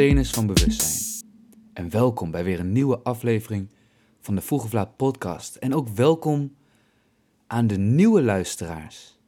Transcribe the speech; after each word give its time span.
van 0.00 0.46
bewustzijn. 0.46 1.24
En 1.72 1.90
welkom 1.90 2.30
bij 2.30 2.44
weer 2.44 2.60
een 2.60 2.72
nieuwe 2.72 2.98
aflevering 2.98 3.68
van 4.20 4.34
de 4.34 4.40
Vroege 4.40 4.68
Vlaat 4.68 4.96
podcast. 4.96 5.56
En 5.56 5.74
ook 5.74 5.88
welkom 5.88 6.54
aan 7.46 7.66
de 7.66 7.78
nieuwe 7.78 8.22
luisteraars. 8.22 9.18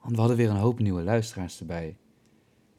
Want 0.00 0.14
we 0.14 0.18
hadden 0.18 0.36
weer 0.36 0.50
een 0.50 0.56
hoop 0.56 0.78
nieuwe 0.78 1.02
luisteraars 1.02 1.60
erbij. 1.60 1.96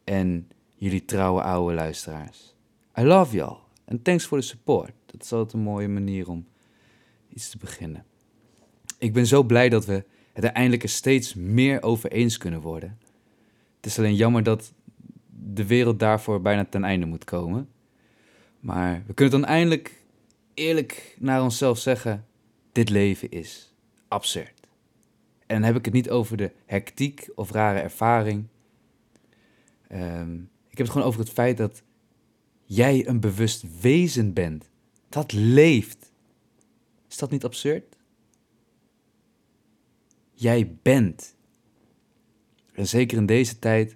En 0.03 0.47
jullie 0.75 1.05
trouwe 1.05 1.41
oude 1.41 1.73
luisteraars. 1.73 2.55
I 2.99 3.03
love 3.03 3.35
y'all. 3.35 3.57
En 3.85 4.01
thanks 4.01 4.25
voor 4.25 4.37
de 4.37 4.43
support. 4.43 4.93
Dat 5.05 5.23
is 5.23 5.31
altijd 5.31 5.53
een 5.53 5.59
mooie 5.59 5.87
manier 5.87 6.29
om 6.29 6.45
iets 7.29 7.49
te 7.49 7.57
beginnen. 7.57 8.05
Ik 8.97 9.13
ben 9.13 9.27
zo 9.27 9.43
blij 9.43 9.69
dat 9.69 9.85
we 9.85 10.05
het 10.33 10.43
er 10.43 10.51
eindelijk 10.51 10.83
er 10.83 10.89
steeds 10.89 11.33
meer 11.33 11.81
over 11.81 12.11
eens 12.11 12.37
kunnen 12.37 12.61
worden. 12.61 12.97
Het 13.75 13.85
is 13.85 13.97
alleen 13.97 14.15
jammer 14.15 14.43
dat 14.43 14.73
de 15.45 15.65
wereld 15.65 15.99
daarvoor 15.99 16.41
bijna 16.41 16.65
ten 16.65 16.83
einde 16.83 17.05
moet 17.05 17.23
komen. 17.23 17.69
Maar 18.59 19.03
we 19.07 19.13
kunnen 19.13 19.39
dan 19.39 19.49
eindelijk 19.49 20.01
eerlijk 20.53 21.15
naar 21.19 21.43
onszelf 21.43 21.79
zeggen: 21.79 22.25
dit 22.71 22.89
leven 22.89 23.31
is 23.31 23.73
absurd. 24.07 24.67
En 25.45 25.55
dan 25.55 25.63
heb 25.63 25.75
ik 25.75 25.85
het 25.85 25.93
niet 25.93 26.09
over 26.09 26.37
de 26.37 26.51
hectiek 26.65 27.29
of 27.35 27.51
rare 27.51 27.79
ervaring. 27.79 28.47
Ehm, 29.87 30.33
ik 30.69 30.77
heb 30.77 30.85
het 30.85 30.89
gewoon 30.89 31.07
over 31.07 31.19
het 31.19 31.29
feit 31.29 31.57
dat 31.57 31.83
jij 32.65 33.07
een 33.07 33.19
bewust 33.19 33.81
wezen 33.81 34.33
bent. 34.33 34.69
Dat 35.09 35.31
leeft. 35.31 36.11
Is 37.09 37.17
dat 37.17 37.31
niet 37.31 37.43
absurd? 37.43 37.95
Jij 40.33 40.77
bent. 40.81 41.35
En 42.73 42.87
zeker 42.87 43.17
in 43.17 43.25
deze 43.25 43.59
tijd 43.59 43.95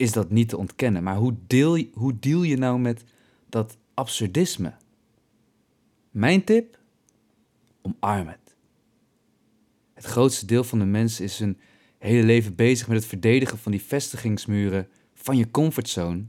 is 0.00 0.12
dat 0.12 0.30
niet 0.30 0.48
te 0.48 0.56
ontkennen. 0.56 1.02
Maar 1.02 1.16
hoe 1.16 1.34
deel, 1.46 1.74
je, 1.74 1.90
hoe 1.92 2.18
deal 2.18 2.42
je 2.42 2.56
nou 2.56 2.78
met 2.78 3.04
dat 3.48 3.76
absurdisme? 3.94 4.74
Mijn 6.10 6.44
tip? 6.44 6.78
Omarm 7.82 8.26
het. 8.26 8.54
Het 9.94 10.04
grootste 10.04 10.46
deel 10.46 10.64
van 10.64 10.78
de 10.78 10.84
mensen 10.84 11.24
is 11.24 11.38
hun 11.38 11.58
hele 11.98 12.22
leven 12.22 12.54
bezig 12.54 12.88
met 12.88 12.96
het 12.96 13.06
verdedigen 13.06 13.58
van 13.58 13.72
die 13.72 13.82
vestigingsmuren 13.82 14.88
van 15.14 15.36
je 15.36 15.50
comfortzone. 15.50 16.24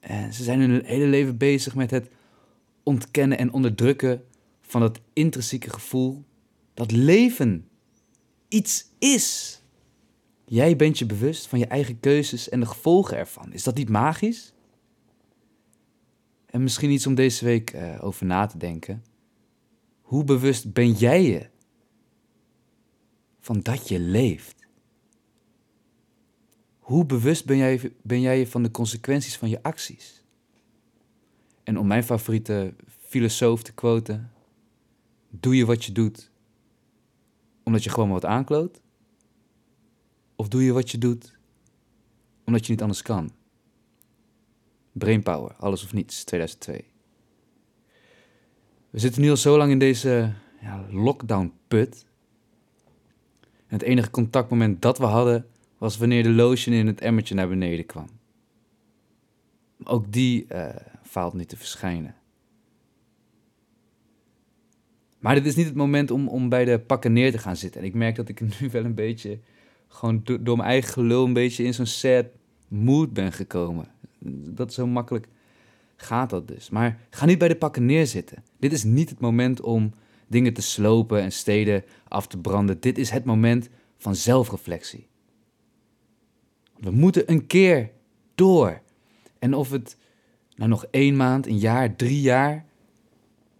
En 0.00 0.32
ze 0.32 0.42
zijn 0.42 0.60
hun 0.60 0.84
hele 0.84 1.06
leven 1.06 1.36
bezig 1.36 1.74
met 1.74 1.90
het 1.90 2.10
ontkennen 2.82 3.38
en 3.38 3.52
onderdrukken 3.52 4.24
van 4.60 4.80
dat 4.80 5.00
intrinsieke 5.12 5.70
gevoel 5.70 6.24
dat 6.74 6.90
leven 6.90 7.68
iets 8.48 8.86
is. 8.98 9.61
Jij 10.44 10.76
bent 10.76 10.98
je 10.98 11.06
bewust 11.06 11.46
van 11.46 11.58
je 11.58 11.66
eigen 11.66 12.00
keuzes 12.00 12.48
en 12.48 12.60
de 12.60 12.66
gevolgen 12.66 13.16
ervan. 13.16 13.52
Is 13.52 13.62
dat 13.62 13.74
niet 13.74 13.88
magisch? 13.88 14.52
En 16.46 16.62
misschien 16.62 16.90
iets 16.90 17.06
om 17.06 17.14
deze 17.14 17.44
week 17.44 17.74
uh, 17.74 18.04
over 18.04 18.26
na 18.26 18.46
te 18.46 18.58
denken. 18.58 19.04
Hoe 20.00 20.24
bewust 20.24 20.72
ben 20.72 20.92
jij 20.92 21.22
je 21.22 21.48
van 23.40 23.60
dat 23.60 23.88
je 23.88 23.98
leeft? 23.98 24.66
Hoe 26.78 27.04
bewust 27.04 27.44
ben 27.44 27.56
jij, 27.56 27.92
ben 28.02 28.20
jij 28.20 28.38
je 28.38 28.46
van 28.46 28.62
de 28.62 28.70
consequenties 28.70 29.36
van 29.36 29.48
je 29.48 29.62
acties? 29.62 30.24
En 31.62 31.78
om 31.78 31.86
mijn 31.86 32.04
favoriete 32.04 32.74
filosoof 32.98 33.62
te 33.62 33.72
quoten: 33.72 34.32
Doe 35.30 35.56
je 35.56 35.66
wat 35.66 35.84
je 35.84 35.92
doet 35.92 36.30
omdat 37.62 37.84
je 37.84 37.90
gewoon 37.90 38.10
wat 38.10 38.24
aankloot? 38.24 38.80
Of 40.42 40.48
doe 40.48 40.64
je 40.64 40.72
wat 40.72 40.90
je 40.90 40.98
doet 40.98 41.32
omdat 42.44 42.66
je 42.66 42.72
niet 42.72 42.80
anders 42.80 43.02
kan? 43.02 43.30
Brainpower, 44.92 45.54
alles 45.54 45.84
of 45.84 45.92
niets, 45.92 46.24
2002. 46.24 46.84
We 48.90 48.98
zitten 48.98 49.22
nu 49.22 49.30
al 49.30 49.36
zo 49.36 49.56
lang 49.56 49.70
in 49.70 49.78
deze 49.78 50.32
ja, 50.60 50.86
lockdown-put. 50.90 52.06
En 53.66 53.78
het 53.78 53.82
enige 53.82 54.10
contactmoment 54.10 54.82
dat 54.82 54.98
we 54.98 55.04
hadden 55.04 55.46
was 55.78 55.96
wanneer 55.96 56.22
de 56.22 56.30
lotion 56.30 56.74
in 56.74 56.86
het 56.86 57.00
emmertje 57.00 57.34
naar 57.34 57.48
beneden 57.48 57.86
kwam. 57.86 58.08
Ook 59.84 60.12
die 60.12 60.46
uh, 60.48 60.68
faalt 61.02 61.34
niet 61.34 61.48
te 61.48 61.56
verschijnen. 61.56 62.14
Maar 65.18 65.34
dit 65.34 65.46
is 65.46 65.56
niet 65.56 65.66
het 65.66 65.74
moment 65.74 66.10
om, 66.10 66.28
om 66.28 66.48
bij 66.48 66.64
de 66.64 66.78
pakken 66.78 67.12
neer 67.12 67.30
te 67.30 67.38
gaan 67.38 67.56
zitten. 67.56 67.80
En 67.80 67.86
ik 67.86 67.94
merk 67.94 68.16
dat 68.16 68.28
ik 68.28 68.40
nu 68.60 68.70
wel 68.70 68.84
een 68.84 68.94
beetje, 68.94 69.40
gewoon 69.92 70.22
door 70.40 70.56
mijn 70.56 70.68
eigen 70.68 70.92
gelul, 70.92 71.24
een 71.24 71.32
beetje 71.32 71.64
in 71.64 71.74
zo'n 71.74 71.86
sad 71.86 72.26
mood 72.68 73.12
ben 73.12 73.32
gekomen. 73.32 73.86
Dat 74.48 74.72
zo 74.72 74.86
makkelijk 74.86 75.28
gaat 75.96 76.30
dat 76.30 76.48
dus. 76.48 76.70
Maar 76.70 77.00
ga 77.10 77.26
niet 77.26 77.38
bij 77.38 77.48
de 77.48 77.56
pakken 77.56 77.86
neerzitten. 77.86 78.44
Dit 78.58 78.72
is 78.72 78.84
niet 78.84 79.10
het 79.10 79.20
moment 79.20 79.60
om 79.60 79.92
dingen 80.26 80.52
te 80.52 80.62
slopen 80.62 81.20
en 81.20 81.32
steden 81.32 81.84
af 82.08 82.26
te 82.26 82.38
branden. 82.38 82.80
Dit 82.80 82.98
is 82.98 83.10
het 83.10 83.24
moment 83.24 83.68
van 83.98 84.14
zelfreflectie. 84.14 85.06
We 86.78 86.90
moeten 86.90 87.30
een 87.30 87.46
keer 87.46 87.90
door. 88.34 88.80
En 89.38 89.54
of 89.54 89.70
het 89.70 89.96
nou 90.56 90.70
nog 90.70 90.84
één 90.90 91.16
maand, 91.16 91.46
een 91.46 91.58
jaar, 91.58 91.96
drie 91.96 92.20
jaar 92.20 92.64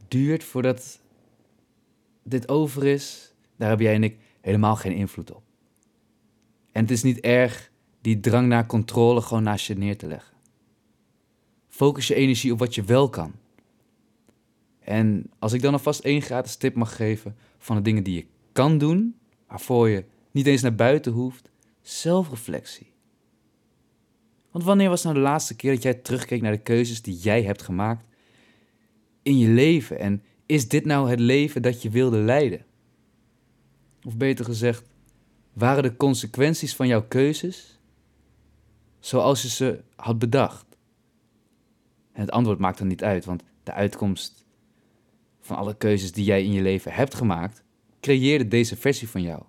duurt 0.08 0.44
voordat 0.44 1.00
dit 2.22 2.48
over 2.48 2.86
is, 2.86 3.34
daar 3.56 3.70
heb 3.70 3.80
jij 3.80 3.94
en 3.94 4.02
ik 4.02 4.16
helemaal 4.40 4.76
geen 4.76 4.92
invloed 4.92 5.34
op. 5.34 5.42
En 6.72 6.82
het 6.82 6.90
is 6.90 7.02
niet 7.02 7.20
erg 7.20 7.70
die 8.00 8.20
drang 8.20 8.48
naar 8.48 8.66
controle 8.66 9.20
gewoon 9.20 9.42
naast 9.42 9.66
je 9.66 9.76
neer 9.76 9.96
te 9.98 10.06
leggen. 10.06 10.36
Focus 11.68 12.06
je 12.06 12.14
energie 12.14 12.52
op 12.52 12.58
wat 12.58 12.74
je 12.74 12.82
wel 12.82 13.08
kan. 13.08 13.32
En 14.80 15.30
als 15.38 15.52
ik 15.52 15.62
dan 15.62 15.72
alvast 15.72 16.00
één 16.00 16.22
gratis 16.22 16.56
tip 16.56 16.74
mag 16.74 16.96
geven 16.96 17.36
van 17.58 17.76
de 17.76 17.82
dingen 17.82 18.04
die 18.04 18.14
je 18.14 18.26
kan 18.52 18.78
doen, 18.78 19.16
waarvoor 19.46 19.88
je 19.88 20.04
niet 20.30 20.46
eens 20.46 20.62
naar 20.62 20.74
buiten 20.74 21.12
hoeft, 21.12 21.50
zelfreflectie. 21.80 22.90
Want 24.50 24.64
wanneer 24.64 24.88
was 24.88 25.02
nou 25.02 25.14
de 25.14 25.20
laatste 25.20 25.56
keer 25.56 25.72
dat 25.72 25.82
jij 25.82 25.94
terugkeek 25.94 26.42
naar 26.42 26.52
de 26.52 26.58
keuzes 26.58 27.02
die 27.02 27.16
jij 27.16 27.42
hebt 27.42 27.62
gemaakt 27.62 28.04
in 29.22 29.38
je 29.38 29.48
leven 29.48 29.98
en 29.98 30.22
is 30.46 30.68
dit 30.68 30.84
nou 30.84 31.10
het 31.10 31.20
leven 31.20 31.62
dat 31.62 31.82
je 31.82 31.90
wilde 31.90 32.18
leiden? 32.18 32.64
Of 34.04 34.16
beter 34.16 34.44
gezegd, 34.44 34.91
waren 35.52 35.82
de 35.82 35.96
consequenties 35.96 36.76
van 36.76 36.86
jouw 36.86 37.06
keuzes 37.08 37.78
zoals 38.98 39.42
je 39.42 39.48
ze 39.48 39.82
had 39.96 40.18
bedacht? 40.18 40.66
En 42.12 42.20
het 42.20 42.30
antwoord 42.30 42.58
maakt 42.58 42.78
er 42.78 42.86
niet 42.86 43.04
uit, 43.04 43.24
want 43.24 43.42
de 43.62 43.72
uitkomst 43.72 44.44
van 45.40 45.56
alle 45.56 45.76
keuzes 45.76 46.12
die 46.12 46.24
jij 46.24 46.44
in 46.44 46.52
je 46.52 46.62
leven 46.62 46.92
hebt 46.92 47.14
gemaakt, 47.14 47.62
creëerde 48.00 48.48
deze 48.48 48.76
versie 48.76 49.08
van 49.08 49.22
jou 49.22 49.42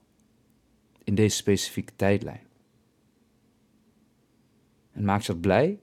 in 1.04 1.16
deze 1.16 1.36
specifieke 1.36 1.94
tijdlijn. 1.96 2.48
En 4.92 5.04
maakt 5.04 5.26
je 5.26 5.32
dat 5.32 5.42
blij? 5.42 5.80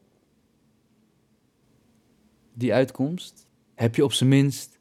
Die 2.53 2.75
uitkomst? 2.75 3.49
Heb 3.75 3.95
je 3.95 4.05
op 4.05 4.13
zijn 4.13 4.29
minst 4.29 4.79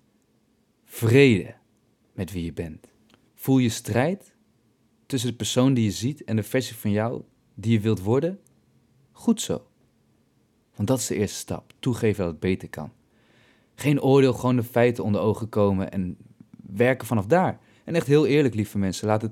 vrede 0.85 1.55
met 2.13 2.31
wie 2.31 2.45
je 2.45 2.53
bent. 2.53 2.87
Voel 3.33 3.57
je 3.57 3.69
strijd 3.69 4.33
tussen 5.09 5.29
de 5.29 5.35
persoon 5.35 5.73
die 5.73 5.83
je 5.83 5.91
ziet 5.91 6.23
en 6.23 6.35
de 6.35 6.43
versie 6.43 6.75
van 6.75 6.91
jou 6.91 7.21
die 7.53 7.71
je 7.71 7.79
wilt 7.79 8.01
worden? 8.01 8.39
Goed 9.11 9.41
zo. 9.41 9.67
Want 10.75 10.87
dat 10.87 10.99
is 10.99 11.07
de 11.07 11.15
eerste 11.15 11.37
stap. 11.37 11.73
Toegeven 11.79 12.23
dat 12.23 12.31
het 12.31 12.39
beter 12.39 12.69
kan. 12.69 12.91
Geen 13.75 14.01
oordeel, 14.01 14.33
gewoon 14.33 14.55
de 14.55 14.63
feiten 14.63 15.03
onder 15.03 15.21
ogen 15.21 15.49
komen 15.49 15.91
en 15.91 16.17
werken 16.73 17.07
vanaf 17.07 17.25
daar. 17.25 17.59
En 17.83 17.95
echt 17.95 18.07
heel 18.07 18.25
eerlijk, 18.25 18.55
lieve 18.55 18.77
mensen, 18.77 19.07
laat, 19.07 19.21
het, 19.21 19.31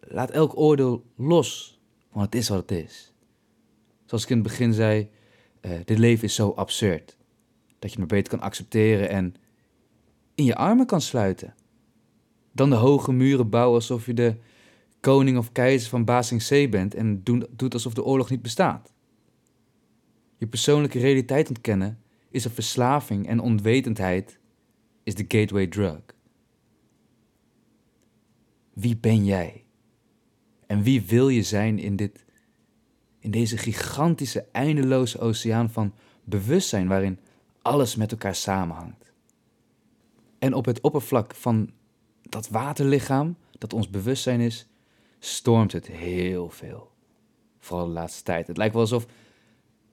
laat 0.00 0.30
elk 0.30 0.56
oordeel 0.56 1.04
los. 1.16 1.80
Want 2.12 2.24
het 2.24 2.34
is 2.34 2.48
wat 2.48 2.58
het 2.58 2.70
is. 2.70 3.12
Zoals 4.04 4.24
ik 4.24 4.30
in 4.30 4.38
het 4.38 4.46
begin 4.46 4.72
zei, 4.72 5.10
uh, 5.60 5.72
dit 5.84 5.98
leven 5.98 6.24
is 6.24 6.34
zo 6.34 6.50
absurd. 6.50 7.16
Dat 7.78 7.92
je 7.92 7.98
maar 7.98 8.06
beter 8.06 8.30
kan 8.30 8.46
accepteren 8.46 9.08
en 9.08 9.34
in 10.34 10.44
je 10.44 10.56
armen 10.56 10.86
kan 10.86 11.00
sluiten. 11.00 11.54
Dan 12.52 12.70
de 12.70 12.76
hoge 12.76 13.12
muren 13.12 13.48
bouwen 13.48 13.74
alsof 13.74 14.06
je 14.06 14.14
de 14.14 14.36
koning 15.04 15.38
of 15.38 15.52
keizer 15.52 15.88
van 15.88 16.04
Basing 16.04 16.42
C 16.42 16.70
bent 16.70 16.94
en 16.94 17.22
doet 17.50 17.74
alsof 17.74 17.94
de 17.94 18.04
oorlog 18.04 18.30
niet 18.30 18.42
bestaat. 18.42 18.92
Je 20.36 20.46
persoonlijke 20.46 20.98
realiteit 20.98 21.48
ontkennen 21.48 21.98
is 22.30 22.44
een 22.44 22.50
verslaving 22.50 23.26
en 23.26 23.40
onwetendheid 23.40 24.38
is 25.02 25.14
de 25.14 25.24
gateway 25.28 25.66
drug. 25.66 26.00
Wie 28.72 28.96
ben 28.96 29.24
jij? 29.24 29.64
En 30.66 30.82
wie 30.82 31.02
wil 31.02 31.28
je 31.28 31.42
zijn 31.42 31.78
in, 31.78 31.96
dit, 31.96 32.24
in 33.18 33.30
deze 33.30 33.56
gigantische, 33.56 34.46
eindeloze 34.52 35.18
oceaan 35.18 35.70
van 35.70 35.94
bewustzijn 36.24 36.88
waarin 36.88 37.18
alles 37.62 37.96
met 37.96 38.10
elkaar 38.10 38.34
samenhangt? 38.34 39.12
En 40.38 40.54
op 40.54 40.64
het 40.64 40.80
oppervlak 40.80 41.34
van 41.34 41.70
dat 42.22 42.48
waterlichaam, 42.48 43.36
dat 43.58 43.72
ons 43.72 43.90
bewustzijn 43.90 44.40
is, 44.40 44.68
stormt 45.24 45.72
het 45.72 45.86
heel 45.86 46.48
veel. 46.48 46.92
Vooral 47.58 47.86
de 47.86 47.92
laatste 47.92 48.22
tijd. 48.22 48.46
Het 48.46 48.56
lijkt 48.56 48.72
wel 48.72 48.82
alsof 48.82 49.06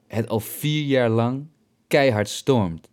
het 0.08 0.28
al 0.28 0.40
vier 0.40 0.84
jaar 0.84 1.10
lang 1.10 1.48
keihard 1.88 2.30
stormt. 2.30 2.90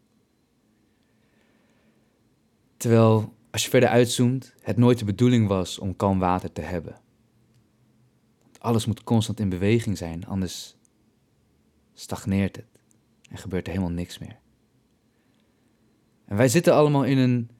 Terwijl, 2.76 3.34
als 3.50 3.64
je 3.64 3.70
verder 3.70 3.88
uitzoomt, 3.88 4.54
het 4.60 4.76
nooit 4.76 4.98
de 4.98 5.04
bedoeling 5.04 5.48
was 5.48 5.78
om 5.78 5.96
kalm 5.96 6.18
water 6.18 6.52
te 6.52 6.60
hebben. 6.60 7.00
Alles 8.58 8.86
moet 8.86 9.04
constant 9.04 9.40
in 9.40 9.48
beweging 9.48 9.98
zijn, 9.98 10.26
anders 10.26 10.76
stagneert 11.94 12.56
het 12.56 12.78
en 13.30 13.38
gebeurt 13.38 13.66
er 13.66 13.72
helemaal 13.72 13.94
niks 13.94 14.18
meer. 14.18 14.38
En 16.24 16.36
wij 16.36 16.48
zitten 16.48 16.74
allemaal 16.74 17.04
in 17.04 17.18
een, 17.18 17.50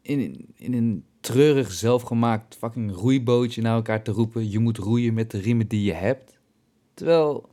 in, 0.00 0.48
in 0.54 0.72
een 0.72 1.04
treurig 1.24 1.72
zelfgemaakt 1.72 2.56
fucking 2.56 2.92
roeibootje 2.92 3.62
naar 3.62 3.74
elkaar 3.74 4.02
te 4.02 4.10
roepen. 4.10 4.50
Je 4.50 4.58
moet 4.58 4.78
roeien 4.78 5.14
met 5.14 5.30
de 5.30 5.38
riemen 5.38 5.68
die 5.68 5.82
je 5.82 5.92
hebt. 5.92 6.38
Terwijl. 6.94 7.48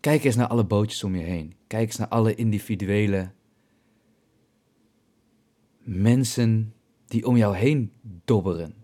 Kijk 0.00 0.24
eens 0.24 0.36
naar 0.36 0.46
alle 0.46 0.64
bootjes 0.64 1.04
om 1.04 1.16
je 1.16 1.22
heen. 1.22 1.54
Kijk 1.66 1.86
eens 1.86 1.96
naar 1.96 2.08
alle 2.08 2.34
individuele 2.34 3.30
mensen 5.78 6.74
die 7.06 7.26
om 7.26 7.36
jou 7.36 7.56
heen 7.56 7.92
dobberen. 8.24 8.74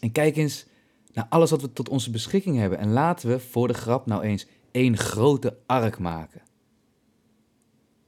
En 0.00 0.12
kijk 0.12 0.36
eens 0.36 0.66
naar 1.12 1.26
alles 1.28 1.50
wat 1.50 1.60
we 1.60 1.72
tot 1.72 1.88
onze 1.88 2.10
beschikking 2.10 2.56
hebben. 2.56 2.78
En 2.78 2.90
laten 2.90 3.28
we 3.28 3.40
voor 3.40 3.68
de 3.68 3.74
grap 3.74 4.06
nou 4.06 4.22
eens 4.22 4.46
één 4.70 4.96
grote 4.96 5.58
ark 5.66 5.98
maken. 5.98 6.42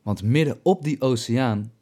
Want 0.03 0.23
midden 0.23 0.61
op 0.63 0.83
die 0.83 1.01
oceaan 1.01 1.75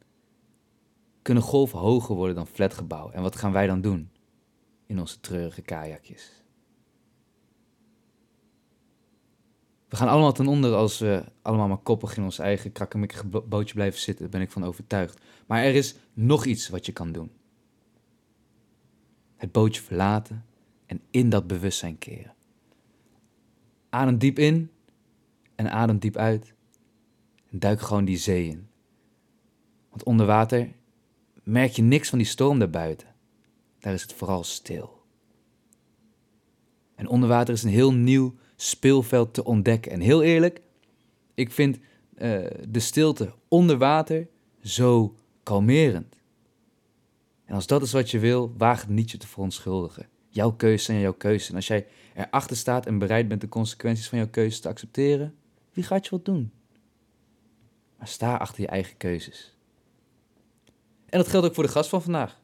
kunnen 1.25 1.43
golven 1.43 1.79
hoger 1.79 2.15
worden 2.15 2.35
dan 2.35 2.47
flatgebouwen. 2.47 3.13
En 3.13 3.21
wat 3.21 3.35
gaan 3.35 3.51
wij 3.51 3.67
dan 3.67 3.81
doen 3.81 4.09
in 4.85 4.99
onze 4.99 5.19
treurige 5.19 5.61
kajakjes? 5.61 6.43
We 9.87 9.95
gaan 9.95 10.07
allemaal 10.07 10.33
ten 10.33 10.47
onder 10.47 10.73
als 10.73 10.99
we 10.99 11.23
allemaal 11.41 11.67
maar 11.67 11.77
koppig 11.77 12.17
in 12.17 12.23
ons 12.23 12.39
eigen 12.39 12.71
krakkemikkige 12.71 13.27
bootje 13.27 13.73
blijven 13.73 13.99
zitten, 13.99 14.23
daar 14.23 14.33
ben 14.33 14.41
ik 14.41 14.51
van 14.51 14.63
overtuigd. 14.63 15.21
Maar 15.47 15.63
er 15.63 15.75
is 15.75 15.95
nog 16.13 16.45
iets 16.45 16.69
wat 16.69 16.85
je 16.85 16.91
kan 16.91 17.11
doen. 17.11 17.31
Het 19.35 19.51
bootje 19.51 19.81
verlaten 19.81 20.45
en 20.85 21.01
in 21.11 21.29
dat 21.29 21.47
bewustzijn 21.47 21.97
keren. 21.97 22.33
Adem 23.89 24.17
diep 24.17 24.39
in 24.39 24.71
en 25.55 25.71
adem 25.71 25.97
diep 25.97 26.17
uit. 26.17 26.53
En 27.51 27.59
duik 27.59 27.81
gewoon 27.81 28.05
die 28.05 28.17
zee 28.17 28.47
in. 28.47 28.67
Want 29.89 30.03
onder 30.03 30.25
water 30.25 30.73
merk 31.45 31.71
je 31.71 31.81
niks 31.81 32.09
van 32.09 32.17
die 32.17 32.27
storm 32.27 32.59
daarbuiten. 32.59 33.07
Daar 33.79 33.93
is 33.93 34.01
het 34.01 34.13
vooral 34.13 34.43
stil. 34.43 35.03
En 36.95 37.07
onder 37.07 37.29
water 37.29 37.53
is 37.53 37.63
een 37.63 37.69
heel 37.69 37.93
nieuw 37.93 38.35
speelveld 38.55 39.33
te 39.33 39.43
ontdekken. 39.43 39.91
En 39.91 39.99
heel 39.99 40.23
eerlijk, 40.23 40.61
ik 41.33 41.51
vind 41.51 41.77
uh, 41.77 42.45
de 42.69 42.79
stilte 42.79 43.33
onder 43.47 43.77
water 43.77 44.27
zo 44.61 45.15
kalmerend. 45.43 46.15
En 47.45 47.55
als 47.55 47.67
dat 47.67 47.81
is 47.81 47.91
wat 47.91 48.11
je 48.11 48.19
wil, 48.19 48.53
waag 48.57 48.81
het 48.81 48.89
niet 48.89 49.11
je 49.11 49.17
te 49.17 49.27
verontschuldigen. 49.27 50.07
Jouw 50.29 50.51
keuze 50.51 50.83
zijn 50.83 50.99
jouw 50.99 51.13
keuze. 51.13 51.49
En 51.49 51.55
als 51.55 51.67
jij 51.67 51.87
erachter 52.13 52.57
staat 52.57 52.85
en 52.85 52.97
bereid 52.97 53.27
bent 53.27 53.41
de 53.41 53.49
consequenties 53.49 54.09
van 54.09 54.17
jouw 54.17 54.29
keuze 54.29 54.61
te 54.61 54.67
accepteren, 54.67 55.35
wie 55.73 55.83
gaat 55.83 56.05
je 56.05 56.11
wat 56.11 56.25
doen? 56.25 56.51
Maar 57.97 58.07
sta 58.07 58.35
achter 58.35 58.61
je 58.61 58.67
eigen 58.67 58.97
keuzes. 58.97 59.54
En 61.15 61.21
dat 61.21 61.29
geldt 61.29 61.47
ook 61.47 61.53
voor 61.53 61.63
de 61.63 61.69
gast 61.69 61.89
van 61.89 62.01
vandaag. 62.01 62.39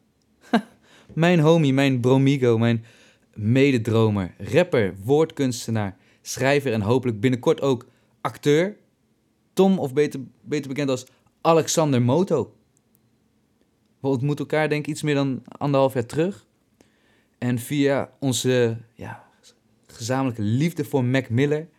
mijn 1.14 1.40
homie, 1.40 1.74
mijn 1.74 2.00
bromigo, 2.00 2.58
mijn 2.58 2.86
mededromer, 3.34 4.34
rapper, 4.38 4.96
woordkunstenaar, 5.04 5.98
schrijver 6.22 6.74
en 6.74 6.82
hopelijk 6.82 7.20
binnenkort 7.20 7.62
ook 7.62 7.86
acteur. 8.22 8.78
Tom, 9.54 9.80
of 9.80 9.94
beter, 9.94 10.20
beter 10.42 10.68
bekend 10.68 10.90
als 10.90 11.06
Alexander 11.42 12.02
Moto. 12.02 12.56
We 14.00 14.08
ontmoeten 14.08 14.46
elkaar 14.46 14.70
denk 14.70 14.86
ik 14.86 14.92
iets 14.92 15.02
meer 15.02 15.16
dan 15.16 15.44
anderhalf 15.58 15.94
jaar 15.94 16.06
terug. 16.06 16.46
En 17.38 17.60
via 17.60 18.12
onze 18.20 18.78
ja, 18.96 19.28
gezamenlijke 19.88 20.42
liefde 20.42 20.86
voor 20.86 21.04
Mac 21.04 21.30
Miller 21.30 21.70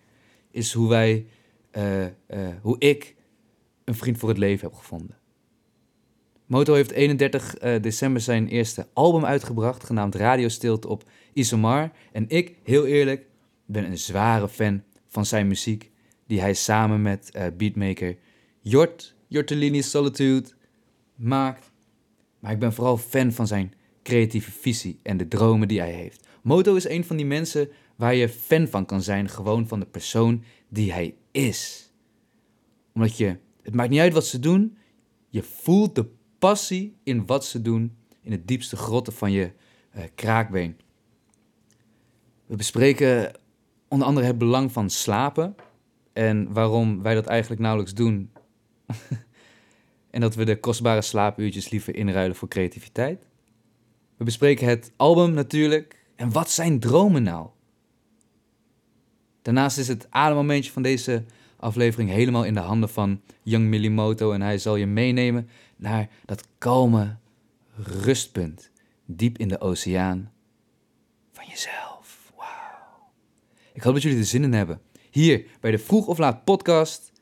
is 0.50 0.72
hoe 0.72 0.88
wij, 0.88 1.26
uh, 1.72 2.04
uh, 2.04 2.08
hoe 2.62 2.76
ik 2.78 3.14
een 3.84 3.94
vriend 3.94 4.18
voor 4.18 4.28
het 4.28 4.38
leven 4.38 4.68
heb 4.68 4.76
gevonden. 4.76 5.20
Moto 6.52 6.74
heeft 6.74 6.90
31 6.90 7.62
uh, 7.62 7.74
eh, 7.74 7.82
december 7.82 8.20
zijn 8.20 8.48
eerste 8.48 8.86
album 8.92 9.24
uitgebracht, 9.24 9.84
genaamd 9.84 10.14
Radio 10.14 10.48
Stilte 10.48 10.88
op 10.88 11.04
Isomar. 11.32 11.92
En 12.12 12.24
ik, 12.28 12.54
heel 12.62 12.86
eerlijk, 12.86 13.26
ben 13.66 13.84
een 13.84 13.98
zware 13.98 14.48
fan 14.48 14.82
van 15.06 15.26
zijn 15.26 15.46
muziek, 15.46 15.90
die 16.26 16.40
hij 16.40 16.54
samen 16.54 17.02
met 17.02 17.30
uh, 17.36 17.46
beatmaker 17.56 18.16
Jort, 18.60 19.14
Jortellini 19.28 19.82
Solitude, 19.82 20.48
maakt. 21.14 21.70
Maar 22.38 22.52
ik 22.52 22.58
ben 22.58 22.72
vooral 22.72 22.98
fan 22.98 23.32
van 23.32 23.46
zijn 23.46 23.72
creatieve 24.02 24.50
visie 24.50 25.00
en 25.02 25.16
de 25.16 25.28
dromen 25.28 25.68
die 25.68 25.80
hij 25.80 25.92
heeft. 25.92 26.26
Moto 26.42 26.74
is 26.74 26.88
een 26.88 27.04
van 27.04 27.16
die 27.16 27.26
mensen 27.26 27.68
waar 27.96 28.14
je 28.14 28.28
fan 28.28 28.68
van 28.68 28.86
kan 28.86 29.02
zijn, 29.02 29.28
gewoon 29.28 29.68
van 29.68 29.80
de 29.80 29.86
persoon 29.86 30.42
die 30.68 30.92
hij 30.92 31.14
is. 31.30 31.92
Omdat 32.94 33.16
je, 33.16 33.36
het 33.62 33.74
maakt 33.74 33.90
niet 33.90 34.00
uit 34.00 34.12
wat 34.12 34.26
ze 34.26 34.38
doen, 34.38 34.76
je 35.28 35.42
voelt 35.42 35.94
de 35.94 36.06
passie 36.42 36.96
in 37.02 37.26
wat 37.26 37.44
ze 37.44 37.62
doen 37.62 37.96
in 38.20 38.32
het 38.32 38.46
diepste 38.46 38.76
grotten 38.76 39.12
van 39.12 39.32
je 39.32 39.52
uh, 39.96 40.02
kraakbeen. 40.14 40.76
We 42.46 42.56
bespreken 42.56 43.32
onder 43.88 44.06
andere 44.06 44.26
het 44.26 44.38
belang 44.38 44.72
van 44.72 44.90
slapen 44.90 45.54
en 46.12 46.52
waarom 46.52 47.02
wij 47.02 47.14
dat 47.14 47.26
eigenlijk 47.26 47.60
nauwelijks 47.60 47.94
doen. 47.94 48.32
en 50.10 50.20
dat 50.20 50.34
we 50.34 50.44
de 50.44 50.60
kostbare 50.60 51.02
slaapuurtjes 51.02 51.70
liever 51.70 51.94
inruilen 51.94 52.36
voor 52.36 52.48
creativiteit. 52.48 53.26
We 54.16 54.24
bespreken 54.24 54.68
het 54.68 54.92
album 54.96 55.32
natuurlijk. 55.32 56.06
En 56.16 56.32
wat 56.32 56.50
zijn 56.50 56.80
dromen 56.80 57.22
nou? 57.22 57.48
Daarnaast 59.42 59.78
is 59.78 59.88
het 59.88 60.06
ademmomentje 60.10 60.72
van 60.72 60.82
deze 60.82 61.24
aflevering 61.56 62.10
helemaal 62.10 62.44
in 62.44 62.54
de 62.54 62.60
handen 62.60 62.88
van 62.88 63.20
Young 63.42 63.66
Milimoto. 63.66 64.32
En 64.32 64.42
hij 64.42 64.58
zal 64.58 64.76
je 64.76 64.86
meenemen 64.86 65.48
naar 65.82 66.08
dat 66.24 66.44
kalme 66.58 67.16
rustpunt 67.76 68.70
diep 69.06 69.38
in 69.38 69.48
de 69.48 69.60
oceaan 69.60 70.32
van 71.32 71.44
jezelf. 71.48 72.32
Wauw. 72.36 73.10
Ik 73.72 73.82
hoop 73.82 73.92
dat 73.92 74.02
jullie 74.02 74.18
er 74.18 74.24
zin 74.24 74.42
in 74.42 74.52
hebben. 74.52 74.80
Hier 75.10 75.44
bij 75.60 75.70
de 75.70 75.78
Vroeg 75.78 76.06
of 76.06 76.18
Laat 76.18 76.44
podcast, 76.44 77.12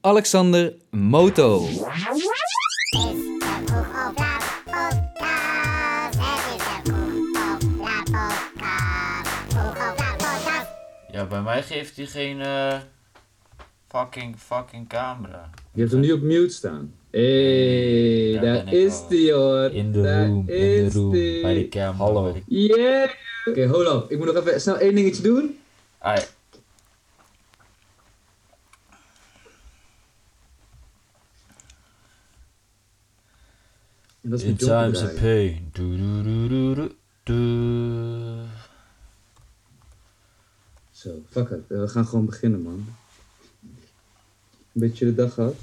Alexander 0.00 0.76
Moto. 0.90 1.68
Ja, 11.10 11.26
bij 11.26 11.42
mij 11.42 11.62
geeft 11.62 11.96
hij 11.96 12.06
geen 12.06 12.38
uh, 12.38 12.80
fucking, 13.88 14.38
fucking 14.38 14.88
camera. 14.88 15.50
Je 15.72 15.80
hebt 15.80 15.92
hem 15.92 16.00
nu 16.00 16.12
op 16.12 16.20
mute 16.20 16.54
staan. 16.54 16.94
Hé, 17.10 18.32
hey, 18.32 18.40
daar, 18.40 18.72
is 18.72 19.08
die 19.08 19.32
hoor. 19.32 19.70
In 19.70 19.92
de 19.92 20.16
room, 20.16 20.38
in 20.48 20.88
de 20.88 20.90
room, 20.90 21.10
bij 21.42 21.54
de 21.54 21.68
camera. 21.68 22.04
Hallo. 22.04 22.36
Yeah! 22.46 23.10
Oké, 23.44 23.50
okay, 23.50 23.66
hold 23.66 23.88
on. 23.88 24.04
Ik 24.08 24.18
moet 24.18 24.26
nog 24.26 24.36
even 24.36 24.60
snel 24.60 24.78
één 24.78 24.94
dingetje 24.94 25.22
doen. 25.22 25.58
Ai. 25.98 26.24
In 34.22 34.56
times 34.56 35.02
of 35.02 35.14
pain. 35.14 35.70
Do, 35.72 35.96
do, 35.96 36.22
do, 36.22 36.48
do, 36.48 36.74
do, 36.74 36.88
do. 37.22 38.44
Zo, 40.90 41.10
fuck 41.30 41.50
it. 41.50 41.60
We 41.68 41.88
gaan 41.88 42.06
gewoon 42.06 42.26
beginnen, 42.26 42.62
man. 42.62 42.86
Een 44.76 44.82
beetje 44.82 45.04
de 45.04 45.14
dag 45.14 45.34
gehad? 45.34 45.54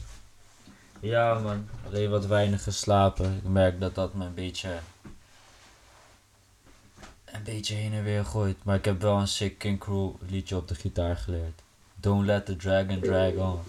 Ja, 1.00 1.40
man. 1.40 1.66
Alleen 1.86 2.10
wat 2.10 2.26
weinig 2.26 2.64
geslapen. 2.64 3.36
Ik 3.36 3.50
merk 3.50 3.80
dat 3.80 3.96
dat 3.96 4.14
me 4.14 4.26
een 4.26 4.34
beetje... 4.34 4.70
Een 7.26 7.44
beetje 7.44 7.76
heen 7.76 7.94
en 7.94 8.04
weer 8.04 8.26
gooit. 8.26 8.56
Maar 8.64 8.76
ik 8.76 8.86
heb 8.86 9.02
wel 9.02 9.18
een 9.18 9.28
sick 9.28 9.58
King 9.58 9.80
Crew 9.80 10.12
liedje 10.30 10.56
op 10.56 10.68
de 10.68 10.76
gitaar 10.76 11.18
geleerd. 11.18 11.62
Don't 11.96 12.26
let 12.26 12.46
the 12.46 12.56
dragon 12.56 13.00
drag 13.00 13.34
on. 13.34 13.60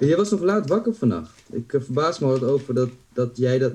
Je 0.00 0.16
was 0.16 0.30
nog 0.30 0.40
laat 0.40 0.68
wakker 0.68 0.94
vannacht. 0.94 1.42
Ik 1.50 1.72
uh, 1.72 1.82
verbaas 1.82 2.18
me 2.18 2.26
wat 2.26 2.42
over 2.42 2.74
dat, 2.74 2.90
dat 3.12 3.36
jij 3.36 3.58
dat... 3.58 3.72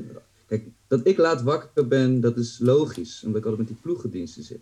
Kijk, 0.48 0.68
dat 0.88 1.08
ik 1.08 1.18
laat 1.18 1.42
wakker 1.42 1.88
ben, 1.88 2.22
dat 2.22 2.38
is 2.38 2.58
logisch. 2.60 3.24
Omdat 3.26 3.40
ik 3.40 3.48
altijd 3.48 3.68
met 3.68 3.76
die 3.76 3.84
ploegendiensten 3.84 4.44
zit. 4.44 4.62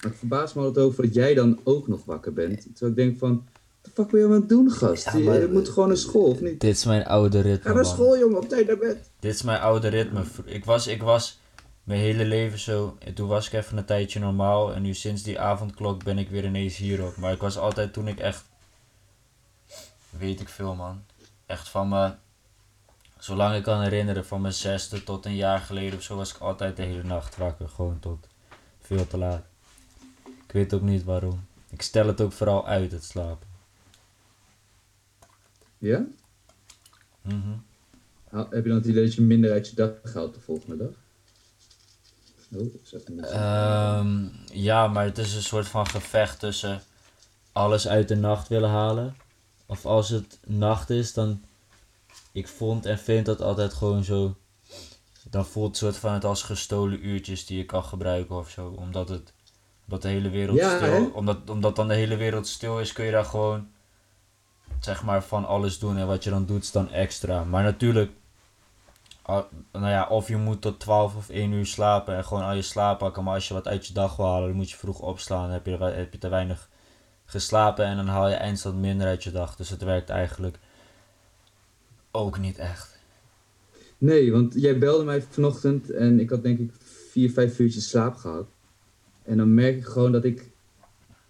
Maar 0.00 0.12
ik 0.12 0.18
verbaas 0.18 0.54
me 0.54 0.62
altijd 0.62 0.86
over 0.86 1.02
dat 1.02 1.14
jij 1.14 1.34
dan 1.34 1.60
ook 1.62 1.88
nog 1.88 2.04
wakker 2.04 2.32
bent. 2.32 2.62
Terwijl 2.62 2.90
ik 2.90 2.96
denk 2.96 3.18
van, 3.18 3.46
fuck 3.94 4.10
ben 4.10 4.20
je 4.20 4.26
aan 4.26 4.32
het 4.32 4.48
doen, 4.48 4.70
gast? 4.70 5.04
Ja, 5.04 5.34
je, 5.34 5.48
moet 5.52 5.68
gewoon 5.68 5.88
naar 5.88 5.96
school, 5.96 6.24
of 6.24 6.40
niet? 6.40 6.60
Dit 6.60 6.76
is 6.76 6.84
mijn 6.84 7.06
oude 7.06 7.40
ritme, 7.40 7.70
Ga 7.70 7.74
naar 7.74 7.86
school, 7.86 8.18
jongen, 8.18 8.38
op 8.38 8.48
tijd 8.48 8.66
naar 8.66 8.78
bed. 8.78 9.10
Dit 9.20 9.34
is 9.34 9.42
mijn 9.42 9.60
oude 9.60 9.88
ritme. 9.88 10.22
Ik 10.44 10.64
was, 10.64 10.86
ik 10.86 11.02
was 11.02 11.38
mijn 11.84 12.00
hele 12.00 12.24
leven 12.24 12.58
zo. 12.58 12.96
En 12.98 13.14
toen 13.14 13.28
was 13.28 13.46
ik 13.46 13.52
even 13.52 13.76
een 13.76 13.84
tijdje 13.84 14.20
normaal. 14.20 14.74
En 14.74 14.82
nu 14.82 14.94
sinds 14.94 15.22
die 15.22 15.40
avondklok 15.40 16.04
ben 16.04 16.18
ik 16.18 16.30
weer 16.30 16.44
ineens 16.44 16.76
hierop. 16.76 17.16
Maar 17.16 17.32
ik 17.32 17.40
was 17.40 17.58
altijd 17.58 17.92
toen 17.92 18.08
ik 18.08 18.18
echt. 18.18 18.44
Weet 20.10 20.40
ik 20.40 20.48
veel, 20.48 20.74
man. 20.74 21.02
Echt 21.46 21.68
van 21.68 21.88
me. 21.88 22.12
Zolang 23.18 23.56
ik 23.56 23.62
kan 23.62 23.82
herinneren, 23.82 24.26
van 24.26 24.40
mijn 24.40 24.54
zesde 24.54 25.04
tot 25.04 25.24
een 25.24 25.36
jaar 25.36 25.58
geleden 25.58 25.98
of 25.98 26.04
zo, 26.04 26.16
was 26.16 26.34
ik 26.34 26.40
altijd 26.40 26.76
de 26.76 26.82
hele 26.82 27.02
nacht 27.02 27.36
wakker. 27.36 27.68
Gewoon 27.68 27.98
tot 28.00 28.26
veel 28.80 29.06
te 29.06 29.18
laat. 29.18 29.42
Ik 30.24 30.52
weet 30.52 30.74
ook 30.74 30.82
niet 30.82 31.04
waarom. 31.04 31.46
Ik 31.70 31.82
stel 31.82 32.06
het 32.06 32.20
ook 32.20 32.32
vooral 32.32 32.66
uit, 32.66 32.92
het 32.92 33.04
slapen. 33.04 33.55
Ja? 35.78 36.04
Mhm. 37.22 37.52
Heb 38.30 38.62
je 38.64 38.68
dan 38.68 38.78
het 38.78 38.86
idee 38.86 39.04
dat 39.04 39.14
je 39.14 39.20
minder 39.22 39.52
uit 39.52 39.68
je 39.68 39.74
dag 39.76 39.90
haalt 40.14 40.34
de 40.34 40.40
volgende 40.40 40.76
dag? 40.76 40.88
Oh, 42.60 42.74
ik 42.74 42.80
zat 42.82 43.08
niet. 43.08 43.20
Ehm, 43.20 44.26
ja, 44.52 44.86
maar 44.88 45.04
het 45.04 45.18
is 45.18 45.34
een 45.34 45.42
soort 45.42 45.68
van 45.68 45.86
gevecht 45.86 46.38
tussen 46.38 46.82
alles 47.52 47.88
uit 47.88 48.08
de 48.08 48.16
nacht 48.16 48.48
willen 48.48 48.70
halen. 48.70 49.16
Of 49.66 49.86
als 49.86 50.08
het 50.08 50.38
nacht 50.46 50.90
is, 50.90 51.12
dan. 51.12 51.42
Ik 52.32 52.48
vond 52.48 52.86
en 52.86 52.98
vind 52.98 53.26
dat 53.26 53.40
altijd 53.42 53.74
gewoon 53.74 54.04
zo. 54.04 54.36
Dan 55.30 55.46
voelt 55.46 55.68
het 55.68 55.76
soort 55.76 55.96
van 55.96 56.12
het 56.12 56.24
als 56.24 56.42
gestolen 56.42 57.06
uurtjes 57.06 57.46
die 57.46 57.56
je 57.58 57.64
kan 57.64 57.84
gebruiken 57.84 58.36
of 58.36 58.50
zo. 58.50 58.68
Omdat 58.68 59.08
het. 59.08 59.32
Omdat 59.84 60.02
de 60.02 60.08
hele 60.08 60.30
wereld 60.30 60.56
Ja, 60.58 60.76
stil. 60.76 60.92
hè? 60.92 61.00
Omdat, 61.12 61.50
omdat 61.50 61.76
dan 61.76 61.88
de 61.88 61.94
hele 61.94 62.16
wereld 62.16 62.46
stil 62.46 62.80
is, 62.80 62.92
kun 62.92 63.04
je 63.04 63.10
daar 63.10 63.24
gewoon. 63.24 63.68
Zeg 64.86 65.02
maar 65.02 65.22
van 65.24 65.44
alles 65.44 65.78
doen. 65.78 65.96
En 65.96 66.06
wat 66.06 66.24
je 66.24 66.30
dan 66.30 66.46
doet 66.46 66.62
is 66.62 66.72
dan 66.72 66.90
extra. 66.90 67.44
Maar 67.44 67.62
natuurlijk. 67.62 68.10
Nou 69.72 69.88
ja, 69.88 70.06
of 70.08 70.28
je 70.28 70.36
moet 70.36 70.60
tot 70.60 70.80
12 70.80 71.16
of 71.16 71.28
1 71.28 71.52
uur 71.52 71.66
slapen 71.66 72.16
en 72.16 72.24
gewoon 72.24 72.42
al 72.42 72.54
je 72.54 72.62
slaap 72.62 72.98
pakken. 72.98 73.24
Maar 73.24 73.34
als 73.34 73.48
je 73.48 73.54
wat 73.54 73.68
uit 73.68 73.86
je 73.86 73.92
dag 73.92 74.16
wil 74.16 74.26
halen, 74.26 74.48
dan 74.48 74.56
moet 74.56 74.70
je 74.70 74.76
vroeg 74.76 75.00
opslaan. 75.00 75.42
Dan 75.42 75.52
heb 75.52 75.66
je, 75.66 75.76
heb 75.76 76.12
je 76.12 76.18
te 76.18 76.28
weinig 76.28 76.68
geslapen 77.24 77.84
en 77.84 77.96
dan 77.96 78.06
haal 78.06 78.28
je 78.28 78.34
eindstand 78.34 78.76
minder 78.76 79.06
uit 79.06 79.24
je 79.24 79.30
dag. 79.30 79.56
Dus 79.56 79.70
het 79.70 79.82
werkt 79.82 80.08
eigenlijk 80.08 80.58
ook 82.10 82.38
niet 82.38 82.58
echt. 82.58 82.98
Nee, 83.98 84.32
want 84.32 84.54
jij 84.56 84.78
belde 84.78 85.04
mij 85.04 85.22
vanochtend 85.22 85.90
en 85.90 86.20
ik 86.20 86.30
had 86.30 86.42
denk 86.42 86.58
ik 86.58 86.70
vier, 87.10 87.30
vijf 87.30 87.58
uurtjes 87.58 87.88
slaap 87.88 88.14
gehad. 88.14 88.46
En 89.22 89.36
dan 89.36 89.54
merk 89.54 89.76
ik 89.76 89.84
gewoon 89.84 90.12
dat 90.12 90.24
ik 90.24 90.50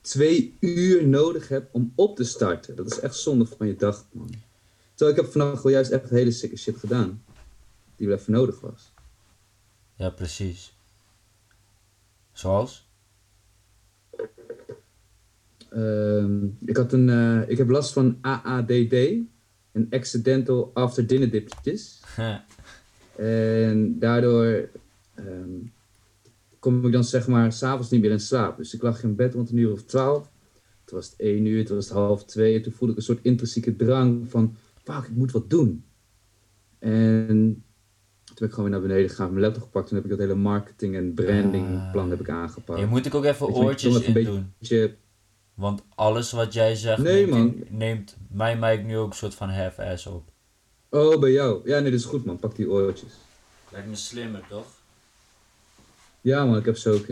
twee 0.06 0.56
uur 0.60 1.06
nodig 1.08 1.48
heb 1.48 1.68
om 1.72 1.92
op 1.94 2.16
te 2.16 2.25
starten. 2.25 2.76
Dat 2.76 2.90
is 2.90 3.00
echt 3.00 3.16
zonde 3.16 3.46
van 3.46 3.66
je 3.66 3.76
dag, 3.76 4.06
man. 4.12 4.30
Terwijl 4.94 5.16
ik 5.16 5.22
heb 5.22 5.32
vannacht 5.32 5.62
wel 5.62 5.72
juist 5.72 5.90
echt 5.90 6.10
hele 6.10 6.30
sikke 6.30 6.56
shit 6.56 6.76
gedaan. 6.76 7.22
Die 7.96 8.06
wel 8.08 8.16
even 8.16 8.32
nodig 8.32 8.60
was. 8.60 8.92
Ja, 9.96 10.10
precies. 10.10 10.76
Zoals? 12.32 12.88
Ehm, 15.70 16.44
ik, 16.64 16.76
had 16.76 16.92
een, 16.92 17.08
eh, 17.08 17.48
ik 17.48 17.58
heb 17.58 17.68
last 17.68 17.92
van 17.92 18.18
AADD. 18.20 18.92
Een 19.72 19.86
accidental 19.90 20.70
after 20.75 21.06
dinner 21.06 21.30
dipjes. 21.30 22.00
En 23.16 23.98
daardoor 23.98 24.68
ehm, 25.14 25.58
kom 26.66 26.87
ik 26.87 26.92
dan 26.92 27.04
zeg 27.04 27.26
maar 27.26 27.52
s'avonds 27.52 27.90
niet 27.90 28.00
meer 28.00 28.11
in 28.11 28.20
slaap. 28.20 28.56
Dus 28.56 28.75
ik 28.75 28.82
lag 28.82 29.02
in 29.02 29.14
bed 29.14 29.35
rond 29.35 29.50
een 29.50 29.56
uur 29.56 29.73
of 29.73 29.82
twaalf. 29.82 30.30
Toen 30.85 30.96
was 30.99 31.06
het 31.11 31.14
één 31.20 31.46
uur, 31.46 31.66
toen 31.66 31.76
was 31.76 31.85
het 31.85 31.94
half 31.94 32.25
twee. 32.25 32.54
En 32.56 32.62
toen 32.62 32.73
voelde 32.73 32.92
ik 32.92 32.99
een 32.99 33.04
soort 33.04 33.18
intrinsieke 33.23 33.76
drang 33.76 34.30
van... 34.30 34.56
Fuck, 34.82 35.04
ik 35.04 35.14
moet 35.16 35.32
wat 35.32 35.50
doen. 35.50 35.85
En 36.78 37.64
toen 38.25 38.35
ben 38.38 38.49
ik 38.49 38.54
gewoon 38.54 38.70
weer 38.70 38.78
naar 38.78 38.88
beneden 38.88 39.08
gegaan, 39.11 39.28
mijn 39.30 39.40
laptop 39.40 39.62
gepakt. 39.62 39.87
Toen 39.87 39.96
heb 39.96 40.04
ik 40.04 40.11
dat 40.11 40.20
hele 40.20 40.35
marketing 40.35 40.96
en 40.96 41.14
branding 41.14 41.90
plan 41.92 42.11
heb 42.11 42.20
ik 42.20 42.28
aangepakt. 42.28 42.80
Je 42.80 42.87
moet 42.87 43.06
ik 43.06 43.14
ook 43.14 43.25
even 43.25 43.46
Weet 43.46 43.56
oortjes 43.56 44.00
in 44.00 44.25
doen. 44.25 44.52
beetje- 44.58 44.94
Want 45.54 45.82
alles 45.94 46.32
wat 46.32 46.52
jij 46.52 46.75
zegt 46.75 47.02
Nee, 47.02 47.26
neemt, 47.26 47.70
neemt 47.70 48.16
mijn 48.30 48.58
mic 48.58 48.85
nu 48.85 48.96
ook 48.96 49.11
een 49.11 49.16
soort 49.16 49.35
van 49.35 49.49
half-ass 49.49 50.06
op. 50.06 50.30
Oh, 50.90 51.20
bij 51.20 51.32
jou. 51.32 51.61
Ja, 51.68 51.78
nee, 51.78 51.90
dat 51.90 52.00
is 52.00 52.06
goed 52.06 52.25
man. 52.25 52.38
Pak 52.38 52.56
die 52.56 52.70
oortjes. 52.70 53.12
Lijkt 53.73 53.88
me 53.88 53.94
slimmer, 53.94 54.42
toch? 54.49 54.75
Ja 56.26 56.45
man, 56.45 56.56
ik 56.56 56.64
heb 56.64 56.76
ze 56.76 56.90
ook. 56.90 57.06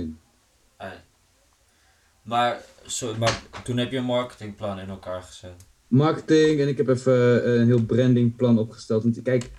Maar, 2.23 2.61
zo, 2.87 3.15
maar 3.19 3.43
toen 3.65 3.77
heb 3.77 3.91
je 3.91 3.97
een 3.97 4.05
marketingplan 4.05 4.79
in 4.79 4.89
elkaar 4.89 5.23
gezet. 5.23 5.67
marketing 5.89 6.61
en 6.61 6.69
ik 6.69 6.77
heb 6.77 6.89
even 6.89 7.45
eh, 7.45 7.55
een 7.55 7.67
heel 7.67 7.85
brandingplan 7.85 8.59
opgesteld. 8.59 9.03
Want 9.03 9.23
kijk, 9.23 9.51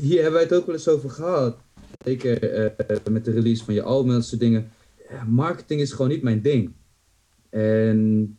hier 0.00 0.14
hebben 0.14 0.32
wij 0.32 0.42
het 0.42 0.54
ook 0.54 0.66
wel 0.66 0.74
eens 0.74 0.88
over 0.88 1.10
gehad. 1.10 1.56
Zeker 2.04 2.52
eh, 2.52 2.96
met 3.10 3.24
de 3.24 3.30
release 3.30 3.64
van 3.64 3.74
je 3.74 3.82
album 3.82 4.10
en 4.10 4.16
dat 4.16 4.24
soort 4.24 4.40
dingen. 4.40 4.70
Ja, 5.10 5.24
marketing 5.24 5.80
is 5.80 5.92
gewoon 5.92 6.08
niet 6.08 6.22
mijn 6.22 6.42
ding. 6.42 6.72
En 7.50 8.38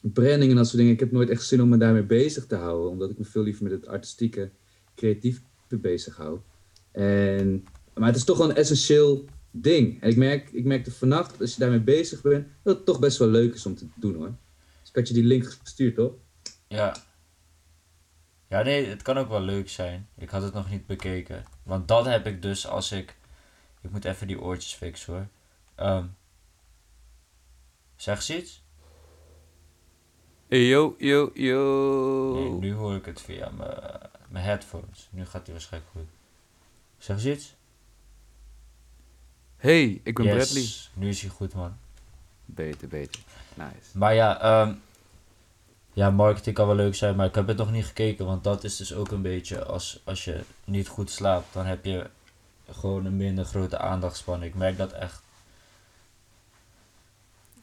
branding 0.00 0.50
en 0.50 0.56
dat 0.56 0.66
soort 0.66 0.78
dingen, 0.78 0.92
ik 0.92 1.00
heb 1.00 1.12
nooit 1.12 1.30
echt 1.30 1.46
zin 1.46 1.62
om 1.62 1.68
me 1.68 1.76
daarmee 1.76 2.06
bezig 2.06 2.46
te 2.46 2.56
houden. 2.56 2.90
Omdat 2.90 3.10
ik 3.10 3.18
me 3.18 3.24
veel 3.24 3.42
liever 3.42 3.62
met 3.62 3.72
het 3.72 3.86
artistieke, 3.86 4.50
creatieve 4.94 5.40
bezig 5.68 6.16
hou. 6.16 6.38
En, 6.92 7.64
maar 7.94 8.08
het 8.08 8.16
is 8.16 8.24
toch 8.24 8.38
wel 8.38 8.50
een 8.50 8.56
essentieel 8.56 9.24
ding. 9.62 10.02
En 10.02 10.08
ik, 10.08 10.16
merk, 10.16 10.50
ik 10.50 10.64
merkte 10.64 10.92
vannacht, 10.92 11.40
als 11.40 11.54
je 11.54 11.60
daarmee 11.60 11.80
bezig 11.80 12.22
bent, 12.22 12.46
dat 12.62 12.76
het 12.76 12.86
toch 12.86 12.98
best 12.98 13.18
wel 13.18 13.28
leuk 13.28 13.54
is 13.54 13.66
om 13.66 13.74
te 13.74 13.86
doen 13.94 14.14
hoor. 14.14 14.34
Dus 14.80 14.88
ik 14.88 14.94
had 14.94 15.08
je 15.08 15.14
die 15.14 15.24
link 15.24 15.44
gestuurd, 15.44 15.94
toch? 15.94 16.12
Ja. 16.68 16.96
Ja, 18.48 18.62
nee, 18.62 18.86
het 18.86 19.02
kan 19.02 19.18
ook 19.18 19.28
wel 19.28 19.40
leuk 19.40 19.68
zijn. 19.68 20.08
Ik 20.16 20.30
had 20.30 20.42
het 20.42 20.54
nog 20.54 20.70
niet 20.70 20.86
bekeken. 20.86 21.44
Want 21.62 21.88
dat 21.88 22.04
heb 22.04 22.26
ik 22.26 22.42
dus 22.42 22.66
als 22.66 22.92
ik... 22.92 23.16
Ik 23.80 23.90
moet 23.90 24.04
even 24.04 24.26
die 24.26 24.40
oortjes 24.40 24.74
fixen 24.74 25.12
hoor. 25.12 25.28
Ehm 25.74 26.04
zeg 27.96 28.22
ze 28.22 28.36
iets? 28.36 28.62
Yo, 30.48 30.94
yo, 30.98 31.30
yo. 31.34 32.32
Nee, 32.34 32.50
nu 32.50 32.74
hoor 32.74 32.94
ik 32.94 33.04
het 33.04 33.20
via 33.20 33.50
mijn 33.50 34.08
mijn 34.28 34.44
headphones. 34.44 35.08
Nu 35.10 35.26
gaat 35.26 35.44
die 35.44 35.54
waarschijnlijk 35.54 35.92
goed. 35.92 36.08
Zeg 36.98 37.20
ze 37.20 37.32
iets? 37.32 37.54
Hey, 39.58 40.00
ik 40.02 40.14
ben 40.14 40.24
Yes, 40.24 40.34
Bradley. 40.34 40.68
Nu 40.92 41.08
is 41.08 41.20
hij 41.20 41.30
goed, 41.30 41.54
man. 41.54 41.76
Beter, 42.44 42.88
beter. 42.88 43.20
Nice. 43.54 43.98
Maar 43.98 44.14
ja, 44.14 44.40
ehm 44.40 44.74
ja, 45.98 46.10
marketing 46.10 46.54
kan 46.54 46.66
wel 46.66 46.76
leuk 46.76 46.94
zijn, 46.94 47.16
maar 47.16 47.26
ik 47.26 47.34
heb 47.34 47.46
het 47.46 47.56
nog 47.56 47.70
niet 47.70 47.84
gekeken. 47.84 48.26
Want 48.26 48.44
dat 48.44 48.64
is 48.64 48.76
dus 48.76 48.94
ook 48.94 49.10
een 49.10 49.22
beetje, 49.22 49.64
als, 49.64 50.00
als 50.04 50.24
je 50.24 50.40
niet 50.64 50.88
goed 50.88 51.10
slaapt, 51.10 51.52
dan 51.52 51.66
heb 51.66 51.84
je 51.84 52.10
gewoon 52.70 53.04
een 53.04 53.16
minder 53.16 53.44
grote 53.44 53.78
aandachtspannen. 53.78 54.48
Ik 54.48 54.54
merk 54.54 54.76
dat 54.76 54.92
echt. 54.92 55.22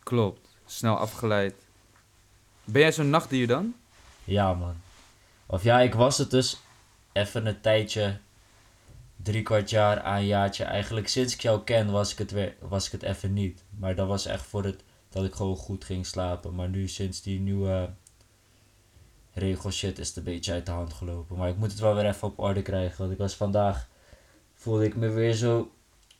Klopt. 0.03 0.47
Snel 0.65 0.97
afgeleid. 0.97 1.55
Ben 2.63 2.81
jij 2.81 2.91
zo'n 2.91 3.09
nachtdier 3.09 3.47
dan? 3.47 3.75
Ja, 4.23 4.53
man. 4.53 4.75
Of 5.45 5.63
ja, 5.63 5.79
ik 5.79 5.93
was 5.93 6.17
het 6.17 6.31
dus 6.31 6.59
even 7.11 7.45
een 7.45 7.61
tijdje, 7.61 8.19
drie 9.25 9.43
kwart 9.43 9.69
jaar 9.69 10.01
aan 10.01 10.25
jaartje. 10.25 10.63
Eigenlijk 10.63 11.07
sinds 11.07 11.33
ik 11.33 11.41
jou 11.41 11.63
ken 11.63 11.91
was 11.91 12.11
ik 12.11 12.17
het, 12.17 12.31
weer, 12.31 12.55
was 12.59 12.85
ik 12.85 12.91
het 12.91 13.03
even 13.03 13.33
niet. 13.33 13.63
Maar 13.69 13.95
dat 13.95 14.07
was 14.07 14.25
echt 14.25 14.45
voor 14.45 14.63
het, 14.63 14.83
dat 15.09 15.25
ik 15.25 15.33
gewoon 15.33 15.55
goed 15.55 15.85
ging 15.85 16.05
slapen. 16.05 16.55
Maar 16.55 16.69
nu 16.69 16.87
sinds 16.87 17.21
die 17.21 17.39
nieuwe 17.39 17.89
regel 19.33 19.71
shit 19.71 19.99
is 19.99 20.07
het 20.07 20.17
een 20.17 20.23
beetje 20.23 20.51
uit 20.51 20.65
de 20.65 20.71
hand 20.71 20.93
gelopen. 20.93 21.37
Maar 21.37 21.49
ik 21.49 21.57
moet 21.57 21.71
het 21.71 21.79
wel 21.79 21.95
weer 21.95 22.05
even 22.05 22.27
op 22.27 22.39
orde 22.39 22.61
krijgen. 22.61 22.97
Want 22.97 23.11
ik 23.11 23.17
was 23.17 23.35
vandaag, 23.35 23.87
voelde 24.53 24.85
ik 24.85 24.95
me 24.95 25.09
weer 25.09 25.33
zo, 25.33 25.71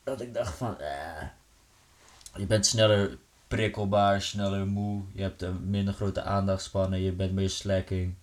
dat 0.04 0.20
ik 0.20 0.34
dacht 0.34 0.54
van, 0.56 0.80
eh, 0.80 1.28
je 2.34 2.46
bent 2.46 2.66
sneller 2.66 3.18
prikkelbaar, 3.48 4.22
sneller 4.22 4.66
moe. 4.66 5.02
Je 5.12 5.22
hebt 5.22 5.42
een 5.42 5.70
minder 5.70 5.94
grote 5.94 6.22
aandachtspannen, 6.22 7.00
je 7.00 7.12
bent 7.12 7.32
meer 7.32 7.50
slacking. 7.50 8.14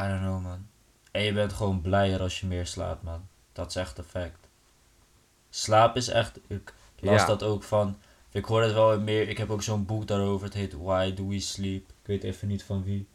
I 0.00 0.08
don't 0.08 0.20
know, 0.20 0.42
man. 0.42 0.66
En 1.16 1.22
je 1.22 1.32
bent 1.32 1.52
gewoon 1.52 1.80
blijer 1.80 2.20
als 2.20 2.40
je 2.40 2.46
meer 2.46 2.66
slaapt, 2.66 3.02
man. 3.02 3.28
Dat 3.52 3.68
is 3.68 3.76
echt 3.76 3.98
een 3.98 4.04
fact. 4.04 4.48
Slaap 5.50 5.96
is 5.96 6.08
echt... 6.08 6.38
Ik 6.46 6.72
las 7.00 7.20
Ja. 7.20 7.26
dat 7.26 7.42
ook 7.42 7.62
van... 7.62 7.98
Ik 8.30 8.44
hoor 8.44 8.62
het 8.62 8.72
wel 8.72 9.00
meer... 9.00 9.28
Ik 9.28 9.38
heb 9.38 9.50
ook 9.50 9.62
zo'n 9.62 9.86
boek 9.86 10.06
daarover. 10.06 10.44
Het 10.46 10.54
heet 10.54 10.72
Why 10.72 11.14
Do 11.14 11.28
We 11.28 11.40
Sleep? 11.40 11.88
Ik 11.88 12.06
weet 12.06 12.22
even 12.22 12.48
niet 12.48 12.62
van 12.62 12.84
wie. 12.84 13.08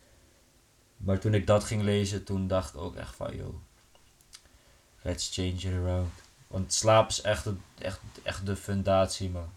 Maar 0.98 1.20
toen 1.20 1.34
ik 1.34 1.48
dat 1.48 1.64
ging 1.64 1.82
lezen, 1.82 2.24
toen 2.24 2.48
dacht 2.48 2.74
ik 2.74 2.82
ook 2.82 2.96
echt 2.96 3.16
van... 3.16 3.36
Yo, 3.36 3.62
let's 5.02 5.30
change 5.34 5.50
it 5.50 5.74
around. 5.74 6.12
Want 6.48 6.74
slaap 6.74 7.10
is 7.10 7.22
echt, 7.22 7.48
echt, 7.78 8.00
echt 8.24 8.46
de 8.46 8.56
fundatie, 8.56 9.30
man. 9.30 9.50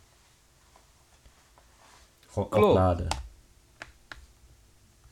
Gewoon 2.28 2.48
Klopt. 2.48 2.66
opladen. 2.66 3.08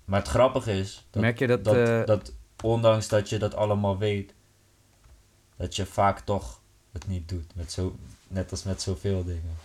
Maar 0.05 0.21
het 0.21 0.29
grappige 0.29 0.73
is... 0.73 1.07
Dat 1.11 1.23
Merk 1.23 1.39
je 1.39 1.47
dat... 1.47 1.65
dat, 1.65 1.89
eh, 1.89 2.05
dat 2.05 2.33
ondanks 2.63 3.09
dat 3.09 3.29
je 3.29 3.39
dat 3.39 3.55
allemaal 3.55 3.99
weet, 3.99 4.35
dat 5.57 5.77
je 5.77 5.87
vaak 5.87 6.21
toch 6.21 6.61
het 6.93 7.07
niet 7.07 7.29
doet. 7.29 7.55
Met 7.55 7.73
zo, 7.73 7.97
net 8.29 8.51
als 8.51 8.63
met 8.63 8.83
zoveel 8.83 9.25
dingen. 9.25 9.57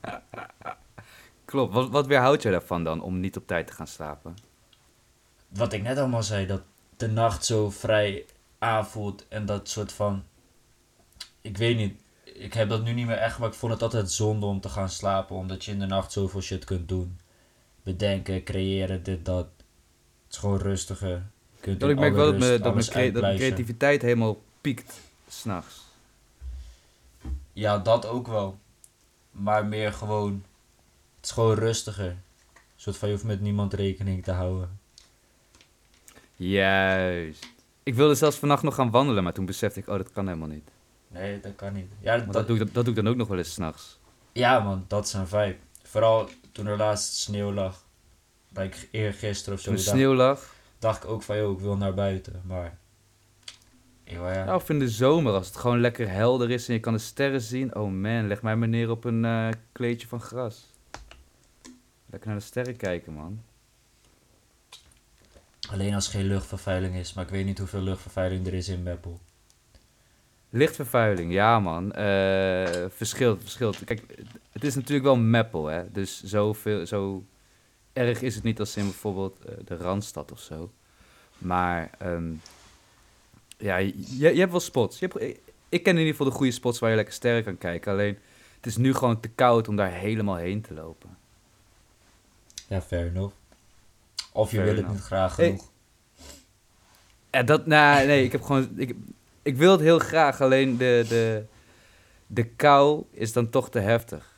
Klopt. 1.44 1.74
Wat, 1.74 1.88
wat 1.88 2.06
weerhoudt 2.06 2.42
jij 2.42 2.52
daarvan 2.52 2.84
dan 2.84 3.02
om 3.02 3.20
niet 3.20 3.36
op 3.36 3.46
tijd 3.46 3.66
te 3.66 3.72
gaan 3.72 3.86
slapen? 3.86 4.36
Wat 5.48 5.72
ik 5.72 5.82
net 5.82 5.98
allemaal 5.98 6.22
zei, 6.22 6.46
dat 6.46 6.62
de 6.96 7.08
nacht 7.08 7.44
zo 7.44 7.70
vrij 7.70 8.24
aanvoelt 8.58 9.28
en 9.28 9.46
dat 9.46 9.68
soort 9.68 9.92
van 9.92 10.24
ik 11.40 11.56
weet 11.56 11.76
niet. 11.76 12.00
Ik 12.24 12.54
heb 12.54 12.68
dat 12.68 12.82
nu 12.82 12.92
niet 12.92 13.06
meer 13.06 13.16
echt, 13.16 13.38
maar 13.38 13.48
ik 13.48 13.54
vond 13.54 13.72
het 13.72 13.82
altijd 13.82 14.10
zonde 14.10 14.46
om 14.46 14.60
te 14.60 14.68
gaan 14.68 14.88
slapen. 14.88 15.36
Omdat 15.36 15.64
je 15.64 15.72
in 15.72 15.78
de 15.78 15.86
nacht 15.86 16.12
zoveel 16.12 16.40
shit 16.40 16.64
kunt 16.64 16.88
doen. 16.88 17.18
Bedenken, 17.82 18.44
creëren, 18.44 19.02
dit, 19.02 19.24
dat. 19.24 19.46
Het 20.30 20.38
is 20.38 20.44
gewoon 20.44 20.58
rustiger. 20.58 21.22
Kunt 21.60 21.80
Dat 21.80 21.90
ik 21.90 21.98
merk 21.98 22.14
wel 22.14 22.24
dat, 22.32 22.42
rust 22.42 22.62
dat, 22.62 22.74
mijn 22.74 22.86
crea- 22.86 23.10
dat 23.10 23.22
mijn 23.22 23.36
creativiteit 23.36 24.02
helemaal 24.02 24.42
piekt 24.60 25.00
s'nachts. 25.28 25.80
Ja, 27.52 27.78
dat 27.78 28.06
ook 28.06 28.26
wel. 28.26 28.58
Maar 29.30 29.66
meer 29.66 29.92
gewoon. 29.92 30.44
Het 31.16 31.24
is 31.24 31.30
gewoon 31.30 31.54
rustiger. 31.54 32.06
Een 32.10 32.16
soort 32.76 32.96
van 32.96 33.08
je 33.08 33.14
hoeft 33.14 33.26
met 33.26 33.40
niemand 33.40 33.74
rekening 33.74 34.24
te 34.24 34.32
houden. 34.32 34.78
Juist. 36.36 37.46
Ik 37.82 37.94
wilde 37.94 38.14
zelfs 38.14 38.36
vannacht 38.36 38.62
nog 38.62 38.74
gaan 38.74 38.90
wandelen, 38.90 39.22
maar 39.22 39.32
toen 39.32 39.46
besefte 39.46 39.80
ik, 39.80 39.88
oh, 39.88 39.96
dat 39.96 40.12
kan 40.12 40.26
helemaal 40.26 40.48
niet. 40.48 40.70
Nee, 41.08 41.40
dat 41.40 41.56
kan 41.56 41.72
niet. 41.72 41.92
Ja, 42.00 42.18
dat, 42.18 42.32
dat, 42.32 42.46
doe 42.46 42.58
ik, 42.60 42.74
dat 42.74 42.84
doe 42.84 42.94
ik 42.94 43.02
dan 43.02 43.08
ook 43.12 43.16
nog 43.18 43.28
wel 43.28 43.38
eens 43.38 43.52
s'nachts. 43.52 43.98
ja 44.32 44.60
man, 44.60 44.84
dat 44.88 45.06
is 45.06 45.12
een 45.12 45.28
vibe. 45.28 45.56
Vooral 45.82 46.28
toen 46.52 46.66
er 46.66 46.76
laatst 46.76 47.14
sneeuw 47.14 47.52
lag. 47.52 47.84
Like 48.54 48.76
eergisteren 48.90 49.54
of 49.54 49.60
zo. 49.60 49.66
Toen 49.66 49.76
de 49.76 49.82
sneeuw 49.82 50.14
lag. 50.14 50.54
dacht 50.78 51.04
ik 51.04 51.10
ook 51.10 51.22
van, 51.22 51.36
joh, 51.36 51.52
ik 51.52 51.58
wil 51.58 51.76
naar 51.76 51.94
buiten. 51.94 52.42
Maar. 52.44 52.78
Ja, 54.04 54.32
ja. 54.32 54.44
Ja, 54.44 54.54
of 54.54 54.68
in 54.68 54.78
de 54.78 54.88
zomer, 54.88 55.32
als 55.32 55.46
het 55.46 55.56
gewoon 55.56 55.80
lekker 55.80 56.10
helder 56.10 56.50
is 56.50 56.68
en 56.68 56.74
je 56.74 56.80
kan 56.80 56.92
de 56.92 56.98
sterren 56.98 57.40
zien. 57.40 57.74
Oh 57.74 57.90
man, 57.90 58.26
leg 58.26 58.42
mij 58.42 58.56
maar 58.56 58.68
neer 58.68 58.90
op 58.90 59.04
een 59.04 59.24
eh, 59.24 59.48
kleedje 59.72 60.08
van 60.08 60.20
gras. 60.20 60.70
Lekker 62.06 62.28
naar 62.28 62.38
de 62.38 62.44
sterren 62.44 62.76
kijken, 62.76 63.12
man. 63.12 63.42
Alleen 65.70 65.94
als 65.94 66.06
er 66.06 66.12
geen 66.12 66.26
luchtvervuiling 66.26 66.94
is. 66.96 67.12
Maar 67.12 67.24
ik 67.24 67.30
weet 67.30 67.44
niet 67.44 67.58
hoeveel 67.58 67.80
luchtvervuiling 67.80 68.46
er 68.46 68.54
is 68.54 68.68
in 68.68 68.82
Meppel. 68.82 69.20
Lichtvervuiling, 70.50 71.32
ja 71.32 71.60
man. 71.60 71.92
Eh 71.92 72.84
verschilt, 72.88 73.40
verschilt. 73.40 73.84
Kijk, 73.84 74.02
het 74.52 74.64
is 74.64 74.74
natuurlijk 74.74 75.04
wel 75.04 75.16
Meppel, 75.16 75.66
hè. 75.66 75.90
Dus 75.90 76.22
zoveel, 76.22 76.86
zo 76.86 77.24
erg 78.06 78.22
is 78.22 78.34
het 78.34 78.44
niet 78.44 78.60
als 78.60 78.76
in 78.76 78.84
bijvoorbeeld 78.84 79.38
eh, 79.44 79.54
de 79.64 79.76
Randstad 79.76 80.32
of 80.32 80.40
zo. 80.40 80.70
Maar 81.38 81.90
ehm, 81.98 82.32
ja, 83.56 83.76
je, 83.76 83.94
je 84.34 84.38
hebt 84.38 84.50
wel 84.50 84.60
spots. 84.60 84.98
Je 84.98 85.06
hebt, 85.12 85.38
ik, 85.68 85.82
ken 85.82 85.92
in 85.92 85.98
ieder 85.98 86.12
geval 86.14 86.26
de 86.30 86.36
goede 86.36 86.52
spots 86.52 86.78
waar 86.78 86.90
je 86.90 86.96
lekker 86.96 87.14
sterren 87.14 87.44
kan 87.44 87.58
kijken. 87.58 87.92
Alleen, 87.92 88.18
het 88.56 88.66
is 88.66 88.76
nu 88.76 88.94
gewoon 88.94 89.20
te 89.20 89.28
koud 89.28 89.68
om 89.68 89.76
daar 89.76 89.92
helemaal 89.92 90.36
heen 90.36 90.60
te 90.60 90.74
lopen. 90.74 91.18
Ja, 92.68 92.80
fair 92.82 93.06
enough. 93.06 93.34
Of 94.32 94.50
je 94.50 94.56
Fair 94.56 94.68
wil 94.74 94.82
het 94.84 94.92
niet 94.92 95.00
graag 95.02 95.36
Hey. 95.36 95.46
genoeg. 95.46 95.68
Ja, 97.30 97.42
dat, 97.42 97.66
nou, 97.66 98.06
nee, 98.06 98.24
ik 98.24 98.32
heb 98.32 98.42
gewoon, 98.42 98.68
ik, 98.76 98.94
ik 99.42 99.56
wil 99.56 99.72
het 99.72 99.80
heel 99.80 99.98
graag, 99.98 100.40
alleen 100.40 100.76
de, 100.76 101.04
de, 101.08 101.44
de 102.26 102.44
kou 102.44 103.04
is 103.10 103.32
dan 103.32 103.50
toch 103.50 103.70
te 103.70 103.78
heftig. 103.78 104.34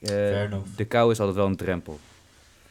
Eh, 0.00 0.08
Fair 0.08 0.44
enough. 0.46 0.76
de 0.76 0.84
kou 0.84 1.10
is 1.10 1.18
altijd 1.18 1.36
wel 1.36 1.46
een 1.46 1.56
drempel. 1.56 1.98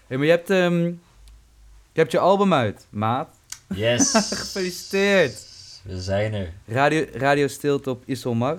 Hey, 0.08 0.18
maar 0.18 0.26
je 0.26 0.32
hebt, 0.32 0.50
ehm, 0.50 0.84
je 0.84 2.02
hebt 2.02 2.12
je 2.12 2.20
album 2.20 2.54
uit, 2.54 2.88
maat. 2.89 3.36
Yes. 3.74 4.12
Gefeliciteerd. 4.34 5.54
We 5.84 6.02
zijn 6.02 6.34
er. 6.34 6.54
Radio, 6.65 7.06
radio 7.13 7.48
Stilte 7.48 7.89
op 7.89 8.04
Isolmar. 8.06 8.58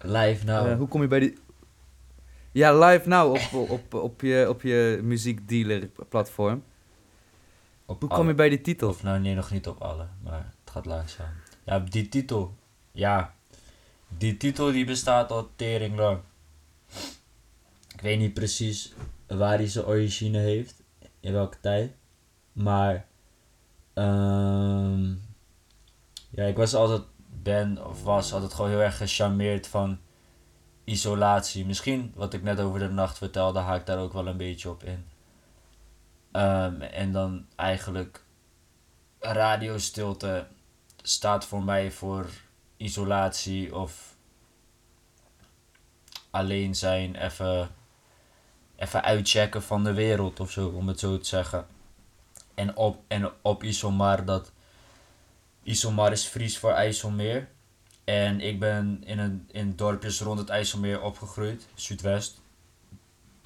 Live 0.00 0.44
nou. 0.44 0.68
Eh, 0.70 0.76
hoe 0.76 0.88
kom 0.88 1.00
je 1.02 1.08
bij 1.08 1.18
die... 1.20 1.38
Ja, 2.52 2.78
live 2.78 3.08
nou 3.08 3.38
op, 3.52 3.70
op, 3.70 3.94
op, 3.94 4.20
je, 4.20 4.46
op 4.48 4.62
je 4.62 5.00
muziekdealer 5.02 5.90
platform. 6.08 6.64
op 7.86 8.00
Hoe 8.00 8.08
alle- 8.08 8.18
kom 8.18 8.28
je 8.28 8.34
bij 8.34 8.48
die 8.48 8.60
titel? 8.60 8.88
Of 8.88 9.02
nou 9.02 9.20
nee, 9.20 9.34
nog 9.34 9.50
niet 9.50 9.66
op 9.68 9.80
alle, 9.82 10.06
maar 10.24 10.52
het 10.64 10.70
gaat 10.72 10.86
langzaam. 10.86 11.32
Ja, 11.64 11.78
die 11.78 12.08
titel. 12.08 12.54
Ja. 12.92 13.34
Die 14.18 14.36
titel 14.36 14.72
die 14.72 14.84
bestaat 14.84 15.30
al 15.30 15.50
tering 15.56 15.96
lang. 15.96 16.18
Ik 17.94 18.00
weet 18.00 18.18
niet 18.18 18.34
precies 18.34 18.92
waar 19.36 19.56
hij 19.56 19.68
zijn 19.68 19.84
origine 19.86 20.38
heeft. 20.38 20.82
In 21.20 21.32
welke 21.32 21.60
tijd. 21.60 21.92
Maar. 22.52 23.06
ehm 23.94 25.14
ja, 26.30 26.44
ik 26.44 26.56
was 26.56 26.74
altijd. 26.74 27.02
Ben 27.42 27.86
of 27.86 28.02
was 28.02 28.32
altijd 28.32 28.54
gewoon 28.54 28.70
heel 28.70 28.80
erg 28.80 28.96
gecharmeerd 28.96 29.66
van 29.66 29.98
isolatie. 30.84 31.66
Misschien 31.66 32.12
wat 32.14 32.34
ik 32.34 32.42
net 32.42 32.60
over 32.60 32.78
de 32.78 32.88
nacht 32.88 33.18
vertelde, 33.18 33.58
haak 33.58 33.86
daar 33.86 33.98
ook 33.98 34.12
wel 34.12 34.26
een 34.26 34.36
beetje 34.36 34.70
op 34.70 34.84
in. 34.84 35.04
Ehm, 36.32 36.80
en 36.80 37.12
dan 37.12 37.46
eigenlijk 37.56 38.24
radiostilte 39.18 40.46
staat 41.02 41.44
voor 41.44 41.62
mij 41.62 41.90
voor 41.90 42.26
isolatie 42.76 43.76
of 43.76 44.16
alleen 46.30 46.74
zijn, 46.74 47.16
even, 47.16 47.68
even 48.76 49.02
uitchecken 49.02 49.62
van 49.62 49.84
de 49.84 49.92
wereld 49.92 50.40
of 50.40 50.50
zo, 50.50 50.68
om 50.68 50.88
het 50.88 50.98
zo 50.98 51.18
te 51.18 51.26
zeggen. 51.26 51.66
En 52.54 52.76
op, 52.76 53.02
en 53.08 53.30
op 53.42 53.62
Isomar, 53.62 54.24
dat 54.24 54.52
Isomar 55.62 56.12
is 56.12 56.24
Fries 56.24 56.58
voor 56.58 56.70
IJsselmeer. 56.70 57.48
En 58.04 58.40
ik 58.40 58.58
ben 58.58 59.02
in, 59.04 59.18
een, 59.18 59.48
in 59.52 59.76
dorpjes 59.76 60.20
rond 60.20 60.38
het 60.38 60.48
IJsselmeer 60.48 61.02
opgegroeid, 61.02 61.66
Zuidwest. 61.74 62.40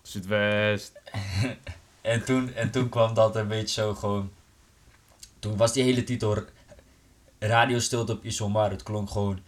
Zuidwest. 0.03 0.93
En 2.07 2.25
toen, 2.25 2.55
en 2.55 2.71
toen 2.71 2.89
kwam 2.89 3.15
dat 3.15 3.37
een 3.37 3.49
beetje 3.49 3.83
zo 3.83 3.95
gewoon. 3.95 4.31
Toen 5.39 5.57
was 5.57 5.73
die 5.73 5.83
hele 5.83 6.05
titel 6.05 6.45
Radio 7.39 7.79
Stilte 7.79 8.13
op 8.13 8.25
Isomar. 8.25 8.71
Het 8.71 8.83
klonk 8.83 9.11
gewoon 9.11 9.41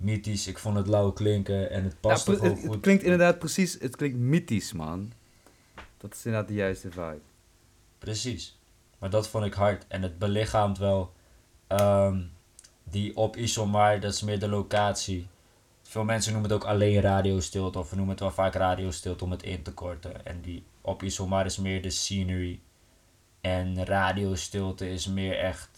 mythisch. 0.00 0.46
Ik 0.46 0.58
vond 0.58 0.76
het 0.76 0.86
lauw 0.86 1.10
klinken 1.10 1.70
en 1.70 1.84
het 1.84 1.92
Ja, 2.00 2.14
pre- 2.14 2.18
gewoon 2.34 2.50
het, 2.50 2.60
het 2.62 2.66
goed. 2.70 2.80
klinkt 2.80 3.02
inderdaad 3.02 3.38
precies, 3.38 3.72
het 3.80 3.96
klinkt 3.96 4.18
mythisch, 4.18 4.72
man. 4.72 5.12
Dat 5.98 6.14
is 6.14 6.24
inderdaad 6.24 6.48
de 6.48 6.54
juiste 6.54 6.90
vibe. 6.90 7.20
Precies. 7.98 8.58
Maar 8.98 9.10
dat 9.10 9.28
vond 9.28 9.44
ik 9.44 9.54
hard. 9.54 9.84
En 9.88 10.02
het 10.02 10.18
belichaamt 10.18 10.78
wel 10.78 11.12
ehm, 11.66 12.22
die 12.84 13.16
op 13.16 13.36
Isomar, 13.36 14.00
dat 14.00 14.12
is 14.12 14.22
meer 14.22 14.38
de 14.38 14.48
locatie. 14.48 15.26
Veel 15.82 16.04
mensen 16.04 16.32
noemen 16.32 16.50
het 16.50 16.62
ook 16.62 16.68
alleen 16.68 17.00
radiostilte, 17.00 17.78
of 17.78 17.90
we 17.90 17.96
noemen 17.96 18.14
het 18.14 18.22
wel 18.22 18.32
vaak 18.32 18.54
radiostilte 18.54 19.24
om 19.24 19.30
het 19.30 19.42
in 19.42 19.62
te 19.62 19.72
korten. 19.72 20.26
En 20.26 20.40
die 20.40 20.64
op 20.80 21.02
Isomar 21.02 21.46
is 21.46 21.56
meer 21.58 21.82
de 21.82 21.90
scenery. 21.90 22.60
En 23.40 23.84
radiostilte 23.84 24.90
is 24.90 25.06
meer 25.06 25.38
echt 25.38 25.68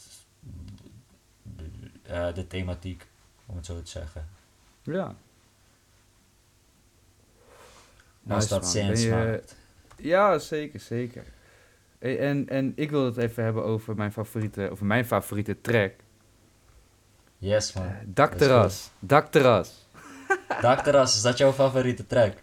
eh, 2.03 2.35
de 2.35 2.47
thematiek, 2.47 3.07
om 3.53 3.59
het 3.59 3.67
zo 3.67 3.83
te 3.83 3.91
zeggen. 3.91 4.29
Ja. 4.83 5.15
Als 8.29 8.49
Nice, 8.51 9.09
dat 9.09 9.25
maakt. 9.25 9.57
Ja, 9.97 10.39
zeker, 10.39 10.81
zeker. 10.81 11.25
En, 11.99 12.49
en 12.49 12.73
ik 12.77 12.91
wil 12.91 13.05
het 13.05 13.17
even 13.17 13.45
hebben 13.45 13.65
over 13.65 13.97
mijn 13.97 14.13
favoriete, 14.13 14.71
over 14.71 14.87
mijn 14.87 15.05
favoriete 15.05 15.61
track. 15.61 15.93
Yes 17.39 17.73
man. 17.73 17.87
Eh, 17.87 17.95
Dakterras. 18.05 18.91
Dakterras. 18.99 19.87
Dakterras, 20.61 21.15
is 21.15 21.23
dat 21.23 21.39
jouw 21.39 21.53
favoriete 21.53 22.07
track? 22.07 22.37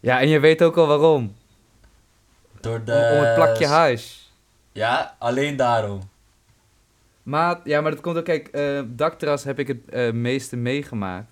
Ja, 0.00 0.20
en 0.20 0.28
je 0.28 0.40
weet 0.40 0.62
ook 0.62 0.76
al 0.76 0.86
waarom. 0.86 1.36
Door 2.60 2.84
de... 2.84 2.92
Om, 2.92 3.18
om 3.18 3.24
het 3.24 3.34
plakje 3.34 3.66
hash. 3.66 4.18
Ja, 4.72 5.16
alleen 5.18 5.56
daarom. 5.56 6.10
Maar, 7.22 7.60
ja, 7.64 7.80
maar 7.80 7.90
dat 7.90 8.00
komt 8.00 8.16
ook, 8.16 8.24
kijk, 8.24 8.48
eh 8.48 8.80
dakterras 8.86 9.44
heb 9.44 9.58
ik 9.58 9.68
het 9.68 9.88
eh, 9.88 10.12
meeste 10.12 10.56
meegemaakt. 10.56 11.28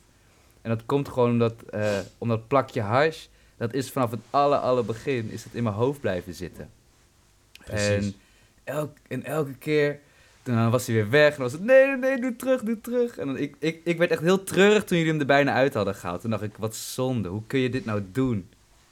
En 0.62 0.70
dat 0.70 0.87
komt 0.87 1.09
gewoon 1.09 1.31
omdat, 1.31 1.62
eh 1.70 1.98
omdat 2.18 2.48
plakje 2.48 2.81
hash, 2.81 3.27
dat 3.57 3.74
is 3.74 3.90
vanaf 3.90 4.11
het 4.11 4.20
aller, 4.31 4.59
aller 4.59 4.85
begin, 4.85 5.31
is 5.31 5.44
het 5.44 5.55
in 5.55 5.62
mijn 5.62 5.74
hoofd 5.74 6.01
blijven 6.01 6.35
zitten. 6.35 6.70
Precies. 7.64 7.88
En, 7.88 8.14
elk, 8.64 8.96
en 9.09 9.24
elke 9.24 9.55
keer, 9.55 9.98
dan 10.42 10.70
was 10.70 10.87
hij 10.87 10.94
weer 10.94 11.11
weg. 11.11 11.31
En 11.31 11.35
dan 11.35 11.42
was 11.42 11.53
het, 11.53 11.62
nee, 11.64 11.87
nee, 11.87 11.96
nee, 11.96 12.20
doe 12.20 12.37
terug, 12.37 12.62
doe 12.62 12.81
terug. 12.81 13.18
En 13.18 13.27
dan, 13.27 13.37
ik, 13.37 13.57
ik, 13.59 13.81
ik 13.85 13.98
werd 13.98 14.11
echt 14.11 14.22
heel 14.22 14.42
treurig 14.42 14.85
toen 14.85 14.96
jullie 14.98 15.12
hem 15.12 15.20
er 15.20 15.27
bijna 15.27 15.53
uit 15.53 15.74
hadden 15.74 15.94
gehaald. 15.94 16.20
Toen 16.20 16.31
dacht 16.31 16.42
ik, 16.42 16.57
wat 16.59 16.77
zonde, 16.77 17.29
hoe 17.29 17.42
kun 17.46 17.59
je 17.59 17.70
dit 17.70 17.85
nou 17.85 18.03
doen? 18.12 18.48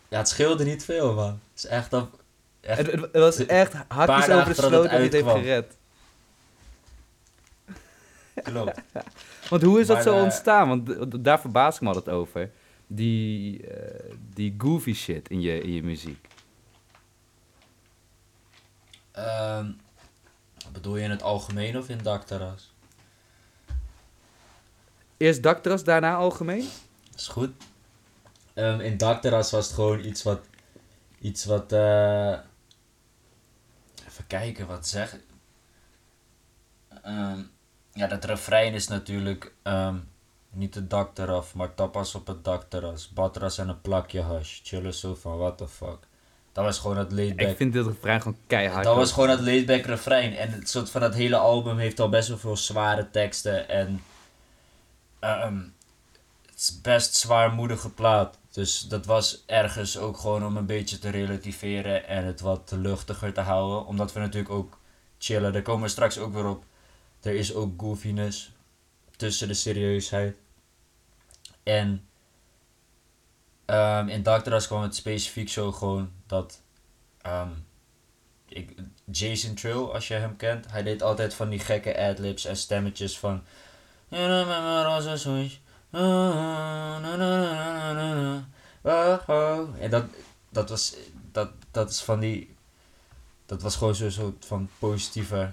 Ja, 0.08 0.18
het 0.18 0.28
scheelde 0.28 0.64
niet 0.64 0.84
veel, 0.84 1.14
man. 1.14 1.40
Het 1.52 1.64
is 1.64 1.66
echt 1.66 1.92
op... 1.92 2.20
Echt, 2.60 2.78
Het, 2.78 2.90
het, 2.90 3.00
het 3.00 3.10
was 3.12 3.46
echt 3.46 3.74
hakjes 3.88 4.28
over 4.28 4.48
de 4.48 4.54
sloot 4.54 4.70
dat 4.70 4.90
hij 4.90 5.02
het 5.02 5.12
heeft 5.12 5.28
gered. 5.28 5.75
Klopt. 8.42 8.80
Want 9.50 9.62
hoe 9.62 9.80
is 9.80 9.86
dat 9.86 9.96
Maar, 9.96 10.04
zo 10.04 10.16
eh, 10.16 10.22
ontstaan? 10.22 10.68
Want 10.68 11.24
daar 11.24 11.40
verbaas 11.40 11.74
ik 11.74 11.80
me 11.80 11.88
altijd 11.88 12.08
over. 12.08 12.50
Die, 12.86 13.66
eh, 13.66 14.14
die 14.34 14.54
goofy 14.58 14.92
shit 14.92 15.28
in 15.28 15.40
je, 15.40 15.60
in 15.60 15.72
je 15.72 15.82
muziek. 15.82 16.28
Ehm, 19.12 19.70
bedoel 20.72 20.96
je 20.96 21.02
in 21.02 21.10
het 21.10 21.22
algemeen 21.22 21.78
of 21.78 21.88
in 21.88 21.98
dakterras? 21.98 22.74
Eerst 25.16 25.42
dakterras, 25.42 25.84
daarna 25.84 26.14
algemeen? 26.14 26.68
Is 27.14 27.28
goed. 27.28 27.50
Ehm, 28.54 28.80
in 28.80 28.96
dakterras 28.96 29.50
was 29.50 29.66
het 29.66 29.74
gewoon 29.74 30.04
iets 30.04 30.22
wat... 30.22 30.40
Iets 31.20 31.44
wat... 31.44 31.72
eh, 31.72 32.38
even 34.08 34.26
kijken, 34.26 34.66
wat 34.66 34.88
zeg... 34.88 35.16
Ehm, 37.02 37.40
ja, 37.96 38.06
dat 38.06 38.24
refrein 38.24 38.74
is 38.74 38.88
natuurlijk... 38.88 39.52
ehm, 39.62 39.96
niet 40.56 40.74
het 40.74 40.90
dak 40.90 41.18
eraf, 41.18 41.54
maar 41.54 41.74
tapas 41.74 42.14
op 42.14 42.26
het 42.26 42.44
dakterras. 42.44 43.08
Batras 43.08 43.58
en 43.58 43.68
een 43.68 43.80
plakje 43.80 44.20
hash. 44.20 44.60
Chillen 44.62 44.94
zo 44.94 45.14
van, 45.14 45.38
what 45.38 45.58
the 45.58 45.68
fuck. 45.68 45.98
Dat 46.52 46.64
was 46.64 46.78
gewoon 46.78 46.96
het 46.96 47.12
laidback. 47.12 47.48
Ik 47.48 47.56
vind 47.56 47.72
dit 47.72 47.86
refrein 47.86 48.20
gewoon 48.20 48.38
keihard. 48.46 48.84
Dat 48.84 48.96
was 48.96 49.12
gewoon 49.12 49.28
het 49.28 49.40
laidback 49.40 49.84
refrein. 49.84 50.36
En 50.36 50.50
het 50.50 50.68
soort 50.68 50.90
van 50.90 51.00
dat 51.00 51.14
hele 51.14 51.36
album 51.36 51.78
heeft 51.78 52.00
al 52.00 52.08
best 52.08 52.28
wel 52.28 52.38
veel 52.38 52.56
zware 52.56 53.10
teksten. 53.10 53.68
En 53.68 54.02
ehm, 55.18 55.58
het 56.46 56.58
is 56.58 56.80
best 56.80 57.14
zwaarmoedige 57.14 57.90
plaat. 57.90 58.38
Dus 58.50 58.80
dat 58.80 59.06
was 59.06 59.42
ergens 59.46 59.98
ook 59.98 60.16
gewoon 60.16 60.46
om 60.46 60.56
een 60.56 60.66
beetje 60.66 60.98
te 60.98 61.10
relativeren 61.10 62.08
en 62.08 62.24
het 62.24 62.40
wat 62.40 62.72
luchtiger 62.76 63.32
te 63.32 63.40
houden. 63.40 63.86
Omdat 63.86 64.12
we 64.12 64.20
natuurlijk 64.20 64.54
ook 64.54 64.78
chillen. 65.18 65.52
Daar 65.52 65.62
komen 65.62 65.82
we 65.82 65.88
straks 65.88 66.18
ook 66.18 66.32
weer 66.32 66.46
op. 66.46 66.64
Er 67.26 67.34
is 67.34 67.54
ook 67.54 67.80
goofiness 67.80 68.52
tussen 69.16 69.48
de 69.48 69.54
serieusheid. 69.54 70.36
En 71.62 72.06
um, 73.66 74.08
in 74.08 74.22
Doctoras 74.22 74.66
kwam 74.66 74.82
het 74.82 74.94
specifiek 74.94 75.48
zo 75.48 75.72
gewoon 75.72 76.10
dat 76.26 76.60
ehm, 77.22 77.50
ik, 78.48 78.74
Jason 79.04 79.54
Trill, 79.54 79.84
als 79.84 80.08
je 80.08 80.14
hem 80.14 80.36
kent, 80.36 80.70
hij 80.70 80.82
deed 80.82 81.02
altijd 81.02 81.34
van 81.34 81.48
die 81.48 81.58
gekke 81.58 81.98
adlibs 81.98 82.44
en 82.44 82.56
stemmetjes 82.56 83.18
van. 83.18 83.42
En 89.78 89.90
dat, 89.90 90.04
dat 90.48 90.68
was, 90.68 90.96
dat, 91.32 91.50
dat 91.70 91.90
is 91.90 92.02
van 92.02 92.20
die, 92.20 92.56
dat 93.46 93.62
was 93.62 93.76
gewoon 93.76 93.94
zo'n 93.94 94.10
soort 94.10 94.44
van 94.44 94.68
positieve 94.78 95.52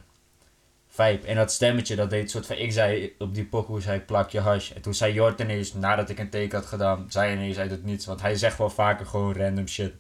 vibe. 0.94 1.28
En 1.28 1.36
dat 1.36 1.52
stemmetje, 1.52 1.96
dat 1.96 2.10
deed 2.10 2.32
soort 2.32 2.46
van, 2.46 2.56
ik 2.56 2.72
zei 2.72 3.16
op 3.18 3.34
die 3.34 3.46
pokoe, 3.46 3.82
zei 3.82 4.00
plak 4.00 4.30
je 4.30 4.40
hash. 4.40 4.72
En 4.72 4.82
toen 4.82 4.94
zei 4.94 5.14
Jort 5.14 5.40
ineens, 5.40 5.74
nadat 5.74 6.10
ik 6.10 6.20
een 6.20 6.30
teken 6.30 6.58
had 6.60 6.68
gedaan, 6.68 7.06
zei 7.10 7.34
ineens 7.34 7.58
uit 7.58 7.72
het 7.72 7.84
niets. 7.84 8.06
Want 8.06 8.22
hij 8.22 8.36
zegt 8.36 8.58
wel 8.58 8.70
vaker 8.70 9.06
gewoon 9.06 9.36
random 9.36 9.68
shit 9.68 9.94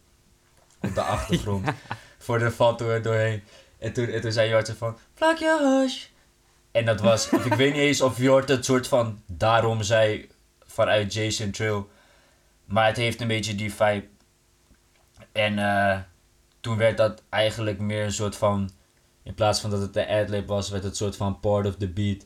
op 0.81 0.93
de 0.93 1.01
achtergrond. 1.15 1.69
Voor 2.17 2.39
de 2.39 2.51
foto 2.51 2.89
er 2.89 3.01
doorheen. 3.01 3.43
En 3.79 3.93
toen, 3.93 4.07
en 4.07 4.21
toen 4.21 4.31
zei 4.31 4.49
Jort 4.49 4.73
van, 4.77 4.97
plak 5.13 5.37
je 5.37 5.57
hash. 5.61 6.05
En 6.71 6.85
dat 6.85 7.01
was, 7.01 7.29
ik 7.29 7.53
weet 7.53 7.73
niet 7.73 7.81
eens 7.81 8.01
of 8.01 8.17
Jort 8.17 8.49
het 8.49 8.65
soort 8.65 8.87
van 8.87 9.21
daarom 9.25 9.83
zei 9.83 10.29
vanuit 10.65 11.13
Jason 11.13 11.51
Trill. 11.51 11.83
Maar 12.65 12.87
het 12.87 12.97
heeft 12.97 13.21
een 13.21 13.27
beetje 13.27 13.55
die 13.55 13.73
vibe. 13.73 14.07
En 15.31 15.57
uh, 15.57 15.97
toen 16.59 16.77
werd 16.77 16.97
dat 16.97 17.23
eigenlijk 17.29 17.79
meer 17.79 18.03
een 18.03 18.13
soort 18.13 18.35
van. 18.35 18.69
In 19.23 19.33
plaats 19.33 19.59
van 19.59 19.69
dat 19.69 19.81
het 19.81 19.93
de 19.93 20.07
adlib 20.07 20.47
was, 20.47 20.69
werd 20.69 20.83
het 20.83 20.97
soort 20.97 21.15
van 21.15 21.39
part 21.39 21.65
of 21.65 21.75
the 21.75 21.87
beat. 21.87 22.25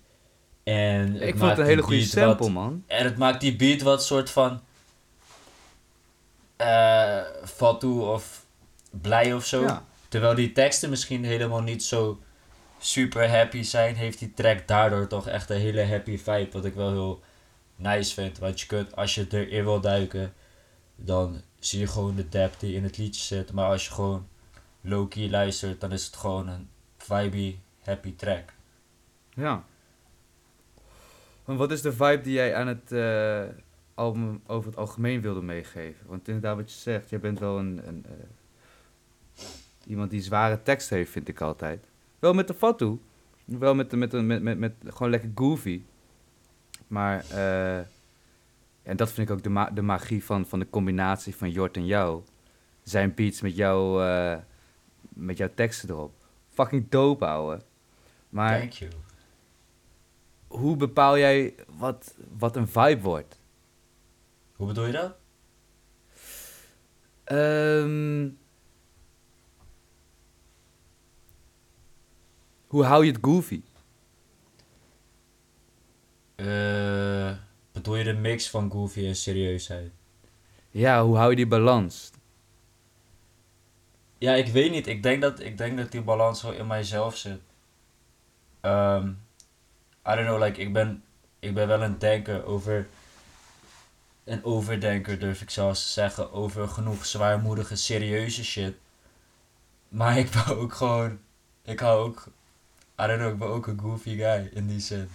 En 0.63 1.21
ik 1.21 1.37
vond 1.37 1.49
het 1.49 1.59
een 1.59 1.65
hele 1.65 1.81
goede 1.81 2.05
sample, 2.05 2.37
wat, 2.37 2.49
man. 2.49 2.83
En 2.87 3.03
het 3.03 3.17
maakt 3.17 3.41
die 3.41 3.55
beat 3.55 3.81
wat 3.81 4.03
soort 4.03 4.29
van. 4.29 4.61
Uh, 6.61 7.21
fatu 7.45 7.87
of 7.87 8.45
blij 8.89 9.33
of 9.33 9.45
zo. 9.45 9.61
Ja. 9.61 9.85
Terwijl 10.07 10.35
die 10.35 10.51
teksten 10.51 10.89
misschien 10.89 11.23
helemaal 11.23 11.61
niet 11.61 11.83
zo 11.83 12.19
super 12.79 13.29
happy 13.29 13.61
zijn, 13.61 13.95
heeft 13.95 14.19
die 14.19 14.33
track 14.33 14.67
daardoor 14.67 15.07
toch 15.07 15.27
echt 15.27 15.49
een 15.49 15.59
hele 15.59 15.85
happy 15.85 16.17
vibe. 16.17 16.49
Wat 16.51 16.65
ik 16.65 16.73
wel 16.73 16.91
heel 16.91 17.21
nice 17.75 18.13
vind. 18.13 18.37
Want 18.37 18.59
je 18.59 18.67
kunt, 18.67 18.95
als 18.95 19.15
je 19.15 19.27
erin 19.29 19.63
wil 19.63 19.79
duiken, 19.79 20.33
dan 20.95 21.41
zie 21.59 21.79
je 21.79 21.87
gewoon 21.87 22.15
de 22.15 22.29
depth 22.29 22.59
die 22.59 22.75
in 22.75 22.83
het 22.83 22.97
liedje 22.97 23.21
zit. 23.21 23.51
Maar 23.51 23.69
als 23.69 23.85
je 23.85 23.91
gewoon 23.91 24.27
low-key 24.81 25.29
luistert, 25.29 25.81
dan 25.81 25.91
is 25.91 26.05
het 26.05 26.15
gewoon 26.15 26.47
een 26.47 26.69
vibey, 27.07 27.59
happy 27.83 28.15
track. 28.15 28.53
Ja. 29.33 29.63
wat 31.45 31.71
is 31.71 31.81
de 31.81 31.91
vibe 31.91 32.21
die 32.21 32.33
jij 32.33 32.55
aan 32.55 32.67
het 32.67 32.91
uh, 32.91 33.43
album 33.93 34.41
over 34.47 34.69
het 34.69 34.79
algemeen 34.79 35.21
wilde 35.21 35.41
meegeven? 35.41 36.07
Want 36.07 36.27
inderdaad 36.27 36.55
wat 36.55 36.71
je 36.71 36.77
zegt, 36.77 37.09
jij 37.09 37.19
bent 37.19 37.39
wel 37.39 37.57
een, 37.57 37.87
een 37.87 38.05
uh, 38.07 39.45
iemand 39.85 40.09
die 40.09 40.21
zware 40.21 40.63
tekst 40.63 40.89
heeft, 40.89 41.11
vind 41.11 41.27
ik 41.27 41.41
altijd. 41.41 41.85
Wel 42.19 42.33
met 42.33 42.47
de 42.47 42.53
fatu. 42.53 42.99
Wel 43.45 43.75
met, 43.75 43.91
met, 43.91 44.11
met, 44.11 44.41
met, 44.41 44.57
met, 44.57 44.73
gewoon 44.85 45.09
lekker 45.09 45.31
goofy. 45.35 45.81
Maar, 46.87 47.25
uh, 47.31 47.77
en 48.83 48.95
dat 48.95 49.11
vind 49.11 49.29
ik 49.29 49.35
ook 49.35 49.43
de, 49.43 49.49
ma 49.49 49.69
de 49.69 49.81
magie 49.81 50.23
van, 50.23 50.45
van 50.45 50.59
de 50.59 50.69
combinatie 50.69 51.35
van 51.35 51.51
Jort 51.51 51.75
en 51.75 51.85
jou. 51.85 52.21
Zijn 52.83 53.13
beats 53.13 53.41
met, 53.41 53.55
jou, 53.55 54.03
met 55.09 55.37
jouw 55.37 55.49
teksten 55.55 55.89
erop. 55.89 56.26
Fucking 56.57 56.89
dope, 56.89 57.25
ouwe. 57.25 57.61
Maar, 58.29 58.59
Thank 58.59 58.71
you. 58.71 58.91
Hoe 60.47 60.75
bepaal 60.75 61.17
jij 61.17 61.55
wat, 61.77 62.15
wat 62.37 62.55
een 62.55 62.67
vibe 62.67 63.01
wordt? 63.01 63.39
Hoe 64.55 64.67
bedoel 64.67 64.85
je 64.85 64.91
dat? 64.91 65.15
Um, 67.31 68.37
hoe 72.67 72.83
hou 72.83 73.05
je 73.05 73.11
het 73.11 73.19
goofy? 73.21 73.61
Uh, 76.35 77.31
bedoel 77.71 77.95
je 77.95 78.03
de 78.03 78.13
mix 78.13 78.49
van 78.49 78.71
goofy 78.71 79.05
en 79.05 79.15
serieusheid? 79.15 79.91
Ja, 80.69 81.03
hoe 81.03 81.17
hou 81.17 81.29
je 81.29 81.35
die 81.35 81.47
balans? 81.47 82.11
Ja, 84.17 84.33
ik 84.33 84.47
weet 84.47 84.71
niet. 84.71 84.87
Ik 84.87 85.03
denk 85.03 85.21
dat, 85.21 85.39
ik 85.39 85.57
denk 85.57 85.77
dat 85.77 85.91
die 85.91 86.01
balans 86.01 86.41
wel 86.41 86.53
in 86.53 86.67
mijzelf 86.67 87.17
zit. 87.17 87.39
Um, 88.61 89.25
I 90.07 90.15
don't 90.15 90.25
know, 90.27 90.43
like, 90.43 90.61
ik 90.61 90.73
ben, 90.73 91.03
ik 91.39 91.53
ben 91.53 91.67
wel 91.67 91.83
een 91.83 91.99
denker 91.99 92.45
over... 92.45 92.87
Een 94.23 94.43
overdenker, 94.43 95.19
durf 95.19 95.41
ik 95.41 95.49
zelfs 95.49 95.85
te 95.85 95.91
zeggen, 95.91 96.31
over 96.31 96.67
genoeg 96.67 97.05
zwaarmoedige, 97.05 97.75
serieuze 97.75 98.43
shit. 98.43 98.75
Maar 99.89 100.17
ik 100.17 100.29
ben 100.29 100.57
ook 100.57 100.73
gewoon... 100.73 101.19
Ik 101.61 101.79
hou 101.79 102.07
ook... 102.07 102.27
I 103.01 103.07
don't 103.07 103.19
know, 103.19 103.31
ik 103.31 103.37
ben 103.37 103.47
ook 103.47 103.67
een 103.67 103.79
goofy 103.79 104.15
guy, 104.15 104.49
in 104.53 104.67
die 104.67 104.79
zin. 104.79 105.09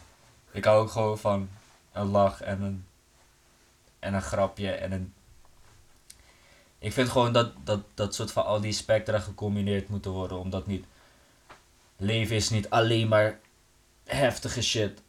Ik 0.51 0.65
hou 0.65 0.83
ook 0.83 0.91
gewoon 0.91 1.19
van 1.19 1.49
een 1.93 2.07
lach 2.07 2.41
en 2.41 2.63
een, 2.63 2.87
en 3.99 4.15
een 4.15 4.23
grapje 4.23 4.71
en 4.71 4.93
een... 4.93 5.15
Ik 6.83 6.93
vind 6.93 7.09
gewoon 7.09 7.33
dat, 7.33 7.53
dat 7.65 7.81
dat 7.95 8.15
soort 8.15 8.33
van 8.33 8.45
al 8.45 8.61
die 8.61 8.73
spectra 8.73 9.19
gecombineerd 9.19 9.89
moeten 9.89 10.11
worden, 10.11 10.39
omdat 10.39 10.67
niet... 10.67 10.85
Leven 11.97 12.37
is 12.37 12.51
niet 12.51 12.71
alleen 12.71 13.09
maar 13.09 13.41
heftige 14.05 14.63
shit. 14.63 15.03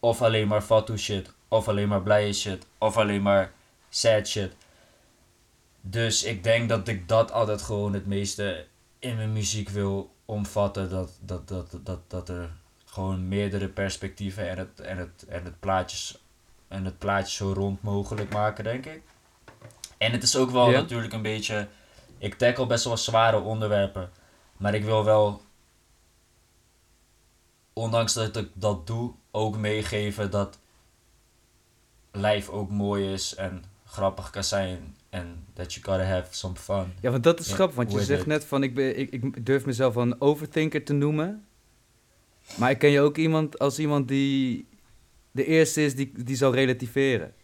Of 0.00 0.22
alleen 0.22 0.48
maar 0.48 0.62
fatu 0.62 0.98
shit. 0.98 1.32
Of 1.48 1.68
alleen 1.68 1.88
maar 1.88 2.02
blije 2.02 2.32
shit. 2.32 2.66
Of 2.78 2.96
alleen 2.96 3.22
maar 3.22 3.52
sad 3.88 4.28
shit. 4.28 4.52
Dus 5.80 6.22
ik 6.22 6.44
denk 6.44 6.68
dat 6.68 6.88
ik 6.88 7.08
dat 7.08 7.32
altijd 7.32 7.62
gewoon 7.62 7.92
het 7.92 8.06
meeste 8.06 8.66
in 8.98 9.16
mijn 9.16 9.32
muziek 9.32 9.68
wil 9.68 10.14
omvatten. 10.24 10.90
Dat, 10.90 11.18
dat, 11.20 11.48
dat, 11.48 11.78
dat, 11.82 12.00
dat 12.10 12.28
er 12.28 12.50
gewoon 12.84 13.28
meerdere 13.28 13.68
perspectieven 13.68 14.48
en 14.48 14.58
het, 14.58 14.80
en 14.80 14.98
het, 14.98 15.24
en 15.28 15.44
het, 15.44 15.60
plaatjes, 15.60 16.18
en 16.68 16.84
het 16.84 16.98
plaatje 16.98 17.36
zo 17.36 17.52
rond 17.52 17.82
mogelijk 17.82 18.32
maken, 18.32 18.64
denk 18.64 18.86
ik. 18.86 19.02
En 19.98 20.12
het 20.12 20.22
is 20.22 20.36
ook 20.36 20.50
wel 20.50 20.70
natuurlijk 20.70 21.12
een 21.12 21.22
beetje. 21.22 21.68
Ik 22.18 22.34
tackle 22.34 22.66
best 22.66 22.84
wel 22.84 22.96
zware 22.96 23.40
onderwerpen. 23.40 24.10
Maar 24.56 24.74
ik 24.74 24.84
wil 24.84 25.04
wel. 25.04 25.42
Ondanks 27.72 28.12
dat 28.12 28.36
ik 28.36 28.48
dat 28.54 28.86
doe, 28.86 29.12
ook 29.30 29.56
meegeven 29.56 30.30
dat. 30.30 30.58
Lijf 32.12 32.48
ook 32.48 32.70
mooi 32.70 33.12
is 33.12 33.34
en 33.34 33.64
grappig 33.84 34.30
kan 34.30 34.44
zijn. 34.44 34.96
En 35.08 35.44
that 35.52 35.74
you 35.74 35.84
gotta 35.84 36.04
have 36.04 36.34
some 36.34 36.56
fun. 36.56 36.92
Ja, 37.00 37.10
want 37.10 37.22
dat 37.24 37.40
is 37.40 37.52
grappig. 37.52 37.76
Want 37.76 37.92
je 37.92 38.02
zegt 38.02 38.26
net 38.26 38.44
van 38.44 38.62
ik, 38.62 38.74
ben, 38.74 38.98
ik, 38.98 39.12
ik 39.12 39.46
durf 39.46 39.66
mezelf 39.66 39.94
een 39.94 40.20
overthinker 40.20 40.84
te 40.84 40.92
noemen. 40.92 41.46
Maar 42.58 42.70
ik 42.70 42.78
ken 42.78 42.90
je 42.90 43.00
ook 43.00 43.16
iemand 43.16 43.58
als 43.58 43.78
iemand 43.78 44.08
die 44.08 44.68
de 45.30 45.44
eerste 45.44 45.84
is 45.84 45.94
die, 45.94 46.12
die 46.24 46.36
zal 46.36 46.54
relativeren. 46.54 47.34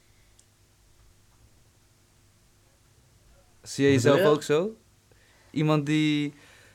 Zie 3.63 3.85
je 3.85 3.93
jezelf 3.93 4.21
ook 4.21 4.43
zo? 4.43 4.77
Iemand 5.51 5.87
die, 5.87 6.35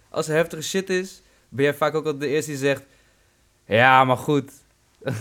als 0.10 0.28
er 0.28 0.36
heftige 0.36 0.62
shit 0.62 0.90
is, 0.90 1.22
ben 1.50 1.64
jij 1.64 1.74
vaak 1.74 1.96
ook 1.96 2.06
al 2.06 2.18
de 2.18 2.28
eerste 2.28 2.52
die 2.52 2.60
zegt... 2.60 2.84
Ja, 3.66 4.04
maar 4.04 4.18
goed. 4.18 4.52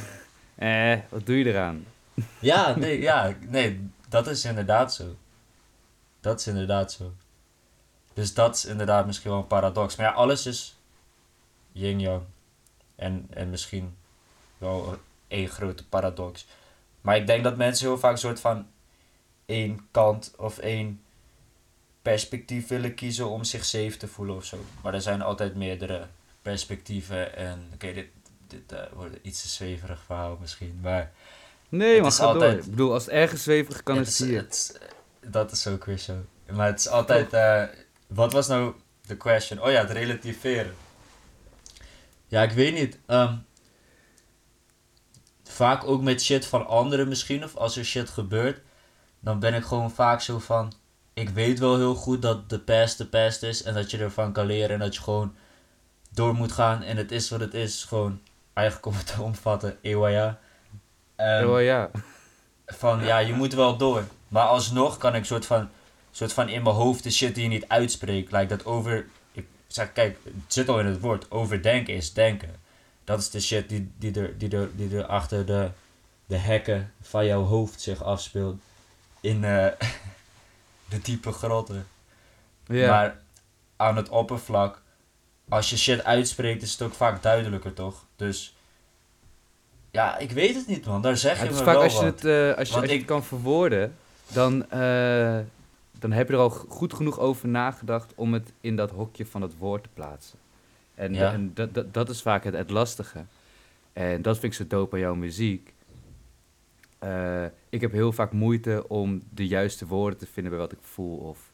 eh, 0.55 0.99
wat 1.09 1.27
doe 1.27 1.39
je 1.39 1.45
eraan? 1.45 1.87
ja, 2.41 2.75
nee, 2.79 3.01
ja, 3.01 3.35
nee, 3.49 3.91
dat 4.09 4.27
is 4.27 4.45
inderdaad 4.45 4.95
zo. 4.95 5.17
Dat 6.21 6.41
is 6.41 6.47
inderdaad 6.47 6.93
zo. 6.93 7.13
Dus 8.13 8.35
dat 8.35 8.57
is 8.57 8.65
inderdaad 8.65 9.07
misschien 9.07 9.31
wel 9.31 9.41
een 9.41 9.47
paradox. 9.47 9.97
Maar 9.97 10.07
ja, 10.07 10.13
alles 10.13 10.47
is 10.47 10.77
yin-yang. 11.73 12.23
En, 12.97 13.27
en 13.31 13.51
misschien 13.51 13.97
wel 14.59 14.99
één 15.29 15.49
grote 15.49 15.87
paradox. 15.87 16.47
Maar 17.01 17.17
ik 17.17 17.27
denk 17.27 17.45
dat 17.45 17.57
mensen 17.57 17.87
heel 17.87 17.99
vaak 17.99 18.13
een 18.13 18.19
soort 18.19 18.41
van 18.41 18.67
één 19.47 19.89
kant 19.91 20.35
of 20.37 20.59
één 20.59 21.01
perspectief 22.11 22.69
willen 22.69 22.95
kiezen 22.95 23.29
om 23.29 23.45
zich 23.45 23.65
safe 23.65 23.97
te 23.97 24.07
voelen 24.09 24.37
of 24.37 24.45
zo. 24.45 24.65
Maar 24.83 24.95
er 24.95 25.01
zijn 25.03 25.23
altijd 25.23 25.55
meerdere 25.55 26.07
perspectieven 26.43 27.37
en 27.37 27.71
oké, 27.75 27.93
dit, 27.93 28.07
dit 28.47 28.73
uh, 28.73 28.79
wordt 28.95 29.17
iets 29.23 29.43
te 29.43 29.49
zweverig 29.49 30.03
verhaal 30.07 30.37
misschien. 30.41 30.79
Maar 30.83 31.13
Nee, 31.69 31.93
Het 31.93 32.01
maar 32.03 32.11
is 32.11 32.17
ga 32.17 32.25
altijd- 32.25 32.53
door. 32.57 32.65
Ik 32.65 32.71
bedoel, 32.71 32.93
als 32.93 33.05
het 33.05 33.13
ergens 33.15 33.43
zweverig 33.43 33.83
kan, 33.83 33.97
Het 33.97 34.07
is- 34.07 34.19
het 34.19 34.29
hier. 34.29 34.39
het 34.39 34.81
dat 35.21 35.53
is 35.53 35.67
ook 35.67 35.85
weer 35.85 35.99
zo. 35.99 36.15
Maar 36.53 36.67
het 36.67 36.79
is 36.79 36.89
altijd... 36.89 37.33
eh, 37.33 37.63
wat 38.07 38.33
was 38.33 38.47
nou 38.47 38.75
de 39.07 39.17
question? 39.17 39.63
Oh 39.63 39.71
ja, 39.71 39.81
het 39.81 39.91
relativeren. 39.91 40.75
Ja, 42.27 42.43
ik 42.43 42.51
weet 42.53 42.75
niet. 42.75 42.99
ehm, 43.07 43.37
vaak 45.45 45.85
ook 45.85 46.03
met 46.03 46.23
shit 46.23 46.47
van 46.47 46.67
anderen 46.67 47.09
misschien. 47.09 47.45
Of 47.45 47.57
als 47.57 47.77
er 47.77 47.85
shit 47.85 48.09
gebeurt. 48.11 48.61
Dan 49.21 49.39
ben 49.39 49.55
ik 49.55 49.65
gewoon 49.65 49.91
vaak 49.91 50.21
zo 50.21 50.39
van... 50.39 50.73
Ik 51.19 51.29
weet 51.29 51.59
wel 51.59 51.77
heel 51.77 51.95
goed 51.95 52.23
dat 52.23 52.51
de 52.51 52.59
past 52.59 52.99
de 52.99 53.07
past 53.07 53.43
is. 53.43 53.63
En 53.63 53.75
dat 53.75 53.91
je 53.91 53.99
ervan 53.99 54.33
kan 54.33 54.47
leren. 54.47 54.71
En 54.71 54.79
dat 54.79 54.95
je 54.95 55.01
gewoon 55.01 55.35
door 56.11 56.35
moet 56.35 56.53
gaan. 56.53 56.83
En 56.83 56.97
het 56.97 57.13
is 57.13 57.31
wat 57.31 57.41
het 57.41 57.55
is. 57.55 57.85
Gewoon 57.85 58.21
eigenlijk 58.53 58.87
om 58.87 58.95
het 58.95 59.07
te 59.07 59.23
omvatten. 59.23 59.79
Ewa 59.83 60.09
ja. 60.09 60.39
Ehm, 61.17 61.49
Oh 61.49 61.63
ja. 61.63 61.91
van 62.67 63.05
ja, 63.05 63.19
je 63.19 63.33
moet 63.33 63.55
wel 63.55 63.77
door. 63.77 64.05
Maar 64.29 64.47
alsnog 64.47 64.97
kan 64.97 65.15
ik 65.15 65.25
soort 65.25 65.47
van, 65.47 65.69
soort 66.11 66.33
van 66.33 66.49
in 66.49 66.63
mijn 66.63 66.75
hoofd 66.75 67.03
de 67.03 67.11
shit 67.11 67.35
die 67.35 67.43
je 67.43 67.49
niet 67.49 67.69
uitspreekt. 67.69 68.33
Like 68.33 68.47
dat 68.47 68.65
over. 68.65 69.07
Ik 69.33 69.47
zeg, 69.67 69.93
kijk, 69.93 70.19
het 70.25 70.53
zit 70.53 70.69
al 70.69 70.81
in 70.81 70.87
het 70.87 71.01
woord. 71.01 71.31
Overdenken 71.31 71.95
is 71.95 72.13
denken. 72.13 72.51
Dat 73.05 73.19
is 73.19 73.31
de 73.31 73.41
shit 73.41 73.69
die, 73.69 73.93
die, 73.99 74.21
er, 74.21 74.39
die, 74.39 74.51
er, 74.51 74.69
die 74.77 74.97
er 74.97 75.07
achter 75.07 75.47
de, 75.47 75.71
de 76.27 76.37
hekken 76.37 76.93
van 77.03 77.27
jouw 77.27 77.43
hoofd 77.43 77.81
zich 77.81 78.03
afspeelt. 78.03 78.57
In 79.21 79.45
eh, 79.45 79.67
de 80.89 81.01
diepe 81.01 81.33
grotten. 81.33 81.87
Ja. 82.67 82.89
Maar 82.91 83.21
aan 83.77 83.97
het 83.97 84.09
oppervlak, 84.09 84.83
als 85.49 85.71
je 85.71 85.77
shit 85.79 86.05
uitspreekt, 86.05 86.63
is 86.63 86.73
het 86.73 86.83
ook 86.83 86.95
vaak 86.95 87.23
duidelijker, 87.23 87.73
toch? 87.73 88.05
Dus. 88.17 88.57
Ja, 89.91 90.19
ik 90.19 90.31
weet 90.31 90.55
het 90.55 90.67
niet, 90.67 90.87
man. 90.87 91.03
Daar 91.03 91.17
zeg 91.17 91.37
Ja, 91.37 91.43
je 91.43 91.49
het 91.49 91.59
me 91.59 91.65
vaak 91.65 91.75
wel 91.75 91.83
als 91.83 91.93
je, 91.93 91.99
wat. 92.05 92.07
het, 92.23 92.25
eh, 92.25 92.59
als 92.59 92.69
je, 92.69 92.75
als 92.81 92.91
je 92.91 92.97
het 92.97 93.05
kan 93.05 93.25
verwoorden, 93.25 93.95
dan, 94.29 94.71
eh, 94.71 95.39
dan 95.99 96.13
heb 96.13 96.29
je 96.29 96.35
er 96.35 96.41
al 96.41 96.51
goed 96.51 96.95
genoeg 96.95 97.19
over 97.19 97.49
nagedacht 97.49 98.13
om 98.15 98.33
het 98.33 98.53
in 98.61 98.77
dat 98.77 98.91
hokje 98.91 99.27
van 99.27 99.43
het 99.43 99.53
woord 99.59 99.83
te 99.83 99.89
plaatsen. 99.95 100.39
En, 100.95 101.15
Ja. 101.15 101.33
en 101.33 101.51
dat, 101.55 101.75
dat, 101.75 101.95
dat 101.95 102.09
is 102.09 102.23
vaak 102.23 102.45
het, 102.45 102.55
het 102.55 102.71
lastige. 102.71 103.25
En 103.93 104.23
dat 104.23 104.39
vind 104.39 104.53
ik 104.53 104.59
zo 104.59 104.67
dope 104.67 104.95
aan 104.95 105.01
jouw 105.01 105.15
muziek. 105.15 105.73
Eh, 106.99 107.45
ik 107.77 107.83
heb 107.83 107.93
heel 107.93 108.13
vaak 108.13 108.33
moeite 108.33 108.89
om 108.89 109.23
de 109.31 109.47
juiste 109.47 109.87
woorden 109.87 110.19
te 110.19 110.27
vinden 110.27 110.53
bij 110.53 110.61
wat 110.61 110.73
ik 110.73 110.79
voel 110.81 111.17
of 111.19 111.53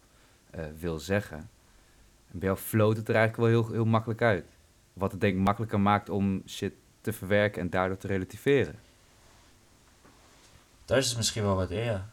eh, 0.50 0.64
wil 0.78 0.98
zeggen. 0.98 1.50
En 2.30 2.38
bij 2.38 2.56
jou 2.70 2.94
het 2.96 3.08
er 3.08 3.14
eigenlijk 3.14 3.36
wel 3.36 3.62
heel, 3.62 3.72
heel 3.72 3.84
makkelijk 3.84 4.22
uit. 4.22 4.44
Wat 4.92 5.12
het 5.12 5.20
denk 5.20 5.34
ik 5.34 5.40
makkelijker 5.40 5.80
maakt 5.80 6.08
om 6.08 6.42
shit 6.46 6.72
te 7.00 7.12
verwerken 7.12 7.62
en 7.62 7.70
daardoor 7.70 7.96
te 7.96 8.06
relativeren. 8.06 8.78
Daar 10.84 10.98
is 10.98 11.08
het 11.08 11.16
misschien 11.16 11.42
wel 11.42 11.56
wat 11.56 11.70
eer. 11.70 12.04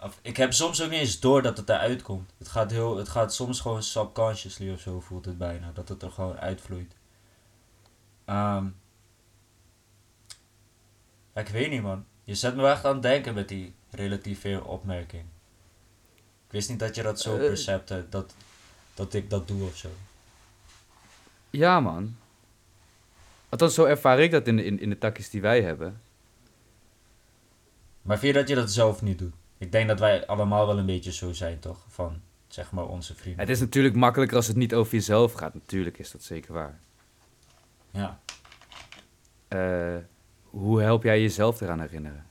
Of, 0.00 0.18
ik 0.22 0.36
heb 0.36 0.52
soms 0.52 0.82
ook 0.82 0.90
niet 0.90 1.00
eens 1.00 1.20
door 1.20 1.42
dat 1.42 1.56
het 1.56 1.68
eruit 1.68 2.02
komt. 2.02 2.32
Het 2.38 2.48
gaat, 2.48 2.70
heel, 2.70 2.96
het 2.96 3.08
gaat 3.08 3.34
soms 3.34 3.60
gewoon 3.60 3.82
subconsciously 3.82 4.72
of 4.72 4.80
zo 4.80 5.00
voelt 5.00 5.24
het 5.24 5.38
bijna. 5.38 5.72
Dat 5.72 5.88
het 5.88 6.02
er 6.02 6.10
gewoon 6.10 6.38
uitvloeit. 6.38 6.96
Ehm, 8.24 8.66
ik 11.34 11.48
weet 11.48 11.70
niet 11.70 11.82
man. 11.82 12.04
Je 12.24 12.34
zet 12.34 12.56
me 12.56 12.66
echt 12.68 12.84
aan 12.84 12.92
het 12.92 13.02
denken 13.02 13.34
met 13.34 13.48
die 13.48 13.74
relatieve 13.90 14.62
opmerking. 14.64 15.22
Ik 16.46 16.52
wist 16.52 16.68
niet 16.68 16.78
dat 16.78 16.94
je 16.94 17.02
dat 17.02 17.20
zo 17.20 17.34
Eh. 17.34 17.40
percepte. 17.46 18.06
Dat, 18.10 18.34
dat 18.94 19.14
ik 19.14 19.30
dat 19.30 19.48
doe 19.48 19.62
of 19.62 19.76
zo. 19.76 19.88
Ja, 21.50 21.80
man. 21.80 22.16
Althans, 23.48 23.74
zo 23.74 23.84
ervaar 23.84 24.18
ik 24.20 24.30
dat 24.30 24.46
in 24.46 24.56
de, 24.56 24.64
in, 24.64 24.80
in 24.80 24.88
de 24.88 24.98
takjes 24.98 25.30
die 25.30 25.40
wij 25.40 25.62
hebben. 25.62 26.00
Maar 28.02 28.18
vind 28.18 28.34
je 28.34 28.40
dat 28.40 28.48
je 28.48 28.54
dat 28.54 28.72
zelf 28.72 29.02
niet 29.02 29.18
doet? 29.18 29.34
Ik 29.58 29.72
denk 29.72 29.88
dat 29.88 29.98
wij 30.00 30.26
allemaal 30.26 30.66
wel 30.66 30.78
een 30.78 30.86
beetje 30.86 31.12
zo 31.12 31.32
zijn, 31.32 31.58
toch? 31.58 31.78
Van, 31.88 32.20
zeg 32.48 32.70
maar, 32.72 32.86
onze 32.86 33.14
vrienden. 33.14 33.40
Het 33.40 33.50
is 33.50 33.60
natuurlijk 33.60 33.94
makkelijker 33.94 34.36
als 34.36 34.46
het 34.46 34.56
niet 34.56 34.74
over 34.74 34.92
jezelf 34.92 35.32
gaat. 35.32 35.54
Natuurlijk 35.54 35.98
is 35.98 36.10
dat 36.10 36.22
zeker 36.22 36.52
waar. 36.52 36.80
Ja. 37.90 38.20
Eh, 39.48 39.96
hoe 40.52 40.82
help 40.82 41.02
jij 41.02 41.20
jezelf 41.20 41.60
eraan 41.60 41.80
herinneren? 41.80 42.26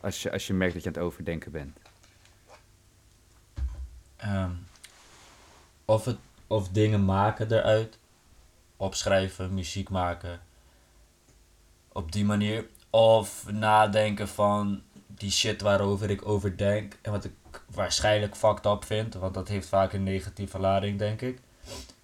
Als 0.00 0.22
je, 0.22 0.32
als 0.32 0.46
je 0.46 0.52
merkt 0.52 0.74
dat 0.74 0.82
je 0.82 0.88
aan 0.88 0.94
het 0.94 1.04
overdenken 1.04 1.52
bent. 1.52 1.78
Ehm, 4.16 4.50
of, 5.84 6.04
het, 6.04 6.18
of 6.46 6.68
dingen 6.68 7.04
maken 7.04 7.52
eruit. 7.52 7.98
Opschrijven, 8.76 9.54
muziek 9.54 9.88
maken. 9.88 10.40
Op 11.92 12.12
die 12.12 12.24
manier. 12.24 12.66
Of 12.90 13.50
nadenken 13.50 14.28
van 14.28 14.82
die 15.06 15.30
shit 15.30 15.60
waarover 15.60 16.10
ik 16.10 16.26
overdenk. 16.26 16.98
En 17.02 17.12
wat 17.12 17.24
ik 17.24 17.32
waarschijnlijk 17.66 18.36
fucked 18.36 18.66
up 18.66 18.84
vind. 18.84 19.14
Want 19.14 19.34
dat 19.34 19.48
heeft 19.48 19.68
vaak 19.68 19.92
een 19.92 20.02
negatieve 20.02 20.58
lading, 20.58 20.98
denk 20.98 21.20
ik. 21.20 21.40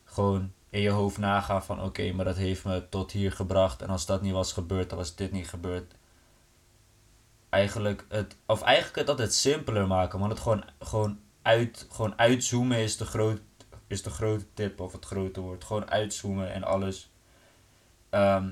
Gewoon 0.05 0.53
in 0.77 0.83
je 0.83 0.91
hoofd 0.91 1.19
nagaan 1.19 1.65
van 1.65 1.83
oké, 1.83 2.13
maar 2.13 2.25
dat 2.25 2.37
heeft 2.37 2.65
me 2.65 2.89
tot 2.89 3.13
hier 3.13 3.33
gebracht. 3.33 3.83
En 3.83 3.89
als 3.89 4.07
dat 4.07 4.23
niet 4.23 4.33
was 4.33 4.53
gebeurd, 4.53 4.89
dan 4.89 4.99
was 4.99 5.15
dit 5.15 5.33
niet 5.33 5.49
gebeurd. 5.49 5.95
Eigenlijk 7.49 8.05
het, 8.09 8.37
of 8.47 8.63
eigenlijk 8.63 8.97
het 8.97 9.09
altijd 9.09 9.35
simpeler 9.35 9.87
maken. 9.87 10.19
Want 10.19 10.31
het 10.31 10.41
gewoon, 10.41 10.65
gewoon, 10.81 11.19
uit, 11.43 11.87
gewoon 11.91 12.19
uitzoomen 12.19 12.79
is 12.79 12.97
de, 12.97 13.05
groot, 13.05 13.41
is 13.87 14.03
de 14.03 14.11
grote 14.11 14.45
tip 14.55 14.81
of 14.81 14.93
het 14.93 15.05
grote 15.05 15.41
woord. 15.41 15.65
Gewoon 15.65 15.91
uitzoomen 15.91 16.53
en 16.53 16.65
alles 16.65 17.11
ehm, 18.11 18.51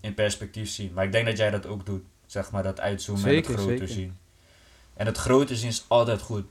in 0.00 0.14
perspectief 0.14 0.70
zien. 0.70 0.92
Maar 0.92 1.04
ik 1.04 1.12
denk 1.12 1.26
dat 1.26 1.36
jij 1.36 1.50
dat 1.50 1.66
ook 1.66 1.86
doet. 1.86 2.04
Zeg 2.26 2.50
maar 2.50 2.62
dat 2.62 2.80
uitzoomen 2.80 3.24
en 3.24 3.36
het 3.36 3.46
groter 3.46 3.64
zeker. 3.64 3.88
zien. 3.88 4.18
En 4.94 5.06
het 5.06 5.18
groter 5.18 5.56
zien 5.56 5.68
is 5.68 5.84
altijd 5.88 6.20
goed. 6.20 6.46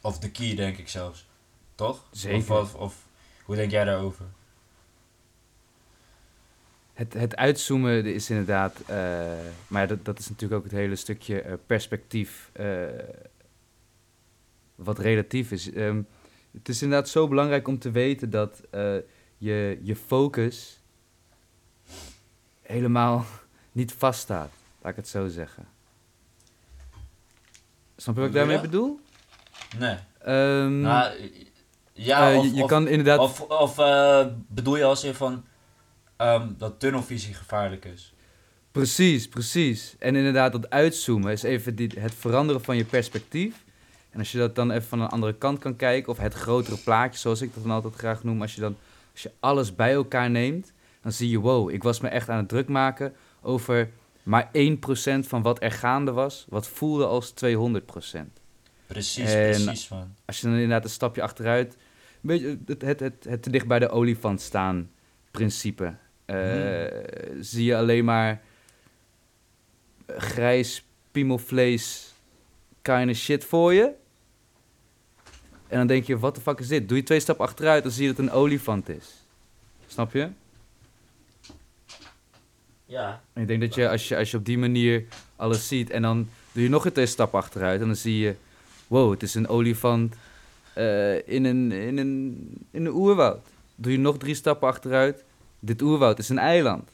Of 0.00 0.18
de 0.18 0.30
key, 0.30 0.54
denk 0.54 0.78
ik 0.78 0.88
zelfs. 0.88 1.26
Toch? 1.74 2.04
Zeker. 2.10 2.38
Of, 2.38 2.74
of, 2.74 2.74
of 2.74 3.08
hoe 3.50 3.58
denk 3.58 3.70
jij 3.70 3.84
daarover? 3.84 4.24
Het, 6.92 7.12
het 7.12 7.36
uitzoomen 7.36 8.04
is 8.04 8.30
inderdaad... 8.30 8.80
eh, 8.86 9.32
maar 9.66 9.88
dat, 9.88 10.04
dat 10.04 10.18
is 10.18 10.28
natuurlijk 10.28 10.60
ook 10.60 10.70
het 10.70 10.78
hele 10.78 10.96
stukje 10.96 11.40
eh, 11.40 11.54
perspectief... 11.66 12.50
eh, 12.52 12.86
wat 14.74 14.98
relatief 14.98 15.50
is. 15.50 15.72
Ehm, 15.72 16.02
het 16.52 16.68
is 16.68 16.82
inderdaad 16.82 17.08
zo 17.08 17.28
belangrijk 17.28 17.68
om 17.68 17.78
te 17.78 17.90
weten 17.90 18.30
dat 18.30 18.60
je, 19.38 19.78
je 19.82 19.96
focus 19.96 20.80
helemaal 22.62 23.26
niet 23.72 23.92
vaststaat. 23.92 24.52
Laat 24.80 24.90
ik 24.90 24.96
het 24.96 25.08
zo 25.08 25.28
zeggen. 25.28 25.68
Snap 27.96 28.14
je 28.14 28.20
wat 28.20 28.30
ik 28.30 28.36
daarmee 28.36 28.60
bedoel? 28.60 29.00
Nee. 29.78 29.96
Ehm, 30.18 30.80
Nou, 30.80 31.12
ja, 32.04 32.30
eh, 32.30 32.38
of, 32.38 32.44
je, 32.44 32.54
je 32.54 32.62
of, 32.62 32.68
kan 32.68 32.88
inderdaad... 32.88 33.18
of, 33.18 33.40
of 33.40 33.78
eh, 33.78 34.26
bedoel 34.48 34.76
je 34.76 34.84
als 34.84 35.04
in 35.04 35.14
van 35.14 35.44
ehm, 36.16 36.48
dat 36.58 36.80
tunnelvisie 36.80 37.34
gevaarlijk 37.34 37.84
is? 37.84 38.14
Precies, 38.72 39.28
precies. 39.28 39.96
En 39.98 40.16
inderdaad, 40.16 40.52
dat 40.52 40.70
uitzoomen 40.70 41.32
is 41.32 41.42
even 41.42 41.74
die, 41.74 41.90
het 41.98 42.14
veranderen 42.14 42.62
van 42.62 42.76
je 42.76 42.84
perspectief. 42.84 43.64
En 44.10 44.18
als 44.18 44.32
je 44.32 44.38
dat 44.38 44.54
dan 44.54 44.70
even 44.70 44.88
van 44.88 45.00
een 45.00 45.08
andere 45.08 45.34
kant 45.34 45.58
kan 45.58 45.76
kijken, 45.76 46.12
of 46.12 46.18
het 46.18 46.34
grotere 46.34 46.76
plaatje, 46.76 47.18
zoals 47.18 47.40
ik 47.40 47.54
dat 47.54 47.62
dan 47.62 47.72
altijd 47.72 47.94
graag 47.94 48.24
noem, 48.24 48.40
als 48.40 48.54
je 48.54 48.60
dan 48.60 48.76
als 49.12 49.22
je 49.22 49.30
alles 49.40 49.74
bij 49.74 49.92
elkaar 49.92 50.30
neemt, 50.30 50.72
dan 51.02 51.12
zie 51.12 51.30
je, 51.30 51.38
wow, 51.38 51.70
ik 51.70 51.82
was 51.82 52.00
me 52.00 52.08
echt 52.08 52.28
aan 52.28 52.36
het 52.36 52.48
druk 52.48 52.68
maken 52.68 53.14
over 53.42 53.90
maar 54.22 54.46
1% 54.46 54.50
van 55.20 55.42
wat 55.42 55.62
er 55.62 55.72
gaande 55.72 56.12
was, 56.12 56.46
wat 56.48 56.68
voelde 56.68 57.06
als 57.06 57.32
200%. 57.32 57.38
Precies, 58.86 59.32
En- 59.32 59.50
precies 59.50 59.88
man. 59.88 60.14
Als 60.24 60.40
je 60.40 60.46
dan 60.46 60.54
inderdaad 60.54 60.84
een 60.84 60.90
stapje 60.90 61.22
achteruit, 61.22 61.76
beetje 62.20 62.58
het, 62.66 62.82
het, 62.82 63.00
het, 63.00 63.24
het 63.28 63.42
te 63.42 63.50
dicht 63.50 63.66
bij 63.66 63.78
de 63.78 63.88
olifant 63.88 64.40
staan 64.40 64.90
principe. 65.30 65.94
Eh, 66.24 66.86
Zie 67.40 67.64
je 67.64 67.76
alleen 67.76 68.04
maar 68.04 68.42
grijs 70.06 70.84
piemelvlees 71.10 72.14
kind 72.82 73.10
of 73.10 73.16
shit 73.16 73.44
voor 73.44 73.74
je. 73.74 73.92
En 75.68 75.78
dan 75.78 75.86
denk 75.86 76.04
je, 76.04 76.18
wat 76.18 76.34
de 76.34 76.40
fuck 76.40 76.58
is 76.58 76.68
dit? 76.68 76.88
Doe 76.88 76.96
je 76.96 77.02
twee 77.02 77.20
stappen 77.20 77.44
achteruit, 77.44 77.82
dan 77.82 77.92
zie 77.92 78.02
je 78.02 78.08
dat 78.08 78.16
het 78.16 78.26
een 78.26 78.32
olifant 78.32 78.88
is. 78.88 79.24
Snap 79.86 80.12
je? 80.12 80.28
Ja. 82.84 83.22
En 83.32 83.42
ik 83.42 83.48
denk 83.48 83.60
dat 83.60 83.74
je 83.74 83.88
als, 83.88 84.08
je, 84.08 84.16
als 84.16 84.30
je 84.30 84.36
op 84.36 84.44
die 84.44 84.58
manier 84.58 85.04
alles 85.36 85.68
ziet 85.68 85.90
en 85.90 86.02
dan 86.02 86.28
doe 86.52 86.62
je 86.62 86.68
nog 86.68 86.84
een 86.84 86.92
twee 86.92 87.06
stappen 87.06 87.38
achteruit 87.38 87.80
en 87.80 87.86
dan 87.86 87.96
zie 87.96 88.18
je, 88.18 88.34
wow, 88.86 89.10
het 89.10 89.22
is 89.22 89.34
een 89.34 89.48
olifant 89.48 90.14
eh, 90.74 91.28
in, 91.28 91.44
een, 91.44 91.72
in, 91.72 91.98
een, 91.98 92.48
in 92.70 92.84
een 92.86 92.92
oerwoud. 92.92 93.46
Doe 93.74 93.92
je 93.92 93.98
nog 93.98 94.18
drie 94.18 94.34
stappen 94.34 94.68
achteruit, 94.68 95.24
dit 95.60 95.82
oerwoud 95.82 96.18
is 96.18 96.28
een 96.28 96.38
eiland. 96.38 96.90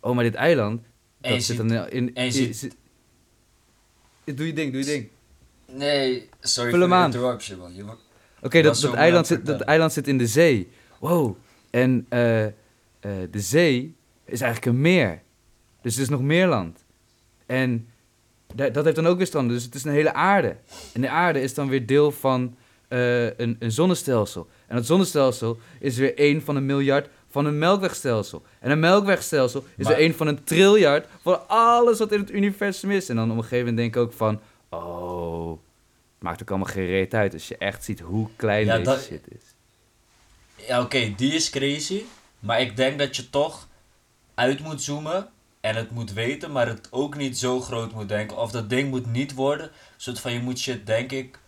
Oh, 0.00 0.14
maar 0.14 0.24
dit 0.24 0.34
eiland, 0.34 0.82
dat 1.20 1.42
zit 1.42 1.56
dan 1.56 1.88
in... 1.88 2.32
zit- 2.32 2.76
Doe 4.24 4.46
je 4.46 4.52
ding, 4.52 4.72
doe 4.72 4.80
je 4.80 4.86
ding. 4.86 5.08
Nee, 5.72 6.28
sorry 6.40 6.70
Vul 6.70 6.78
voor 6.80 6.88
hem 6.88 6.88
de 6.88 6.94
aan. 6.94 7.04
interruption 7.12 7.58
man. 7.58 7.96
Oké, 8.42 8.62
dat, 8.62 8.76
zo 8.76 8.80
dat, 8.82 8.90
mooi 8.90 9.02
eiland 9.02 9.28
het 9.28 9.38
zit, 9.38 9.46
dat 9.46 9.60
eiland 9.60 9.92
zit 9.92 10.08
in 10.08 10.18
de 10.18 10.26
zee. 10.26 10.68
Wow. 11.00 11.36
En 11.70 12.06
eh, 12.08 12.44
eh, 12.46 12.52
de 13.30 13.40
zee 13.40 13.94
is 14.24 14.40
eigenlijk 14.40 14.72
een 14.76 14.80
meer. 14.80 15.22
Dus 15.82 15.96
er 15.96 16.02
is 16.02 16.08
nog 16.08 16.20
meer 16.22 16.46
land. 16.46 16.84
En 17.46 17.88
da- 18.54 18.68
dat 18.68 18.84
heeft 18.84 18.96
dan 18.96 19.06
ook 19.06 19.16
weer 19.16 19.26
stranden. 19.26 19.54
Dus 19.54 19.64
het 19.64 19.74
is 19.74 19.84
een 19.84 19.92
hele 19.92 20.12
aarde. 20.14 20.56
En 20.92 21.00
de 21.00 21.08
aarde 21.08 21.40
is 21.40 21.54
dan 21.54 21.68
weer 21.68 21.86
deel 21.86 22.10
van 22.12 22.56
eh, 22.88 23.24
een, 23.38 23.56
een 23.58 23.72
zonnestelsel. 23.72 24.46
En 24.66 24.76
dat 24.76 24.86
zonnestelsel 24.86 25.58
is 25.80 25.96
weer 25.96 26.18
één 26.18 26.42
van 26.42 26.56
een 26.56 26.66
miljard 26.66 27.08
van 27.30 27.44
een 27.46 27.58
melkwegstelsel. 27.58 28.42
En 28.60 28.70
een 28.70 28.80
melkwegstelsel 28.80 29.64
is 29.76 29.84
Maar- 29.84 29.94
weer 29.94 30.02
één 30.02 30.14
van 30.14 30.26
een 30.26 30.44
triljard 30.44 31.06
van 31.22 31.48
alles 31.48 31.98
wat 31.98 32.12
in 32.12 32.20
het 32.20 32.30
universum 32.30 32.90
is. 32.90 33.08
En 33.08 33.16
dan 33.16 33.30
op 33.30 33.36
een 33.36 33.42
gegeven 33.42 33.58
moment 33.66 33.76
denk 33.76 33.94
ik 33.94 34.00
ook 34.02 34.12
van... 34.12 34.40
Oh, 34.68 35.50
het 36.14 36.22
maakt 36.22 36.42
ook 36.42 36.48
allemaal 36.50 36.72
geen 36.72 36.86
reet 36.86 37.14
uit 37.14 37.32
als 37.32 37.48
je 37.48 37.56
echt 37.58 37.84
ziet 37.84 38.00
hoe 38.00 38.28
klein 38.36 38.66
Ja, 38.66 38.72
deze 38.76 38.90
dat- 38.90 39.02
shit 39.02 39.24
is. 39.28 39.42
Ja, 40.66 40.80
oké, 40.82 41.12
die 41.16 41.32
is 41.32 41.50
crazy. 41.50 42.02
Maar 42.38 42.60
ik 42.60 42.76
denk 42.76 42.98
dat 42.98 43.16
je 43.16 43.30
toch 43.30 43.68
uit 44.34 44.60
moet 44.60 44.82
zoomen 44.82 45.28
en 45.60 45.76
het 45.76 45.90
moet 45.90 46.12
weten, 46.12 46.52
maar 46.52 46.66
het 46.68 46.88
ook 46.90 47.16
niet 47.16 47.38
zo 47.38 47.60
groot 47.60 47.92
moet 47.92 48.08
denken. 48.08 48.36
Of 48.36 48.50
dat 48.50 48.70
ding 48.70 48.90
moet 48.90 49.12
niet 49.12 49.34
worden. 49.34 49.70
soort 49.96 50.20
van 50.20 50.32
je 50.32 50.40
moet 50.40 50.58
shit, 50.58 50.86
denk 50.86 51.12
ik, 51.12 51.38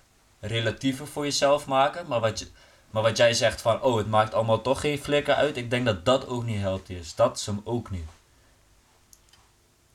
relatiever 0.40 1.06
voor 1.06 1.24
jezelf 1.24 1.66
maken. 1.66 2.06
Maar 2.06 2.20
wat, 2.20 2.38
je, 2.38 2.46
maar 2.90 3.02
wat 3.02 3.16
jij 3.16 3.32
zegt 3.32 3.60
van, 3.60 3.82
oh, 3.82 3.96
het 3.96 4.08
maakt 4.08 4.34
allemaal 4.34 4.62
toch 4.62 4.80
geen 4.80 4.98
flikker 4.98 5.34
uit. 5.34 5.56
Ik 5.56 5.70
denk 5.70 5.84
dat 5.84 6.04
dat 6.04 6.26
ook 6.26 6.44
niet 6.44 6.60
healthy 6.60 6.92
is. 6.92 7.14
Dat 7.14 7.36
is 7.36 7.46
hem 7.46 7.60
ook 7.64 7.90
niet. 7.90 8.08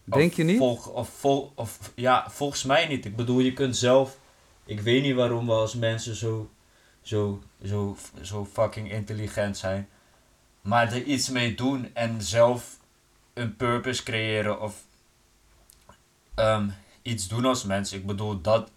Denk 0.04 0.32
Of 0.32 0.38
je 0.38 0.44
niet? 0.44 0.58
Volg, 0.58 0.88
of, 0.88 1.10
vol, 1.10 1.52
of 1.56 1.92
ja, 1.96 2.30
volgens 2.30 2.64
mij 2.64 2.88
niet. 2.88 3.06
Ik 3.06 3.16
bedoel, 3.16 3.40
je 3.40 3.54
kunt 3.54 3.78
zelf. 3.78 4.18
Ik 4.66 4.80
weet 4.80 5.02
niet 5.02 5.16
waarom 5.16 5.46
we 5.46 5.52
als 5.52 5.76
mensen 5.76 6.16
zo, 6.16 6.50
zo, 7.02 7.42
zo, 7.66 7.98
zo 8.22 8.48
fucking 8.54 8.92
intelligent 8.92 9.58
zijn. 9.58 9.90
Maar 10.62 10.94
er 10.94 11.04
iets 11.04 11.30
mee 11.30 11.56
doen 11.56 11.90
en 11.94 12.22
zelf 12.22 12.78
een 13.34 13.56
purpose 13.56 14.04
creëren 14.04 14.62
of 14.62 14.86
ehm, 16.36 16.70
iets 17.02 17.28
doen 17.28 17.46
als 17.46 17.64
mens. 17.64 17.94
Ik 17.94 18.06
bedoel, 18.06 18.42
dat, 18.42 18.70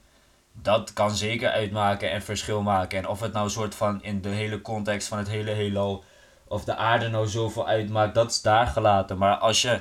dat 0.63 0.93
kan 0.93 1.17
zeker 1.17 1.51
uitmaken 1.51 2.11
en 2.11 2.23
verschil 2.23 2.63
maken. 2.63 2.99
En 2.99 3.09
of 3.09 3.21
het 3.21 3.33
nou 3.33 3.45
een 3.45 3.51
soort 3.51 3.75
van 3.75 4.03
in 4.03 4.21
de 4.21 4.29
hele 4.29 4.61
context 4.61 5.09
van 5.09 5.19
het 5.19 5.29
hele 5.29 5.51
heelal 5.51 6.05
of 6.49 6.65
de 6.65 6.77
aarde 6.77 7.09
nou 7.09 7.27
zoveel 7.27 7.67
uitmaakt, 7.67 8.15
dat 8.15 8.31
is 8.31 8.43
daar 8.43 8.67
gelaten. 8.67 9.19
Maar 9.19 9.37
als 9.37 9.63
je 9.63 9.81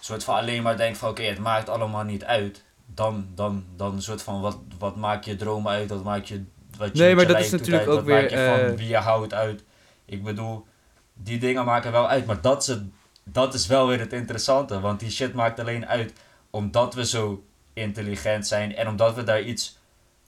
soort 0.00 0.24
van 0.24 0.34
alleen 0.34 0.62
maar 0.62 0.76
denkt 0.76 0.98
van 0.98 1.08
oké, 1.08 1.22
het 1.22 1.38
maakt 1.38 1.68
allemaal 1.68 2.04
niet 2.04 2.24
uit. 2.24 2.64
Dan, 2.86 3.26
dan, 3.34 3.64
dan 3.76 4.02
soort 4.02 4.22
van 4.22 4.40
wat, 4.40 4.58
wat 4.78 4.96
maak 4.96 5.24
je 5.24 5.36
dromen 5.36 5.72
uit, 5.72 5.88
wat 5.88 6.04
maak 6.04 6.24
je 6.24 6.44
wat 6.78 6.96
je 6.96 7.02
Nee, 7.02 7.14
maar 7.14 7.26
je 7.26 7.32
dat 7.32 7.40
is 7.40 7.50
natuurlijk 7.50 7.88
uit, 7.88 7.98
ook 7.98 8.04
weer, 8.04 8.22
je 8.22 8.46
van 8.46 8.58
eh, 8.58 8.76
wie 8.76 8.88
je 8.88 8.96
houdt 8.96 9.34
uit. 9.34 9.64
Ik 10.04 10.24
bedoel, 10.24 10.66
die 11.12 11.38
dingen 11.38 11.64
maken 11.64 11.92
wel 11.92 12.08
uit, 12.08 12.26
maar 12.26 12.40
dat 12.40 12.62
is, 12.62 12.66
het, 12.66 12.82
dat 13.24 13.54
is 13.54 13.66
wel 13.66 13.86
weer 13.86 13.98
het 13.98 14.12
interessante, 14.12 14.80
want 14.80 15.00
die 15.00 15.10
shit 15.10 15.34
maakt 15.34 15.60
alleen 15.60 15.86
uit 15.86 16.12
omdat 16.50 16.94
we 16.94 17.06
zo 17.06 17.44
intelligent 17.72 18.46
zijn 18.46 18.76
en 18.76 18.88
omdat 18.88 19.14
we 19.14 19.22
daar 19.22 19.42
iets 19.42 19.78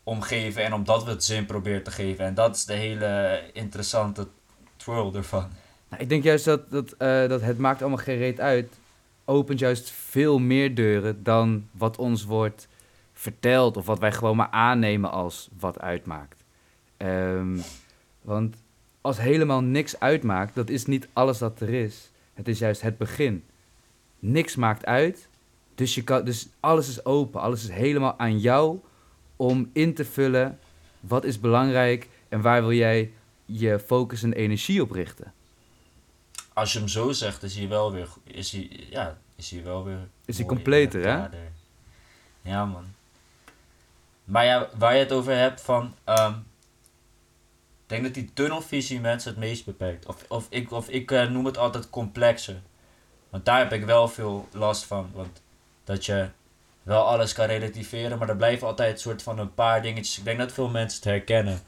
om 0.09 0.23
geven 0.23 0.65
en 0.65 0.73
omdat 0.73 1.05
we 1.05 1.11
het 1.11 1.25
zin 1.25 1.47
proberen 1.47 1.83
te 1.83 1.91
geven. 1.91 2.25
En 2.25 2.35
dat 2.35 2.57
is 2.57 2.65
de 2.65 2.73
hele 2.73 3.43
interessante 3.53 4.27
twirl 4.77 5.15
ervan. 5.15 5.49
Nou, 5.89 6.03
ik 6.03 6.09
denk 6.09 6.23
juist 6.23 6.45
dat, 6.45 6.71
dat, 6.71 6.93
eh, 6.93 7.29
dat 7.29 7.41
het 7.41 7.59
maakt 7.59 7.81
allemaal 7.81 7.99
geen 7.99 8.41
uit. 8.41 8.79
Opent 9.25 9.59
juist 9.59 9.91
veel 9.91 10.39
meer 10.39 10.75
deuren 10.75 11.23
dan 11.23 11.69
wat 11.71 11.97
ons 11.97 12.25
wordt 12.25 12.69
verteld. 13.13 13.77
Of 13.77 13.87
wat 13.87 13.99
wij 13.99 14.13
gewoon 14.13 14.37
maar 14.37 14.51
aannemen 14.51 15.11
als 15.11 15.49
wat 15.59 15.81
uitmaakt. 15.81 16.45
Ehm, 16.97 17.59
want 18.23 18.57
als 19.01 19.19
helemaal 19.19 19.61
niks 19.61 20.01
uitmaakt, 20.01 20.55
dat 20.55 20.69
is 20.69 20.87
niet 20.87 21.09
alles 21.13 21.39
dat 21.39 21.61
er 21.61 21.69
is. 21.69 22.11
Het 22.35 22.49
is 22.49 22.59
juist 22.59 22.81
het 22.81 22.99
begin. 22.99 23.45
Niks 24.19 24.57
maakt 24.57 24.85
uit. 24.85 25.29
Dus, 25.75 25.95
je 25.95 26.05
kan, 26.05 26.25
dus 26.25 26.49
alles 26.61 26.89
is 26.89 27.05
open. 27.05 27.41
Alles 27.41 27.63
is 27.63 27.71
helemaal 27.71 28.19
aan 28.19 28.39
jou 28.39 28.81
om 29.37 29.71
in 29.73 29.95
te 29.95 30.05
vullen. 30.05 30.59
Wat 31.01 31.25
is 31.25 31.41
belangrijk 31.41 32.09
en 32.29 32.41
waar 32.41 32.61
wil 32.61 32.73
jij 32.73 33.13
je 33.45 33.79
focus 33.79 34.23
en 34.23 34.33
energie 34.33 34.83
op 34.83 34.91
richten? 34.91 35.33
Als 36.53 36.73
je 36.73 36.79
hem 36.79 36.89
zo 36.89 37.13
zegt, 37.13 37.43
is 37.43 37.57
hij 37.57 37.69
wel 37.69 37.93
weer, 37.93 38.09
is 38.25 38.53
hij, 38.53 38.71
ja, 38.91 39.19
is 39.35 39.51
hij 39.51 39.63
wel 39.63 39.85
weer 39.85 40.09
Is 40.25 40.37
hij 40.37 40.47
completer, 40.47 41.03
hè? 41.03 41.27
Ja, 42.43 42.65
man. 42.65 42.85
Maar 44.25 44.45
ja, 44.45 44.69
waar 44.79 44.93
je 44.95 44.99
het 44.99 45.13
over 45.13 45.37
hebt 45.37 45.61
van... 45.61 45.95
ehm, 46.05 46.33
ik 47.87 47.93
denk 47.93 48.05
dat 48.05 48.15
die 48.15 48.33
tunnelvisie 48.33 49.01
mensen 49.01 49.31
het 49.31 49.39
meest 49.39 49.65
beperkt. 49.65 50.07
Of, 50.07 50.25
of 50.29 50.47
ik, 50.51 50.71
of 50.73 50.89
ik 50.89 51.11
eh, 51.11 51.29
noem 51.31 51.45
het 51.45 51.59
altijd 51.59 51.91
complexer. 51.91 52.61
Want 53.31 53.45
daar 53.45 53.59
heb 53.59 53.73
ik 53.73 53.85
wel 53.85 54.09
veel 54.09 54.49
last 54.53 54.85
van. 54.85 55.11
Want 55.13 55.43
dat 55.85 56.07
je 56.07 56.29
wel 56.87 57.03
alles 57.03 57.33
kan 57.33 57.47
relativeren, 57.47 58.19
maar 58.19 58.29
er 58.29 58.37
blijven 58.37 58.67
altijd 58.67 58.93
een 58.93 58.99
soort 58.99 59.23
van 59.23 59.39
een 59.39 59.55
paar 59.55 59.83
dingetjes. 59.83 60.19
Ik 60.19 60.25
denk 60.25 60.39
dat 60.39 60.53
veel 60.53 60.69
mensen 60.69 60.99
het 60.99 61.09
herkennen. 61.09 61.61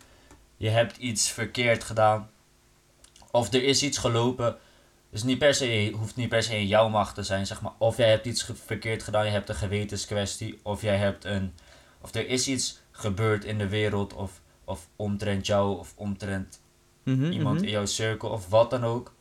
Je 0.57 0.69
hebt 0.69 0.97
iets 0.97 1.31
verkeerd 1.31 1.85
gedaan. 1.85 2.31
Of 3.31 3.53
er 3.53 3.63
is 3.63 3.83
iets 3.83 3.99
gelopen. 3.99 4.57
Dus 5.11 5.23
niet 5.23 5.39
per 5.39 5.55
se, 5.55 5.93
hoeft 5.97 6.17
niet 6.17 6.29
per 6.29 6.43
se 6.43 6.57
in 6.57 6.67
jouw 6.67 6.89
macht 6.89 7.15
te 7.15 7.23
zijn, 7.23 7.47
zeg 7.47 7.61
maar. 7.61 7.73
Of 7.79 7.97
jij 7.97 8.11
hebt 8.11 8.27
iets 8.27 8.51
verkeerd 8.65 9.03
gedaan, 9.03 9.25
je 9.25 9.31
hebt 9.31 9.49
een 9.49 9.55
gewetenskwestie. 9.55 10.61
Of 10.63 10.83
jij 10.83 10.97
hebt 10.97 11.25
een. 11.25 11.55
Of 12.01 12.15
er 12.15 12.29
is 12.29 12.49
iets 12.49 12.81
gebeurd 12.91 13.45
in 13.45 13.59
de 13.59 13.69
wereld. 13.69 14.15
Of, 14.15 14.41
of 14.65 14.89
omtrent 14.97 15.47
jou, 15.47 15.79
of 15.79 15.93
omtrent 15.97 16.61
Mhm, 17.09 17.31
iemand 17.33 17.57
mhm. 17.57 17.65
in 17.65 17.71
jouw 17.71 17.87
cirkel, 17.87 18.29
of 18.29 18.49
wat 18.49 18.71
dan 18.71 18.85
ook. 18.85 19.15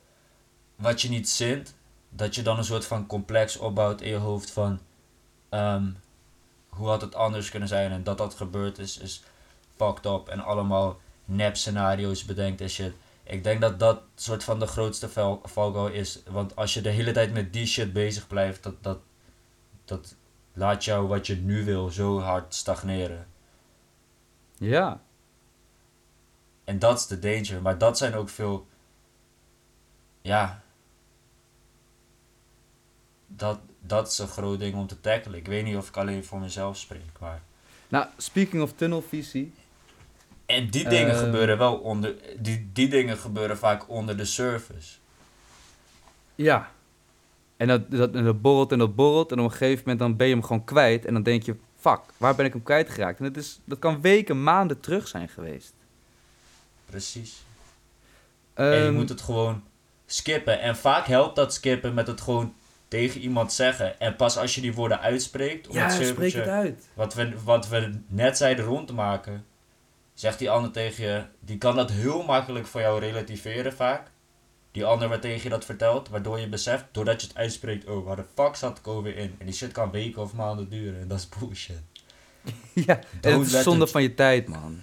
Wat 0.76 1.02
je 1.02 1.10
niet 1.10 1.30
zint, 1.30 1.76
dat 2.10 2.36
je 2.36 2.42
dan 2.42 2.58
een 2.58 2.64
soort 2.64 2.86
van 2.86 3.08
complex 3.08 3.58
opbouwt 3.58 4.02
in 4.02 4.10
je 4.10 4.16
hoofd 4.16 4.52
van. 4.52 4.80
Ehm, 5.50 5.92
hoe 6.70 6.88
had 6.88 7.02
het 7.02 7.16
anders 7.16 7.50
kunnen 7.50 7.68
zijn 7.68 7.92
en 7.92 8.04
dat 8.04 8.18
dat 8.18 8.34
gebeurd 8.34 8.78
is, 8.78 8.98
is 8.98 9.24
fucked 9.76 10.06
up. 10.06 10.28
En 10.28 10.40
allemaal 10.40 11.00
nep 11.26 11.56
scenario's 11.56 12.26
bedenkt 12.26 12.62
en 12.62 12.70
shit. 12.70 12.94
Ik 13.24 13.44
denk 13.44 13.62
dat 13.62 13.80
dat 13.80 14.02
soort 14.16 14.44
van 14.44 14.60
de 14.60 14.68
grootste 14.68 15.10
val- 15.10 15.42
valkuil 15.44 15.88
is. 15.88 16.24
Want 16.30 16.56
als 16.56 16.74
je 16.74 16.82
de 16.82 16.90
hele 16.90 17.12
tijd 17.12 17.34
met 17.34 17.54
die 17.54 17.66
shit 17.66 17.94
bezig 17.94 18.28
blijft, 18.28 18.64
dat, 18.64 18.84
dat, 18.84 19.00
dat 19.86 20.16
laat 20.54 20.86
jou 20.86 21.08
wat 21.08 21.28
je 21.28 21.36
nu 21.36 21.66
wil 21.66 21.90
zo 21.90 22.20
hard 22.20 22.56
stagneren. 22.56 23.28
Ja. 24.58 25.02
En 26.64 26.80
dat 26.80 26.98
is 26.98 27.08
de 27.08 27.20
danger. 27.20 27.62
Maar 27.62 27.78
dat 27.78 27.98
zijn 27.98 28.16
ook 28.16 28.30
veel. 28.30 28.68
Ja. 30.22 30.62
Dat, 33.28 33.60
dat 33.80 34.08
is 34.12 34.18
een 34.20 34.28
groot 34.28 34.60
ding 34.60 34.76
om 34.76 34.88
te 34.88 35.00
tackelen. 35.00 35.40
Ik 35.40 35.48
weet 35.48 35.64
niet 35.64 35.76
of 35.76 35.88
ik 35.88 35.98
alleen 35.98 36.24
voor 36.24 36.40
mezelf 36.40 36.78
spreek. 36.78 37.20
Maar... 37.20 37.42
Nou, 37.88 38.06
speaking 38.18 38.62
of 38.62 38.74
tunnelvisie. 38.76 39.54
En 40.46 40.70
die 40.70 40.90
dingen 40.90 41.14
Ehm. 41.16 41.24
gebeuren 41.24 41.58
wel 41.58 41.76
onder. 41.78 42.16
Die, 42.40 42.70
die 42.74 42.88
dingen 42.88 43.18
gebeuren 43.18 43.58
vaak 43.58 43.90
onder 43.90 44.18
de 44.18 44.26
surface. 44.26 44.96
Ja. 46.36 46.72
En 47.58 47.68
dat, 47.68 47.92
dat, 47.92 48.14
en 48.16 48.24
dat 48.24 48.42
borrelt 48.42 48.72
en 48.72 48.78
dat 48.78 48.96
borrelt. 48.96 49.32
En 49.32 49.40
op 49.40 49.46
een 49.46 49.52
gegeven 49.52 49.80
moment 49.80 50.00
dan 50.00 50.16
ben 50.16 50.28
je 50.28 50.34
hem 50.34 50.44
gewoon 50.44 50.64
kwijt. 50.64 51.06
En 51.06 51.14
dan 51.14 51.24
denk 51.24 51.44
je, 51.44 51.56
fuck, 51.80 52.00
waar 52.18 52.36
ben 52.36 52.46
ik 52.46 52.54
hem 52.54 52.64
kwijtgeraakt? 52.64 53.20
En 53.20 53.26
het 53.26 53.38
is, 53.38 53.60
dat 53.66 53.80
kan 53.80 54.02
weken, 54.02 54.44
maanden 54.44 54.80
terug 54.80 55.08
zijn 55.08 55.30
geweest. 55.30 55.74
Precies. 56.86 57.44
en 58.54 58.66
je 58.66 58.86
Ehm, 58.86 58.94
moet 58.94 59.10
het 59.10 59.22
gewoon 59.22 59.64
skippen. 60.06 60.60
En 60.62 60.76
vaak 60.78 61.08
helpt 61.08 61.36
dat 61.36 61.54
skippen 61.54 61.94
met 61.94 62.08
het 62.08 62.22
gewoon 62.22 62.54
tegen 62.88 63.22
iemand 63.22 63.54
zeggen. 63.54 64.00
En 64.00 64.16
pas 64.16 64.38
als 64.38 64.56
je 64.56 64.62
die 64.62 64.74
woorden 64.74 65.00
uitspreekt. 65.00 65.68
Om 65.68 65.76
ja, 65.76 65.92
het 65.92 66.08
spreek 66.08 66.34
het 66.34 66.48
uit. 66.48 66.90
Wat 66.94 67.14
we, 67.14 67.34
wat 67.44 67.68
we 67.68 68.00
net 68.08 68.38
zeiden 68.38 68.66
rond 68.66 68.88
te 68.88 68.94
maken, 68.94 69.46
zegt 70.14 70.40
die 70.40 70.50
ander 70.50 70.72
tegen 70.72 71.06
je, 71.06 71.24
die 71.40 71.58
kan 71.58 71.76
dat 71.76 71.92
heel 71.92 72.24
makkelijk 72.24 72.68
voor 72.68 72.82
jou 72.82 73.00
relativeren 73.00 73.74
vaak. 73.74 74.12
Die 74.72 74.86
ander 74.86 75.10
waar 75.10 75.20
tegen 75.20 75.44
je 75.44 75.50
dat 75.50 75.66
vertelt, 75.66 76.10
waardoor 76.10 76.40
je 76.40 76.50
beseft, 76.50 76.86
doordat 76.92 77.22
je 77.22 77.28
het 77.28 77.38
uitspreekt, 77.38 77.90
oh, 77.90 78.06
waar 78.06 78.16
de 78.16 78.26
fuck 78.36 78.56
zat 78.56 78.78
ik 78.78 78.88
over 78.88 79.18
in? 79.18 79.36
En 79.38 79.46
die 79.46 79.56
shit 79.56 79.72
kan 79.72 79.92
weken 79.92 80.22
of 80.22 80.34
maanden 80.34 80.70
duren, 80.70 81.02
en 81.02 81.08
dat 81.08 81.18
is 81.18 81.30
bullshit. 81.40 81.82
ja, 82.88 83.00
het 83.22 83.26
is 83.26 83.64
zonde 83.64 83.88
van 83.88 84.02
je 84.02 84.14
tijd, 84.14 84.48
man. 84.48 84.80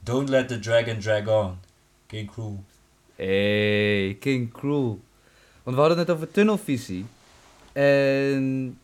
Don't 0.00 0.28
let 0.28 0.48
the 0.48 0.58
dragon 0.58 0.98
drag 0.98 1.26
on. 1.26 1.58
King 2.06 2.30
Cruel. 2.30 2.64
Hey, 3.16 4.16
King 4.20 4.52
Cruel. 4.52 5.00
Want 5.62 5.76
we 5.76 5.82
hadden 5.82 5.98
het 5.98 6.06
net 6.06 6.16
over 6.16 6.30
tunnelvisie. 6.30 7.06
En 7.76 8.78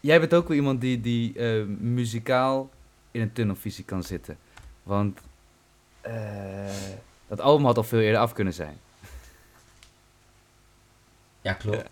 jij 0.00 0.20
bent 0.20 0.34
ook 0.34 0.48
wel 0.48 0.56
iemand 0.56 0.80
die, 0.80 1.00
die 1.00 1.38
eh, 1.38 1.64
muzikaal 1.66 2.70
in 3.10 3.20
een 3.20 3.32
tunnelvisie 3.32 3.84
kan 3.84 4.02
zitten. 4.02 4.38
Want 4.82 5.20
eh, 6.00 6.74
dat 7.28 7.40
album 7.40 7.64
had 7.66 7.76
al 7.76 7.82
veel 7.82 8.00
eerder 8.00 8.20
af 8.20 8.32
kunnen 8.32 8.52
zijn. 8.52 8.78
Ja, 11.40 11.52
klopt. 11.52 11.88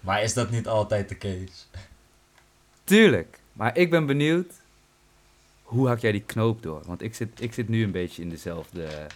maar 0.00 0.22
is 0.22 0.34
dat 0.34 0.50
niet 0.50 0.68
altijd 0.68 1.08
de 1.08 1.18
case? 1.18 1.64
Tuurlijk. 2.84 3.38
Maar 3.52 3.76
ik 3.76 3.90
ben 3.90 4.06
benieuwd, 4.06 4.52
hoe 5.62 5.88
hak 5.88 5.98
jij 5.98 6.12
die 6.12 6.24
knoop 6.26 6.62
door? 6.62 6.82
Want 6.84 7.02
ik 7.02 7.14
zit, 7.14 7.40
ik 7.40 7.52
zit 7.52 7.68
nu 7.68 7.84
een 7.84 7.90
beetje 7.90 8.22
in 8.22 8.30
dezelfde... 8.30 9.06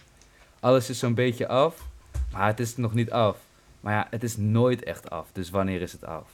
Alles 0.59 0.89
is 0.89 0.99
zo'n 0.99 1.13
beetje 1.13 1.47
af, 1.47 1.87
maar 2.31 2.47
het 2.47 2.59
is 2.59 2.77
nog 2.77 2.93
niet 2.93 3.11
af. 3.11 3.37
Maar 3.81 3.93
ja, 3.93 4.07
het 4.09 4.23
is 4.23 4.37
nooit 4.37 4.83
echt 4.83 5.09
af. 5.09 5.27
Dus 5.31 5.49
wanneer 5.49 5.81
is 5.81 5.91
het 5.91 6.05
af? 6.05 6.29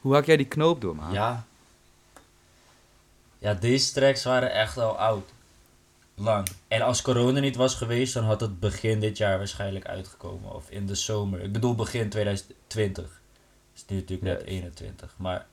Hoe 0.00 0.14
hak 0.14 0.24
jij 0.24 0.36
die 0.36 0.46
knoop 0.46 0.80
door, 0.80 0.96
man? 0.96 1.12
Ja. 1.12 1.44
Ja, 3.38 3.54
deze 3.54 3.92
tracks 3.92 4.24
waren 4.24 4.52
echt 4.52 4.78
al 4.78 4.98
oud. 4.98 5.30
Lang. 6.14 6.48
En 6.68 6.82
als 6.82 7.02
corona 7.02 7.40
niet 7.40 7.56
was 7.56 7.74
geweest, 7.74 8.14
dan 8.14 8.24
had 8.24 8.40
het 8.40 8.60
begin 8.60 9.00
dit 9.00 9.16
jaar 9.16 9.38
waarschijnlijk 9.38 9.86
uitgekomen. 9.86 10.54
Of 10.54 10.70
in 10.70 10.86
de 10.86 10.94
zomer. 10.94 11.40
Ik 11.40 11.52
bedoel 11.52 11.74
begin 11.74 12.08
2020. 12.08 13.04
Het 13.04 13.12
is 13.74 13.84
nu 13.86 13.96
natuurlijk 13.96 14.22
net 14.22 14.38
Juist. 14.38 14.52
21. 14.52 15.14
Maar, 15.16 15.46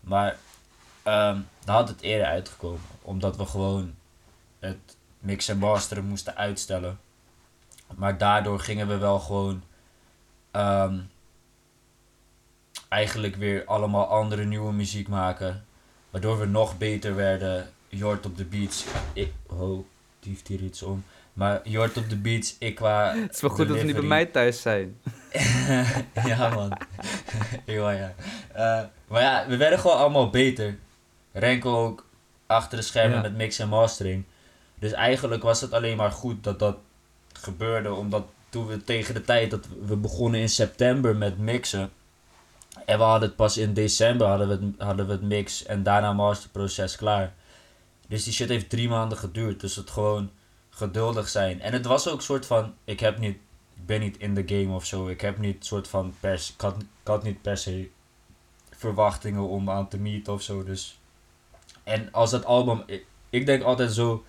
maar 0.00 0.36
ehm, 1.02 1.40
dan 1.64 1.74
had 1.74 1.88
het 1.88 2.00
eerder 2.00 2.26
uitgekomen. 2.26 2.80
Omdat 3.02 3.36
we 3.36 3.46
gewoon 3.46 3.94
het 4.58 4.96
mix 5.18 5.48
en 5.48 5.58
masteren 5.58 6.04
moesten 6.04 6.36
uitstellen. 6.36 6.98
Maar 7.96 8.18
daardoor 8.18 8.60
gingen 8.60 8.88
we 8.88 8.96
wel 8.98 9.18
gewoon 9.20 9.62
ehm, 10.50 10.98
eigenlijk 12.88 13.36
weer 13.36 13.64
allemaal 13.64 14.06
andere 14.06 14.44
nieuwe 14.44 14.72
muziek 14.72 15.08
maken. 15.08 15.64
Waardoor 16.10 16.38
we 16.38 16.46
nog 16.46 16.78
beter 16.78 17.14
werden. 17.14 17.70
Hoort 18.00 18.26
op 18.26 18.36
de 18.36 18.44
beats. 18.44 18.84
Ik, 19.12 19.32
ho, 19.46 19.86
die 20.20 20.32
heeft 20.32 20.48
hier 20.48 20.60
iets 20.60 20.82
om. 20.82 21.04
Maar 21.32 21.60
hoort 21.72 21.96
op 21.96 22.08
de 22.08 22.16
beats. 22.16 22.56
Ik 22.58 22.74
qua. 22.74 23.14
Het 23.16 23.34
is 23.34 23.40
wel 23.40 23.50
goed 23.50 23.68
dat 23.68 23.76
we 23.76 23.82
niet 23.82 23.94
bij 23.94 24.04
mij 24.04 24.26
thuis 24.26 24.62
zijn. 24.62 25.00
ja, 26.26 26.48
man. 26.54 26.78
ja, 27.66 27.90
ja. 27.90 28.14
Eh, 28.52 28.82
maar 29.06 29.22
ja, 29.22 29.44
we 29.48 29.56
werden 29.56 29.78
gewoon 29.78 29.96
allemaal 29.96 30.30
beter. 30.30 30.78
Renko 31.32 31.86
ook 31.86 32.06
achter 32.46 32.78
de 32.78 32.84
schermen 32.84 33.16
Ja. 33.16 33.22
met 33.22 33.36
mix 33.36 33.58
en 33.58 33.68
mastering. 33.68 34.24
Dus 34.78 34.92
eigenlijk 34.92 35.42
was 35.42 35.60
het 35.60 35.72
alleen 35.72 35.96
maar 35.96 36.12
goed 36.12 36.44
dat 36.44 36.58
dat 36.58 36.76
gebeurde. 37.32 37.94
Omdat 37.94 38.24
toen 38.48 38.66
we 38.66 38.84
tegen 38.84 39.14
de 39.14 39.24
tijd 39.24 39.50
dat 39.50 39.66
we 39.86 39.96
begonnen 39.96 40.40
in 40.40 40.48
september 40.48 41.16
met 41.16 41.38
mixen. 41.38 41.90
En 42.86 42.98
we 42.98 43.04
hadden 43.04 43.28
het 43.28 43.36
pas 43.36 43.56
in 43.56 43.74
december 43.74 44.26
hadden 44.26 44.48
we 44.48 44.54
het, 44.54 44.74
hadden 44.78 45.06
we 45.06 45.12
het 45.12 45.22
mix 45.22 45.64
en 45.64 45.82
daarna 45.82 46.12
masterproces 46.12 46.96
klaar. 46.96 47.34
Dus 48.08 48.24
die 48.24 48.32
shit 48.32 48.48
heeft 48.48 48.70
drie 48.70 48.88
maanden 48.88 49.18
geduurd. 49.18 49.60
Dus 49.60 49.76
het 49.76 49.90
gewoon 49.90 50.30
geduldig 50.70 51.28
zijn. 51.28 51.60
En 51.60 51.72
het 51.72 51.86
was 51.86 52.08
ook 52.08 52.22
soort 52.22 52.46
van, 52.46 52.74
ik 52.84 53.00
heb 53.00 53.18
niet 53.18 53.38
ben 53.86 54.00
niet 54.00 54.18
in 54.18 54.34
de 54.34 54.42
game 54.46 54.74
of 54.74 54.86
zo. 54.86 55.08
Ik 55.08 55.20
heb 55.20 55.38
niet 55.38 55.66
soort 55.66 55.88
van 55.88 56.14
pers. 56.20 56.52
Ik 56.52 56.60
had, 57.04 57.22
niet 57.22 57.42
per 57.42 57.56
se 57.56 57.90
verwachtingen 58.70 59.48
om 59.48 59.70
aan 59.70 59.88
te 59.88 59.98
meeten 59.98 60.32
of 60.32 60.42
zo. 60.42 60.64
Dus. 60.64 61.00
En 61.84 62.12
als 62.12 62.32
het 62.32 62.44
album. 62.44 62.84
Ik 63.30 63.46
denk 63.46 63.62
altijd 63.62 63.92
zo. 63.92 64.24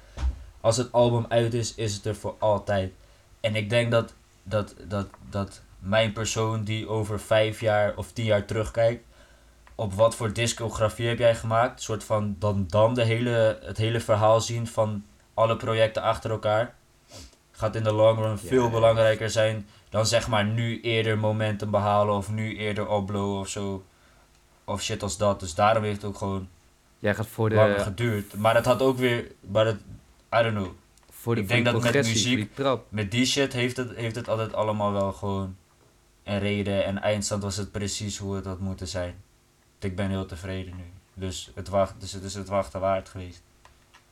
Als 0.64 0.78
het 0.78 0.92
album 0.92 1.26
uit 1.30 1.54
is, 1.54 1.76
is 1.76 1.96
het 1.96 2.06
er 2.06 2.16
voor 2.16 2.36
altijd. 2.40 2.92
En 3.40 3.56
ik 3.56 3.70
denk 3.70 3.92
dat, 3.92 4.14
dat, 4.44 4.76
dat, 4.88 5.08
dat 5.30 5.62
mijn 5.80 6.14
persoon 6.14 6.64
die 6.64 6.88
over 6.88 7.20
vijf 7.20 7.60
jaar 7.60 7.94
of 7.96 8.12
tien 8.12 8.26
jaar 8.26 8.46
terugkijkt. 8.46 9.04
Op 9.76 9.94
wat 9.94 10.16
voor 10.16 10.34
discografie 10.34 11.08
heb 11.08 11.18
jij 11.18 11.36
gemaakt? 11.36 11.76
Een 11.76 11.84
soort 11.84 12.04
van 12.04 12.36
dan, 12.40 12.66
dan 12.70 12.94
de 12.94 13.04
hele, 13.04 13.60
het 13.64 13.78
hele 13.78 14.00
verhaal 14.00 14.42
zien 14.42 14.68
van 14.68 15.04
alle 15.34 15.56
projecten 15.56 16.02
achter 16.02 16.32
elkaar. 16.32 16.76
Gaat 17.52 17.76
in 17.76 17.84
de 17.84 17.94
long 17.94 18.20
run 18.20 18.38
veel 18.40 18.64
ja. 18.64 18.70
belangrijker 18.70 19.30
zijn 19.30 19.68
dan 19.90 20.06
zeg 20.06 20.28
maar 20.28 20.46
nu 20.46 20.82
eerder 20.82 21.18
momentum 21.18 21.72
behalen 21.72 22.16
of 22.16 22.30
nu 22.30 22.58
eerder 22.58 22.88
opblowen 22.88 23.40
of 23.40 23.48
zo. 23.48 23.84
Of 24.64 24.82
shit 24.82 25.04
als 25.04 25.18
dat. 25.18 25.40
Dus 25.40 25.56
daarom 25.56 25.84
heeft 25.84 26.02
het 26.02 26.06
ook 26.06 26.18
gewoon 26.18 26.48
Jij 27.00 27.16
gaat 27.16 27.28
voor 27.28 27.50
de, 27.50 27.76
geduurd. 27.78 28.34
Maar 28.36 28.56
het 28.56 28.66
had 28.66 28.82
ook 28.82 28.98
weer, 28.98 29.32
maar 29.40 29.66
het, 29.66 29.82
I 30.40 30.44
don't 30.44 30.56
know. 30.56 30.72
voor 31.10 31.36
de, 31.36 31.42
ik 31.42 31.48
voor 31.48 31.56
denk 31.56 31.66
de 31.66 31.72
dat 31.82 31.94
met 31.94 32.06
muziek-. 32.08 32.50
Met 32.90 33.12
die 33.12 33.26
shit 33.26 33.54
heeft 33.54 33.78
het, 33.78 33.96
heeft 33.96 34.16
het 34.16 34.30
altijd 34.30 34.54
allemaal 34.54 34.92
wel 34.92 35.12
gewoon 35.12 35.56
een 36.24 36.40
reden. 36.40 36.86
En 36.86 37.02
eindstand 37.02 37.44
was 37.44 37.58
het 37.58 37.72
precies 37.72 38.18
hoe 38.18 38.36
het 38.36 38.46
had 38.46 38.60
moeten 38.60 38.88
zijn. 38.88 39.16
Ik 39.80 39.96
ben 39.96 40.10
heel 40.10 40.26
tevreden 40.26 40.76
nu. 40.76 40.84
Dus 41.14 41.52
het, 41.56 41.70
wacht, 41.70 41.94
dus 42.00 42.12
het 42.12 42.24
is 42.24 42.34
het 42.34 42.48
wachten 42.48 42.80
waard 42.80 43.10
geweest. 43.10 43.42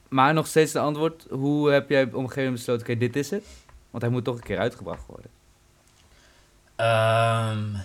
Maar 0.09 0.33
nog 0.33 0.47
steeds 0.47 0.71
de 0.71 0.79
antwoord. 0.79 1.25
Hoe 1.29 1.71
heb 1.71 1.89
jij 1.89 2.03
op 2.03 2.07
een 2.07 2.19
gegeven 2.19 2.35
moment 2.43 2.55
besloten, 2.57 2.85
oké, 2.87 2.97
dit 2.97 3.15
is 3.15 3.29
het? 3.29 3.43
Want 3.89 4.03
hij 4.03 4.11
moet 4.11 4.23
toch 4.23 4.35
een 4.35 4.43
keer 4.43 4.59
uitgebracht 4.59 5.05
worden. 5.07 5.29
Ehm, 6.75 7.75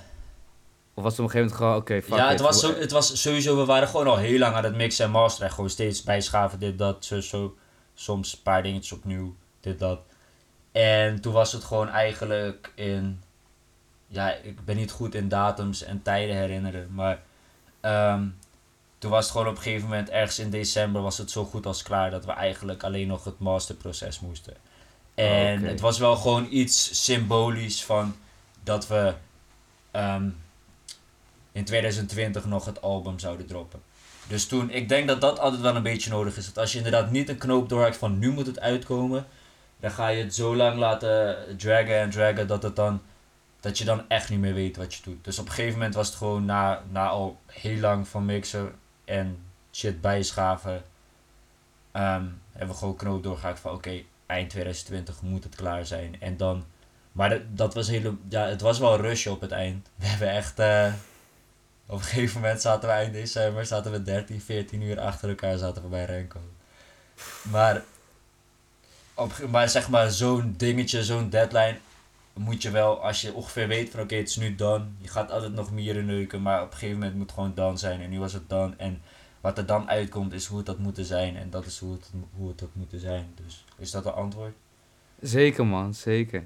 Of 0.95 1.03
was 1.03 1.12
het 1.16 1.20
op 1.20 1.24
een 1.24 1.30
gegeven 1.30 1.39
moment 1.39 1.53
gewoon, 1.53 1.76
oké, 1.76 2.03
fuck 2.03 2.18
ja, 2.18 2.24
it, 2.24 2.30
het 2.30 2.41
was, 2.41 2.61
zo, 2.61 2.74
het 2.74 2.91
was 2.91 3.22
sowieso, 3.22 3.57
we 3.57 3.64
waren 3.64 3.89
gewoon 3.89 4.07
al 4.07 4.16
heel 4.16 4.39
lang 4.39 4.55
aan 4.55 4.64
het 4.64 4.76
mixen 4.76 5.05
en 5.05 5.11
masteren. 5.11 5.51
Gewoon 5.51 5.70
steeds 5.70 6.03
bijschaven, 6.03 6.59
dit, 6.59 6.78
dat, 6.78 7.05
zo, 7.05 7.20
zo. 7.20 7.57
Soms 7.99 8.32
een 8.32 8.42
paar 8.42 8.62
dingetjes 8.62 8.92
opnieuw, 8.99 9.36
dit, 9.61 9.78
dat. 9.78 10.01
En 10.72 11.20
toen 11.20 11.32
was 11.32 11.53
het 11.53 11.64
gewoon 11.64 11.88
eigenlijk 11.88 12.72
in... 12.74 13.22
Ja, 14.07 14.32
ik 14.32 14.64
ben 14.64 14.76
niet 14.76 14.90
goed 14.90 15.14
in 15.14 15.28
datums 15.28 15.82
en 15.82 16.03
tijden 16.03 16.36
herinneren, 16.36 16.94
maar... 16.94 17.22
ehm, 17.80 18.28
toen 18.99 19.11
was 19.11 19.24
het 19.24 19.32
gewoon 19.32 19.49
op 19.49 19.57
een 19.57 19.62
gegeven 19.62 19.88
moment, 19.88 20.11
ergens 20.11 20.38
in 20.38 20.51
december, 20.51 21.03
was 21.03 21.18
het 21.18 21.30
zo 21.30 21.44
goed 21.44 21.66
als 21.66 21.82
klaar 21.82 22.11
dat 22.11 22.24
we 22.24 22.32
eigenlijk 22.32 22.82
alleen 22.82 23.07
nog 23.07 23.24
het 23.24 23.38
masterproces 23.38 24.20
moesten. 24.20 24.57
En 25.14 25.62
het 25.62 25.80
was 25.80 25.99
wel 25.99 26.16
gewoon 26.16 26.47
iets 26.51 27.05
symbolisch 27.05 27.84
van 27.84 28.16
dat 28.62 28.86
we 28.86 29.14
ehm, 29.90 30.28
in 31.53 31.64
2020 31.64 32.44
nog 32.44 32.64
het 32.64 32.82
album 32.82 33.18
zouden 33.18 33.47
droppen. 33.47 33.82
Dus 34.28 34.46
toen, 34.46 34.70
ik 34.70 34.88
denk 34.88 35.08
dat 35.08 35.20
dat 35.20 35.38
altijd 35.38 35.62
wel 35.62 35.76
een 35.76 35.82
beetje 35.82 36.10
nodig 36.10 36.36
is. 36.36 36.46
Dat 36.46 36.58
als 36.58 36.72
je 36.72 36.78
inderdaad 36.78 37.10
niet 37.10 37.28
een 37.28 37.38
knoop 37.38 37.68
doorhakt 37.68 37.96
van 37.96 38.18
nu 38.18 38.30
moet 38.30 38.46
het 38.46 38.60
uitkomen, 38.60 39.26
dan 39.80 39.90
ga 39.90 40.08
je 40.08 40.22
het 40.22 40.34
zo 40.34 40.56
lang 40.56 40.78
laten 40.78 41.36
draggen 41.56 41.98
en 42.00 42.10
draggen 42.10 42.46
dat 42.46 42.62
het 42.62 42.76
dan, 42.76 43.02
dat 43.60 43.78
je 43.78 43.84
dan 43.84 44.08
echt 44.08 44.30
niet 44.30 44.40
meer 44.40 44.54
weet 44.54 44.76
wat 44.76 44.94
je 44.94 45.02
doet. 45.02 45.24
Dus 45.24 45.38
op 45.38 45.46
een 45.46 45.52
gegeven 45.52 45.78
moment 45.78 45.94
was 45.94 46.06
het 46.06 46.16
gewoon 46.16 46.44
na, 46.44 46.82
na 46.90 47.08
al 47.08 47.40
heel 47.46 47.80
lang 47.80 48.08
van 48.08 48.24
mixen 48.24 48.72
en 49.04 49.38
shit 49.72 50.00
bijschaven, 50.00 50.82
ehm, 51.92 52.24
hebben 52.52 52.74
we 52.74 52.80
gewoon 52.80 52.96
knoop 52.96 53.22
doorgehakt 53.22 53.60
van 53.60 53.72
oké, 53.72 54.02
eind 54.26 54.50
2020 54.50 55.22
moet 55.22 55.44
het 55.44 55.54
klaar 55.54 55.86
zijn. 55.86 56.20
En 56.20 56.36
dan, 56.36 56.64
maar 57.12 57.28
dat, 57.28 57.40
dat 57.48 57.74
was 57.74 57.88
hele, 57.88 58.14
ja, 58.28 58.46
het 58.46 58.60
was 58.60 58.78
wel 58.78 58.94
een 58.94 59.00
rush 59.00 59.26
op 59.26 59.40
het 59.40 59.52
eind. 59.52 59.88
We 59.96 60.06
hebben 60.06 60.30
echt, 60.30 60.58
eh, 60.58 60.92
op 61.87 61.99
een 61.99 62.05
gegeven 62.05 62.41
moment 62.41 62.61
zaten 62.61 62.89
we 62.89 62.95
eind 62.95 63.12
december, 63.12 63.66
zaten 63.66 63.93
we 63.93 64.03
13, 64.03 64.41
14 64.41 64.82
uur 64.82 65.01
achter 65.01 65.28
elkaar 65.28 65.59
zaten 65.59 65.82
we 65.82 65.89
bij 65.89 66.05
Renko. 66.05 66.41
Maar, 67.51 67.82
op, 69.14 69.32
maar 69.51 69.68
zeg 69.68 69.89
maar 69.89 70.11
zo'n 70.11 70.55
dingetje, 70.57 71.05
zo'n 71.05 71.30
deadline 71.30 71.78
moet 72.32 72.62
je 72.62 72.70
wel, 72.70 73.03
als 73.03 73.20
je 73.20 73.32
ongeveer 73.32 73.68
weet 73.68 73.91
van 73.91 74.01
oké, 74.01 74.14
het 74.14 74.28
is 74.28 74.37
nu 74.37 74.55
dan. 74.55 74.97
Je 74.99 75.09
gaat 75.09 75.30
altijd 75.30 75.53
nog 75.53 75.72
mieren 75.72 76.07
neuken, 76.07 76.43
maar 76.43 76.62
op 76.62 76.66
een 76.66 76.72
gegeven 76.72 76.99
moment 76.99 77.14
moet 77.14 77.26
het 77.26 77.34
gewoon 77.34 77.55
dan 77.55 77.78
zijn. 77.78 78.01
En 78.01 78.11
nu 78.11 78.18
was 78.18 78.32
het 78.32 78.49
dan. 78.49 78.78
En 78.78 79.03
wat 79.41 79.59
er 79.59 79.66
dan 79.66 79.89
uitkomt 79.89 80.32
is 80.32 80.47
hoe 80.47 80.59
het 80.59 80.66
had 80.66 80.78
moeten 80.78 81.05
zijn. 81.05 81.37
En 81.37 81.51
dat 81.51 81.66
is 81.66 81.78
hoe 81.78 81.93
het, 81.93 82.11
hoe 82.37 82.49
het 82.49 82.61
had 82.61 82.74
moeten 82.74 83.01
zijn. 83.01 83.26
Dus 83.45 83.64
is 83.78 83.91
dat 83.91 84.07
een 84.07 84.12
antwoord? 84.12 84.55
Zeker 85.20 85.66
man, 85.66 85.95
zeker. 85.95 86.45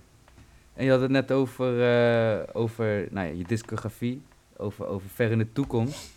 En 0.74 0.84
je 0.84 0.90
had 0.90 1.00
het 1.00 1.10
net 1.10 1.32
over, 1.32 1.82
eh, 1.82 2.42
over 2.52 3.08
nou 3.10 3.26
ja, 3.26 3.32
je 3.32 3.44
discografie, 3.44 4.22
over, 4.60 4.86
over 4.86 5.08
ver 5.14 5.30
in 5.30 5.38
de 5.38 5.52
toekomst. 5.52 6.10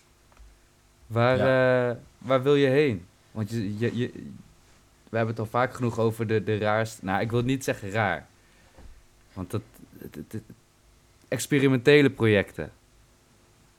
Waar, 1.07 1.39
eh, 1.39 1.95
waar 2.17 2.43
wil 2.43 2.55
je 2.55 2.67
heen? 2.67 3.05
Want 3.31 3.49
je, 3.49 3.77
je, 3.77 3.97
je, 3.97 4.11
we 5.09 5.17
hebben 5.17 5.35
het 5.35 5.39
al 5.39 5.49
vaak 5.51 5.73
genoeg 5.73 5.99
over 5.99 6.27
de, 6.27 6.43
de 6.43 6.57
raarste, 6.57 7.05
nou 7.05 7.21
ik 7.21 7.31
wil 7.31 7.41
niet 7.41 7.63
zeggen 7.63 7.89
raar. 7.91 8.27
Want 9.33 9.51
dat, 9.51 9.61
het, 9.97 10.15
het- 10.15 10.31
het- 10.31 10.41
experimentele 11.27 12.09
projecten, 12.09 12.71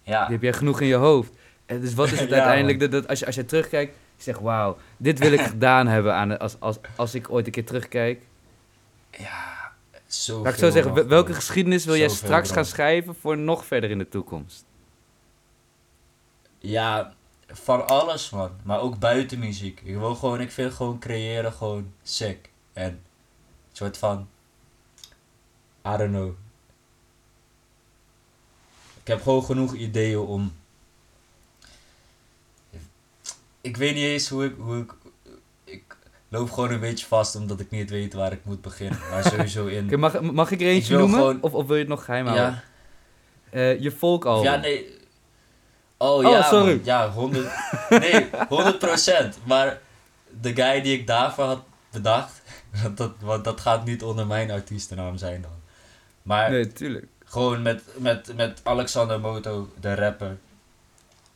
Ja. 0.02 0.22
die 0.24 0.32
heb 0.32 0.42
jij 0.42 0.52
genoeg 0.52 0.80
in 0.80 0.86
je 0.86 0.94
hoofd. 0.94 1.32
En 1.66 1.80
dus 1.80 1.94
wat 1.94 2.12
is 2.12 2.20
het 2.20 2.28
Ja, 2.30 2.34
uiteindelijk, 2.34 2.80
dat, 2.80 2.90
dat, 2.90 3.08
als, 3.08 3.18
je, 3.18 3.26
als 3.26 3.34
je 3.34 3.44
terugkijkt, 3.44 3.94
je 4.16 4.22
zegt 4.22 4.40
wauw, 4.40 4.76
dit 4.96 5.18
wil 5.18 5.32
ik 5.32 5.40
gedaan 5.54 5.86
hebben 5.86 6.14
aan, 6.14 6.38
als, 6.38 6.56
als, 6.60 6.78
als 6.96 7.14
ik 7.14 7.30
ooit 7.30 7.46
een 7.46 7.52
keer 7.52 7.64
terugkijk. 7.64 8.22
Ja, 9.10 9.53
Laat 10.42 10.52
ik 10.52 10.58
zo 10.58 10.70
zeggen, 10.70 10.94
wel- 10.94 11.06
welke 11.06 11.34
geschiedenis 11.34 11.84
wil 11.84 11.96
jij 11.96 12.08
Zoveel 12.08 12.26
straks 12.26 12.50
gaan 12.50 12.64
schrijven 12.64 13.14
voor 13.20 13.38
nog 13.38 13.64
verder 13.64 13.90
in 13.90 13.98
de 13.98 14.08
toekomst? 14.08 14.64
Ja, 16.58 17.14
van 17.46 17.86
alles 17.88 18.30
man. 18.30 18.50
Maar 18.62 18.80
ook 18.80 18.98
buiten 18.98 19.38
muziek. 19.38 19.80
Ik 19.84 19.96
wil 19.96 20.14
gewoon, 20.14 20.40
ik 20.40 20.50
vind 20.50 20.72
gewoon 20.72 20.98
creëren 20.98 21.52
gewoon 21.52 21.92
sick. 22.02 22.50
En 22.72 22.84
een 22.90 23.00
soort 23.72 23.98
van, 23.98 24.28
I 25.86 25.96
don't 25.96 26.10
know. 26.10 26.32
Ik 29.00 29.06
heb 29.10 29.22
gewoon 29.22 29.44
genoeg 29.44 29.74
ideeën 29.74 30.18
om. 30.18 30.52
Ik 33.60 33.76
weet 33.76 33.94
niet 33.94 34.04
eens 34.04 34.28
hoe 34.28 34.44
ik, 34.44 34.54
hoe. 34.58 34.76
Ik 34.82 34.92
loop 36.34 36.50
gewoon 36.50 36.70
een 36.70 36.80
beetje 36.80 37.06
vast 37.06 37.36
omdat 37.36 37.60
ik 37.60 37.70
niet 37.70 37.90
weet 37.90 38.14
waar 38.14 38.32
ik 38.32 38.40
moet 38.44 38.60
beginnen. 38.62 38.98
Maar 39.10 39.24
sowieso 39.32 39.66
in. 39.66 40.00
Mag, 40.00 40.20
mag 40.20 40.50
ik 40.50 40.60
er 40.60 40.66
eentje 40.66 40.96
noemen? 40.96 41.18
gewoon- 41.18 41.40
Of, 41.42 41.52
of 41.54 41.66
wil 41.66 41.74
je 41.74 41.80
het 41.80 41.90
nog 41.90 42.04
geheim 42.04 42.26
houden? 42.26 42.46
ja, 42.46 42.62
Eh, 43.50 43.80
je 43.80 43.90
volkalbum. 43.90 44.44
Ja, 44.52 44.56
nee. 44.56 44.98
Oh, 45.96 46.14
Oh, 46.16 46.22
ja, 46.22 46.42
sorry. 46.42 46.74
man. 46.74 46.80
Ja, 46.84 47.10
100. 47.10 47.46
Nee, 47.90 48.30
100%. 48.48 49.38
Maar 49.44 49.80
de 50.40 50.54
guy 50.54 50.80
die 50.82 50.98
ik 50.98 51.06
daarvoor 51.06 51.44
had 51.44 51.62
bedacht, 51.92 52.42
dat, 52.94 53.12
want 53.20 53.44
dat 53.44 53.60
gaat 53.60 53.84
niet 53.84 54.02
onder 54.02 54.26
mijn 54.26 54.50
artiestennaam 54.50 55.16
zijn 55.16 55.42
dan. 55.42 55.50
Maar 56.22 56.50
Nee, 56.50 56.72
tuurlijk. 56.72 57.06
gewoon 57.24 57.62
met, 57.62 57.82
met, 57.96 58.36
met 58.36 58.60
Alexander 58.62 59.20
Moto, 59.20 59.68
de 59.80 59.94
rapper, 59.94 60.36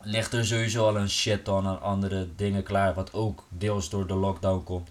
ligt 0.01 0.33
er 0.33 0.45
sowieso 0.45 0.87
al 0.87 0.97
een 0.97 1.09
shit 1.09 1.43
ton 1.43 1.67
aan 1.67 1.81
andere 1.81 2.35
dingen 2.35 2.63
klaar. 2.63 2.93
Wat 2.93 3.13
ook 3.13 3.43
deels 3.49 3.89
door 3.89 4.07
de 4.07 4.13
lockdown 4.13 4.63
komt. 4.63 4.89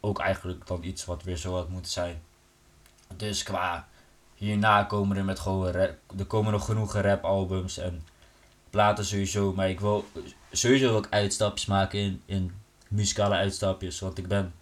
Ook 0.00 0.18
eigenlijk 0.18 0.66
dan 0.66 0.84
iets 0.84 1.04
wat 1.04 1.22
weer 1.22 1.36
zo 1.36 1.54
had 1.54 1.68
moeten 1.68 1.92
zijn. 1.92 2.22
Dus 3.16 3.42
qua 3.42 3.88
hierna 4.34 4.82
komen 4.82 5.16
er 5.16 5.24
met 5.24 5.38
gewoon 5.38 5.70
rap, 5.70 5.96
er 6.18 6.24
komen 6.24 6.52
nog 6.52 6.64
genoeg 6.64 6.94
rapalbums 6.94 7.78
en 7.78 8.06
platen 8.70 9.04
sowieso. 9.04 9.52
Maar 9.52 9.68
ik 9.68 9.80
wil 9.80 10.04
sowieso 10.52 10.96
ook 10.96 11.06
uitstapjes 11.10 11.66
maken 11.66 11.98
in, 11.98 12.22
in 12.26 12.52
muzikale 12.88 13.34
uitstapjes. 13.34 14.00
Want 14.00 14.18
ik 14.18 14.28
ben, 14.28 14.54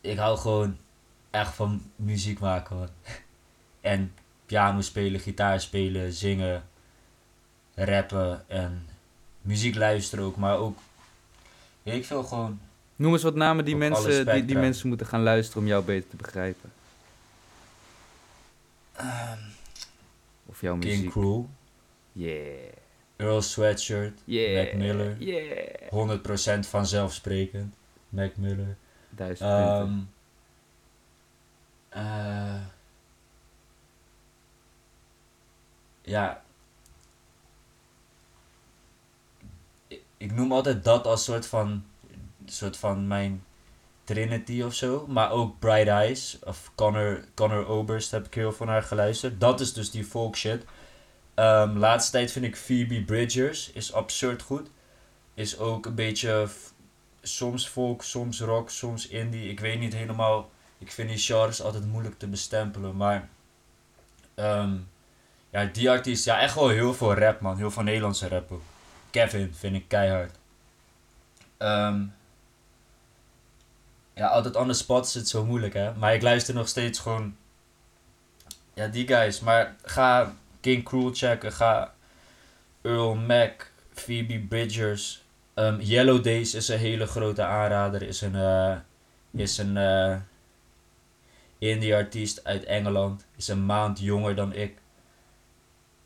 ik 0.00 0.18
hou 0.18 0.38
gewoon 0.38 0.78
echt 1.30 1.54
van 1.54 1.90
muziek 1.96 2.40
maken. 2.40 2.88
En 3.80 4.14
piano 4.46 4.80
spelen, 4.80 5.20
gitaar 5.20 5.60
spelen, 5.60 6.12
zingen, 6.12 6.62
rappen 7.74 8.48
en 8.48 8.88
muziek 9.40 9.74
luisteren 9.74 10.24
ook. 10.24 10.36
Maar 10.36 10.58
ook, 10.58 10.78
weet 11.82 11.94
ik 11.94 12.04
veel 12.04 12.22
gewoon, 12.22 12.60
Noem 12.96 13.12
eens 13.12 13.22
wat 13.22 13.34
namen 13.34 13.64
die 13.64 13.76
mensen, 13.76 14.26
die, 14.26 14.44
die 14.44 14.58
mensen 14.58 14.88
moeten 14.88 15.06
gaan 15.06 15.22
luisteren 15.22 15.62
om 15.62 15.68
jou 15.68 15.84
beter 15.84 16.10
te 16.10 16.16
begrijpen. 16.16 16.72
Of 20.46 20.60
jouw 20.60 20.78
King 20.78 20.94
muziek. 20.94 21.10
Cruel, 21.10 21.48
Yeah. 22.12 22.72
Earl 23.16 23.42
Sweatshirt, 23.42 24.20
Yeah. 24.24 24.64
Mac 24.64 24.74
Miller. 24.74 25.16
Yeah. 25.18 26.58
100% 26.64 26.68
vanzelfsprekend, 26.68 27.74
Mac 28.08 28.36
Miller. 28.36 28.76
Duizend. 29.10 29.50
Ehm 29.50 29.98
eh, 31.88 32.60
ja. 36.02 36.42
Ik, 40.22 40.32
noem 40.32 40.52
altijd 40.52 40.84
dat 40.84 41.06
als 41.06 41.24
soort 41.24 41.46
van, 41.46 41.84
soort 42.46 42.76
van 42.76 43.06
mijn 43.06 43.44
Trinity 44.04 44.62
of 44.62 44.74
zo. 44.74 45.06
Maar 45.08 45.30
ook 45.30 45.58
Bright 45.58 45.88
Eyes 45.88 46.38
of 46.44 46.72
Connor, 46.74 47.24
Connor 47.34 47.66
Oberst 47.66 48.10
heb 48.10 48.26
ik 48.26 48.34
heel 48.34 48.52
veel 48.52 48.66
naar 48.66 48.82
geluisterd. 48.82 49.40
Dat 49.40 49.60
is 49.60 49.72
dus 49.72 49.90
die 49.90 50.04
folk 50.04 50.36
shit. 50.36 50.64
Ehm, 51.34 51.76
laatste 51.76 52.12
tijd 52.12 52.32
vind 52.32 52.44
ik 52.44 52.56
Phoebe 52.56 53.02
Bridgers 53.02 53.70
is 53.72 53.92
absurd 53.92 54.42
goed. 54.42 54.70
Is 55.34 55.58
ook 55.58 55.86
een 55.86 55.94
beetje 55.94 56.48
soms 57.22 57.68
folk, 57.68 58.02
soms 58.02 58.40
rock, 58.40 58.70
soms 58.70 59.08
indie. 59.08 59.48
Ik 59.48 59.60
weet 59.60 59.78
niet 59.78 59.94
helemaal. 59.94 60.50
Ik 60.78 60.92
vind 60.92 61.08
die 61.08 61.18
genres 61.18 61.62
altijd 61.62 61.86
moeilijk 61.86 62.18
te 62.18 62.26
bestempelen. 62.26 62.96
Maar 62.96 63.28
ehm, 64.34 64.76
ja, 65.50 65.64
die 65.64 65.90
artiest, 65.90 66.24
ja, 66.24 66.40
echt 66.40 66.54
wel 66.54 66.68
heel 66.68 66.94
veel 66.94 67.14
rap, 67.14 67.40
man. 67.40 67.56
Heel 67.56 67.70
veel 67.70 67.82
Nederlandse 67.82 68.28
rap. 68.28 68.50
Kevin 69.12 69.54
vind 69.54 69.74
ik 69.74 69.88
keihard. 69.88 70.34
Ehm, 71.56 72.04
ja, 74.14 74.26
altijd 74.26 74.56
on 74.56 74.66
the 74.66 74.72
spot 74.72 75.06
is 75.06 75.14
het 75.14 75.28
zo 75.28 75.44
moeilijk, 75.44 75.74
hè. 75.74 75.94
Maar 75.94 76.14
ik 76.14 76.22
luister 76.22 76.54
nog 76.54 76.68
steeds 76.68 76.98
gewoon. 76.98 77.36
Ja, 78.74 78.86
die 78.86 79.06
guys. 79.06 79.40
Maar 79.40 79.76
ga 79.82 80.34
King 80.60 80.84
Cruel 80.84 81.10
checken. 81.14 81.52
Ga 81.52 81.94
Earl 82.82 83.14
Mac, 83.14 83.70
Phoebe 83.92 84.38
Bridgers. 84.38 85.22
Ehm, 85.54 85.80
Yellow 85.80 86.24
Days 86.24 86.54
is 86.54 86.68
een 86.68 86.78
hele 86.78 87.06
grote 87.06 87.44
aanrader. 87.44 88.02
Is 88.02 88.20
een, 88.20 88.36
eh, 88.36 88.76
is 89.30 89.58
een 89.58 89.76
eh, 89.76 90.16
indie 91.58 91.94
artiest 91.94 92.44
uit 92.44 92.64
Engeland. 92.64 93.26
Is 93.36 93.48
een 93.48 93.66
maand 93.66 94.00
jonger 94.00 94.34
dan 94.34 94.52
ik. 94.52 94.78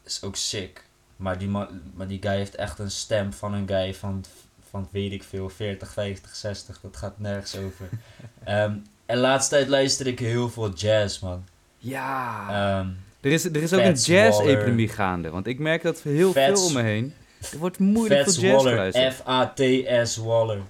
Is 0.04 0.22
ook 0.22 0.36
sick. 0.36 0.86
Maar 1.16 1.38
die, 1.38 1.48
man, 1.48 1.68
maar 1.94 2.06
die 2.06 2.22
guy 2.22 2.36
heeft 2.36 2.54
echt 2.54 2.78
een 2.78 2.90
stem 2.90 3.32
van 3.32 3.54
een 3.54 3.68
guy 3.68 3.94
van, 3.94 4.24
van 4.70 4.88
weet 4.90 5.12
ik 5.12 5.22
veel, 5.22 5.48
40, 5.48 5.92
50, 5.92 6.34
60. 6.34 6.80
Dat 6.80 6.96
gaat 6.96 7.18
nergens 7.18 7.56
over. 7.56 7.88
Ehm, 8.44 8.72
en 9.06 9.18
laatste 9.18 9.54
tijd 9.54 9.68
luister 9.68 10.06
ik 10.06 10.18
heel 10.18 10.48
veel 10.48 10.72
jazz, 10.72 11.18
man. 11.18 11.44
Ja. 11.78 12.46
Ehm, 12.48 12.88
er 13.20 13.32
is, 13.32 13.44
er 13.44 13.62
is 13.62 13.72
ook 13.72 13.80
een 13.80 13.94
jazz-epidemie 13.94 14.88
gaande. 14.88 15.30
Want 15.30 15.46
ik 15.46 15.58
merk 15.58 15.82
dat 15.82 16.00
heel 16.00 16.32
Fats- 16.32 16.60
veel 16.60 16.66
om 16.66 16.72
me 16.72 16.82
heen. 16.82 17.14
Er 17.52 17.58
wordt 17.58 17.78
moeilijk 17.78 18.22
Fats 18.22 18.38
voor 18.38 18.44
jazz 18.46 18.64
Waller. 18.64 19.12
F-A-T-S 19.12 20.16
Waller. 20.16 20.60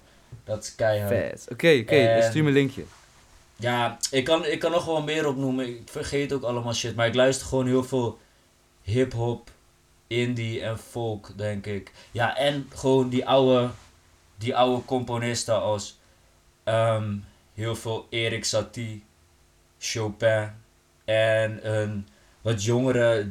Dat 0.45 0.63
is 0.63 0.75
keihard. 0.75 1.31
Fats. 1.31 1.49
Oké, 1.49 1.79
oké. 1.83 2.23
Stuur 2.23 2.43
me 2.43 2.49
een 2.49 2.55
linkje. 2.55 2.83
Ja, 3.57 3.99
ik 4.11 4.25
kan, 4.25 4.47
ik 4.47 4.59
kan 4.59 4.71
nog 4.71 4.85
wel 4.85 5.03
meer 5.03 5.27
opnoemen. 5.27 5.69
Ik 5.69 5.83
vergeet 5.85 6.33
ook 6.33 6.43
allemaal 6.43 6.75
shit. 6.75 6.97
Maar 6.97 7.07
ik 7.07 7.15
luister 7.15 7.47
gewoon 7.47 7.67
heel 7.67 7.85
veel 7.85 8.19
hip-hop, 8.83 9.51
indie 10.07 10.63
en 10.63 10.79
folk, 10.79 11.33
denk 11.37 11.67
ik. 11.67 11.93
Ja, 12.11 12.37
en 12.37 12.69
gewoon 12.75 13.09
die 13.09 13.27
oude, 13.27 13.71
die 14.37 14.57
oude 14.57 14.85
componisten 14.85 15.61
als 15.61 15.99
ehm, 16.65 17.17
heel 17.55 17.77
veel 17.77 18.07
Erik 18.11 18.45
Satie, 18.45 19.05
Chopin 19.79 20.51
en 21.05 21.75
een 21.75 22.07
wat 22.41 22.65
jongere 22.65 23.31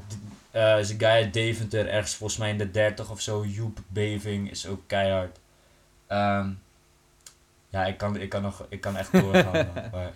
eh 0.51 0.79
is 0.79 0.89
een 0.89 0.99
guy 0.99 1.09
uit 1.09 1.33
Deventer, 1.33 1.87
ergens 1.87 2.15
volgens 2.15 2.39
mij 2.39 2.49
in 2.49 2.57
de 2.57 2.71
30 2.71 3.11
of 3.11 3.21
zo. 3.21 3.45
Joep 3.45 3.79
Beving 3.87 4.51
is 4.51 4.67
ook 4.67 4.81
keihard. 4.87 5.39
Ehm, 6.07 6.49
ja, 7.69 7.85
ik 7.85 7.97
kan, 7.97 8.17
ik 8.17 8.29
kan, 8.29 8.41
nog, 8.41 8.65
ik 8.69 8.81
kan 8.81 8.97
echt 8.97 9.11
doorgaan. 9.11 9.67
maar... 9.91 10.11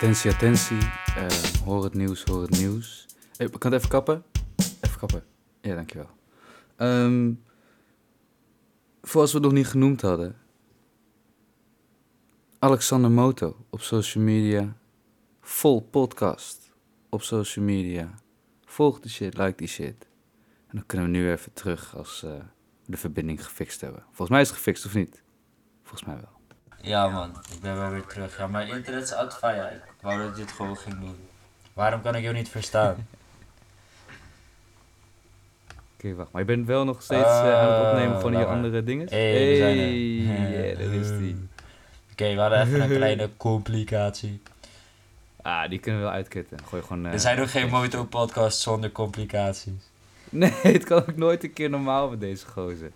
Attentie, 0.00 0.30
attentie. 0.30 0.78
Eh, 1.16 1.26
hoor 1.64 1.84
het 1.84 1.94
nieuws, 1.94 2.24
hoor 2.24 2.42
het 2.42 2.50
nieuws. 2.50 3.06
Hey, 3.36 3.48
kan 3.48 3.72
het 3.72 3.80
even 3.80 3.88
kappen? 3.88 4.24
Even 4.80 4.98
kappen. 4.98 5.24
Ja, 5.60 5.74
dankjewel. 5.74 6.10
Ehm 6.76 7.32
voor 9.02 9.20
als 9.20 9.32
we 9.32 9.38
het 9.38 9.46
nog 9.46 9.56
niet 9.56 9.66
genoemd 9.66 10.00
hadden. 10.00 10.36
Alexander 12.58 13.10
Moto 13.10 13.66
op 13.70 13.80
social 13.80 14.24
media. 14.24 14.76
Vol 15.40 15.80
podcast 15.80 16.72
op 17.08 17.22
social 17.22 17.64
media. 17.64 18.14
Volg 18.64 19.00
die 19.00 19.10
shit, 19.10 19.36
like 19.36 19.56
die 19.56 19.68
shit. 19.68 20.08
En 20.66 20.76
dan 20.76 20.86
kunnen 20.86 21.06
we 21.06 21.12
nu 21.12 21.30
even 21.30 21.52
terug 21.52 21.96
als 21.96 22.22
eh, 22.22 22.30
we 22.30 22.42
de 22.84 22.96
verbinding 22.96 23.44
gefixt 23.44 23.80
hebben. 23.80 24.02
Volgens 24.06 24.30
mij 24.30 24.40
is 24.40 24.48
het 24.48 24.56
gefixt 24.56 24.84
of 24.86 24.94
niet? 24.94 25.22
Volgens 25.82 26.04
mij 26.04 26.16
wel. 26.16 26.38
Ja 26.82 27.08
man, 27.08 27.30
ik 27.52 27.60
ben 27.60 27.76
wel 27.76 27.90
weer 27.90 28.06
terug. 28.06 28.36
Ja, 28.36 28.46
mijn 28.46 28.68
internet 28.68 29.02
is 29.02 29.12
out. 29.12 29.32
Ik 29.32 29.89
wou 30.00 30.18
dat 30.18 30.28
ik 30.28 30.34
dit 30.34 30.52
gewoon 30.52 30.76
ging 30.76 31.00
doen. 31.00 31.16
Waarom 31.72 32.02
kan 32.02 32.14
ik 32.14 32.22
jou 32.22 32.34
niet 32.34 32.48
verstaan? 32.48 32.96
Oké, 35.96 36.14
wacht. 36.14 36.32
Maar 36.32 36.40
je 36.40 36.46
bent 36.46 36.66
wel 36.66 36.84
nog 36.84 37.02
steeds 37.02 37.22
eh, 37.28 37.60
aan 37.60 37.72
het 37.72 37.90
opnemen 37.92 38.20
van 38.20 38.32
je 38.32 38.38
maar. 38.38 38.46
andere 38.46 38.84
dingen? 38.84 39.08
Hey, 39.08 39.48
we 39.48 39.56
zijn 39.56 39.78
er. 39.78 39.84
Hey, 39.84 40.74
daar 40.86 40.94
is 40.94 41.08
die. 41.08 41.48
Oké, 42.12 42.34
we 42.34 42.40
hadden 42.40 42.60
even 42.60 42.80
een 42.80 42.96
kleine 42.96 43.30
complicatie. 43.36 44.42
Ah, 45.42 45.68
die 45.68 45.78
kunnen 45.78 46.00
we 46.00 46.06
wel 46.06 46.16
uitkitten. 46.16 46.58
Gooi 46.64 46.82
gewoon... 46.82 47.06
eh, 47.06 47.12
er 47.12 47.20
zijn 47.20 47.38
nog 47.38 47.50
geen 47.50 47.68
moto-podcasts 47.68 48.62
zonder 48.62 48.92
complicaties. 48.92 49.72
Nee, 50.30 50.52
het 50.62 50.84
kan 50.84 50.98
ook 50.98 51.16
nooit 51.16 51.44
een 51.44 51.52
keer 51.52 51.70
normaal 51.70 52.10
met 52.10 52.20
deze 52.20 52.46
gozer. 52.46 52.90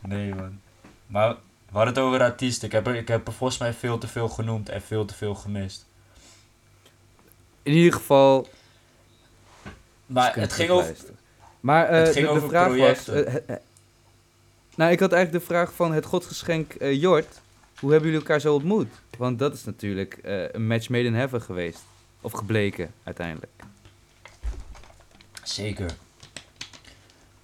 Nee 0.00 0.34
man. 0.34 0.60
Maar 1.06 1.28
we 1.68 1.76
hadden 1.76 1.94
het 1.94 2.02
over 2.02 2.20
artiesten. 2.22 2.66
Ik 2.66 2.72
heb, 2.72 2.86
er, 2.86 2.94
ik 2.94 3.08
heb 3.08 3.26
er 3.26 3.32
volgens 3.32 3.58
mij 3.58 3.72
veel 3.72 3.98
te 3.98 4.06
veel 4.08 4.28
genoemd 4.28 4.68
en 4.68 4.82
veel 4.82 5.04
te 5.04 5.14
veel 5.14 5.34
gemist. 5.34 5.86
In 7.62 7.72
ieder 7.72 7.92
geval... 7.92 8.48
Maar 10.06 10.34
het 10.36 10.52
ging 10.52 10.70
over... 10.70 10.94
Maar 11.60 11.88
eh, 11.88 11.98
Het 12.00 12.12
ging 12.16 12.28
de, 12.32 12.48
vraag 12.48 12.66
projecten. 12.66 13.14
was... 13.14 13.24
eh, 13.24 13.34
eh, 13.36 13.56
nou, 14.74 14.92
ik 14.92 15.00
had 15.00 15.12
eigenlijk 15.12 15.44
de 15.44 15.52
vraag 15.52 15.72
van 15.72 15.92
het 15.92 16.04
godsgeschenk 16.04 16.72
eh, 16.74 17.00
Jort. 17.00 17.40
Hoe 17.78 17.90
hebben 17.90 18.08
jullie 18.10 18.24
elkaar 18.24 18.40
zo 18.40 18.54
ontmoet? 18.54 18.88
Want 19.18 19.38
dat 19.38 19.54
is 19.54 19.64
natuurlijk 19.64 20.18
een 20.52 20.66
match 20.66 20.88
made 20.88 21.04
in 21.04 21.14
heaven 21.14 21.42
geweest. 21.42 21.78
Of 22.20 22.32
gebleken, 22.32 22.90
uiteindelijk. 23.02 23.52
Zeker. 25.42 25.90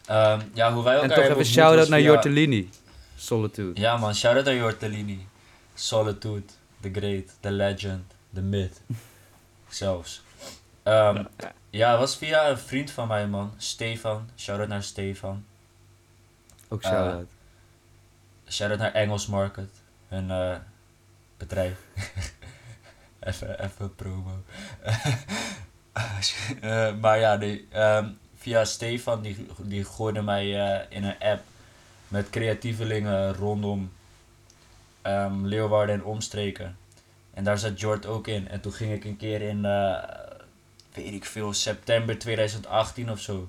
Ehm, 0.06 0.40
ja, 0.52 0.72
hoe 0.72 0.84
wij 0.84 0.92
elkaar 0.94 1.10
En 1.10 1.14
toch 1.14 1.24
hebben 1.24 1.36
even 1.42 1.52
shout-out 1.52 1.88
naar 1.88 1.98
via- 1.98 2.08
Jortellini. 2.08 2.70
Solitude. 3.16 3.80
Ja 3.80 3.96
man, 3.96 4.14
shout-out 4.14 4.44
naar 4.44 4.54
Jortellini. 4.54 5.26
Solitude, 5.74 6.42
the 6.80 6.90
great, 6.92 7.24
the 7.40 7.50
legend, 7.50 8.02
the 8.34 8.40
myth. 8.40 8.80
Zelfs. 9.74 10.22
Ehm, 10.82 11.24
ja, 11.70 11.90
het 11.90 11.98
was 11.98 12.16
via 12.16 12.48
een 12.48 12.58
vriend 12.58 12.90
van 12.90 13.08
mij 13.08 13.26
man, 13.26 13.54
Stefan. 13.56 14.28
Shout-out 14.36 14.68
naar 14.68 14.82
Stefan. 14.82 15.44
Ook 16.68 16.82
shout-out. 16.82 17.26
Shout-out 18.48 18.78
naar 18.78 18.92
Engels 18.92 19.26
Market, 19.26 19.70
hun 20.08 20.30
eh, 20.30 20.56
bedrijf. 21.36 21.78
even, 23.20 23.64
even 23.64 23.94
promo. 23.94 24.42
Eh, 26.60 26.94
maar 26.94 27.18
ja, 27.18 27.36
nee, 27.36 27.66
ehm, 27.70 28.08
via 28.36 28.64
Stefan, 28.64 29.22
die, 29.22 29.46
die 29.58 29.84
gooide 29.84 30.22
mij 30.22 30.60
eh, 30.60 30.96
in 30.96 31.04
een 31.04 31.18
app 31.18 31.42
met 32.08 32.30
creatievelingen 32.30 33.34
rondom 33.34 33.92
ehm, 35.02 35.44
Leeuwarden 35.44 35.94
en 35.94 36.04
omstreken. 36.04 36.76
En 37.34 37.44
daar 37.44 37.58
zat 37.58 37.80
Jord 37.80 38.06
ook 38.06 38.26
in. 38.26 38.48
En 38.48 38.60
toen 38.60 38.72
ging 38.72 38.92
ik 38.92 39.04
een 39.04 39.16
keer 39.16 39.42
in, 39.42 39.64
eh, 39.64 40.02
weet 40.92 41.12
ik 41.12 41.24
veel, 41.24 41.52
september 41.52 42.18
2018 42.18 43.10
of 43.10 43.20
zo. 43.20 43.48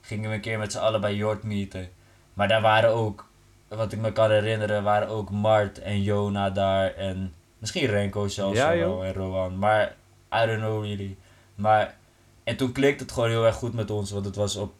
Gingen 0.00 0.30
we 0.30 0.34
een 0.34 0.40
keer 0.40 0.58
met 0.58 0.72
z'n 0.72 0.78
allen 0.78 1.00
bij 1.00 1.14
Jord 1.14 1.42
meeten. 1.42 1.88
Maar 2.34 2.48
daar 2.48 2.60
waren 2.60 2.90
ook, 2.90 3.28
wat 3.68 3.92
ik 3.92 3.98
me 3.98 4.12
kan 4.12 4.30
herinneren, 4.30 4.82
waren 4.82 5.08
ook 5.08 5.30
Mart 5.30 5.78
en 5.78 6.02
Jona 6.02 6.50
daar. 6.50 6.94
En 6.94 7.34
misschien 7.58 7.86
Renko 7.86 8.28
zelfs 8.28 8.58
Ja, 8.58 8.72
en 8.72 9.12
Rowan. 9.12 9.58
Maar 9.58 9.94
I 10.34 10.46
don't 10.46 10.58
know 10.58 10.84
really. 10.84 11.16
Maar, 11.54 11.96
en 12.44 12.56
toen 12.56 12.72
klikte 12.72 13.02
het 13.02 13.12
gewoon 13.12 13.28
heel 13.28 13.46
erg 13.46 13.56
goed 13.56 13.74
met 13.74 13.90
ons. 13.90 14.10
Want 14.10 14.24
het 14.24 14.36
was 14.36 14.56
op, 14.56 14.72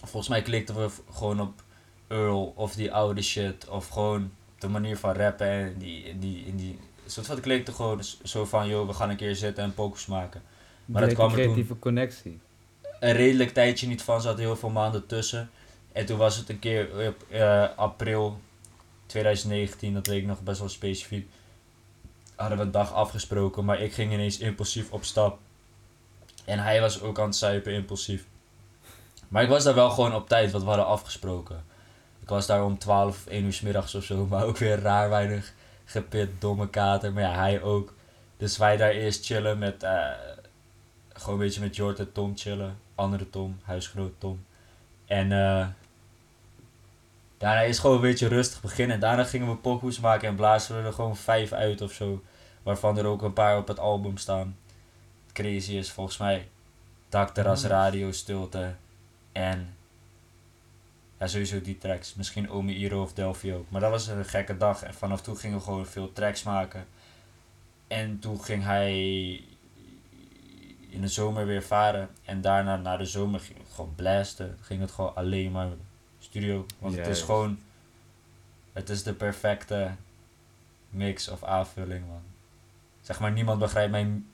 volgens 0.00 0.28
mij 0.28 0.42
klikten 0.42 0.74
we 0.74 0.90
gewoon 1.12 1.40
op 1.40 1.62
Earl 2.08 2.52
of 2.56 2.74
die 2.74 2.92
oude 2.92 3.22
shit. 3.22 3.68
Of 3.68 3.88
gewoon 3.88 4.32
de 4.58 4.68
manier 4.68 4.96
van 4.96 5.12
rappen 5.12 5.46
en 5.46 5.74
die, 5.78 6.18
die, 6.18 6.44
in 6.46 6.56
die 6.56 6.78
soort 7.06 7.26
van, 7.26 7.34
het 7.34 7.44
klikte 7.44 7.72
gewoon 7.72 8.02
zo 8.22 8.44
van, 8.44 8.68
joh, 8.68 8.86
we 8.86 8.92
gaan 8.92 9.10
een 9.10 9.16
keer 9.16 9.34
zitten 9.34 9.64
en 9.64 9.74
pokers 9.74 10.06
maken. 10.06 10.42
Maar 10.84 11.02
dat 11.02 11.12
kwam 11.12 11.30
er 11.30 11.34
toen 11.34 11.42
creatieve 11.42 11.78
connectie. 11.78 12.40
een 13.00 13.12
redelijk 13.12 13.50
tijdje 13.50 13.86
niet 13.86 14.02
van, 14.02 14.20
zat 14.20 14.38
heel 14.38 14.56
veel 14.56 14.70
maanden 14.70 15.06
tussen. 15.06 15.50
En 15.92 16.06
toen 16.06 16.18
was 16.18 16.36
het 16.36 16.48
een 16.48 16.58
keer 16.58 17.08
op 17.08 17.24
eh, 17.30 17.64
april 17.76 18.40
2019, 19.06 19.94
dat 19.94 20.06
weet 20.06 20.20
ik 20.20 20.26
nog 20.26 20.42
best 20.42 20.58
wel 20.58 20.68
specifiek. 20.68 21.28
Hadden 22.34 22.58
we 22.58 22.64
een 22.64 22.70
dag 22.70 22.92
afgesproken, 22.92 23.64
maar 23.64 23.80
ik 23.80 23.92
ging 23.92 24.12
ineens 24.12 24.38
impulsief 24.38 24.90
op 24.90 25.04
stap. 25.04 25.38
En 26.44 26.58
hij 26.58 26.80
was 26.80 27.02
ook 27.02 27.18
aan 27.18 27.26
het 27.26 27.36
zuipen 27.36 27.72
impulsief. 27.72 28.24
Maar 29.28 29.42
ik 29.42 29.48
was 29.48 29.64
daar 29.64 29.74
wel 29.74 29.90
gewoon 29.90 30.14
op 30.14 30.28
tijd, 30.28 30.50
want 30.50 30.62
we 30.62 30.68
hadden 30.68 30.86
afgesproken. 30.86 31.64
Ik 32.22 32.28
was 32.28 32.46
daar 32.46 32.64
om 32.64 32.78
12, 32.78 33.26
1 33.26 33.44
uur 33.44 33.52
's 33.52 33.60
middags 33.60 33.94
of 33.94 34.04
zo, 34.04 34.26
maar 34.30 34.44
ook 34.44 34.58
weer 34.58 34.80
raar 34.80 35.08
weinig 35.08 35.54
gepit, 35.84 36.30
domme 36.38 36.68
kater. 36.68 37.12
Maar 37.12 37.22
ja, 37.22 37.34
hij 37.34 37.62
ook. 37.62 37.94
Dus 38.36 38.58
wij 38.58 38.76
daar 38.76 38.90
eerst 38.90 39.24
chillen 39.24 39.58
met, 39.58 39.82
eh, 39.82 40.10
gewoon 41.12 41.34
een 41.34 41.44
beetje 41.44 41.60
met 41.60 41.76
Jord 41.76 41.98
en 41.98 42.12
Tom 42.12 42.36
chillen. 42.36 42.78
Andere 42.94 43.30
Tom, 43.30 43.58
huisgenoot 43.62 44.12
Tom. 44.18 44.44
En 45.06 45.32
eh 45.32 45.66
daarna 47.38 47.60
is 47.60 47.78
gewoon 47.78 47.96
een 47.96 48.02
beetje 48.02 48.28
rustig 48.28 48.60
beginnen. 48.60 49.00
Daarna 49.00 49.24
gingen 49.24 49.48
we 49.48 49.56
pokoes 49.56 50.00
maken 50.00 50.28
en 50.28 50.34
blazen 50.34 50.76
we 50.76 50.86
er 50.86 50.92
gewoon 50.92 51.16
vijf 51.16 51.52
uit 51.52 51.80
of 51.80 51.92
zo. 51.92 52.22
Waarvan 52.62 52.98
er 52.98 53.06
ook 53.06 53.22
een 53.22 53.32
paar 53.32 53.58
op 53.58 53.68
het 53.68 53.78
album 53.78 54.16
staan. 54.16 54.56
Crazy 55.32 55.72
is 55.72 55.90
volgens 55.90 56.16
mij 56.16 56.48
Dakterras 57.08 57.62
Nice. 57.62 57.74
Radio 57.74 58.12
Stilte. 58.12 58.74
En 59.32 59.76
ja, 61.22 61.28
sowieso 61.28 61.60
die 61.60 61.78
tracks. 61.78 62.14
Misschien 62.14 62.50
Ome 62.50 62.74
Iro 62.74 63.02
of 63.02 63.12
Delphi 63.12 63.54
ook. 63.54 63.70
Maar 63.70 63.80
dat 63.80 63.90
was 63.90 64.06
een 64.06 64.24
gekke 64.24 64.56
dag. 64.56 64.82
En 64.82 64.94
vanaf 64.94 65.22
toen 65.22 65.36
gingen 65.36 65.58
we 65.58 65.64
gewoon 65.64 65.86
veel 65.86 66.12
tracks 66.12 66.42
maken. 66.42 66.86
En 67.86 68.18
toen 68.18 68.40
ging 68.40 68.62
hij 68.62 68.90
in 70.88 71.00
de 71.00 71.08
zomer 71.08 71.46
weer 71.46 71.62
varen. 71.62 72.08
En 72.24 72.40
daarna 72.40 72.76
na 72.76 72.96
de 72.96 73.04
zomer 73.04 73.40
ging 73.40 73.58
het 73.58 73.68
gewoon 73.74 73.94
blasten. 73.94 74.58
Ging 74.60 74.80
het 74.80 74.90
gewoon 74.90 75.14
alleen 75.14 75.52
maar 75.52 75.68
studio. 76.18 76.66
Want 76.78 76.96
het 76.96 77.06
is 77.06 77.22
gewoon... 77.22 77.58
Het 78.72 78.88
is 78.88 79.02
de 79.02 79.14
perfecte 79.14 79.90
mix 80.90 81.28
of 81.28 81.44
aanvulling, 81.44 82.06
man. 82.06 82.22
Zeg 83.00 83.20
maar, 83.20 83.32
niemand 83.32 83.58
begrijpt 83.58 83.90
mij 83.90 84.04
mu- 84.04 84.24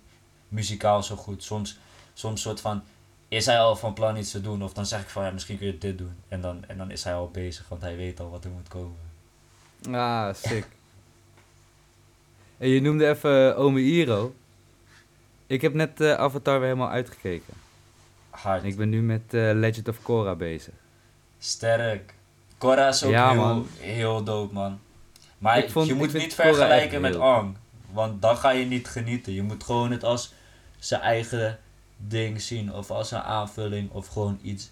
muzikaal 0.49 1.03
zo 1.03 1.17
goed. 1.17 1.43
Soms, 1.43 1.79
soms 2.13 2.41
soort 2.41 2.61
van... 2.61 2.83
Is 3.29 3.47
hij 3.47 3.59
al 3.59 3.77
van 3.77 3.95
plan 3.95 4.17
iets 4.17 4.31
te 4.31 4.41
doen? 4.41 4.63
Of 4.63 4.73
dan 4.73 4.87
zeg 4.87 5.01
ik 5.01 5.09
van, 5.09 5.25
ja, 5.25 5.31
misschien 5.31 5.59
kun 5.59 5.67
je 5.67 5.79
dit 5.79 5.99
doen. 5.99 6.17
En 6.29 6.41
dan, 6.41 6.65
en 6.67 6.79
dan 6.79 6.91
is 6.91 7.05
hij 7.05 7.15
al 7.15 7.31
bezig, 7.31 7.69
want 7.69 7.83
hij 7.83 7.97
weet 7.97 8.21
al 8.21 8.31
wat 8.31 8.45
er 8.45 8.51
moet 8.51 8.69
komen. 8.69 8.97
Ah, 9.93 10.35
sick. 10.35 10.67
En 12.59 12.69
je 12.69 12.81
noemde 12.81 13.09
even 13.09 13.53
eh, 13.53 13.59
Ome 13.59 13.81
Iro. 13.81 14.35
Ik 15.47 15.61
heb 15.61 15.75
net 15.75 16.01
eh, 16.01 16.15
Avatar 16.15 16.59
weer 16.59 16.69
helemaal 16.69 16.91
uitgekeken. 16.91 17.55
Hard. 18.31 18.63
En 18.63 18.69
ik 18.69 18.77
ben 18.77 18.89
nu 18.89 19.03
met 19.03 19.23
eh, 19.35 19.51
Legend 19.55 19.89
of 19.89 20.03
Korra 20.03 20.35
bezig. 20.35 20.75
Sterk. 21.39 22.15
Korra 22.59 22.89
is 22.89 23.05
ook 23.05 23.11
Ja, 23.11 23.31
heel, 23.33 23.41
man. 23.41 23.67
heel 23.79 24.25
dope, 24.25 24.55
man. 24.55 24.81
Maar 25.39 25.59
Ik 25.59 25.71
vond- 25.71 25.87
je 25.87 25.95
moet 25.95 26.13
niet 26.13 26.35
vergelijken 26.35 27.01
met 27.01 27.17
Ang. 27.17 27.57
Want 27.93 28.23
dan 28.23 28.37
ga 28.37 28.51
je 28.51 28.65
niet 28.65 28.89
genieten. 28.89 29.33
Je 29.33 29.43
moet 29.43 29.65
gewoon 29.65 29.91
het 29.91 30.05
als 30.05 30.33
zijn 30.79 31.01
eigen 31.01 31.59
ding 32.07 32.41
zien. 32.41 32.73
Of 32.75 32.91
als 32.91 33.11
een 33.11 33.19
aanvulling. 33.21 33.91
Of 33.91 34.07
gewoon 34.07 34.39
iets. 34.43 34.71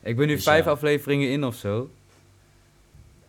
Ik 0.00 0.16
ben 0.16 0.26
nu 0.26 0.34
Dus 0.34 0.44
vijf 0.44 0.64
ja. 0.64 0.70
afleveringen 0.70 1.30
in 1.30 1.44
of 1.44 1.54
zo. 1.56 1.90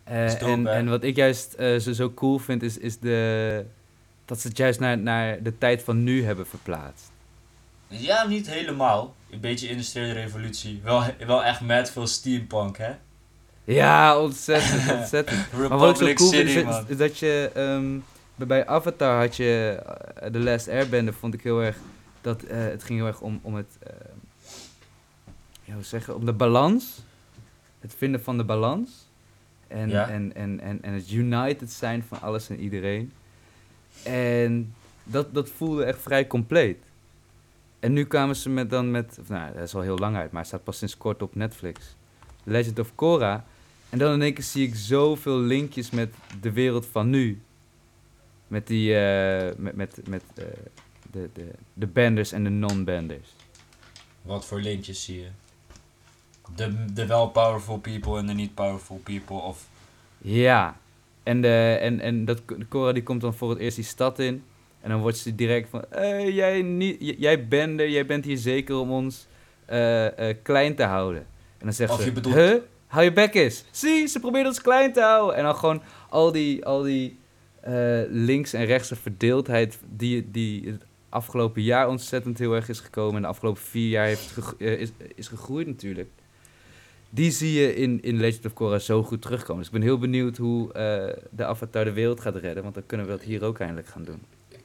Eh, 0.03 0.29
dope, 0.29 0.45
en, 0.45 0.67
en 0.67 0.89
wat 0.89 1.03
ik 1.03 1.15
juist 1.15 1.53
eh, 1.53 1.75
zo, 1.77 1.91
zo 1.93 2.11
cool 2.13 2.37
vind, 2.37 2.63
is, 2.63 2.77
is 2.77 2.99
de, 2.99 3.65
dat 4.25 4.39
ze 4.39 4.47
het 4.47 4.57
juist 4.57 4.79
naar, 4.79 4.97
naar 4.97 5.43
de 5.43 5.57
tijd 5.57 5.83
van 5.83 6.03
nu 6.03 6.23
hebben 6.25 6.47
verplaatst. 6.47 7.11
Ja, 7.87 8.27
niet 8.27 8.49
helemaal. 8.49 9.15
Een 9.29 9.39
beetje 9.39 9.69
industriële 9.69 10.13
revolutie. 10.13 10.79
Wel, 10.83 11.03
wel 11.27 11.43
echt 11.43 11.61
met 11.61 11.91
veel 11.91 12.07
steampunk, 12.07 12.77
hè? 12.77 12.91
Ja, 13.63 14.19
ontzettend, 14.19 14.91
ontzettend. 14.99 15.51
Maar 15.69 15.77
wat 15.77 16.01
ik 16.01 16.07
zo 16.07 16.13
cool 16.13 16.29
vind, 16.31 16.49
City, 16.49 16.59
is, 16.59 16.63
man. 16.65 16.83
is, 16.83 16.89
is 16.89 16.97
dat 16.97 17.17
je... 17.17 17.51
ehm, 17.53 18.47
bij- 18.47 18.65
Avatar 18.67 19.19
had 19.19 19.35
je... 19.35 19.79
eh, 20.15 20.29
The 20.31 20.39
Last 20.39 20.67
Airbender 20.69 21.13
vond 21.13 21.33
ik 21.33 21.41
heel 21.43 21.61
erg... 21.63 21.77
Dat, 22.27 22.43
eh, 22.43 22.57
het 22.57 22.83
ging 22.83 22.99
heel 22.99 23.07
erg 23.07 23.21
om, 23.21 23.39
om 23.41 23.55
het... 23.55 23.77
eh, 23.79 23.93
ja, 25.63 25.73
hoe 25.73 25.83
zeggen? 25.83 26.15
Om 26.15 26.25
de 26.25 26.33
balans. 26.33 26.99
Het 27.79 27.95
vinden 27.97 28.23
van 28.23 28.37
de 28.37 28.43
balans. 28.43 28.89
En, 29.67 29.89
Ja. 29.89 30.09
en, 30.09 30.35
en, 30.35 30.59
en, 30.59 30.81
en 30.81 30.93
het 30.93 31.11
united 31.11 31.71
zijn 31.71 32.03
van 32.03 32.21
alles 32.21 32.49
en 32.49 32.59
iedereen. 32.59 33.11
En 34.03 34.73
dat, 35.03 35.33
dat 35.33 35.49
voelde 35.49 35.83
echt 35.83 36.01
vrij 36.01 36.27
compleet. 36.27 36.77
En 37.79 37.93
nu 37.93 38.05
kwamen 38.05 38.35
ze 38.35 38.49
met 38.49 38.69
dan 38.69 38.91
met... 38.91 39.17
of 39.21 39.29
Nou, 39.29 39.53
dat 39.53 39.63
is 39.63 39.75
al 39.75 39.81
heel 39.81 39.97
lang 39.97 40.15
uit, 40.15 40.31
maar 40.31 40.39
het 40.41 40.49
staat 40.49 40.63
pas 40.63 40.77
sinds 40.77 40.97
kort 40.97 41.21
op 41.21 41.35
Netflix. 41.35 41.95
Legend 42.43 42.79
of 42.79 42.95
Korra. 42.95 43.45
En 43.89 43.97
dan 43.97 44.13
in 44.13 44.21
één 44.21 44.33
keer 44.33 44.43
zie 44.43 44.67
ik 44.67 44.75
zoveel 44.75 45.37
linkjes 45.39 45.89
met 45.89 46.13
de 46.41 46.51
wereld 46.51 46.85
van 46.85 47.09
nu. 47.09 47.41
Met 48.47 48.67
die, 48.67 48.95
eh, 48.99 49.55
met, 49.57 49.75
met, 49.75 50.07
met 50.07 50.23
de, 51.11 51.29
de, 51.33 51.51
de 51.73 51.87
benders 51.87 52.31
en 52.31 52.43
de 52.43 52.49
non-benders. 52.49 53.29
Wat 54.21 54.45
voor 54.45 54.59
lintjes 54.61 55.03
zie 55.03 55.19
je? 55.19 55.27
De, 56.55 56.85
de 56.93 57.05
wel 57.05 57.27
powerful 57.29 57.77
people 57.79 58.17
en 58.17 58.25
de 58.27 58.33
niet 58.33 58.53
powerful 58.53 58.99
people. 59.03 59.35
Of 59.35 59.67
Ja. 60.17 60.77
En, 61.23 61.41
de, 61.41 61.77
en, 61.81 61.99
en 61.99 62.25
dat, 62.25 62.41
Cora 62.69 62.91
die 62.91 63.03
komt 63.03 63.21
dan 63.21 63.33
voor 63.33 63.49
het 63.49 63.59
eerst 63.59 63.75
die 63.75 63.85
stad 63.85 64.19
in. 64.19 64.43
En 64.81 64.89
dan 64.89 64.99
wordt 65.01 65.17
ze 65.17 65.35
direct 65.35 65.69
van... 65.69 65.85
"Eh, 65.91 66.35
jij, 66.35 66.61
niet, 66.61 66.97
jij 67.17 67.47
bender, 67.47 67.89
jij 67.89 68.05
bent 68.05 68.25
hier 68.25 68.37
zeker 68.37 68.75
om 68.75 68.91
ons 68.91 69.27
eh, 69.65 70.29
eh, 70.29 70.37
klein 70.43 70.75
te 70.75 70.83
houden. 70.83 71.21
En 71.57 71.65
dan 71.65 71.73
zegt 71.73 71.91
Of 71.91 72.01
ze... 72.01 72.11
bedoelt- 72.11 72.35
Huh? 72.35 72.55
Hou 72.87 73.03
je 73.03 73.13
bek 73.13 73.33
eens. 73.33 73.63
Zie, 73.71 74.07
ze 74.07 74.19
probeert 74.19 74.47
ons 74.47 74.61
klein 74.61 74.93
te 74.93 75.01
houden. 75.01 75.35
En 75.35 75.43
dan 75.43 75.55
gewoon 75.55 75.81
al 76.09 76.31
die, 76.31 76.65
al 76.65 76.81
die 76.81 77.17
links- 78.09 78.53
en 78.53 78.65
rechtse 78.65 78.95
verdeeldheid... 78.95 79.79
Die, 79.89 80.31
die 80.31 80.67
het 80.69 80.85
afgelopen 81.09 81.61
jaar 81.61 81.87
ontzettend 81.87 82.37
heel 82.37 82.53
erg 82.53 82.69
is 82.69 82.79
gekomen... 82.79 83.15
en 83.15 83.21
de 83.21 83.27
afgelopen 83.27 83.61
vier 83.61 83.89
jaar 83.89 84.05
heeft 84.05 84.33
eh, 84.59 84.79
is, 84.79 84.89
is 85.15 85.27
gegroeid 85.27 85.67
natuurlijk... 85.67 86.09
Die 87.09 87.31
zie 87.31 87.53
je 87.53 87.75
in, 87.75 88.01
in 88.03 88.19
Legend 88.19 88.45
of 88.45 88.53
Korra 88.53 88.79
zo 88.79 89.03
goed 89.03 89.21
terugkomen. 89.21 89.57
Dus 89.57 89.65
ik 89.65 89.73
ben 89.73 89.81
heel 89.81 89.97
benieuwd 89.97 90.37
hoe 90.37 90.73
eh, 90.73 91.23
de 91.29 91.45
Avatar 91.45 91.83
de 91.83 91.91
wereld 91.91 92.19
gaat 92.19 92.35
redden. 92.35 92.63
Want 92.63 92.75
dan 92.75 92.85
kunnen 92.85 93.05
we 93.05 93.11
dat 93.11 93.21
hier 93.21 93.43
ook 93.43 93.59
eindelijk 93.59 93.87
gaan 93.87 94.03
doen. 94.03 94.21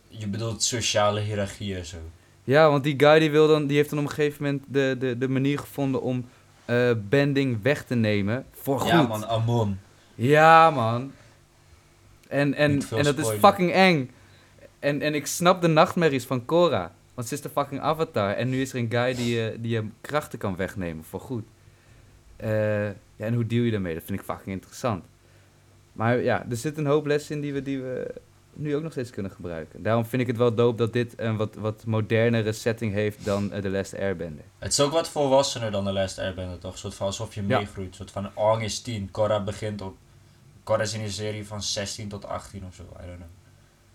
je 0.08 0.28
bedoelt 0.28 0.62
sociale 0.62 1.20
hiërarchie 1.20 1.76
en 1.76 1.86
zo. 1.86 1.96
Ja, 2.44 2.70
want 2.70 2.84
die 2.84 2.94
guy 2.96 3.18
die, 3.18 3.30
wil 3.30 3.46
dan, 3.46 3.66
die 3.66 3.76
heeft 3.76 3.90
dan 3.90 3.98
op 3.98 4.04
een 4.04 4.10
gegeven 4.10 4.44
moment 4.44 4.62
de, 4.68 4.96
de, 4.98 5.18
de 5.18 5.28
manier 5.28 5.58
gevonden 5.58 6.02
om 6.02 6.24
eh, 6.64 6.90
bending 7.08 7.62
weg 7.62 7.84
te 7.84 7.94
nemen. 7.94 8.44
Voor 8.52 8.80
goed. 8.80 8.90
Ja 8.90 9.02
man, 9.02 9.26
Amon. 9.26 9.78
Ja, 10.14 10.70
man. 10.70 11.12
En, 12.28 12.54
en, 12.54 12.82
en 12.90 13.04
dat 13.04 13.18
is 13.18 13.28
fucking 13.28 13.72
eng. 13.72 14.10
En, 14.82 15.02
en 15.02 15.14
ik 15.14 15.26
snap 15.26 15.60
de 15.60 15.68
nachtmerries 15.68 16.24
van 16.24 16.44
Korra. 16.44 16.92
Want 17.14 17.28
ze 17.28 17.34
is 17.34 17.40
de 17.40 17.48
fucking 17.48 17.80
avatar. 17.80 18.32
En 18.34 18.48
nu 18.48 18.60
is 18.60 18.72
er 18.72 18.78
een 18.78 18.90
guy 18.90 19.14
die 19.14 19.34
je, 19.34 19.56
die 19.60 19.70
je 19.70 19.86
krachten 20.00 20.38
kan 20.38 20.56
wegnemen 20.56 21.04
voor 21.04 21.20
goed. 21.20 21.44
Eh, 22.36 22.86
ja, 22.86 22.94
en 23.16 23.34
hoe 23.34 23.46
deal 23.46 23.64
je 23.64 23.70
daarmee? 23.70 23.94
Dat 23.94 24.02
vind 24.06 24.18
ik 24.18 24.24
fucking 24.24 24.48
interessant. 24.54 25.04
Maar 25.92 26.18
ja, 26.22 26.46
er 26.50 26.56
zit 26.56 26.78
een 26.78 26.86
hoop 26.86 27.06
lessen 27.06 27.34
in 27.34 27.40
die 27.40 27.52
we, 27.52 27.62
die 27.62 27.80
we 27.82 28.14
nu 28.52 28.76
ook 28.76 28.82
nog 28.82 28.92
steeds 28.92 29.10
kunnen 29.10 29.32
gebruiken. 29.32 29.82
Daarom 29.82 30.04
vind 30.06 30.22
ik 30.22 30.28
het 30.28 30.36
wel 30.36 30.54
dope 30.54 30.76
dat 30.76 30.92
dit 30.92 31.14
een 31.16 31.36
wat, 31.36 31.54
wat 31.54 31.84
modernere 31.86 32.52
setting 32.52 32.92
heeft 32.92 33.24
dan 33.24 33.52
eh, 33.52 33.60
The 33.62 33.70
Last 33.70 33.98
Airbender. 33.98 34.44
Het 34.58 34.72
is 34.72 34.80
ook 34.80 34.92
wat 34.92 35.08
volwassener 35.08 35.70
dan 35.70 35.84
de 35.84 35.92
Last 35.92 36.18
Airbender 36.18 36.58
toch? 36.58 36.78
Soort 36.78 36.94
van 36.94 37.06
alsof 37.06 37.34
je 37.34 37.46
Ja. 37.46 37.58
meegroeit. 37.58 37.88
Een 37.88 37.94
soort 37.94 38.10
van 38.10 38.30
Aang 38.36 38.62
is 38.62 38.80
10, 38.80 39.10
Korra 39.10 39.42
begint 39.42 39.80
op... 39.82 39.96
Korra 40.62 40.82
is 40.82 40.94
in 40.94 41.00
een 41.00 41.10
serie 41.10 41.46
van 41.46 41.62
16 41.62 42.08
tot 42.08 42.24
18 42.26 42.64
of 42.64 42.74
zo, 42.74 42.82
I 42.82 43.06
don't 43.06 43.16
know. 43.16 43.28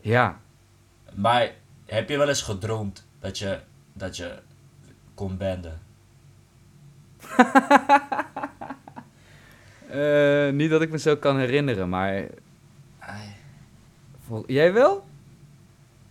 Ja. 0.01 0.39
Maar 1.17 1.51
heb 1.85 2.09
je 2.09 2.17
wel 2.17 2.27
eens 2.27 2.41
gedroomd 2.41 3.05
dat 3.19 3.37
je, 3.37 3.59
dat 3.93 4.17
je 4.17 4.39
kon 5.13 5.37
benden? 5.37 5.81
Eh, 9.89 10.49
niet 10.49 10.69
dat 10.69 10.81
ik 10.81 10.89
me 10.89 10.97
zo 10.97 11.15
kan 11.15 11.37
herinneren, 11.39 11.89
maar... 11.89 12.25
Vol- 14.25 14.43
Jij 14.47 14.73
wel? 14.73 15.05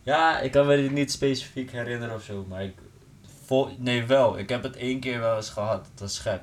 Ja, 0.02 0.38
ik 0.38 0.50
kan 0.52 0.66
me 0.66 0.76
dit 0.76 0.90
niet 0.90 1.12
specifiek 1.12 1.70
herinneren 1.70 2.14
of 2.14 2.22
zo, 2.22 2.44
maar 2.48 2.62
ik... 2.62 2.74
Vol, 3.44 3.70
nee, 3.78 4.04
wel. 4.04 4.38
Ik 4.38 4.48
heb 4.48 4.62
het 4.62 4.76
één 4.76 5.00
keer 5.00 5.20
wel 5.20 5.36
eens 5.36 5.50
gehad. 5.50 5.84
Dat 5.84 6.00
was 6.00 6.18
gek. 6.18 6.40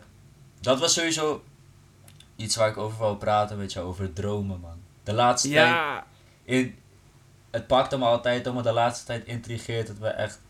Dat 0.59 0.79
was 0.79 0.93
sowieso 0.93 1.43
iets 2.35 2.55
waar 2.55 2.69
ik 2.69 2.77
over 2.77 2.97
wou 2.99 3.17
praten 3.17 3.57
met 3.57 3.73
jou, 3.73 3.87
over 3.87 4.13
dromen, 4.13 4.59
man. 4.59 4.77
De 5.03 5.13
laatste 5.13 5.49
tijd... 5.49 5.67
Ja. 5.67 6.05
In, 6.43 6.75
het 7.53 7.67
pakte 7.67 7.97
me 7.97 8.05
altijd, 8.05 8.53
maar 8.53 8.63
de 8.63 8.71
laatste 8.71 9.05
tijd 9.05 9.25
intrigeert 9.25 9.87
het 9.87 9.99
me 9.99 10.07
echt 10.07 10.41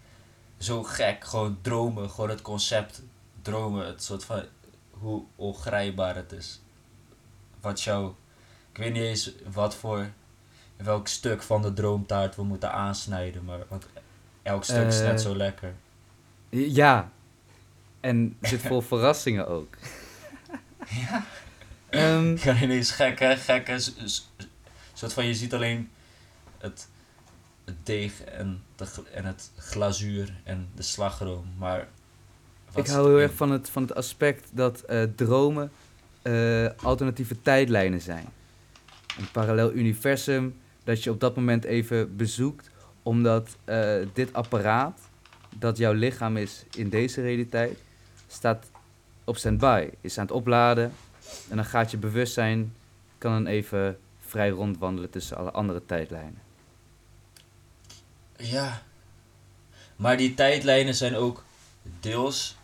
zo 0.57 0.83
gek. 0.83 1.23
Gewoon 1.23 1.57
dromen, 1.61 2.09
gewoon 2.09 2.29
het 2.29 2.41
concept 2.41 3.01
dromen. 3.41 3.85
Het 3.85 4.03
soort 4.03 4.23
van 4.25 4.43
hoe 4.89 5.23
ongrijpbaar 5.35 6.15
het 6.15 6.31
is. 6.31 6.61
Wat 7.61 7.81
jou, 7.81 8.13
ik 8.71 8.77
weet 8.77 8.93
niet 8.93 9.01
eens 9.03 9.31
wat 9.51 9.75
voor, 9.75 10.09
welk 10.77 11.07
stuk 11.07 11.41
van 11.41 11.61
de 11.61 11.73
droomtaart 11.73 12.35
we 12.35 12.43
moeten 12.43 12.71
aansnijden, 12.71 13.43
maar 13.43 13.59
want 13.67 13.85
elk 14.43 14.63
stuk 14.63 14.87
is 14.87 14.99
Eh. 14.99 15.05
net 15.07 15.21
zo 15.21 15.35
lekker. 15.35 15.73
Ja. 16.49 17.11
En 17.99 18.37
zit 18.41 18.61
vol 18.61 18.81
verrassingen 18.91 19.47
ook. 19.47 19.75
Ja. 20.89 21.25
Ehm, 21.89 22.31
Ik 22.33 22.41
ga 22.41 22.55
ineens 22.61 22.91
gekke, 22.91 23.35
gekke, 23.37 23.79
soort 24.93 25.13
van 25.13 25.25
je 25.25 25.35
ziet 25.35 25.53
alleen 25.53 25.89
het, 26.57 26.87
het 27.65 27.85
deeg 27.85 28.23
en, 28.23 28.63
de, 28.75 28.85
en 29.13 29.25
het 29.25 29.51
glazuur 29.57 30.33
en 30.43 30.67
de 30.75 30.81
slagroom, 30.81 31.45
maar... 31.57 31.87
ik 32.75 32.87
hou 32.87 33.07
heel 33.07 33.19
erg 33.19 33.33
van 33.33 33.51
het, 33.51 33.69
van 33.69 33.81
het 33.81 33.95
aspect 33.95 34.49
dat 34.51 34.81
eh, 34.81 35.03
dromen 35.15 35.71
eh, 36.21 36.69
alternatieve 36.75 37.41
tijdlijnen 37.41 38.01
zijn. 38.01 38.25
Een 39.17 39.31
parallel 39.31 39.73
universum 39.73 40.55
dat 40.83 41.03
je 41.03 41.09
op 41.11 41.19
dat 41.19 41.35
moment 41.35 41.63
even 41.63 42.15
bezoekt, 42.15 42.69
omdat 43.03 43.57
eh, 43.63 43.95
dit 44.13 44.33
apparaat, 44.33 44.99
dat 45.59 45.77
jouw 45.77 45.93
lichaam 45.93 46.37
is 46.37 46.65
in 46.75 46.89
deze 46.89 47.21
realiteit, 47.21 47.77
staat 48.27 48.71
op 49.23 49.37
standby, 49.37 49.89
is 50.01 50.17
aan 50.17 50.25
het 50.25 50.35
opladen. 50.35 50.91
En 51.49 51.55
dan 51.55 51.65
gaat 51.65 51.91
je 51.91 51.97
bewustzijn, 51.97 52.73
kan 53.17 53.31
dan 53.31 53.47
even 53.47 53.97
vrij 54.19 54.49
rondwandelen 54.49 55.09
tussen 55.09 55.37
alle 55.37 55.51
andere 55.51 55.85
tijdlijnen. 55.85 56.42
Ja. 58.51 58.81
Maar 59.95 60.17
die 60.17 60.33
tijdlijnen 60.33 60.95
zijn 60.95 61.15
ook 61.15 61.43
deels 61.99 62.55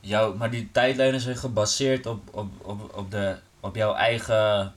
jouw, 0.00 0.34
maar 0.34 0.50
die 0.50 0.68
tijdlijnen 0.72 1.20
zijn 1.20 1.36
gebaseerd 1.36 2.06
op, 2.06 2.34
op, 2.36 2.50
op, 2.62 2.96
op, 2.96 3.10
de, 3.10 3.36
op 3.60 3.74
jouw 3.76 3.94
eigen 3.94 4.74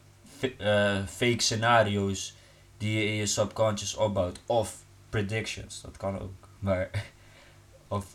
eh, 0.58 0.98
fake 1.08 1.42
scenario's 1.42 2.36
die 2.78 2.98
je 3.00 3.06
in 3.06 3.14
je 3.14 3.26
subconscious 3.26 3.96
opbouwt. 3.96 4.40
Of 4.46 4.76
predictions, 5.10 5.82
dat 5.82 5.98
kan 5.98 6.20
ook. 6.20 6.32
Maar, 6.60 6.90
of, 7.88 8.06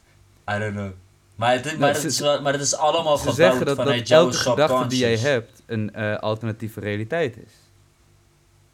I 0.50 0.58
don't 0.58 0.72
know. 0.74 0.90
Maar 1.34 1.52
het, 1.52 1.66
is- 1.66 1.72
maar 1.72 1.80
Nou, 1.80 1.94
het, 1.94 2.04
is, 2.04 2.20
maar 2.20 2.52
het 2.52 2.62
is 2.62 2.74
allemaal 2.74 3.16
Ze 3.16 3.28
gebouwd 3.30 3.36
zeggen 3.36 3.66
dat, 3.66 3.76
vanuit 3.76 3.98
dat 3.98 4.08
jouw 4.08 4.24
elke 4.24 4.36
gedachte 4.36 4.86
die 4.86 4.98
jij 4.98 5.16
hebt 5.16 5.62
een 5.66 5.94
eh, 5.94 6.16
alternatieve 6.18 6.80
realiteit 6.80 7.36
is. 7.36 7.52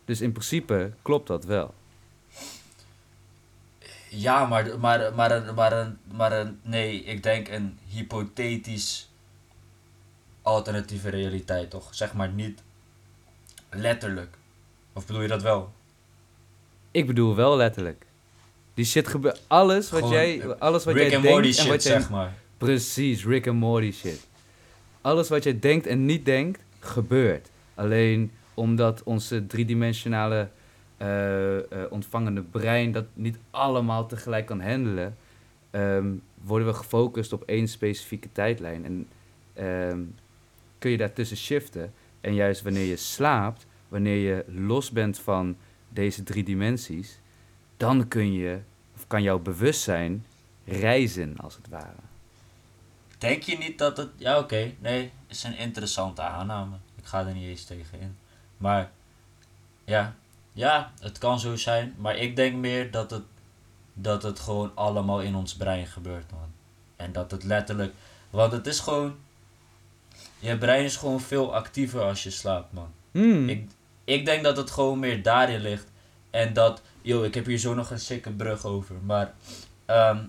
Dus 0.05 0.21
in 0.21 0.33
principe 0.33 0.93
klopt 1.03 1.27
dat 1.27 1.45
wel. 1.45 1.75
Ja, 4.09 4.47
maar, 4.47 4.79
maar, 4.79 5.15
maar, 5.15 5.31
een- 5.31 5.55
maar, 5.55 5.73
een, 5.73 5.99
maar 6.13 6.33
een, 6.33 6.59
nee, 6.63 7.05
ik 7.05 7.23
denk 7.23 7.49
een 7.49 7.79
hypothetisch 7.89 9.11
alternatieve 10.43 11.09
realiteit, 11.09 11.71
toch? 11.71 11.95
Zeg 11.95 12.15
maar 12.15 12.29
niet 12.29 12.63
letterlijk. 13.71 14.37
Of 14.93 15.07
bedoel 15.07 15.23
je 15.23 15.29
dat 15.29 15.43
wel? 15.43 15.73
Ik 16.91 17.07
bedoel 17.07 17.35
wel 17.35 17.57
letterlijk. 17.57 18.07
Die 18.75 18.85
shit 18.85 19.09
gebeurt. 19.09 19.41
Alles 19.47 19.91
wat 19.91 19.99
Gewoon, 20.01 20.15
jij, 20.15 20.41
eh, 20.41 20.51
alles 20.59 20.85
wat 20.85 20.95
Rick 20.95 21.03
jij 21.03 21.21
denkt 21.21 21.29
Morty 21.29 21.49
en 21.49 21.55
shit, 21.55 21.67
wat 21.67 21.83
jij 21.83 21.93
zeg 22.01 22.11
maar. 22.11 22.35
precies 22.59 23.25
Rick 23.25 23.47
and 23.47 23.59
Morty 23.59 23.93
shit. 23.93 24.27
Alles 25.01 25.29
wat 25.29 25.45
jij 25.45 25.59
denkt 25.59 25.87
en 25.87 26.05
niet 26.07 26.25
denkt 26.25 26.61
gebeurt. 26.81 27.49
Alleen 27.75 28.33
omdat 28.55 29.03
onze 29.03 29.47
driedimensionale 29.47 30.49
ontvangende 31.91 32.43
brein 32.43 32.93
dat 32.93 33.05
niet 33.13 33.39
allemaal 33.51 34.07
tegelijk 34.07 34.47
kan 34.47 34.61
handelen, 34.61 35.17
ehm, 35.71 36.15
worden 36.43 36.67
we 36.67 36.75
gefocust 36.75 37.33
op 37.33 37.43
één 37.43 37.69
specifieke 37.69 38.29
tijdlijn 38.33 38.85
en 38.85 39.09
ehm, 39.55 40.01
kun 40.79 40.91
je 40.91 40.97
daartussen 40.97 41.37
shiften. 41.37 41.93
En 42.21 42.35
juist 42.35 42.63
wanneer 42.63 42.87
je 42.87 42.97
slaapt, 42.97 43.67
wanneer 43.89 44.17
je 44.17 44.45
los 44.49 44.91
bent 44.91 45.19
van 45.19 45.57
deze 45.89 46.23
drie 46.23 46.45
dimensies, 46.45 47.21
dan 47.77 48.09
kun 48.09 48.33
je, 48.33 48.59
of 48.95 49.07
kan 49.07 49.23
jouw 49.23 49.39
bewustzijn 49.39 50.25
reizen, 50.65 51.37
als 51.37 51.57
het 51.57 51.69
ware. 51.69 52.05
Denk 53.19 53.43
je 53.43 53.59
niet 53.59 53.79
dat 53.79 53.97
het... 53.97 54.09
Ja, 54.17 54.39
oké. 54.39 54.73
Nee, 54.79 55.13
is 55.27 55.43
een 55.43 55.57
interessante 55.57 56.23
aanname. 56.23 56.77
Ik 56.97 57.05
ga 57.05 57.27
er 57.27 57.35
niet 57.35 57.49
eens 57.49 57.65
tegen 57.65 58.01
in. 58.01 58.17
Maar, 58.57 58.91
ja. 59.85 60.15
Ja, 60.57 60.93
het 61.01 61.19
kan 61.19 61.41
zo 61.41 61.57
zijn. 61.57 61.95
Maar 61.99 62.17
ik 62.17 62.37
denk 62.37 62.55
meer 62.55 62.91
dat 62.91 63.11
het, 63.11 63.23
dat 63.93 64.23
het 64.23 64.41
gewoon 64.41 64.73
allemaal 64.75 65.21
in 65.21 65.35
ons 65.35 65.55
brein 65.55 65.87
gebeurt, 65.87 66.31
man. 66.31 66.53
En 66.97 67.13
dat 67.13 67.31
het 67.31 67.45
letterlijk... 67.45 67.95
Want 68.31 68.53
het 68.53 68.67
is 68.67 68.81
gewoon... 68.81 69.17
Je 70.39 70.59
brein 70.59 70.85
is 70.85 70.97
gewoon 70.97 71.21
veel 71.21 71.55
actiever 71.55 72.03
als 72.03 72.23
je 72.23 72.31
slaapt, 72.31 72.73
man. 72.73 72.93
Hmm. 73.11 73.49
Ik, 73.49 73.69
ik 74.05 74.25
denk 74.25 74.45
dat 74.45 74.57
het 74.57 74.71
gewoon 74.71 74.99
meer 74.99 75.23
daarin 75.23 75.61
ligt. 75.61 75.87
En 76.31 76.53
dat, 76.53 76.83
yo, 77.03 77.23
ik 77.23 77.35
heb 77.35 77.47
hier 77.47 77.59
zo 77.59 77.75
nog 77.75 77.91
een 77.91 78.01
sikke 78.01 78.31
brug 78.31 78.65
over. 78.65 78.97
Maar, 79.03 79.35
ehm, 79.85 80.25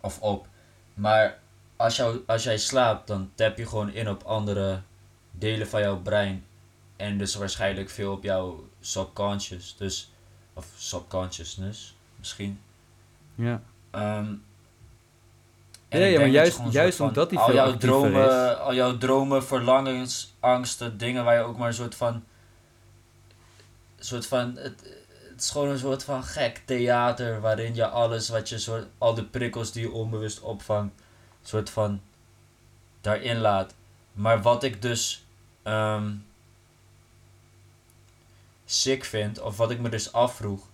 of 0.00 0.20
op. 0.20 0.46
Maar 0.94 1.38
als, 1.76 1.96
jou, 1.96 2.20
als 2.26 2.42
jij 2.42 2.58
slaapt, 2.58 3.06
dan 3.06 3.30
tap 3.34 3.56
je 3.56 3.66
gewoon 3.66 3.92
in 3.92 4.08
op 4.08 4.22
andere 4.22 4.80
delen 5.30 5.68
van 5.68 5.80
jouw 5.80 5.98
brein. 5.98 6.45
En 6.96 7.18
dus 7.18 7.34
waarschijnlijk 7.34 7.90
veel 7.90 8.12
op 8.12 8.22
jouw 8.22 8.68
subconscious. 8.80 9.74
Dus, 9.78 10.10
of 10.52 10.66
subconsciousness, 10.76 11.94
misschien. 12.16 12.60
ja. 13.34 13.62
Ehm, 13.90 14.34
Ja, 15.88 15.98
ik 15.98 16.12
ja, 16.12 16.18
maar 16.18 16.26
je 16.26 16.32
juist- 16.32 16.60
juist 16.70 17.00
omdat 17.00 17.30
die 17.30 17.38
al 17.38 17.54
jouw 17.54 17.76
dromen, 17.76 18.26
is. 18.50 18.56
Al 18.56 18.74
jouw 18.74 18.96
dromen, 18.98 19.44
verlangens, 19.44 20.34
angsten, 20.40 20.98
dingen 20.98 21.24
waar 21.24 21.34
je 21.34 21.40
ook 21.40 21.56
maar 21.56 21.68
een 21.68 21.74
soort 21.74 21.94
van... 21.94 22.24
Soort 23.98 24.26
van... 24.26 24.56
Het, 24.56 24.80
het 25.30 25.40
is 25.44 25.50
gewoon 25.50 25.68
een 25.68 25.78
soort 25.78 26.04
van 26.04 26.22
gek 26.24 26.62
theater 26.64 27.40
waarin 27.40 27.74
je 27.74 27.86
alles 27.88 28.28
wat 28.28 28.48
je 28.48 28.58
soort... 28.58 28.86
Al 28.98 29.14
de 29.14 29.24
prikkels 29.24 29.72
die 29.72 29.82
je 29.82 29.90
onbewust 29.92 30.40
opvangt, 30.40 30.94
soort 31.42 31.70
van 31.70 32.00
daarin 33.00 33.38
laat. 33.38 33.74
Maar 34.12 34.42
wat 34.42 34.62
ik 34.62 34.82
dus 34.82 35.24
ehm 35.62 36.10
sick 38.66 39.04
vind, 39.04 39.40
of 39.40 39.56
wat 39.56 39.70
ik 39.70 39.78
me 39.80 39.88
dus 39.88 40.12
afvroeg, 40.12 40.68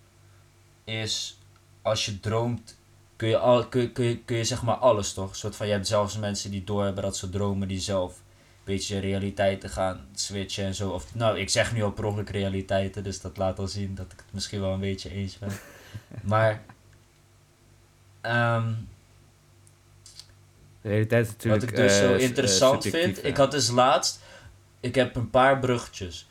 is 0.85 1.39
als 1.83 2.05
je 2.05 2.21
droomt 2.21 2.77
kun 3.17 3.29
je, 3.29 3.39
al, 3.39 3.67
kun, 3.67 3.93
kun, 3.93 4.05
je, 4.05 4.19
kun 4.19 4.37
je 4.37 4.45
zeg 4.45 4.63
maar 4.63 4.75
alles 4.75 5.13
toch? 5.13 5.31
Een 5.31 5.37
soort 5.37 5.57
van, 5.57 5.67
je 5.67 5.73
hebt 5.73 5.87
zelfs 5.87 6.19
mensen 6.19 6.51
die 6.51 6.65
doorhebben 6.65 7.03
dat 7.03 7.17
ze 7.17 7.31
dromen 7.31 7.69
die 7.69 7.81
zelf 7.81 8.13
een 8.17 8.23
beetje 8.65 8.99
realiteiten 8.99 9.71
gaan 9.71 10.07
switchen 10.15 10.65
en 10.65 10.75
zo. 10.75 10.91
Of, 10.91 11.15
nou, 11.15 11.39
ik 11.39 11.51
zeg 11.51 11.73
nu 11.73 11.83
al 11.83 11.91
per 11.93 12.05
ongeluk 12.05 12.31
realiteiten, 12.31 13.05
dus 13.05 13.21
dat 13.21 13.37
laat 13.37 13.59
al 13.59 13.69
zien 13.69 13.95
dat 13.95 14.07
ik 14.13 14.19
het 14.19 14.33
misschien 14.33 14.61
wel 14.61 14.73
een 14.73 14.81
beetje 14.81 15.11
eens 15.11 15.39
ben. 15.39 15.51
maar, 16.23 16.63
ehm, 18.21 18.73
De 20.81 20.89
realiteit 20.89 21.27
is 21.27 21.33
natuurlijk. 21.33 21.61
wat 21.63 21.71
ik 21.71 21.77
dus 21.77 21.93
eh, 21.93 21.99
zo 22.09 22.13
s- 22.15 22.21
eh, 22.21 22.29
interessant 22.29 22.87
vind, 22.87 23.17
ja. 23.17 23.23
ik 23.23 23.37
had 23.37 23.51
dus 23.51 23.69
laatst, 23.69 24.21
ik 24.81 24.95
heb 24.95 25.17
een 25.17 25.31
paar 25.31 25.59
bruggetjes. 25.59 26.27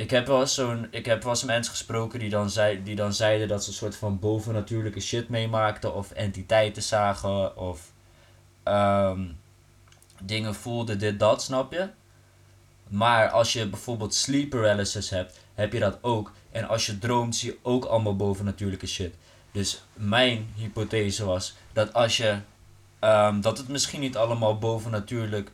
Ik 0.00 0.10
heb 0.10 0.26
wel 0.26 0.40
eens 0.40 0.54
zo'n, 0.54 0.86
ik 0.90 1.06
heb 1.06 1.22
wel 1.22 1.36
mensen 1.46 1.72
gesproken 1.72 2.18
die 2.18 2.30
dan, 2.30 2.50
zei, 2.50 2.82
die 2.82 2.94
dan 2.94 3.14
zeiden 3.14 3.48
dat 3.48 3.62
ze 3.62 3.68
een 3.68 3.76
soort 3.76 3.96
van 3.96 4.18
bovennatuurlijke 4.18 5.00
shit 5.00 5.28
meemaakten, 5.28 5.94
of 5.94 6.10
entiteiten 6.10 6.82
zagen, 6.82 7.56
of 7.56 7.92
ehm, 8.62 9.26
dingen 10.22 10.54
voelden, 10.54 10.98
dit, 10.98 11.18
dat, 11.18 11.42
snap 11.42 11.72
je? 11.72 11.88
Maar 12.88 13.28
als 13.28 13.52
je 13.52 13.68
bijvoorbeeld 13.68 14.14
sleep 14.14 14.50
paralysis 14.50 15.10
hebt, 15.10 15.38
heb 15.54 15.72
je 15.72 15.78
dat 15.78 15.98
ook. 16.00 16.32
En 16.50 16.68
als 16.68 16.86
je 16.86 16.98
droomt, 16.98 17.36
zie 17.36 17.50
je 17.50 17.58
ook 17.62 17.84
allemaal 17.84 18.16
bovennatuurlijke 18.16 18.86
shit. 18.86 19.14
Dus 19.52 19.82
mijn 19.92 20.52
hypothese 20.56 21.24
was 21.24 21.56
dat 21.72 21.92
als 21.92 22.16
je 22.16 22.38
Ehm, 23.00 23.40
dat 23.40 23.58
het 23.58 23.68
misschien 23.68 24.00
niet 24.00 24.16
allemaal 24.16 24.58
bovennatuurlijk 24.58 25.50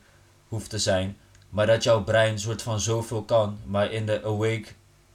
hoeft 0.48 0.70
te 0.70 0.78
zijn. 0.78 1.16
Maar 1.48 1.66
dat 1.66 1.82
jouw 1.82 2.04
brein 2.04 2.38
soort 2.38 2.62
van 2.62 2.80
zoveel 2.80 3.22
kan. 3.22 3.58
Maar 3.64 3.92
in 3.92 4.06
de 4.06 4.24
awake 4.24 4.66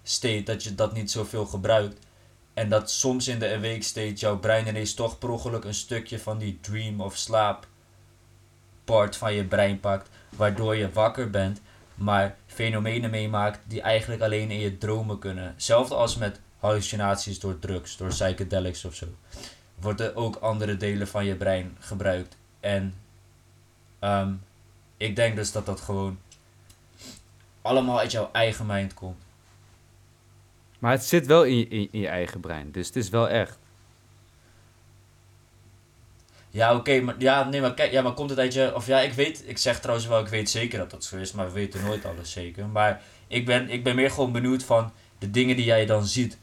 state 0.04 0.44
dat 0.44 0.64
je 0.64 0.76
dat 0.76 0.94
niet 0.94 1.12
zoveel 1.12 1.46
gebruikt. 1.46 2.06
En 2.54 2.70
dat 2.70 2.92
soms 2.92 3.28
in 3.28 3.40
de 3.40 3.54
awake 3.54 3.82
state 3.82 4.14
jouw 4.14 4.40
brein 4.40 4.68
ineens 4.68 4.94
toch 4.94 5.18
per 5.18 5.30
ongeluk 5.30 5.64
een 5.64 5.74
stukje 5.74 6.20
van 6.20 6.38
die 6.38 6.60
dream 6.62 7.02
of 7.02 7.18
slaap 7.18 7.68
part 8.84 9.16
van 9.16 9.34
je 9.34 9.46
brein 9.46 9.80
pakt. 9.80 10.10
Waardoor 10.30 10.76
je 10.76 10.92
wakker 10.92 11.30
bent, 11.30 11.62
maar 11.96 12.36
fenomenen 12.48 13.10
meemaakt 13.10 13.60
die 13.68 13.82
eigenlijk 13.82 14.22
alleen 14.22 14.52
in 14.52 14.60
je 14.60 14.78
dromen 14.78 15.20
kunnen. 15.20 15.44
Hetzelfde 15.44 15.96
als 15.96 16.16
met 16.16 16.40
hallucinaties 16.60 17.40
door 17.40 17.60
drugs, 17.60 17.98
door 17.98 18.10
psychedelics 18.10 18.86
of 18.86 18.96
zo. 18.96 19.06
Worden 19.80 20.16
ook 20.16 20.36
andere 20.36 20.78
delen 20.78 21.08
van 21.08 21.26
je 21.26 21.36
brein 21.36 21.78
gebruikt. 21.80 22.38
En 22.60 22.94
ehm, 24.00 24.34
ik 25.02 25.16
denk 25.16 25.36
dus 25.36 25.52
dat 25.52 25.66
dat 25.66 25.82
gewoon 25.82 26.20
allemaal 27.62 27.99
uit 27.99 28.12
jouw 28.12 28.30
eigen 28.32 28.66
mind 28.66 28.93
komt. 28.93 29.24
Maar 30.80 30.91
het 30.91 31.04
zit 31.04 31.26
wel 31.26 31.43
in 31.43 31.58
je, 31.58 31.68
in, 31.68 31.88
in 31.91 31.99
je 31.99 32.08
eigen 32.08 32.39
brein, 32.39 32.72
dus 32.72 32.88
het 32.88 32.95
is 32.95 33.10
wel 33.10 33.30
echt. 33.30 33.60
Ja, 36.49 36.76
oké, 36.76 37.02
maar, 37.02 37.16
ja, 37.18 37.43
nee, 37.43 37.62
maar 37.62 37.74
kijk, 37.74 37.91
ja, 37.91 38.02
maar 38.02 38.14
komt 38.14 38.30
het 38.30 38.39
uit 38.39 38.54
je, 38.54 38.76
of 38.76 38.88
ja, 38.88 38.99
ik 38.99 39.14
weet, 39.14 39.43
ik 39.45 39.58
zeg 39.58 39.80
trouwens 39.80 40.08
wel, 40.08 40.20
ik 40.20 40.28
weet 40.28 40.49
zeker 40.49 40.80
dat 40.80 40.91
dat 40.91 41.04
zo 41.04 41.18
is, 41.18 41.32
maar 41.32 41.45
we 41.45 41.52
weten 41.52 41.84
nooit 41.84 42.06
alles 42.06 42.32
zeker. 42.32 42.68
Maar 42.68 43.02
ik 43.28 43.45
ben, 43.45 43.70
ik 43.70 43.84
ben 43.84 43.95
meer 43.95 44.12
gewoon 44.12 44.32
benieuwd 44.32 44.64
van 44.64 44.91
de 45.20 45.32
dingen 45.32 45.56
die 45.56 45.66
jij 45.66 45.86
dan 45.86 46.06
ziet, 46.06 46.38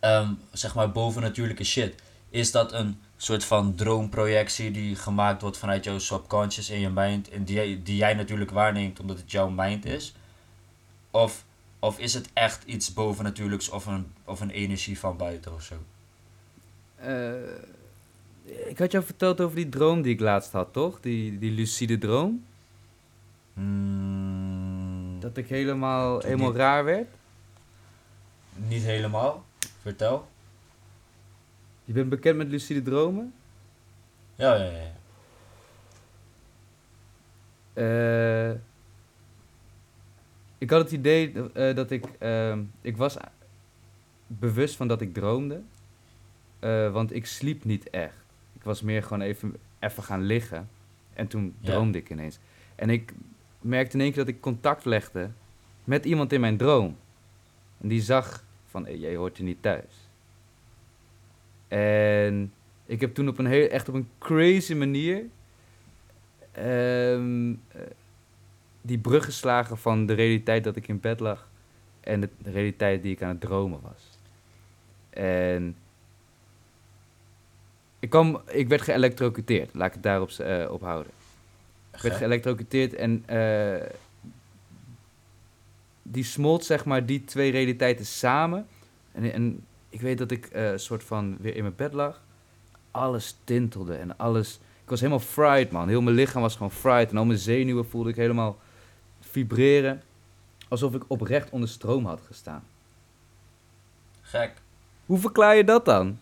ehm, 0.00 0.32
zeg 0.52 0.74
maar 0.74 0.92
bovennatuurlijke 0.92 1.64
shit. 1.64 2.02
Is 2.30 2.50
dat 2.50 2.72
een 2.72 3.00
soort 3.22 3.44
van 3.44 3.74
droomprojectie 3.74 4.70
die 4.70 4.96
gemaakt 4.96 5.42
wordt 5.42 5.56
vanuit 5.56 5.84
jouw 5.84 5.98
subconscious 5.98 6.70
in 6.70 6.80
je 6.80 6.90
mind, 6.90 7.28
en 7.28 7.44
die, 7.44 7.82
die 7.82 7.96
jij 7.96 8.14
natuurlijk 8.14 8.50
waarneemt 8.50 9.00
omdat 9.00 9.16
het 9.18 9.30
jouw 9.30 9.48
mind 9.48 9.84
is? 9.84 10.14
Of, 11.10 11.44
of 11.78 11.98
is 11.98 12.14
het 12.14 12.28
echt 12.32 12.64
iets 12.64 12.92
bovennatuurlijks 12.92 13.68
of 13.68 13.86
een, 13.86 14.12
of 14.24 14.40
een 14.40 14.50
energie 14.50 14.98
van 14.98 15.16
buiten 15.16 15.54
of 15.54 15.62
zo? 15.62 15.74
Eh, 16.96 17.32
ik 18.68 18.78
had 18.78 18.92
jou 18.92 19.04
verteld 19.04 19.40
over 19.40 19.56
die 19.56 19.68
droom 19.68 20.02
die 20.02 20.12
ik 20.14 20.20
laatst 20.20 20.52
had, 20.52 20.72
toch? 20.72 21.00
Die, 21.00 21.38
die 21.38 21.50
lucide 21.50 21.98
droom. 21.98 22.44
Hmm, 23.54 25.20
Dat 25.20 25.36
ik 25.36 25.48
helemaal, 25.48 26.18
helemaal 26.20 26.48
niet. 26.48 26.56
raar 26.56 26.84
werd. 26.84 27.08
Niet 28.54 28.82
helemaal. 28.82 29.44
Vertel. 29.82 30.28
Je 31.92 31.98
bent 31.98 32.10
bekend 32.10 32.36
met 32.36 32.48
lucide 32.48 32.82
dromen? 32.82 33.34
Ja, 34.34 34.54
ja, 34.54 34.70
ja. 34.70 34.92
Eh, 37.72 38.58
ik 40.58 40.70
had 40.70 40.80
het 40.80 40.92
idee 40.92 41.32
eh, 41.52 41.74
dat 41.76 41.90
ik... 41.90 42.04
ehm, 42.18 42.62
ik 42.80 42.96
was 42.96 43.16
bewust 44.26 44.76
van 44.76 44.88
dat 44.88 45.00
ik 45.00 45.14
droomde. 45.14 45.62
Eh, 46.58 46.92
want 46.92 47.14
ik 47.14 47.26
sliep 47.26 47.64
niet 47.64 47.90
echt. 47.90 48.16
Ik 48.52 48.62
was 48.62 48.82
meer 48.82 49.02
gewoon 49.02 49.20
even, 49.20 49.56
even 49.78 50.02
gaan 50.02 50.22
liggen. 50.22 50.68
En 51.14 51.26
toen 51.26 51.54
Ja. 51.60 51.70
droomde 51.72 51.98
ik 51.98 52.10
ineens. 52.10 52.38
En 52.74 52.90
ik 52.90 53.12
merkte 53.60 53.96
in 53.96 54.02
één 54.02 54.12
keer 54.12 54.24
dat 54.24 54.34
ik 54.34 54.40
contact 54.40 54.84
legde 54.84 55.30
met 55.84 56.04
iemand 56.04 56.32
in 56.32 56.40
mijn 56.40 56.56
droom. 56.56 56.96
En 57.80 57.88
die 57.88 58.02
zag 58.02 58.44
van, 58.66 58.84
hey, 58.84 58.98
jij 58.98 59.16
hoort 59.16 59.36
hier 59.36 59.46
niet 59.46 59.62
thuis. 59.62 60.01
En 61.72 62.52
ik 62.86 63.00
heb 63.00 63.14
toen 63.14 63.28
op 63.28 63.38
een 63.38 63.46
heel, 63.46 63.68
echt 63.68 63.88
op 63.88 63.94
een 63.94 64.08
crazy 64.18 64.74
manier 64.74 65.24
ehm, 66.52 67.50
eh, 67.50 67.80
die 68.80 68.98
brug 68.98 69.24
geslagen 69.24 69.78
van 69.78 70.06
de 70.06 70.12
realiteit 70.12 70.64
dat 70.64 70.76
ik 70.76 70.88
in 70.88 71.00
bed 71.00 71.20
lag 71.20 71.48
en 72.00 72.20
de, 72.20 72.28
de 72.38 72.50
realiteit 72.50 73.02
die 73.02 73.12
ik 73.12 73.22
aan 73.22 73.28
het 73.28 73.40
dromen 73.40 73.80
was. 73.82 74.18
En 75.10 75.76
ik, 77.98 78.10
kwam, 78.10 78.40
ik 78.46 78.68
werd 78.68 78.82
geëlectrocuteerd, 78.82 79.74
laat 79.74 79.86
ik 79.86 79.92
het 79.92 80.02
daarop 80.02 80.30
eh, 80.30 80.70
op 80.70 80.80
houden. 80.80 81.12
Ik 81.94 82.00
werd 82.00 82.16
geëlectrocuteerd 82.16 82.94
en 82.94 83.22
eh, 83.26 83.88
die 86.02 86.24
smolt 86.24 86.64
zeg 86.64 86.84
maar 86.84 87.06
die 87.06 87.24
twee 87.24 87.50
realiteiten 87.50 88.06
samen. 88.06 88.66
En, 89.12 89.32
en 89.32 89.64
ik 89.92 90.00
weet 90.00 90.18
dat 90.18 90.30
ik 90.30 90.46
eh, 90.46 90.72
soort 90.76 91.04
van 91.04 91.36
weer 91.40 91.56
in 91.56 91.62
mijn 91.62 91.76
bed 91.76 91.92
lag. 91.92 92.22
Alles 92.90 93.36
tintelde 93.44 93.94
en 93.94 94.16
alles... 94.16 94.60
Ik 94.82 94.88
was 94.88 95.00
helemaal 95.00 95.26
fried, 95.26 95.70
man. 95.70 95.88
Heel 95.88 96.02
mijn 96.02 96.16
lichaam 96.16 96.42
was 96.42 96.56
gewoon 96.56 96.70
fried. 96.70 97.10
En 97.10 97.16
al 97.16 97.24
mijn 97.24 97.38
zenuwen 97.38 97.88
voelde 97.88 98.10
ik 98.10 98.16
helemaal 98.16 98.58
vibreren. 99.20 100.02
Alsof 100.68 100.94
ik 100.94 101.04
oprecht 101.06 101.50
onder 101.50 101.68
stroom 101.68 102.06
had 102.06 102.20
gestaan. 102.26 102.64
Gek. 104.20 104.52
Hoe 105.06 105.18
verklaar 105.18 105.56
je 105.56 105.64
dat 105.64 105.84
dan? 105.84 106.18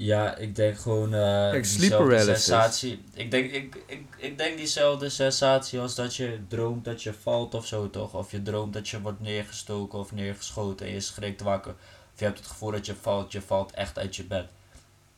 Ja, 0.00 0.36
ik 0.36 0.56
denk 0.56 0.78
gewoon 0.78 1.14
eh 1.14 1.50
Kijk, 1.50 1.64
sleep 1.64 1.80
diezelfde 1.80 2.18
sensatie. 2.18 3.02
Ik 3.14 3.30
denk, 3.30 3.50
ik, 3.50 3.82
ik, 3.86 4.04
ik 4.16 4.38
denk 4.38 4.56
diezelfde 4.56 5.08
sensatie 5.08 5.80
als 5.80 5.94
dat 5.94 6.16
je 6.16 6.40
droomt 6.48 6.84
dat 6.84 7.02
je 7.02 7.12
valt 7.12 7.54
of 7.54 7.66
zo 7.66 7.90
toch? 7.90 8.14
Of 8.14 8.30
je 8.30 8.42
droomt 8.42 8.72
dat 8.72 8.88
je 8.88 9.00
wordt 9.00 9.20
neergestoken 9.20 9.98
of 9.98 10.12
neergeschoten 10.12 10.86
en 10.86 10.92
je 10.92 11.00
schrikt 11.00 11.40
wakker. 11.40 11.72
Of 12.12 12.18
je 12.18 12.24
hebt 12.24 12.38
het 12.38 12.46
gevoel 12.46 12.70
dat 12.70 12.86
je 12.86 12.94
valt, 12.94 13.32
je 13.32 13.42
valt 13.42 13.72
echt 13.72 13.98
uit 13.98 14.16
je 14.16 14.24
bed. 14.24 14.50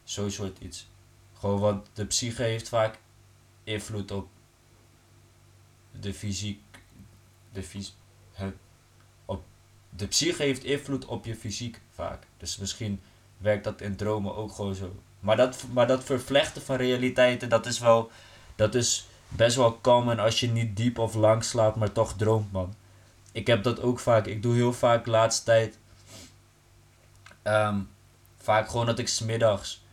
Zo'n 0.04 0.30
soort 0.30 0.58
iets. 0.58 0.88
Gewoon 1.38 1.60
want 1.60 1.86
de 1.94 2.04
psyche 2.04 2.42
heeft 2.42 2.68
vaak 2.68 2.98
invloed 3.64 4.10
op 4.10 4.28
de 6.00 6.14
fysiek. 6.14 6.60
De 7.52 7.62
fys 7.62 7.94
op 9.24 9.44
de 9.90 10.06
psyche 10.06 10.42
heeft 10.42 10.64
invloed 10.64 11.04
op 11.04 11.24
je 11.24 11.36
fysiek 11.36 11.80
vaak. 11.90 12.26
Dus 12.36 12.56
misschien 12.56 13.00
werkt 13.42 13.64
dat 13.64 13.80
in 13.80 13.96
dromen 13.96 14.36
ook 14.36 14.52
gewoon 14.52 14.74
zo. 14.74 14.94
Maar 15.20 15.36
dat, 15.36 15.64
maar 15.72 15.86
dat 15.86 16.04
vervlechten 16.04 16.62
van 16.62 16.76
realiteiten, 16.76 17.48
dat 17.48 17.66
is 17.66 17.78
wel, 17.78 18.10
dat 18.56 18.74
is 18.74 19.06
best 19.28 19.56
wel 19.56 19.78
common 19.80 20.18
als 20.18 20.40
je 20.40 20.48
niet 20.48 20.76
diep 20.76 20.98
of 20.98 21.14
lang 21.14 21.44
slaapt, 21.44 21.76
maar 21.76 21.92
toch 21.92 22.14
droomt, 22.16 22.52
man. 22.52 22.74
Ik 23.32 23.46
heb 23.46 23.62
dat 23.62 23.80
ook 23.80 23.98
vaak. 23.98 24.26
Ik 24.26 24.42
doe 24.42 24.54
heel 24.54 24.72
vaak 24.72 25.04
de 25.04 25.10
laatste 25.10 25.44
tijd. 25.44 25.78
ehm, 27.42 27.80
vaak 28.36 28.68
gewoon 28.68 28.86
dat 28.86 28.98
ik 28.98 29.08
smiddags 29.08 29.84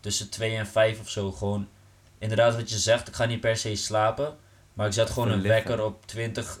tussen 0.00 0.30
2 0.30 0.56
en 0.56 0.66
5 0.66 1.00
of 1.00 1.08
zo 1.10 1.32
gewoon. 1.32 1.68
Inderdaad, 2.18 2.54
wat 2.54 2.70
je 2.70 2.78
zegt, 2.78 3.08
ik 3.08 3.14
ga 3.14 3.24
niet 3.24 3.40
per 3.40 3.56
se 3.56 3.76
slapen. 3.76 4.36
Maar 4.74 4.86
ik 4.86 4.92
zet 4.92 5.10
gewoon 5.10 5.30
een 5.30 5.42
wekker 5.42 5.84
op 5.84 6.06
20, 6.06 6.58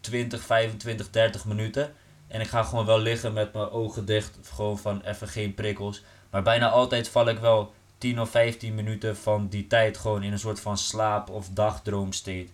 20, 0.00 0.42
25, 0.42 1.10
30 1.10 1.44
minuten. 1.44 1.94
En 2.34 2.40
ik 2.40 2.48
ga 2.48 2.62
gewoon 2.62 2.86
wel 2.86 2.98
liggen 2.98 3.32
met 3.32 3.52
mijn 3.52 3.70
ogen 3.70 4.04
dicht. 4.04 4.38
Gewoon 4.54 4.78
van 4.78 5.02
even 5.02 5.28
geen 5.28 5.54
prikkels. 5.54 6.02
Maar 6.30 6.42
bijna 6.42 6.68
altijd 6.68 7.08
val 7.08 7.28
ik 7.28 7.38
wel 7.38 7.72
10 7.98 8.20
of 8.20 8.30
15 8.30 8.74
minuten 8.74 9.16
van 9.16 9.48
die 9.48 9.66
tijd 9.66 9.98
gewoon 9.98 10.22
in 10.22 10.32
een 10.32 10.38
soort 10.38 10.60
van 10.60 10.78
slaap- 10.78 11.30
of 11.30 11.48
dagdroomstate. 11.48 12.46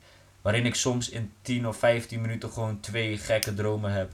Waarin 0.43 0.67
ik 0.67 0.75
soms 0.75 1.09
in 1.09 1.33
10 1.43 1.69
of 1.69 1.77
15 1.77 2.21
minuten 2.21 2.51
gewoon 2.51 2.81
twee 2.81 3.19
gekke 3.19 3.55
dromen 3.55 3.93
heb. 3.93 4.13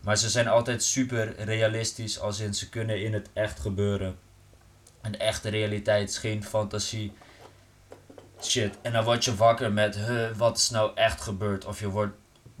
Maar 0.00 0.16
ze 0.16 0.30
zijn 0.30 0.48
altijd 0.48 0.82
super 0.82 1.34
realistisch, 1.44 2.20
als 2.20 2.40
in 2.40 2.54
ze 2.54 2.68
kunnen 2.68 3.02
in 3.02 3.12
het 3.12 3.28
echt 3.32 3.60
gebeuren. 3.60 4.18
Een 5.00 5.18
echte 5.18 5.48
realiteit 5.48 6.08
is 6.08 6.18
geen 6.18 6.44
fantasie. 6.44 7.12
Shit. 8.42 8.78
En 8.82 8.92
dan 8.92 9.04
word 9.04 9.24
je 9.24 9.34
wakker 9.34 9.72
met, 9.72 9.96
huh, 9.96 10.30
wat 10.36 10.56
is 10.56 10.70
nou 10.70 10.90
echt 10.94 11.20
gebeurd? 11.20 11.64
Of 11.64 11.80
je 11.80 11.88
wordt 11.88 12.16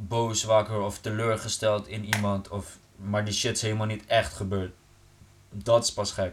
boos 0.08 0.44
wakker 0.44 0.80
of 0.80 0.98
teleurgesteld 0.98 1.88
in 1.88 2.14
iemand. 2.14 2.48
Of, 2.48 2.78
maar 2.96 3.24
die 3.24 3.34
shit 3.34 3.56
is 3.56 3.62
helemaal 3.62 3.86
niet 3.86 4.06
echt 4.06 4.34
gebeurd. 4.34 4.72
Dat 5.50 5.84
is 5.84 5.92
pas 5.92 6.12
gek. 6.12 6.32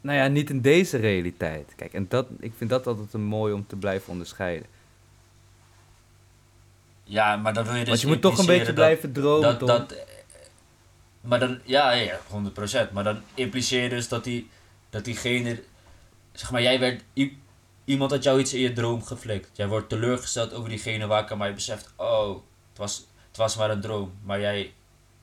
Nou 0.00 0.18
ja, 0.18 0.26
niet 0.26 0.50
in 0.50 0.60
deze 0.60 0.96
realiteit. 0.96 1.72
Kijk, 1.76 1.92
en 1.92 2.06
dat, 2.08 2.26
ik 2.40 2.52
vind 2.56 2.70
dat 2.70 2.86
altijd 2.86 3.12
een 3.12 3.24
mooi 3.24 3.52
om 3.52 3.66
te 3.66 3.76
blijven 3.76 4.12
onderscheiden. 4.12 4.66
Ja, 7.04 7.36
maar 7.36 7.54
dan 7.54 7.64
wil 7.64 7.74
je 7.74 7.78
dus 7.78 7.88
Want 7.88 8.00
je 8.00 8.06
moet 8.06 8.20
toch 8.20 8.38
een 8.38 8.46
beetje 8.46 8.52
impliceren 8.52 8.74
blijven 8.74 9.12
dromen, 9.12 9.58
dat, 9.58 9.68
dat, 9.68 9.94
Maar 11.20 11.38
dan, 11.38 11.58
ja, 11.64 11.90
ja, 11.90 12.18
100%. 12.88 12.92
Maar 12.92 13.04
dan 13.04 13.20
impliceer 13.34 13.82
je 13.82 13.88
dus 13.88 14.08
dat, 14.08 14.24
die, 14.24 14.50
dat 14.90 15.04
diegene, 15.04 15.62
zeg 16.32 16.50
maar, 16.50 16.62
jij 16.62 16.78
werd, 16.78 17.02
iemand 17.84 18.10
had 18.10 18.22
jou 18.22 18.40
iets 18.40 18.54
in 18.54 18.60
je 18.60 18.72
droom 18.72 19.02
geflikt. 19.02 19.56
Jij 19.56 19.68
wordt 19.68 19.88
teleurgesteld 19.88 20.52
over 20.52 20.68
diegene 20.68 21.06
wakker, 21.06 21.36
maar 21.36 21.48
je 21.48 21.54
beseft, 21.54 21.92
oh, 21.96 22.42
was, 22.80 23.06
het 23.28 23.36
was 23.36 23.56
maar 23.56 23.70
een 23.70 23.80
droom. 23.80 24.12
Maar 24.22 24.40
jij 24.40 24.72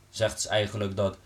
zegt 0.09 0.35
dus 0.35 0.47
eigenlijk 0.47 0.95
dat, 0.95 1.17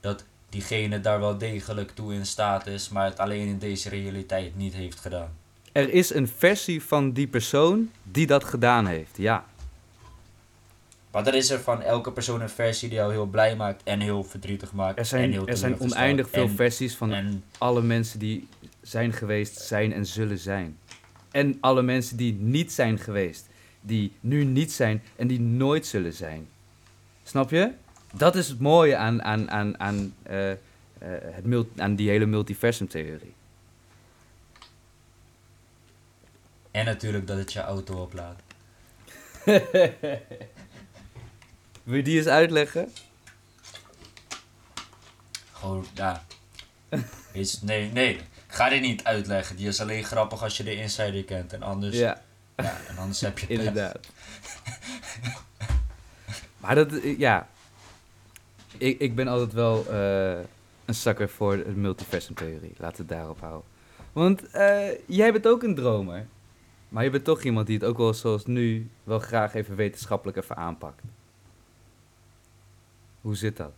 dat 0.00 0.24
diegene 0.48 1.00
daar 1.00 1.20
wel 1.20 1.38
degelijk 1.38 1.90
toe 1.90 2.14
in 2.14 2.26
staat 2.26 2.66
is, 2.66 2.88
maar 2.88 3.04
het 3.04 3.18
alleen 3.18 3.46
in 3.46 3.58
deze 3.58 3.88
realiteit 3.88 4.56
niet 4.56 4.74
heeft 4.74 5.00
gedaan. 5.00 5.36
Er 5.72 5.90
is 5.92 6.14
een 6.14 6.28
versie 6.28 6.82
van 6.82 7.12
die 7.12 7.26
persoon 7.26 7.90
die 8.02 8.26
dat 8.26 8.44
gedaan 8.44 8.86
heeft, 8.86 9.16
ja. 9.16 9.44
Maar 11.10 11.26
er 11.26 11.34
is 11.34 11.50
er 11.50 11.60
van 11.60 11.82
elke 11.82 12.12
persoon 12.12 12.40
een 12.40 12.48
versie 12.48 12.88
die 12.88 12.98
jou 12.98 13.12
heel 13.12 13.26
blij 13.26 13.56
maakt 13.56 13.82
en 13.84 14.00
heel 14.00 14.24
verdrietig 14.24 14.72
maakt. 14.72 14.92
Er 14.92 14.98
en 14.98 15.06
zijn, 15.06 15.32
heel 15.32 15.46
er 15.46 15.56
zijn 15.56 15.80
oneindig 15.80 16.28
veel 16.30 16.42
En- 16.42 16.56
versies 16.56 16.96
van 16.96 17.12
En 17.12 17.44
alle 17.58 17.82
mensen 17.82 18.18
die 18.18 18.48
zijn 18.82 19.12
geweest, 19.12 19.58
zijn 19.60 19.92
en 19.92 20.06
zullen 20.06 20.38
zijn. 20.38 20.78
En 21.30 21.58
alle 21.60 21.82
mensen 21.82 22.16
die 22.16 22.32
niet 22.34 22.72
zijn 22.72 22.98
geweest, 22.98 23.48
die 23.80 24.12
nu 24.20 24.44
niet 24.44 24.72
zijn 24.72 25.02
en 25.16 25.26
die 25.26 25.40
nooit 25.40 25.86
zullen 25.86 26.12
zijn. 26.12 26.48
Snap 27.22 27.50
je? 27.50 27.72
Dat 28.12 28.36
is 28.36 28.48
het 28.48 28.60
mooie 28.60 28.96
aan, 28.96 29.22
aan, 29.22 29.50
aan, 29.50 29.80
aan, 29.80 30.14
eh, 30.22 30.50
eh, 30.50 30.58
het 30.98 31.66
aan 31.76 31.94
die 31.94 32.08
hele 32.08 32.26
multiversumtheorie. 32.26 33.34
En 36.70 36.84
natuurlijk 36.84 37.26
dat 37.26 37.38
het 37.38 37.52
je 37.52 37.60
auto 37.60 38.02
oplaadt. 38.02 38.42
Wil 41.82 41.96
je 41.96 42.02
die 42.02 42.18
eens 42.18 42.26
uitleggen? 42.26 42.92
Gewoon, 45.52 45.86
ja. 45.94 46.24
Is, 47.32 47.62
nee, 47.62 47.90
nee. 47.92 48.14
Ik 48.14 48.22
ga 48.46 48.68
dit 48.68 48.80
niet 48.80 49.04
uitleggen. 49.04 49.56
Die 49.56 49.68
is 49.68 49.80
alleen 49.80 50.04
grappig 50.04 50.42
als 50.42 50.56
je 50.56 50.62
de 50.62 50.74
insider 50.74 51.24
kent. 51.24 51.52
En 51.52 51.62
anders, 51.62 51.96
ja. 51.96 52.22
Ja. 52.62 52.76
en 52.88 52.98
anders 52.98 53.20
heb 53.20 53.38
je. 53.38 53.46
Inderdaad. 53.46 53.98
maar 56.60 56.74
dat, 56.74 56.92
eh, 56.92 57.18
ja. 57.18 57.48
Ik, 58.78 58.98
ik 58.98 59.14
ben 59.14 59.28
altijd 59.28 59.52
wel 59.52 59.86
eh, 59.88 60.38
een 60.84 60.94
zakker 60.94 61.28
voor 61.28 61.56
de 61.56 61.70
multiversumtheorie. 61.70 62.74
Laten 62.76 62.96
we 62.96 63.12
het 63.12 63.20
daarop 63.20 63.40
houden. 63.40 63.68
Want 64.12 64.50
eh, 64.50 64.88
jij 65.06 65.32
bent 65.32 65.46
ook 65.46 65.62
een 65.62 65.74
dromer. 65.74 66.26
Maar 66.88 67.04
je 67.04 67.10
bent 67.10 67.24
toch 67.24 67.42
iemand 67.42 67.66
die 67.66 67.78
het 67.78 67.86
ook 67.86 67.96
wel 67.96 68.14
zoals 68.14 68.46
nu 68.46 68.90
wel 69.04 69.18
graag 69.18 69.54
even 69.54 69.76
wetenschappelijk 69.76 70.36
even 70.36 70.56
aanpakt. 70.56 71.02
Hoe 73.20 73.36
zit 73.36 73.56
dat? 73.56 73.72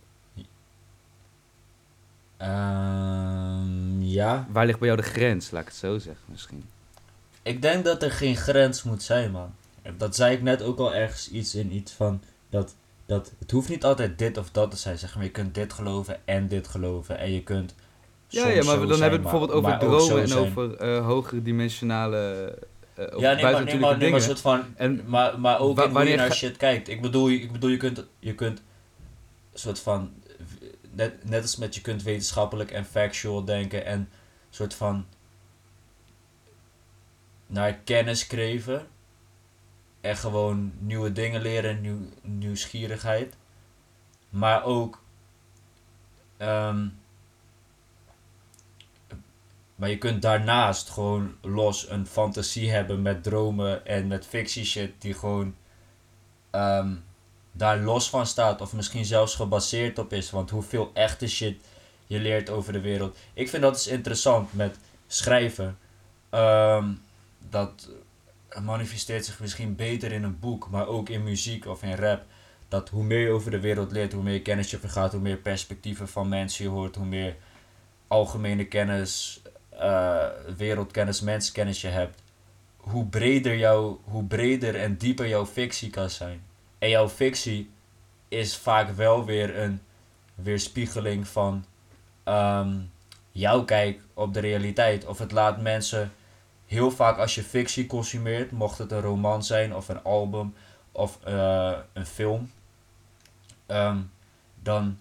Ehm, 2.37 4.01
ja. 4.01 4.47
Waar 4.49 4.65
ligt 4.65 4.79
bij 4.79 4.87
jou 4.87 5.01
de 5.01 5.07
grens, 5.07 5.51
laat 5.51 5.61
ik 5.61 5.67
het 5.67 5.77
zo 5.77 5.97
zeggen 5.97 6.25
misschien? 6.25 6.63
Ik 7.43 7.61
denk 7.61 7.85
dat 7.85 8.03
er 8.03 8.11
geen 8.11 8.35
grens 8.35 8.83
moet 8.83 9.03
zijn, 9.03 9.31
man. 9.31 9.53
Dat 9.97 10.15
zei 10.15 10.35
ik 10.35 10.41
net 10.41 10.61
ook 10.61 10.79
al 10.79 10.93
ergens 10.93 11.29
iets 11.29 11.55
in 11.55 11.73
iets 11.75 11.91
van 11.91 12.21
dat, 12.49 12.75
dat 13.05 13.31
het 13.39 13.51
hoeft 13.51 13.69
niet 13.69 13.83
altijd 13.83 14.17
dit 14.17 14.37
of 14.37 14.49
dat 14.51 14.71
te 14.71 14.77
zijn. 14.77 14.97
Zeg 14.97 15.15
maar, 15.15 15.23
je 15.23 15.29
kunt 15.31 15.55
dit 15.55 15.73
geloven 15.73 16.17
en 16.25 16.47
dit 16.47 16.67
geloven. 16.67 17.17
En 17.17 17.31
je 17.31 17.43
kunt. 17.43 17.75
Ja, 18.27 18.47
ja 18.47 18.63
maar 18.63 18.75
dan 18.77 18.87
hebben 18.89 18.99
we 18.99 19.03
het 19.05 19.21
bijvoorbeeld 19.21 19.51
over 19.51 19.77
dromen 19.77 20.23
en 20.23 20.33
over 20.33 20.75
eh 20.77 21.05
hogere 21.05 21.41
dimensionale. 21.41 22.17
eh 22.95 23.15
of 23.15 23.21
Ja, 23.21 23.33
nee, 23.33 23.43
maar, 23.43 23.53
nee, 23.53 23.63
maar, 23.63 23.63
nee, 23.73 23.79
maar 23.79 23.99
dingen. 23.99 24.21
soort 24.21 24.41
van. 24.41 24.63
En 24.75 25.01
Maar, 25.05 25.39
maar 25.39 25.59
ook 25.59 25.75
Wa- 25.75 25.83
in 25.83 25.89
hoe 25.89 25.99
je 25.99 26.05
wanneer 26.05 26.17
naar 26.17 26.33
shit 26.35 26.57
kijkt. 26.57 26.87
Ik 26.87 27.01
bedoel, 27.01 27.29
ik 27.29 27.51
bedoel 27.51 27.69
je 27.69 27.77
kunt, 27.77 28.03
je 28.19 28.35
kunt 28.35 28.61
soort 29.53 29.79
van, 29.79 30.11
net, 30.91 31.29
net 31.29 31.41
als 31.41 31.55
met 31.57 31.75
je 31.75 31.81
kunt 31.81 32.03
wetenschappelijk 32.03 32.71
en 32.71 32.85
factual 32.85 33.43
denken 33.45 33.85
en 33.85 34.09
soort 34.49 34.73
van 34.73 35.05
naar 37.53 37.73
kennis 37.73 38.27
kreven 38.27 38.87
en 40.01 40.17
gewoon 40.17 40.73
nieuwe 40.79 41.11
dingen 41.11 41.41
leren, 41.41 41.81
nieuw, 41.81 41.99
nieuwsgierigheid. 42.21 43.35
Maar 44.29 44.63
ook, 44.63 45.01
ehm, 46.37 46.87
maar 49.75 49.89
je 49.89 49.97
kunt 49.97 50.21
daarnaast 50.21 50.89
gewoon 50.89 51.35
los 51.41 51.89
een 51.89 52.07
fantasie 52.07 52.71
hebben 52.71 53.01
met 53.01 53.23
dromen 53.23 53.85
en 53.85 54.07
met 54.07 54.25
fictie 54.25 54.65
shit 54.65 55.01
die 55.01 55.13
gewoon 55.13 55.55
ehm, 56.49 56.95
daar 57.51 57.77
los 57.77 58.09
van 58.09 58.27
staat. 58.27 58.61
Of 58.61 58.73
misschien 58.73 59.05
zelfs 59.05 59.35
gebaseerd 59.35 59.99
op 59.99 60.13
is. 60.13 60.31
Want 60.31 60.49
hoeveel 60.49 60.91
echte 60.93 61.27
shit 61.27 61.63
je 62.07 62.19
leert 62.19 62.49
over 62.49 62.73
de 62.73 62.81
wereld. 62.81 63.17
Ik 63.33 63.49
vind 63.49 63.61
dat 63.61 63.75
is 63.75 63.87
interessant 63.87 64.53
met 64.53 64.77
schrijven. 65.07 65.77
Ehm, 66.29 66.91
dat 67.49 67.89
manifesteert 68.61 69.25
zich 69.25 69.39
misschien 69.39 69.75
beter 69.75 70.11
in 70.11 70.23
een 70.23 70.39
boek, 70.39 70.69
maar 70.69 70.87
ook 70.87 71.09
in 71.09 71.23
muziek 71.23 71.65
of 71.65 71.83
in 71.83 71.95
rap. 71.95 72.23
Dat 72.67 72.89
hoe 72.89 73.03
meer 73.03 73.19
je 73.19 73.29
over 73.29 73.51
de 73.51 73.59
wereld 73.59 73.91
leert, 73.91 74.13
hoe 74.13 74.23
meer 74.23 74.41
kennis 74.41 74.71
je 74.71 74.79
vergaat, 74.79 75.11
hoe 75.11 75.21
meer 75.21 75.37
perspectieven 75.37 76.07
van 76.07 76.29
mensen 76.29 76.63
je 76.63 76.69
hoort, 76.69 76.95
hoe 76.95 77.05
meer 77.05 77.35
algemene 78.07 78.65
kennis, 78.65 79.41
eh, 79.69 80.27
wereldkennis, 80.57 81.21
menskennis 81.21 81.81
je 81.81 81.87
hebt, 81.87 82.21
hoe 82.77 83.05
breder, 83.05 83.57
jouw, 83.57 84.01
hoe 84.03 84.23
breder 84.23 84.75
en 84.75 84.97
dieper 84.97 85.27
jouw 85.27 85.45
fictie 85.45 85.89
kan 85.89 86.09
zijn. 86.09 86.43
En 86.79 86.89
jouw 86.89 87.09
fictie 87.09 87.69
is 88.27 88.57
vaak 88.57 88.89
wel 88.89 89.25
weer 89.25 89.59
een 89.59 89.81
weerspiegeling 90.35 91.27
van 91.27 91.65
ehm, 92.23 92.79
jouw 93.31 93.63
kijk 93.63 94.01
op 94.13 94.33
de 94.33 94.39
realiteit. 94.39 95.05
Of 95.05 95.19
het 95.19 95.31
laat 95.31 95.61
mensen 95.61 96.11
heel 96.73 96.91
vaak 96.91 97.17
als 97.17 97.35
je 97.35 97.43
fictie 97.43 97.85
consumeert, 97.85 98.51
mocht 98.51 98.77
het 98.77 98.91
een 98.91 99.01
roman 99.01 99.43
zijn 99.43 99.75
of 99.75 99.89
een 99.89 100.03
album 100.03 100.53
of 100.91 101.19
eh, 101.23 101.77
een 101.93 102.05
film, 102.05 102.51
ehm, 103.65 103.97
dan 104.61 104.97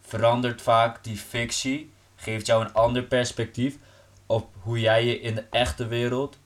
verandert 0.00 0.62
vaak 0.62 1.04
die 1.04 1.16
fictie, 1.16 1.90
geeft 2.16 2.46
jou 2.46 2.64
een 2.64 2.72
ander 2.72 3.02
perspectief 3.02 3.78
op 4.26 4.54
hoe 4.60 4.80
jij 4.80 5.06
je 5.06 5.20
in 5.20 5.34
de 5.34 5.44
echte 5.50 5.86
wereld 5.86 6.38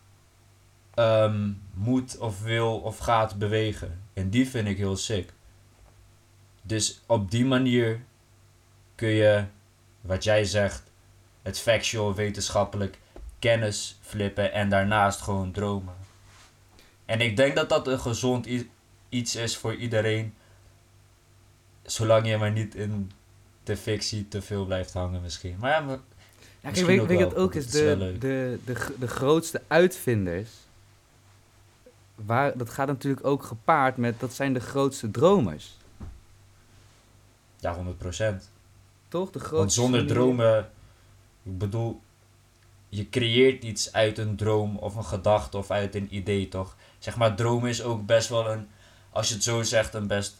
ehm, 0.94 1.50
moet 1.74 2.18
of 2.18 2.42
wil 2.42 2.78
of 2.78 2.98
gaat 2.98 3.38
bewegen. 3.38 4.02
En 4.12 4.30
die 4.30 4.48
vind 4.48 4.68
ik 4.68 4.76
heel 4.76 4.96
sick. 4.96 5.32
Dus 6.62 7.00
op 7.06 7.30
die 7.30 7.44
manier 7.44 8.00
kun 8.94 9.08
je, 9.08 9.44
wat 10.00 10.24
jij 10.24 10.44
zegt, 10.44 10.82
het 11.42 11.58
factual 11.58 12.14
wetenschappelijk 12.14 12.98
kennis 13.38 13.98
flippen 14.00 14.52
en 14.52 14.68
daarnaast 14.68 15.20
gewoon 15.20 15.52
dromen. 15.52 15.94
En 17.04 17.20
ik 17.20 17.36
denk 17.36 17.56
dat 17.56 17.68
dat 17.68 17.86
een 17.86 18.00
gezond 18.00 18.48
iets 19.08 19.36
is 19.36 19.56
voor 19.56 19.74
iedereen, 19.74 20.34
zolang 21.82 22.26
je 22.26 22.36
maar 22.36 22.52
niet 22.52 22.74
in 22.74 23.10
de 23.64 23.76
fictie 23.76 24.28
te 24.28 24.42
veel 24.42 24.64
blijft 24.64 24.92
hangen 24.92 25.22
misschien. 25.22 25.56
Maar 25.58 25.70
ja, 25.70 25.80
maar 25.80 25.98
Ja, 26.60 26.70
kijk, 26.70 26.86
weet, 26.86 27.20
wat 27.22 27.34
ook 27.34 27.54
is? 27.54 27.70
De, 27.70 28.16
de, 28.18 28.58
de, 28.64 28.94
de 28.98 29.08
grootste 29.08 29.62
uitvinders, 29.66 30.50
waar, 32.14 32.58
dat 32.58 32.70
gaat 32.70 32.86
natuurlijk 32.86 33.26
ook 33.26 33.42
gepaard 33.42 33.96
met, 33.96 34.20
dat 34.20 34.32
zijn 34.32 34.52
de 34.52 34.60
grootste 34.60 35.10
dromers. 35.10 35.76
ja, 37.56 37.76
100%. 37.76 37.78
Toch? 39.08 39.30
De 39.30 39.38
grootste 39.38 39.56
Want 39.56 39.72
zonder 39.72 40.06
dromen, 40.06 40.70
ik 41.42 41.58
bedoel, 41.58 42.00
je 42.88 43.08
creëert 43.08 43.64
iets 43.64 43.92
uit 43.92 44.18
een 44.18 44.36
droom 44.36 44.76
of 44.76 44.94
een 44.96 45.04
gedachte 45.04 45.56
of 45.58 45.70
uit 45.70 45.94
een 45.94 46.14
idee, 46.16 46.48
toch? 46.48 46.76
Zeg 46.98 47.16
maar, 47.16 47.34
dromen 47.36 47.68
is 47.68 47.82
ook 47.82 48.06
best 48.06 48.28
wel 48.28 48.50
een, 48.50 48.68
als 49.10 49.28
je 49.28 49.34
het 49.34 49.42
zo 49.42 49.62
zegt, 49.62 49.94
een 49.94 50.06
best 50.06 50.36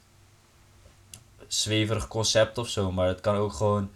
zweverig 1.46 2.08
concept 2.08 2.58
of 2.58 2.68
zo. 2.68 2.92
Maar 2.92 3.08
het 3.08 3.20
kan 3.20 3.34
ook 3.36 3.52
gewoon 3.52 3.90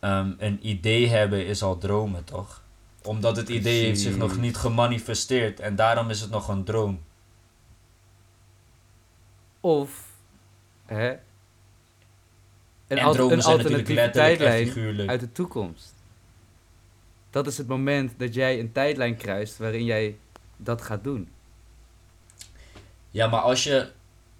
ehm, 0.00 0.32
een 0.38 0.68
idee 0.68 1.08
hebben, 1.08 1.46
is 1.46 1.62
al 1.62 1.78
dromen, 1.78 2.24
toch? 2.24 2.62
Omdat 3.02 3.36
het 3.36 3.48
idee 3.48 3.84
heeft 3.84 4.00
zich 4.00 4.16
nog 4.16 4.38
niet 4.38 4.56
gemanifesteerd 4.56 5.60
en 5.60 5.76
daarom 5.76 6.10
is 6.10 6.20
het 6.20 6.30
nog 6.30 6.48
een 6.48 6.64
droom. 6.64 7.00
Of, 9.60 10.06
hè, 10.86 11.10
een, 11.10 11.18
en 12.86 12.98
al- 12.98 13.12
dromen 13.12 13.36
een 13.36 13.42
zijn 13.42 13.56
natuurlijk 13.56 13.88
letterlijk 13.88 14.40
en 14.40 14.66
figuurlijk. 14.66 15.08
uit 15.08 15.20
de 15.20 15.32
toekomst. 15.32 15.94
Dat 17.30 17.46
is 17.46 17.58
het 17.58 17.66
moment 17.66 18.18
dat 18.18 18.34
jij 18.34 18.60
een 18.60 18.72
tijdlijn 18.72 19.16
kruist 19.16 19.56
waarin 19.56 19.84
jij 19.84 20.18
dat 20.56 20.82
gaat 20.82 21.04
doen. 21.04 21.28
Ja, 23.10 23.26
maar 23.26 23.40
als 23.40 23.64
je. 23.64 23.90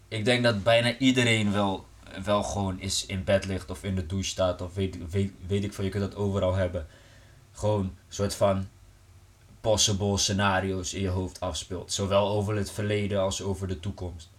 Ik 0.08 0.24
denk 0.24 0.42
dat 0.42 0.62
bijna 0.62 0.96
iedereen 0.98 1.52
wel, 1.52 1.86
wel 2.24 2.42
gewoon 2.42 2.80
is 2.80 3.06
in 3.06 3.24
bed 3.24 3.44
ligt 3.44 3.70
of 3.70 3.84
in 3.84 3.94
de 3.94 4.06
douche 4.06 4.28
staat 4.28 4.60
of 4.60 4.74
weet, 4.74 5.10
weet, 5.10 5.32
weet 5.46 5.64
ik 5.64 5.72
veel, 5.72 5.84
je 5.84 5.90
kunt 5.90 6.10
dat 6.10 6.14
overal 6.14 6.54
hebben. 6.54 6.86
Gewoon 7.52 7.84
een 7.84 7.96
soort 8.08 8.34
van 8.34 8.68
possible 9.60 10.18
scenario's 10.18 10.94
in 10.94 11.00
je 11.00 11.08
hoofd 11.08 11.40
afspeelt. 11.40 11.92
Zowel 11.92 12.28
over 12.28 12.56
het 12.56 12.70
verleden 12.70 13.20
als 13.20 13.42
over 13.42 13.68
de 13.68 13.80
toekomst. 13.80 14.30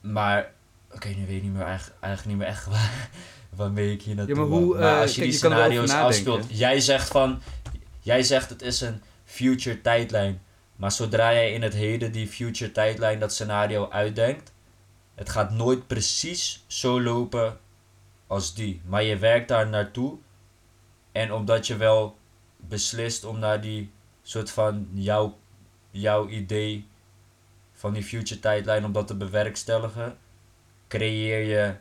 Maar, 0.00 0.52
oké, 0.90 1.08
nu 1.08 1.26
weet 1.26 1.36
ik 1.36 1.42
niet 1.42 1.52
meer, 1.52 1.62
eigenlijk, 1.62 2.00
eigenlijk 2.00 2.36
niet 2.36 2.46
meer 2.46 2.54
echt 2.54 2.66
waar, 2.66 3.10
waarmee 3.56 3.92
ik 3.92 4.02
hier 4.02 4.14
naartoe 4.14 4.36
maar 4.36 4.48
wou. 4.48 4.62
hoe, 4.62 4.78
maar 4.78 4.94
eh, 4.94 5.00
als 5.00 5.14
je 5.14 5.20
kijk, 5.20 5.30
die 5.30 5.32
je 5.32 5.38
scenario's 5.38 5.90
afspeelt, 5.90 6.58
jij 6.58 6.80
zegt 6.80 7.08
van, 7.08 7.42
jij 8.00 8.22
zegt 8.22 8.50
het 8.50 8.62
is 8.62 8.80
een 8.80 9.02
future 9.24 9.80
tijdlijn. 9.80 10.42
Maar 10.76 10.92
zodra 10.92 11.32
jij 11.32 11.52
in 11.52 11.62
het 11.62 11.74
heden 11.74 12.12
die 12.12 12.26
future 12.26 12.72
tijdlijn, 12.72 13.18
dat 13.18 13.32
scenario 13.32 13.90
uitdenkt, 13.90 14.52
het 15.14 15.28
gaat 15.28 15.50
nooit 15.50 15.86
precies 15.86 16.64
zo 16.66 17.02
lopen 17.02 17.58
als 18.26 18.54
die. 18.54 18.80
Maar 18.84 19.02
je 19.02 19.16
werkt 19.18 19.48
daar 19.48 19.68
naartoe. 19.68 20.18
En 21.12 21.32
omdat 21.32 21.66
je 21.66 21.76
wel 21.76 22.16
beslist 22.56 23.24
om 23.24 23.38
naar 23.38 23.60
die 23.60 23.90
soort 24.22 24.50
van 24.50 24.88
jouw, 24.92 25.38
jouw 25.90 26.28
idee 26.28 26.86
van 27.72 27.92
die 27.92 28.02
future 28.02 28.40
tijdlijn, 28.40 28.84
om 28.84 28.92
dat 28.92 29.06
te 29.06 29.14
bewerkstelligen, 29.14 30.18
creëer 30.88 31.40
je 31.40 31.74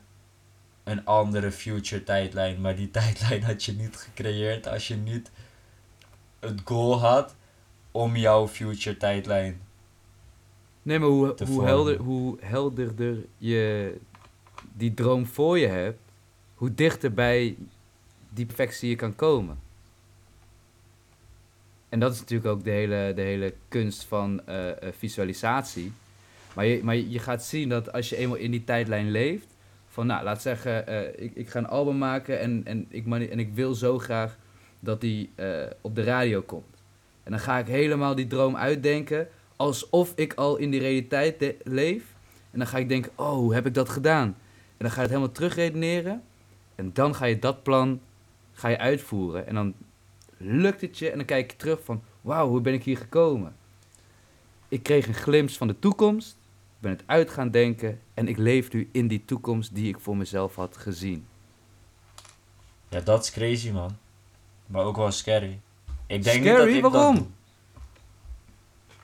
een 0.83 1.05
andere 1.05 1.51
future 1.51 2.03
tijdlijn. 2.03 2.61
Maar 2.61 2.75
die 2.75 2.91
tijdlijn 2.91 3.43
had 3.43 3.63
je 3.63 3.73
niet 3.73 3.95
gecreëerd 3.95 4.67
als 4.67 4.87
je 4.87 4.95
niet 4.95 5.31
het 6.39 6.61
goal 6.65 6.99
had 6.99 7.35
om 7.91 8.15
jouw 8.15 8.47
future 8.47 8.97
tijdlijn. 8.97 9.61
Nee, 10.81 10.99
maar 10.99 11.09
hoe, 11.09 11.35
hoe, 11.47 11.63
helder, 11.63 11.97
hoe 11.97 12.37
helderder 12.41 13.17
je 13.37 13.97
die 14.73 14.93
droom 14.93 15.25
voor 15.25 15.59
je 15.59 15.67
hebt, 15.67 15.99
hoe 16.55 16.73
dichter 16.73 17.13
bij 17.13 17.55
die 18.29 18.45
perfectie 18.45 18.89
je 18.89 18.95
kan 18.95 19.15
komen. 19.15 19.59
En 21.89 21.99
dat 21.99 22.13
is 22.13 22.19
natuurlijk 22.19 22.49
ook 22.49 22.63
de 22.63 22.69
hele, 22.69 23.11
de 23.15 23.21
hele 23.21 23.53
kunst 23.67 24.03
van 24.03 24.45
eh, 24.45 24.69
eh, 24.69 24.93
visualisatie. 24.97 25.93
Maar 26.55 26.65
je, 26.65 26.83
maar 26.83 26.95
je 26.95 27.19
gaat 27.19 27.43
zien 27.43 27.69
dat 27.69 27.91
als 27.91 28.09
je 28.09 28.15
eenmaal 28.15 28.37
in 28.37 28.51
die 28.51 28.63
tijdlijn 28.63 29.11
leeft, 29.11 29.50
van 29.91 30.05
nou, 30.05 30.23
laat 30.23 30.41
zeggen, 30.41 30.87
eh, 30.87 31.23
ik, 31.23 31.35
ik 31.35 31.49
ga 31.49 31.59
een 31.59 31.67
album 31.67 31.97
maken 31.97 32.39
en, 32.39 32.61
en, 32.65 32.85
ik, 32.89 33.05
en 33.07 33.39
ik 33.39 33.53
wil 33.53 33.73
zo 33.73 33.99
graag 33.99 34.37
dat 34.79 35.01
die 35.01 35.29
eh, 35.35 35.63
op 35.81 35.95
de 35.95 36.03
radio 36.03 36.41
komt. 36.41 36.83
En 37.23 37.31
dan 37.31 37.39
ga 37.39 37.57
ik 37.57 37.67
helemaal 37.67 38.15
die 38.15 38.27
droom 38.27 38.55
uitdenken, 38.55 39.27
alsof 39.55 40.13
ik 40.15 40.33
al 40.33 40.57
in 40.57 40.71
die 40.71 40.79
realiteit 40.79 41.55
leef. 41.63 42.03
En 42.51 42.59
dan 42.59 42.67
ga 42.67 42.77
ik 42.77 42.89
denken, 42.89 43.11
oh, 43.15 43.33
hoe 43.33 43.53
heb 43.53 43.65
ik 43.65 43.73
dat 43.73 43.89
gedaan? 43.89 44.27
En 44.27 44.77
dan 44.77 44.89
ga 44.89 44.95
je 44.95 45.01
het 45.01 45.09
helemaal 45.09 45.31
terugredeneren. 45.31 46.23
En 46.75 46.89
dan 46.93 47.15
ga 47.15 47.25
je 47.25 47.39
dat 47.39 47.63
plan 47.63 48.01
ga 48.51 48.67
je 48.67 48.77
uitvoeren. 48.77 49.47
En 49.47 49.55
dan 49.55 49.73
lukt 50.37 50.81
het 50.81 50.97
je 50.97 51.09
en 51.09 51.17
dan 51.17 51.25
kijk 51.25 51.51
je 51.51 51.57
terug 51.57 51.83
van, 51.83 52.03
wauw, 52.21 52.47
hoe 52.47 52.61
ben 52.61 52.73
ik 52.73 52.83
hier 52.83 52.97
gekomen? 52.97 53.55
Ik 54.67 54.83
kreeg 54.83 55.07
een 55.07 55.13
glimp 55.13 55.49
van 55.49 55.67
de 55.67 55.79
toekomst, 55.79 56.37
ben 56.81 56.91
het 56.91 57.03
uit 57.05 57.29
gaan 57.29 57.49
denken 57.51 57.99
en 58.13 58.27
ik 58.27 58.37
leef 58.37 58.71
nu 58.71 58.89
in 58.91 59.07
die 59.07 59.25
toekomst 59.25 59.75
die 59.75 59.87
ik 59.87 59.99
voor 59.99 60.17
mezelf 60.17 60.55
had 60.55 60.77
gezien. 60.77 61.25
Ja, 62.89 62.99
dat 62.99 63.23
is 63.23 63.31
crazy, 63.31 63.69
man. 63.71 63.97
Maar 64.65 64.83
ook 64.83 64.95
wel 64.95 65.11
scary. 65.11 65.59
Ik 66.07 66.23
denk 66.23 66.39
niet 66.43 66.45
Scary? 66.53 66.65
dat 66.65 66.75
ik 66.75 66.81
dat 66.81 66.91
Waarom? 66.91 67.15
doe. 67.15 67.25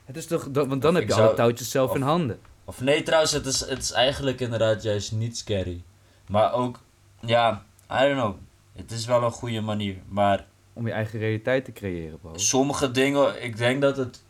Het 0.06 0.18
is 0.18 0.26
toch, 0.28 0.52
dat- 0.52 0.68
want 0.68 0.82
dan 0.82 0.94
Of 0.94 1.00
heb 1.00 1.08
je 1.08 1.14
zou- 1.14 1.28
alle 1.28 1.36
touwtjes 1.36 1.72
zelf 1.72 1.90
of- 1.90 1.96
in 1.96 2.02
handen. 2.02 2.40
Of 2.66 2.82
nee, 2.82 3.04
trouwens, 3.04 3.32
het 3.32 3.46
is, 3.46 3.60
het 3.60 3.80
is 3.82 3.92
eigenlijk 3.92 4.40
inderdaad 4.40 4.84
juist 4.84 5.12
niet 5.12 5.38
scary. 5.38 5.84
Maar 6.30 6.54
ook, 6.54 6.80
ja, 7.20 7.66
I 7.92 7.98
don't 8.00 8.14
know. 8.14 8.36
Het 8.74 8.92
is 8.92 9.06
wel 9.06 9.24
een 9.24 9.32
goede 9.32 9.62
manier. 9.62 9.96
Maar 10.08 10.48
Om 10.74 10.86
je 10.88 10.92
eigen 10.94 11.20
realiteit 11.20 11.66
te 11.66 11.72
creëren, 11.72 12.20
bro. 12.20 12.38
sommige 12.38 12.92
dingen, 12.92 13.44
ik 13.44 13.58
denk 13.58 13.82
dat 13.82 13.98
het 13.98 14.24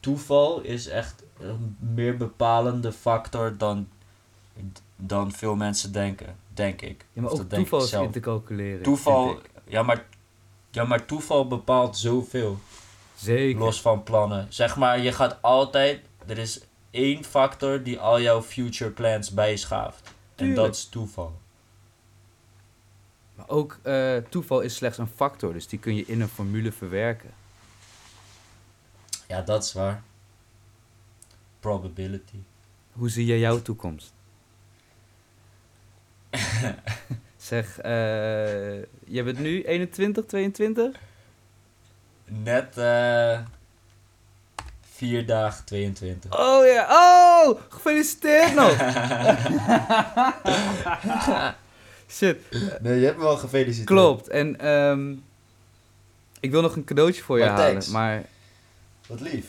toeval 0.00 0.60
is 0.60 0.86
echt 0.88 1.22
meer 1.78 2.16
bepalende 2.16 2.92
factor 2.92 3.56
dan, 3.56 3.88
dan 4.96 5.32
veel 5.32 5.56
mensen 5.56 5.92
denken, 5.92 6.36
denk 6.54 6.80
ik. 6.80 7.04
Ja, 7.12 7.22
maar 7.22 7.30
Of 7.30 7.40
ook 7.40 7.48
toeval 7.48 7.82
is 7.82 7.92
in 7.92 8.10
te 8.10 8.20
calculeren. 8.20 8.82
Toeval, 8.82 9.38
ja 9.64 9.82
maar, 9.82 10.06
ja, 10.70 10.84
maar 10.84 11.04
toeval 11.04 11.46
bepaalt 11.46 11.96
zoveel. 11.96 12.58
Zeker. 13.14 13.60
Los 13.60 13.80
van 13.80 14.02
plannen. 14.02 14.46
Zeg 14.48 14.76
maar, 14.76 15.00
je 15.00 15.12
gaat 15.12 15.42
altijd. 15.42 16.00
Er 16.26 16.38
is 16.38 16.60
één 16.90 17.24
factor 17.24 17.82
die 17.82 17.98
al 17.98 18.20
jouw 18.20 18.42
future 18.42 18.90
plans 18.90 19.30
bijschaaft. 19.30 20.14
En 20.34 20.54
dat 20.54 20.74
is 20.74 20.84
toeval. 20.84 21.38
Maar 23.34 23.48
ook 23.48 23.78
eh, 23.82 24.16
toeval 24.16 24.60
is 24.60 24.74
slechts 24.74 24.98
een 24.98 25.10
factor, 25.14 25.52
dus 25.52 25.66
die 25.66 25.78
kun 25.78 25.94
je 25.94 26.04
in 26.06 26.20
een 26.20 26.28
formule 26.28 26.72
verwerken. 26.72 27.30
Ja, 29.28 29.42
dat 29.42 29.64
is 29.64 29.72
waar. 29.72 30.02
Probability. 31.60 32.38
Hoe 32.92 33.10
zie 33.10 33.24
jij 33.26 33.38
jouw 33.38 33.62
toekomst? 33.62 34.12
zeg, 37.36 37.78
eh 37.78 37.92
je 39.04 39.22
bent 39.22 39.38
nu 39.38 39.62
21, 39.62 40.24
22? 40.26 40.96
Net 42.24 42.76
eh 42.78 43.40
vier 44.80 45.26
dagen 45.26 45.64
22. 45.64 46.38
Oh 46.38 46.66
ja, 46.66 46.86
oh! 46.90 47.60
Gefeliciteerd 47.68 48.54
nog! 48.54 48.70
Shit, 52.10 52.38
Nee, 52.80 52.98
je 53.00 53.04
hebt 53.04 53.16
me 53.16 53.22
wel 53.22 53.36
gefeliciteerd. 53.36 53.86
klopt. 53.86 54.28
En 54.28 54.60
ehm, 54.60 55.12
ik 56.40 56.50
wil 56.50 56.62
nog 56.62 56.76
een 56.76 56.84
cadeautje 56.84 57.22
voor 57.22 57.38
je 57.38 57.44
Maar 57.44 57.52
halen, 57.52 57.70
thanks. 57.70 57.88
maar 57.88 58.24
Wat 59.06 59.20
lief. 59.20 59.46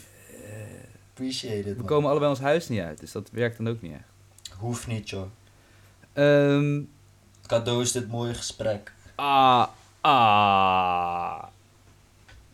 Appreciate 1.20 1.68
it. 1.68 1.76
we 1.76 1.84
komen 1.84 2.10
allebei 2.10 2.30
ons 2.30 2.40
huis 2.40 2.68
niet 2.68 2.80
uit, 2.80 3.00
dus 3.00 3.12
dat 3.12 3.30
werkt 3.30 3.56
dan 3.56 3.68
ook 3.68 3.82
niet 3.82 3.92
echt. 3.92 4.04
Hoeft 4.58 4.86
niet, 4.86 5.10
joh. 5.10 5.26
Ehm, 6.12 6.80
Cadeau 7.46 7.82
is 7.82 7.92
dit 7.92 8.08
mooie 8.08 8.34
gesprek. 8.34 8.92
ah, 9.14 9.66
ah. 10.00 11.44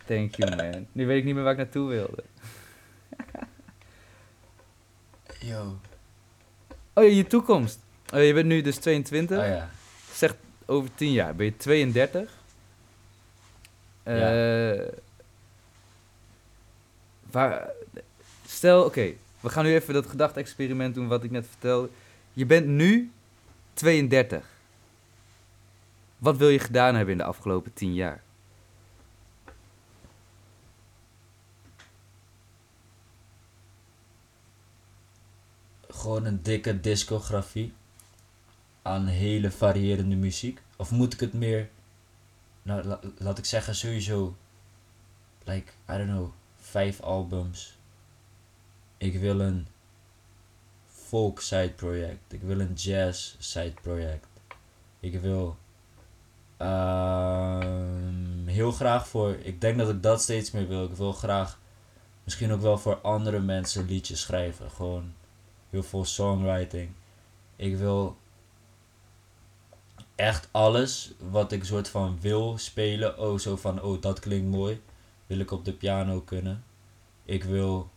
Thank 0.07 0.35
you, 0.35 0.57
man. 0.57 0.87
Nu 0.93 1.07
weet 1.07 1.19
ik 1.19 1.25
niet 1.25 1.35
meer 1.35 1.43
waar 1.43 1.53
ik 1.53 1.59
naartoe 1.59 1.89
wilde. 1.89 2.25
Yo. 5.51 5.79
Oh 6.93 7.05
ja, 7.05 7.11
je 7.11 7.27
toekomst. 7.27 7.79
Oh, 8.15 8.25
je 8.25 8.33
bent 8.33 8.47
nu 8.47 8.63
dus 8.63 8.77
22. 8.77 9.39
Oh 9.39 9.47
ja. 9.47 9.71
Zeg 10.13 10.37
over 10.65 10.91
10 10.95 11.13
jaar. 11.13 11.35
Ben 11.35 11.47
je 11.47 11.57
32? 11.57 12.31
Eh, 14.03 14.81
waar, 17.31 17.76
stel, 18.57 18.85
oké. 18.85 19.13
we 19.41 19.49
gaan 19.49 19.65
nu 19.65 19.75
even 19.75 19.95
dat 19.95 20.07
gedachte-experiment 20.07 20.95
doen 20.95 21.09
wat 21.09 21.25
ik 21.25 21.31
net 21.31 21.47
vertelde. 21.51 21.89
Je 22.33 22.47
bent 22.47 22.67
nu 22.67 23.11
32. 23.75 24.45
Wat 26.19 26.37
wil 26.37 26.49
je 26.49 26.59
gedaan 26.59 26.95
hebben 26.95 27.13
in 27.13 27.19
de 27.19 27.25
afgelopen 27.25 27.73
10 27.73 27.95
jaar? 27.95 28.23
gewoon 35.89 36.25
een 36.25 36.43
dikke 36.43 36.81
discografie 36.81 37.73
aan 38.83 39.07
hele 39.07 39.51
variërende 39.51 40.17
muziek? 40.17 40.61
Of 40.77 40.91
moet 40.91 41.13
ik 41.13 41.21
het 41.21 41.33
meer, 41.33 41.69
nou 42.63 42.85
la- 42.85 43.01
laat 43.19 43.39
ik 43.39 43.45
zeggen 43.45 43.75
sowieso, 43.75 44.37
like, 45.45 45.73
I 45.91 45.97
don't 45.97 46.09
know, 46.09 46.29
vijf 46.57 47.01
albums. 47.01 47.76
Ik 48.99 49.19
wil 49.19 49.41
een 49.41 49.67
folk 50.87 51.41
side 51.41 51.73
project. 51.77 52.33
Ik 52.33 52.43
wil 52.43 52.61
een 52.61 52.73
jazz 52.73 53.37
side 53.39 53.75
project. 53.83 54.27
Ik 55.01 55.21
wil 55.21 55.57
ehm, 56.57 58.47
heel 58.47 58.73
graag 58.73 59.09
voor, 59.09 59.37
ik 59.43 59.61
denk 59.61 59.79
dat 59.79 59.89
ik 59.89 60.03
dat 60.03 60.23
steeds 60.23 60.51
meer 60.51 60.69
wil. 60.69 60.85
Ik 60.85 60.97
wil 60.97 61.13
graag 61.13 61.59
misschien 62.25 62.53
ook 62.53 62.61
wel 62.61 62.79
voor 62.79 62.97
andere 62.97 63.41
mensen 63.41 63.87
liedjes 63.87 64.21
schrijven. 64.21 64.71
Gewoon 64.71 65.13
heel 65.71 65.83
veel 65.83 66.05
songwriting. 66.05 66.91
Ik 67.57 67.77
wil 67.77 68.17
echt 70.15 70.49
alles 70.51 71.13
wat 71.31 71.53
ik 71.53 71.65
soort 71.65 71.89
van 71.89 72.21
wil 72.21 72.59
spelen. 72.59 73.19
Oh, 73.19 73.39
zo 73.39 73.57
van, 73.57 73.83
oh, 73.83 74.01
dat 74.01 74.21
klinkt 74.21 74.57
mooi. 74.57 74.83
Wil 75.27 75.39
ik 75.39 75.51
op 75.51 75.65
de 75.65 75.73
piano 75.73 76.21
kunnen. 76.21 76.65
Ik 77.25 77.45
wil 77.45 77.91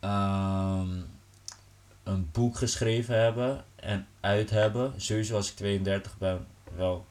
ehm, 0.00 0.88
een 2.02 2.28
boek 2.32 2.56
geschreven 2.56 3.20
hebben 3.20 3.64
en 3.76 4.06
uit 4.20 4.50
hebben. 4.50 4.92
Sowieso 4.96 5.36
als 5.36 5.50
ik 5.50 5.56
32 5.56 6.18
ben, 6.18 6.46
wel 6.76 7.06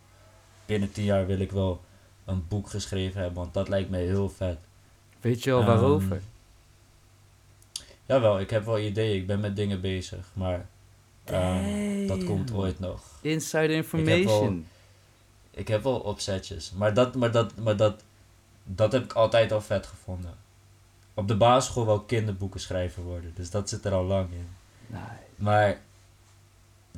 binnen 0.66 0.92
10 0.92 1.04
jaar 1.04 1.26
wil 1.26 1.40
ik 1.40 1.52
wel 1.52 1.82
een 2.26 2.48
boek 2.48 2.70
geschreven 2.70 3.22
hebben. 3.22 3.42
Want 3.42 3.54
dat 3.54 3.70
lijkt 3.70 3.90
me 3.90 3.98
heel 3.98 4.30
vet. 4.30 4.58
Weet 5.22 5.44
je 5.44 5.52
al 5.52 5.60
Ehm, 5.60 5.68
waarover? 5.68 6.22
Jawel, 8.06 8.40
ik 8.40 8.50
heb 8.50 8.66
wel 8.66 8.80
ideeën. 8.80 9.16
Ik 9.16 9.28
ben 9.28 9.40
met 9.40 9.56
dingen 9.56 9.82
bezig. 9.82 10.28
Maar 10.34 10.68
ehm, 11.24 12.08
dat 12.08 12.24
komt 12.24 12.52
ooit 12.54 12.80
nog. 12.80 13.02
Insider 13.22 13.68
wel- 13.68 13.76
information. 13.78 14.68
Ik 15.52 15.68
heb 15.68 15.84
wel 15.84 16.00
opzetjes. 16.00 16.72
Maar 16.72 16.94
dat, 16.94 17.16
maar 17.16 17.32
dat, 17.32 17.56
maar 17.56 17.78
dat, 17.78 18.04
dat 18.64 18.92
heb 18.92 19.04
ik 19.04 19.14
altijd 19.14 19.52
al 19.52 19.62
vet 19.62 19.88
gevonden. 19.88 20.34
Op 21.18 21.28
de 21.28 21.36
basisschool 21.36 21.86
wel 21.86 22.00
kinderboeken 22.00 22.60
schrijven 22.60 23.04
worden. 23.04 23.32
Dus 23.36 23.50
dat 23.50 23.70
zit 23.70 23.86
er 23.86 23.94
al 23.94 24.04
lang 24.04 24.32
in. 24.32 24.50
Nee. 24.88 25.02
Maar, 25.36 25.82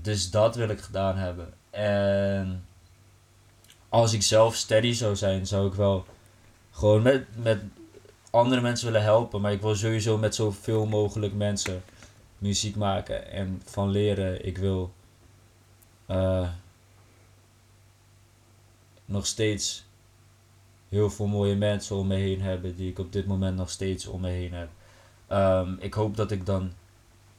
dus 0.02 0.32
dat 0.32 0.56
wil 0.56 0.70
ik 0.70 0.80
gedaan 0.80 1.18
hebben. 1.18 1.54
En 1.70 2.66
als 3.90 4.14
ik 4.14 4.22
zelf 4.22 4.56
steady 4.56 4.94
zou 4.94 5.16
zijn, 5.16 5.48
zou 5.48 5.68
ik 5.68 5.74
wel 5.74 6.06
gewoon 6.72 7.02
met, 7.02 7.26
met 7.36 7.62
andere 8.30 8.62
mensen 8.62 8.86
willen 8.86 9.04
helpen. 9.04 9.41
Maar 9.41 9.52
ik 9.52 9.62
wil 9.62 9.76
sowieso 9.76 10.18
met 10.18 10.36
zoveel 10.36 10.86
mogelijk 10.86 11.34
mensen 11.34 11.84
muziek 12.38 12.76
maken 12.76 13.32
en 13.32 13.62
van 13.66 13.90
leren. 13.90 14.46
Ik 14.46 14.58
wil 14.58 14.94
eh, 16.06 16.50
nog 19.06 19.26
steeds 19.26 19.86
heel 20.90 21.10
veel 21.10 21.28
mooie 21.28 21.56
mensen 21.56 21.95
om 21.95 22.07
me 22.07 22.16
heen 22.16 22.41
hebben 22.41 22.76
die 22.76 22.90
ik 22.90 22.99
op 22.99 23.11
dit 23.14 23.26
moment 23.28 23.56
nog 23.57 23.70
steeds 23.70 24.07
om 24.07 24.22
me 24.22 24.30
heen 24.30 24.53
heb. 24.53 24.70
Ehm, 25.28 25.74
ik 25.80 25.94
hoop 25.94 26.16
dat 26.16 26.32
ik 26.32 26.45
dan 26.45 26.72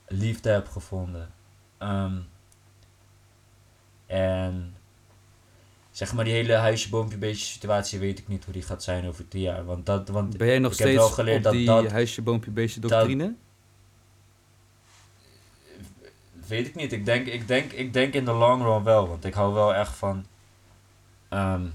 liefde 0.09 0.51
heb 0.51 0.69
gevonden. 0.69 1.31
Ehm, 1.79 2.17
en 4.07 4.75
zeg 5.91 6.13
maar 6.15 6.25
die 6.25 6.35
hele 6.35 6.55
huisje, 6.55 6.89
boompje, 6.89 7.19
beetje 7.19 7.45
situatie 7.45 7.99
weet 7.99 8.19
ik 8.19 8.29
niet 8.29 8.45
hoe 8.45 8.53
die 8.53 8.63
gaat 8.63 8.83
zijn 8.83 9.07
over 9.07 9.29
tien 9.29 9.41
jaar. 9.41 9.65
Want 9.65 9.87
dat, 9.87 10.09
want 10.09 10.37
Ben 10.37 10.47
jij 10.47 10.59
nog 10.59 10.73
ik 10.73 10.79
heb 10.79 10.87
steeds 10.89 11.03
wel 11.03 11.13
geleerd 11.15 11.37
op 11.39 11.43
dat 11.43 11.53
die 11.53 11.67
dat- 11.67 11.91
huisje, 11.91 12.23
boompje, 12.23 12.51
beestje 12.51 12.81
dat- 12.81 12.91
doctrine? 12.91 13.35
weet 16.47 16.67
ik 16.67 16.75
niet. 16.75 16.93
Ik 16.93 17.05
denk, 17.05 17.27
ik, 17.27 17.49
denk, 17.49 17.73
ik 17.73 17.93
denk 17.93 18.15
in 18.15 18.25
de 18.25 18.33
long 18.33 18.63
run 18.63 18.83
wel. 18.83 19.09
Want 19.09 19.25
ik 19.25 19.35
hou 19.35 19.55
wel 19.55 19.75
echt 19.75 19.97
van 19.97 20.27
ehm, 21.29 21.67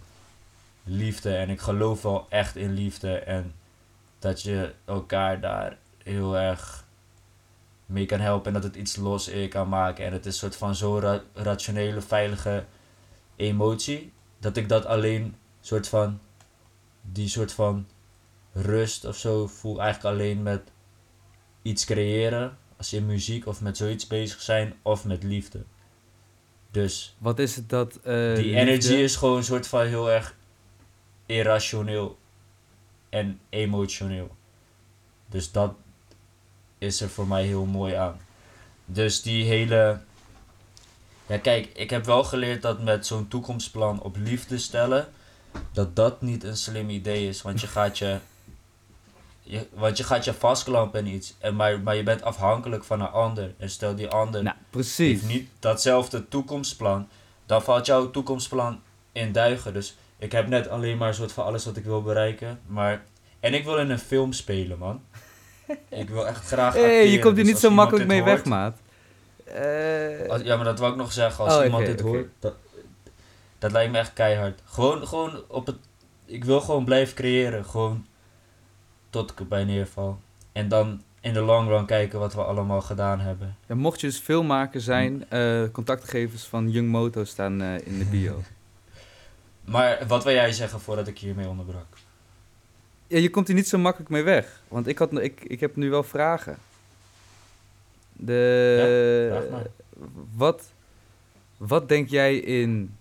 liefde. 0.85 1.35
En 1.35 1.49
ik 1.49 1.59
geloof 1.59 2.01
wel 2.01 2.25
echt 2.29 2.55
in 2.55 2.73
liefde. 2.73 3.17
En 3.17 3.53
dat 4.19 4.41
je 4.41 4.73
elkaar 4.85 5.41
daar 5.41 5.77
heel 6.03 6.37
erg 6.37 6.85
mee 7.85 8.05
kan 8.05 8.19
helpen. 8.19 8.47
En 8.47 8.53
dat 8.53 8.63
het 8.63 8.75
iets 8.75 8.95
los 8.95 9.27
in 9.27 9.39
je 9.39 9.47
kan 9.47 9.69
maken. 9.69 10.05
En 10.05 10.13
het 10.13 10.25
is 10.25 10.33
een 10.33 10.39
soort 10.39 10.55
van 10.55 10.75
zo'n 10.75 10.99
ra- 10.99 11.23
rationele, 11.33 12.01
veilige 12.01 12.65
emotie. 13.35 14.11
Dat 14.39 14.57
ik 14.57 14.69
dat 14.69 14.85
alleen 14.85 15.35
soort 15.61 15.87
van... 15.87 16.19
Die 17.11 17.27
soort 17.27 17.51
van 17.51 17.87
rust 18.53 19.05
of 19.05 19.17
zo 19.17 19.47
voel 19.47 19.81
eigenlijk 19.81 20.15
alleen 20.15 20.43
met 20.43 20.61
iets 21.61 21.85
creëren. 21.85 22.57
Als 22.77 22.93
in 22.93 23.05
muziek 23.05 23.45
of 23.47 23.61
met 23.61 23.77
zoiets 23.77 24.07
bezig 24.07 24.41
zijn. 24.41 24.73
Of 24.81 25.05
met 25.05 25.23
liefde. 25.23 25.63
Dus 26.71 27.15
Wat 27.17 27.39
is 27.39 27.55
het 27.55 27.69
dat... 27.69 27.95
eh, 27.95 28.13
die 28.35 28.43
liefde- 28.43 28.59
energy 28.59 28.93
is 28.93 29.15
gewoon 29.15 29.37
een 29.37 29.43
soort 29.43 29.67
van 29.67 29.85
heel 29.85 30.11
erg 30.11 30.35
irrationeel 31.25 32.17
en 33.09 33.39
emotioneel. 33.49 34.35
Dus 35.27 35.51
dat 35.51 35.73
is 36.77 37.01
er 37.01 37.09
voor 37.09 37.27
mij 37.27 37.45
heel 37.45 37.65
mooi 37.65 37.93
aan. 37.93 38.19
Dus 38.85 39.21
die 39.21 39.45
hele. 39.45 39.99
Ja, 41.27 41.37
kijk, 41.37 41.69
ik 41.73 41.89
heb 41.89 42.05
wel 42.05 42.23
geleerd 42.23 42.61
dat 42.61 42.83
met 42.83 43.05
zo'n 43.05 43.27
toekomstplan 43.27 44.01
op 44.01 44.15
liefde 44.17 44.57
stellen, 44.57 45.07
dat 45.71 45.95
dat 45.95 46.21
niet 46.21 46.43
een 46.43 46.57
slim 46.57 46.89
idee 46.89 47.27
is. 47.27 47.41
Want 47.41 47.61
je 47.61 47.67
gaat 47.67 47.97
je. 47.97 48.19
je 49.41 49.67
want 49.73 49.97
je 49.97 50.03
gaat 50.03 50.25
je 50.25 50.33
vastklampen 50.33 50.99
en 50.99 51.07
iets. 51.07 51.33
En 51.39 51.55
maar, 51.55 51.79
maar 51.79 51.95
je 51.95 52.03
bent 52.03 52.21
afhankelijk 52.21 52.83
van 52.83 53.01
een 53.01 53.07
ander. 53.07 53.53
En 53.57 53.69
stel 53.69 53.95
die 53.95 54.09
ander 54.09 54.43
Nou, 54.43 54.55
precies. 54.69 54.97
heeft 54.97 55.27
niet 55.33 55.49
datzelfde 55.59 56.27
toekomstplan, 56.27 57.07
dan 57.45 57.61
valt 57.61 57.85
jouw 57.85 58.11
toekomstplan 58.11 58.81
in 59.11 59.31
duigen. 59.31 59.73
Dus 59.73 59.95
ik 60.17 60.31
heb 60.31 60.47
net 60.47 60.67
alleen 60.69 60.97
maar 60.97 61.07
een 61.07 61.13
soort 61.13 61.31
van 61.31 61.45
alles 61.45 61.65
wat 61.65 61.77
ik 61.77 61.83
wil 61.83 62.01
bereiken. 62.01 62.59
Maar, 62.67 63.03
en 63.39 63.53
ik 63.53 63.63
wil 63.63 63.77
in 63.77 63.89
een 63.89 63.99
film 63.99 64.33
spelen, 64.33 64.77
man. 64.77 65.01
Ik 65.89 66.09
wil 66.09 66.27
echt 66.27 66.45
graag 66.45 66.73
Hé, 66.73 66.81
hey, 66.81 67.07
je 67.07 67.19
komt 67.19 67.35
hier 67.35 67.43
dus 67.43 67.53
niet 67.53 67.61
zo 67.61 67.71
makkelijk 67.71 68.07
mee 68.07 68.23
weg, 68.23 68.45
maat. 68.45 68.77
Eh, 69.43 70.29
als- 70.29 70.41
ja, 70.41 70.55
maar 70.55 70.65
dat 70.65 70.79
wil 70.79 70.89
ik 70.89 70.95
nog 70.95 71.11
zeggen. 71.11 71.45
Als 71.45 71.55
Oh, 71.57 71.63
iemand 71.63 71.85
dit 71.85 71.99
hoort, 71.99 72.27
dat, 72.39 72.53
dat 73.59 73.71
lijkt 73.71 73.91
me 73.91 73.97
echt 73.97 74.13
keihard. 74.13 74.61
Gewoon, 74.65 75.07
gewoon 75.07 75.41
op 75.47 75.65
het... 75.65 75.75
Ik 76.25 76.43
wil 76.43 76.61
gewoon 76.61 76.85
blijven 76.85 77.15
creëren. 77.15 77.65
Gewoon 77.65 78.05
tot 79.09 79.31
ik 79.31 79.39
erbij 79.39 79.63
neerval. 79.63 80.19
En 80.51 80.67
dan 80.67 81.01
in 81.21 81.33
de 81.33 81.41
long 81.41 81.67
run 81.67 81.85
kijken 81.85 82.19
wat 82.19 82.33
we 82.33 82.43
allemaal 82.43 82.81
gedaan 82.81 83.19
hebben. 83.19 83.55
ja, 83.67 83.75
mocht 83.75 84.01
je 84.01 84.07
dus 84.07 84.19
filmmaker 84.19 84.81
zijn, 84.81 85.25
eh, 85.29 85.63
contactgegevens 85.71 86.43
van 86.43 86.71
Young 86.71 86.89
Moto 86.89 87.23
staan 87.23 87.61
eh, 87.61 87.87
in 87.87 87.99
de 87.99 88.05
bio. 88.05 88.41
Maar 89.65 90.07
wat 90.07 90.23
wil 90.23 90.33
jij 90.33 90.51
zeggen 90.51 90.79
voordat 90.79 91.07
ik 91.07 91.17
hiermee 91.19 91.47
onderbrak? 91.47 91.85
Ja, 93.07 93.17
je 93.17 93.29
komt 93.29 93.47
hier 93.47 93.55
niet 93.55 93.67
zo 93.67 93.77
makkelijk 93.77 94.09
mee 94.11 94.23
weg. 94.23 94.61
Want 94.67 94.87
ik, 94.87 94.97
had, 94.97 95.19
ik, 95.19 95.43
ik 95.43 95.59
heb 95.59 95.75
nu 95.75 95.89
wel 95.89 96.03
vragen. 96.03 96.57
De, 98.13 99.27
vraag 99.31 99.49
maar. 99.49 99.65
wat, 100.35 100.63
wat 101.57 101.89
denk 101.89 102.09
jij 102.09 102.35
in 102.37 102.95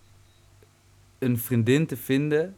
een 1.19 1.39
vriendin 1.39 1.87
te 1.87 1.97
vinden 1.97 2.57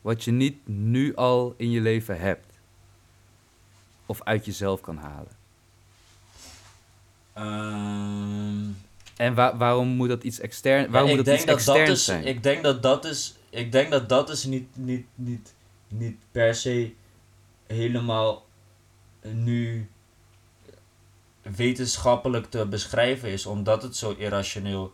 wat 0.00 0.24
je 0.24 0.30
niet 0.32 0.56
nu 0.68 1.14
al 1.14 1.54
in 1.56 1.70
je 1.70 1.80
leven 1.80 2.20
hebt? 2.20 2.54
Of 4.06 4.22
uit 4.22 4.44
jezelf 4.44 4.80
kan 4.80 4.96
halen? 4.96 5.32
Ehm 7.32 8.70
En 9.16 9.34
wa- 9.34 9.56
waarom 9.56 9.88
moet 9.88 10.08
dat 10.08 10.22
iets 10.24 10.40
extern, 10.40 10.90
waarom 10.90 11.10
moet 11.10 11.24
dat 11.24 11.34
iets 11.34 11.44
dat 11.44 11.64
dat 11.64 11.76
externs 11.76 11.98
is, 11.98 12.04
zijn? 12.04 12.26
Ik 12.26 12.42
denk 12.42 12.62
dat 12.62 12.82
dat 12.82 13.04
is, 13.04 13.34
ik 13.56 13.72
denk 13.72 13.90
dat 13.90 14.08
dat 14.08 14.30
is 14.30 14.44
niet, 14.44 14.76
niet, 14.76 15.06
niet, 15.14 15.54
niet 15.88 16.16
per 16.30 16.54
se 16.54 16.94
helemaal 17.66 18.46
nu 19.20 19.90
wetenschappelijk 21.42 22.50
te 22.50 22.66
beschrijven 22.66 23.28
is, 23.28 23.46
omdat 23.46 23.82
het 23.82 23.96
zo 23.96 24.10
irrationeel 24.10 24.92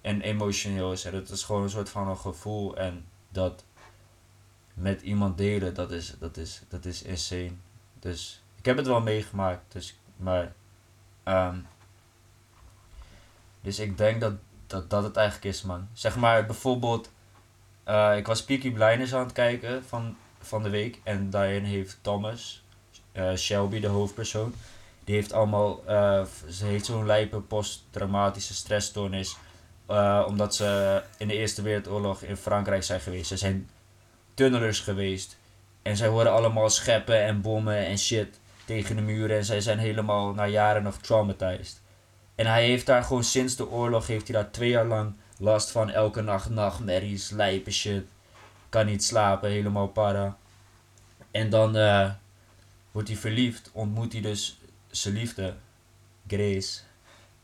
en 0.00 0.20
emotioneel 0.20 0.92
is. 0.92 1.04
En 1.04 1.14
het 1.14 1.28
is 1.28 1.42
gewoon 1.42 1.62
een 1.62 1.70
soort 1.70 1.88
van 1.88 2.08
een 2.08 2.18
gevoel 2.18 2.76
en 2.76 3.04
dat 3.28 3.64
met 4.74 5.02
iemand 5.02 5.38
delen, 5.38 5.74
dat 5.74 5.90
is, 5.90 6.14
dat 6.18 6.36
is, 6.36 6.62
dat 6.68 6.84
is 6.84 7.02
insane. 7.02 7.52
Dus 7.98 8.42
ik 8.56 8.64
heb 8.64 8.76
het 8.76 8.86
wel 8.86 9.00
meegemaakt, 9.00 9.72
dus, 9.72 9.98
maar, 10.16 10.54
ehm, 11.22 11.58
dus 13.60 13.78
ik 13.78 13.98
denk 13.98 14.20
dat 14.20 14.34
dat 14.66 14.90
dat 14.90 15.02
het 15.02 15.16
eigenlijk 15.16 15.54
is, 15.54 15.62
man. 15.62 15.88
Zeg 15.92 16.16
maar 16.16 16.46
bijvoorbeeld, 16.46 17.10
eh, 17.88 18.16
ik 18.16 18.26
was 18.26 18.44
Peaky 18.44 18.72
Blinders 18.72 19.14
aan 19.14 19.24
het 19.24 19.32
kijken 19.32 19.84
van, 19.84 20.16
van 20.40 20.62
de 20.62 20.68
week. 20.68 21.00
En 21.04 21.30
daarin 21.30 21.64
heeft 21.64 21.98
Thomas, 22.00 22.64
eh, 23.12 23.34
Shelby, 23.34 23.80
de 23.80 23.86
hoofdpersoon, 23.86 24.54
die 25.04 25.14
heeft 25.14 25.32
allemaal, 25.32 25.82
eh, 25.86 26.22
ze 26.50 26.64
heeft 26.64 26.84
zo'n 26.84 27.06
lijpe 27.06 27.40
posttraumatische 27.40 28.54
stressstoornis. 28.54 29.36
omdat 30.26 30.54
ze 30.54 31.02
in 31.18 31.28
de 31.28 31.34
Eerste 31.34 31.62
Wereldoorlog 31.62 32.22
in 32.22 32.36
Frankrijk 32.36 32.82
zijn 32.82 33.00
geweest. 33.00 33.26
Ze 33.26 33.36
zijn 33.36 33.68
tunnelers 34.34 34.80
geweest. 34.80 35.36
En 35.82 35.96
zij 35.96 36.08
horen 36.08 36.32
allemaal 36.32 36.70
scheppen 36.70 37.22
en 37.22 37.40
bommen 37.40 37.86
en 37.86 37.98
shit 37.98 38.38
tegen 38.64 38.96
de 38.96 39.02
muren. 39.02 39.36
En 39.36 39.44
zij 39.44 39.60
zijn 39.60 39.78
helemaal 39.78 40.32
na 40.32 40.46
jaren 40.46 40.82
nog 40.82 40.96
traumatized. 40.96 41.80
En 42.34 42.46
hij 42.46 42.64
heeft 42.64 42.86
daar 42.86 43.04
gewoon 43.04 43.24
sinds 43.24 43.56
de 43.56 43.70
oorlog, 43.70 44.06
heeft 44.06 44.28
hij 44.28 44.42
daar 44.42 44.50
twee 44.50 44.68
jaar 44.68 44.86
lang 44.86 45.14
last 45.38 45.70
van. 45.70 45.90
Elke 45.90 46.20
nacht 46.20 46.50
nachtmerries, 46.50 47.30
lijpe 47.30 47.70
shit. 47.70 48.06
Kan 48.68 48.86
niet 48.86 49.04
slapen, 49.04 49.50
helemaal 49.50 49.88
para. 49.88 50.36
En 51.30 51.50
dan 51.50 51.76
eh, 51.76 52.10
wordt 52.92 53.08
hij 53.08 53.16
verliefd, 53.16 53.70
ontmoet 53.72 54.12
hij 54.12 54.22
dus 54.22 54.60
zijn 54.90 55.14
liefde, 55.14 55.54
Grace. 56.26 56.80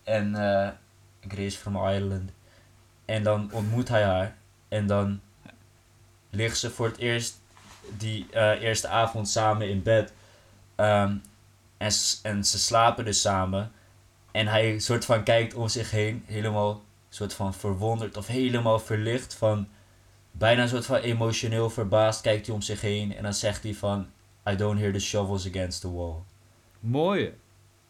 En 0.02 0.34
eh, 0.34 0.68
Grace 1.28 1.58
from 1.58 1.76
Ireland. 1.76 2.30
En 3.04 3.22
dan 3.22 3.52
ontmoet 3.52 3.88
hij 3.88 4.02
haar. 4.02 4.36
En 4.68 4.86
dan 4.86 5.20
ligt 6.30 6.58
ze 6.58 6.70
voor 6.70 6.86
het 6.86 6.96
eerst 6.96 7.40
die 7.96 8.26
eh, 8.30 8.62
eerste 8.62 8.88
avond 8.88 9.28
samen 9.28 9.68
in 9.68 9.82
bed. 9.82 10.12
Ehm, 10.74 11.16
en, 11.76 11.92
en 12.22 12.44
ze 12.44 12.58
slapen 12.58 13.04
dus 13.04 13.20
samen. 13.20 13.72
En 14.30 14.46
hij 14.46 14.78
soort 14.78 15.04
van 15.04 15.22
kijkt 15.22 15.54
om 15.54 15.68
zich 15.68 15.90
heen, 15.90 16.24
helemaal 16.26 16.82
soort 17.14 17.34
van 17.34 17.54
verwonderd 17.54 18.16
of 18.16 18.26
helemaal 18.26 18.78
verlicht 18.78 19.34
van 19.34 19.68
bijna 20.30 20.62
een 20.62 20.68
soort 20.68 20.86
van 20.86 20.96
emotioneel 20.96 21.70
verbaasd 21.70 22.20
kijkt 22.20 22.46
hij 22.46 22.54
om 22.54 22.62
zich 22.62 22.80
heen 22.80 23.16
en 23.16 23.22
dan 23.22 23.34
zegt 23.34 23.62
hij 23.62 23.74
van 23.74 24.06
I 24.48 24.56
don't 24.56 24.78
hear 24.78 24.92
the 24.92 24.98
shovels 24.98 25.48
against 25.48 25.80
the 25.80 25.92
wall. 25.92 26.14
Mooie. 26.80 27.32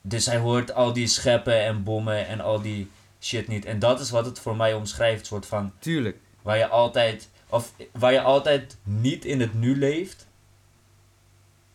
Dus 0.01 0.27
hij 0.27 0.39
hoort 0.39 0.73
al 0.73 0.93
die 0.93 1.07
scheppen 1.07 1.65
en 1.65 1.83
bommen 1.83 2.27
en 2.27 2.41
al 2.41 2.61
die 2.61 2.91
shit 3.21 3.49
niet. 3.49 3.65
En 3.65 3.79
dat 3.79 4.01
is 4.01 4.11
wat 4.11 4.25
het 4.25 4.39
voor 4.39 4.57
mij 4.57 4.75
omschrijft, 4.75 5.27
soort 5.27 5.47
van 5.47 5.73
Tuurlijk. 5.79 6.17
waar 6.43 6.59
je 6.59 6.69
altijd 6.69 7.29
of 7.49 7.73
waar 7.93 8.13
je 8.13 8.21
altijd 8.21 8.77
niet 8.83 9.25
in 9.25 9.41
het 9.41 9.55
nu 9.55 9.79
leeft, 9.79 10.27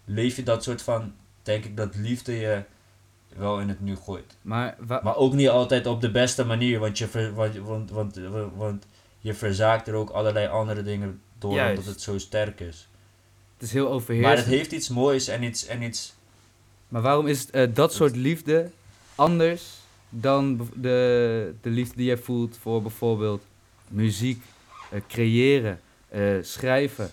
leef 0.06 0.36
je 0.36 0.44
dat 0.44 0.64
soort 0.64 0.82
van 0.82 1.14
denk 1.44 1.66
ik 1.66 1.78
dat 1.78 1.96
liefde 1.96 2.36
je 2.36 2.64
wel 3.38 3.60
in 3.60 3.70
het 3.70 3.82
nu 3.82 3.96
gooit. 3.96 4.38
Maar, 4.42 4.76
Maar 4.88 5.16
ook 5.16 5.34
niet 5.34 5.50
altijd 5.50 5.86
op 5.86 6.02
de 6.02 6.12
beste 6.12 6.46
manier, 6.46 6.80
want 6.80 6.98
je, 6.98 7.08
ver, 7.08 7.34
want, 7.34 7.56
want, 7.56 7.90
want, 7.92 8.20
want 8.56 8.86
je 9.20 9.34
verzaakt 9.34 9.88
er 9.88 9.94
ook 9.94 10.10
allerlei 10.10 10.48
andere 10.48 10.84
dingen 10.84 11.22
door 11.40 11.54
Juist. 11.54 11.78
omdat 11.78 11.94
het 11.94 12.02
zo 12.02 12.18
sterk 12.18 12.60
is. 12.60 12.88
het 13.54 13.64
is 13.68 13.74
heel 13.74 13.84
Maar 13.86 13.94
overheersend. 13.94 14.38
het 14.38 14.48
heeft 14.48 14.72
iets 14.72 14.90
moois 14.90 15.28
en 15.28 15.44
iets, 15.44 15.66
en 15.66 15.82
iets 15.82 16.16
Maar 16.88 17.02
waarom 17.02 17.28
is 17.28 17.50
eh, 17.50 17.68
dat 17.74 17.94
soort 17.94 18.16
liefde 18.16 18.70
anders 19.16 19.78
dan 20.10 20.70
de, 20.76 21.54
de 21.62 21.70
liefde 21.70 21.96
die 21.96 22.06
jij 22.06 22.18
voelt 22.18 22.58
voor 22.62 22.82
bijvoorbeeld 22.82 23.44
muziek, 23.88 24.44
eh, 24.92 25.00
creëren, 25.08 25.80
eh, 26.10 26.22
schrijven, 26.42 27.12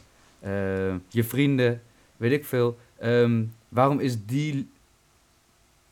je 1.08 1.24
vrienden, 1.24 1.82
weet 2.16 2.32
ik 2.32 2.44
veel. 2.44 2.78
Ehm, 2.98 3.44
waarom 3.68 4.00
is 4.00 4.24
die, 4.26 4.70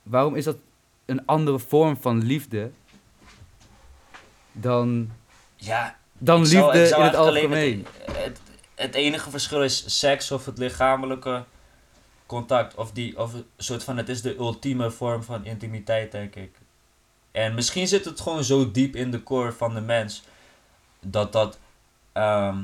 waarom 0.04 0.34
is 0.34 0.44
dat 0.44 0.56
een 1.04 1.26
andere 1.26 1.58
vorm 1.58 1.96
van 1.96 2.24
liefde 2.24 2.70
dan, 4.52 5.10
ja, 5.56 5.96
dan 6.18 6.40
liefde 6.40 6.56
zou- 6.56 6.78
ik 6.78 6.86
zou 6.86 7.00
in 7.00 7.06
het 7.06 7.16
algemeen? 7.16 7.86
Het, 8.04 8.16
het, 8.16 8.40
het 8.74 8.94
enige 8.94 9.30
verschil 9.30 9.62
is 9.62 9.98
seks 9.98 10.30
of 10.30 10.44
het 10.44 10.58
lichamelijke 10.58 11.44
contact. 12.26 12.74
Of, 12.74 12.92
die, 12.92 13.18
of 13.18 13.32
een 13.32 13.46
soort 13.56 13.84
van, 13.84 13.96
het 13.96 14.08
is 14.08 14.22
de 14.22 14.36
ultieme 14.36 14.90
vorm 14.90 15.22
van 15.22 15.44
intimiteit, 15.44 16.12
denk 16.12 16.34
ik. 16.34 16.58
En 17.30 17.54
misschien 17.54 17.88
zit 17.88 18.04
het 18.04 18.20
gewoon 18.20 18.44
zo 18.44 18.70
diep 18.70 18.96
in 18.96 19.10
de 19.10 19.22
core 19.22 19.52
van 19.52 19.74
de 19.74 19.80
mens. 19.80 20.22
Dat 21.00 21.32
dat, 21.32 21.58
ehm, 22.12 22.62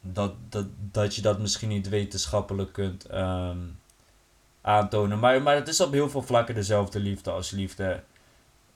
dat, 0.00 0.32
dat, 0.48 0.66
dat 0.76 1.14
je 1.14 1.22
dat 1.22 1.38
misschien 1.38 1.68
niet 1.68 1.88
wetenschappelijk 1.88 2.72
kunt 2.72 3.04
ehm, 3.04 3.58
aantonen. 4.64 5.18
Maar, 5.18 5.42
maar 5.42 5.54
het 5.54 5.68
is 5.68 5.80
op 5.80 5.92
heel 5.92 6.10
veel 6.10 6.22
vlakken 6.22 6.54
dezelfde 6.54 6.98
liefde 6.98 7.30
als 7.30 7.50
liefde 7.50 8.02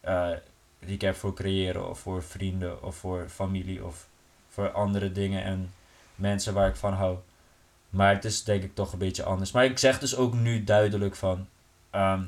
eh, 0.01 0.31
die 0.78 0.94
ik 0.94 1.01
heb 1.01 1.16
voor 1.16 1.35
creëren 1.35 1.89
of 1.89 1.98
voor 1.98 2.23
vrienden 2.23 2.82
of 2.82 2.97
voor 2.97 3.27
familie 3.28 3.85
of 3.85 4.06
voor 4.48 4.70
andere 4.70 5.12
dingen 5.12 5.43
en 5.44 5.73
mensen 6.15 6.55
waar 6.55 6.69
ik 6.69 6.77
van 6.77 6.93
hou. 6.93 7.19
Maar 7.90 8.15
het 8.15 8.24
is 8.24 8.44
denk 8.44 8.62
ik 8.62 8.74
toch 8.74 8.93
een 8.93 8.98
beetje 8.98 9.23
anders. 9.23 9.52
Maar 9.52 9.65
ik 9.65 9.78
zeg 9.78 9.98
dus 9.98 10.16
ook 10.16 10.35
nu 10.35 10.65
duidelijk 10.65 11.16
van. 11.16 11.48
ehm, 11.90 12.23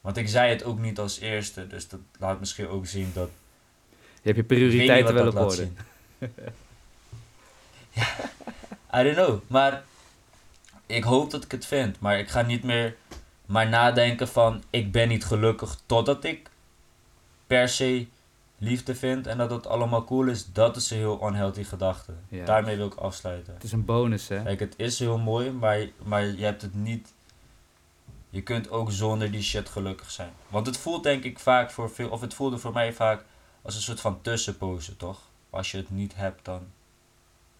want 0.00 0.16
ik 0.16 0.28
zei 0.28 0.50
het 0.50 0.64
ook 0.64 0.78
niet 0.78 0.98
als 0.98 1.18
eerste, 1.18 1.66
dus 1.66 1.88
dat 1.88 2.00
laat 2.18 2.40
misschien 2.40 2.68
ook 2.68 2.86
zien 2.86 3.10
dat. 3.14 3.30
Je 4.22 4.32
hebt 4.32 4.36
je 4.36 4.44
prioriteiten 4.44 5.14
wel 5.14 5.26
op 5.28 5.36
orde. 5.36 5.68
ja, 7.90 8.08
I 8.94 9.02
don't 9.02 9.14
know. 9.14 9.40
Maar 9.46 9.82
ik 10.88 11.04
hoop 11.04 11.30
dat 11.30 11.44
ik 11.44 11.50
het 11.50 11.66
vind. 11.66 12.00
Maar 12.00 12.18
ik 12.18 12.28
ga 12.28 12.42
niet 12.42 12.62
meer 12.62 12.96
maar 13.46 13.68
nadenken 13.68 14.28
van 14.28 14.62
ik 14.70 14.92
ben 14.92 15.08
niet 15.08 15.24
gelukkig 15.24 15.78
totdat 15.86 16.24
ik 16.24 16.50
per 17.46 17.68
se 17.68 18.06
liefde 18.58 18.94
vind 18.94 19.26
en 19.26 19.38
dat 19.38 19.50
het 19.50 19.66
allemaal 19.66 20.04
cool 20.04 20.26
is. 20.26 20.52
Dat 20.52 20.76
is 20.76 20.90
een 20.90 20.96
heel 20.96 21.26
unhealthy 21.26 21.64
gedachte. 21.64 22.12
Ja. 22.28 22.44
Daarmee 22.44 22.76
wil 22.76 22.86
ik 22.86 22.94
afsluiten. 22.94 23.54
Het 23.54 23.64
is 23.64 23.72
een 23.72 23.84
bonus, 23.84 24.28
hè? 24.28 24.42
Kijk, 24.42 24.60
het 24.60 24.74
is 24.76 24.98
heel 24.98 25.18
mooi, 25.18 25.50
maar, 25.50 25.88
maar 26.04 26.24
je 26.24 26.44
hebt 26.44 26.62
het 26.62 26.74
niet. 26.74 27.14
Je 28.30 28.42
kunt 28.42 28.70
ook 28.70 28.92
zonder 28.92 29.30
die 29.30 29.42
shit 29.42 29.68
gelukkig 29.68 30.10
zijn. 30.10 30.32
Want 30.48 30.66
het 30.66 30.76
voelt 30.76 31.02
denk 31.02 31.24
ik 31.24 31.38
vaak 31.38 31.70
voor 31.70 31.90
veel, 31.90 32.08
of 32.08 32.20
het 32.20 32.34
voelde 32.34 32.58
voor 32.58 32.72
mij 32.72 32.92
vaak 32.92 33.24
als 33.62 33.74
een 33.74 33.82
soort 33.82 34.00
van 34.00 34.20
tussenpose, 34.20 34.96
toch? 34.96 35.20
Als 35.50 35.70
je 35.70 35.76
het 35.76 35.90
niet 35.90 36.14
hebt, 36.14 36.44
dan, 36.44 36.66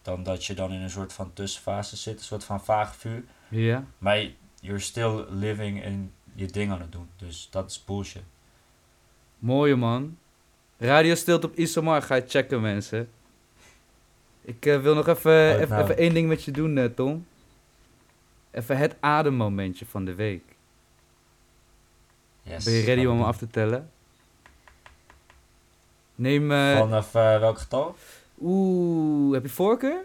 dan 0.09 0.23
dat 0.23 0.45
je 0.45 0.55
dan 0.55 0.73
in 0.73 0.81
een 0.81 0.91
soort 0.91 1.13
van 1.13 1.33
tussenfase 1.33 1.97
zit, 1.97 2.19
een 2.19 2.25
soort 2.25 2.45
van 2.45 2.65
vaag 2.65 2.97
vuur. 2.97 3.25
Ja. 3.49 3.85
Maar 3.99 4.27
you're 4.61 4.79
still 4.81 5.25
living 5.29 5.83
en 5.83 6.13
je 6.35 6.47
ding 6.47 6.73
aan 6.73 6.81
het 6.81 6.93
doen. 6.93 7.09
Dus 7.17 7.49
dat 7.51 7.71
is 7.71 7.85
bullshit. 7.85 8.23
Mooie 9.39 9.77
man. 9.77 10.19
Radio 10.79 11.15
Stilte 11.15 11.47
op 11.47 11.57
Isomar. 11.57 12.03
Ga 12.03 12.15
je 12.15 12.25
checken, 12.27 12.61
mensen. 12.61 13.11
Ik 14.41 14.67
eh, 14.67 14.81
wil 14.81 14.95
nog 14.95 15.07
even, 15.09 15.55
even, 15.55 15.69
nou. 15.69 15.83
even 15.83 15.97
één 15.97 16.15
ding 16.15 16.29
met 16.29 16.45
je 16.45 16.51
doen, 16.51 16.79
eh, 16.79 16.85
Tom. 16.85 17.27
Even 18.51 18.77
het 18.77 18.97
ademmomentje 19.01 19.87
van 19.87 20.05
de 20.05 20.15
week. 20.15 20.43
Yes, 22.43 22.65
ben 22.65 22.75
je 22.75 22.85
ready 22.85 23.05
om 23.07 23.23
af 23.23 23.37
te 23.37 23.47
tellen? 23.47 23.91
Neem... 26.15 26.53
eh, 26.53 26.79
Vanaf 26.79 27.13
welk 27.13 27.59
getal? 27.59 27.97
Oeh, 28.40 29.35
heb 29.35 29.43
je 29.43 29.48
voorkeur? 29.48 30.05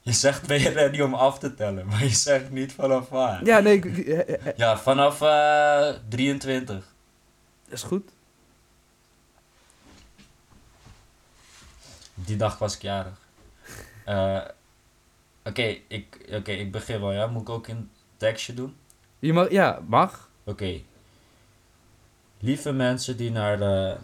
Je 0.00 0.12
zegt 0.12 0.46
ben 0.46 0.60
je 0.60 0.68
ready 0.68 1.00
om 1.00 1.14
af 1.14 1.38
te 1.38 1.54
tellen, 1.54 1.86
maar 1.86 2.02
je 2.04 2.08
zegt 2.10 2.50
niet 2.50 2.72
vanaf 2.72 3.08
waar. 3.08 3.44
Ja, 3.44 3.58
nee, 3.58 3.76
ik- 3.76 3.84
eh, 4.06 4.18
eh, 4.18 4.46
eh, 4.46 4.56
Ja, 4.56 4.78
vanaf 4.78 5.20
eh 5.20 5.88
23. 6.08 6.94
dat 7.64 7.72
is 7.72 7.82
goed. 7.82 8.10
Die 12.14 12.36
dag 12.36 12.58
was 12.58 12.74
ik 12.74 12.82
jarig. 12.82 13.18
Oké, 15.44 15.76
ik, 15.88 16.18
oké, 16.32 16.50
ik 16.52 16.72
begin 16.72 17.00
wel, 17.00 17.12
ja. 17.12 17.26
Moet 17.26 17.42
ik 17.42 17.48
ook 17.48 17.66
een 17.68 17.90
tekstje 18.16 18.54
doen? 18.54 18.76
Je 19.18 19.32
mag, 19.32 19.50
ja, 19.50 19.80
mag. 19.86 20.28
Oké. 20.44 20.80
Lieve 22.38 22.72
mensen 22.72 23.16
die 23.16 23.30
naar 23.30 23.58
de 23.58 23.96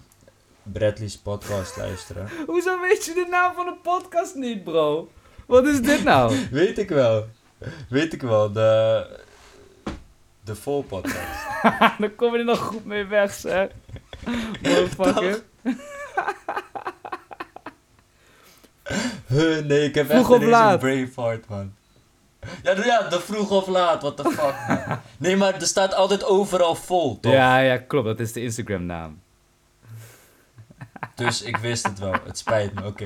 Bradley's 0.64 1.18
podcast 1.18 1.76
luisteren. 1.76 2.28
Hoezo 2.46 2.80
weet 2.80 3.04
je 3.04 3.14
de 3.14 3.26
naam 3.30 3.54
van 3.54 3.66
de 3.66 3.74
podcast 3.82 4.34
niet, 4.34 4.64
bro? 4.64 5.10
Wat 5.46 5.66
is 5.66 5.80
dit 5.80 6.04
nou? 6.04 6.36
Weet 6.50 6.78
ik 6.78 6.88
wel. 6.88 7.26
Weet 7.88 8.12
ik 8.12 8.22
wel, 8.22 8.52
de... 8.52 9.06
De 10.44 10.54
vol 10.54 10.82
podcast. 10.82 11.46
Dan 11.98 12.14
kom 12.16 12.32
je 12.32 12.38
er 12.38 12.44
nog 12.44 12.58
goed 12.58 12.84
mee 12.84 13.04
weg, 13.04 13.32
zeg. 13.32 13.68
Motherfucker. 14.62 15.42
Huh, 19.26 19.64
nee, 19.64 19.84
ik 19.84 19.94
heb 19.94 20.06
Vroeg 20.06 20.32
echt 20.32 20.42
of 20.42 20.48
laat? 20.48 20.72
een 20.72 20.78
brain 20.78 21.08
fart, 21.08 21.48
man. 21.48 21.74
Ja, 22.62 22.84
ja, 22.84 23.08
de 23.08 23.20
vroeg 23.20 23.50
of 23.50 23.66
laat, 23.66 24.02
what 24.02 24.16
the 24.16 24.22
fuck, 24.22 24.54
man. 24.68 25.00
Nee, 25.16 25.36
maar 25.36 25.54
er 25.54 25.66
staat 25.66 25.94
altijd 25.94 26.24
overal 26.24 26.74
vol, 26.74 27.20
toch? 27.20 27.32
Ja, 27.32 27.58
ja, 27.58 27.76
klopt. 27.76 28.06
Dat 28.06 28.20
is 28.20 28.32
de 28.32 28.42
Instagram 28.42 28.86
naam. 28.86 29.22
Dus 31.14 31.42
ik 31.42 31.56
wist 31.56 31.86
het 31.86 31.98
wel. 31.98 32.12
Het 32.24 32.38
spijt 32.38 32.74
me, 32.74 32.86
oké. 32.86 33.04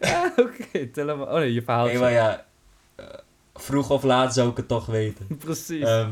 Ja, 0.00 0.32
oké. 0.44 0.86
tel 0.90 1.06
hem 1.06 1.18
maar. 1.18 1.26
Oh 1.28 1.34
nee, 1.34 1.52
je 1.52 1.62
verhaal. 1.62 1.92
Maar 1.92 2.10
ja. 2.12 2.46
eh, 2.94 3.06
vroeg 3.54 3.90
of 3.90 4.02
laat 4.02 4.34
zou 4.34 4.50
ik 4.50 4.56
het 4.56 4.68
toch 4.68 4.86
weten. 4.86 5.26
Precies. 5.44 5.84
Ehm, 5.84 6.10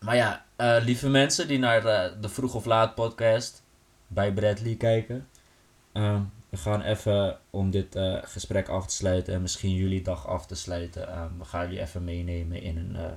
maar 0.00 0.16
ja, 0.16 0.44
eh, 0.56 0.76
lieve 0.80 1.08
mensen 1.08 1.48
die 1.48 1.58
naar 1.58 1.84
eh, 1.86 2.12
de 2.20 2.28
Vroeg 2.28 2.54
of 2.54 2.64
Laat 2.64 2.94
podcast 2.94 3.62
bij 4.06 4.32
Bradley 4.32 4.74
kijken. 4.74 5.28
ehm, 5.92 6.20
we 6.48 6.56
gaan 6.56 6.82
even 6.82 7.38
om 7.50 7.70
dit 7.70 7.98
gesprek 8.22 8.68
af 8.68 8.86
te 8.86 8.94
sluiten 8.94 9.34
en 9.34 9.42
misschien 9.42 9.74
jullie 9.74 10.02
dag 10.02 10.26
af 10.26 10.46
te 10.46 10.54
sluiten. 10.54 11.08
ehm, 11.08 11.38
we 11.38 11.44
gaan 11.44 11.64
jullie 11.66 11.80
even 11.80 12.04
meenemen 12.04 12.62
in 12.62 12.76
een 12.78 12.96
eh 12.96 13.10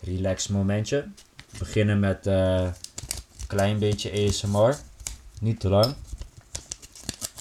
relax 0.00 0.48
momentje. 0.48 1.08
We 1.50 1.58
beginnen 1.58 2.00
met 2.00 2.26
klein 3.46 3.78
beetje 3.78 4.26
ASMR. 4.26 4.76
Niet 5.40 5.60
te 5.60 5.68
lang. 5.68 5.94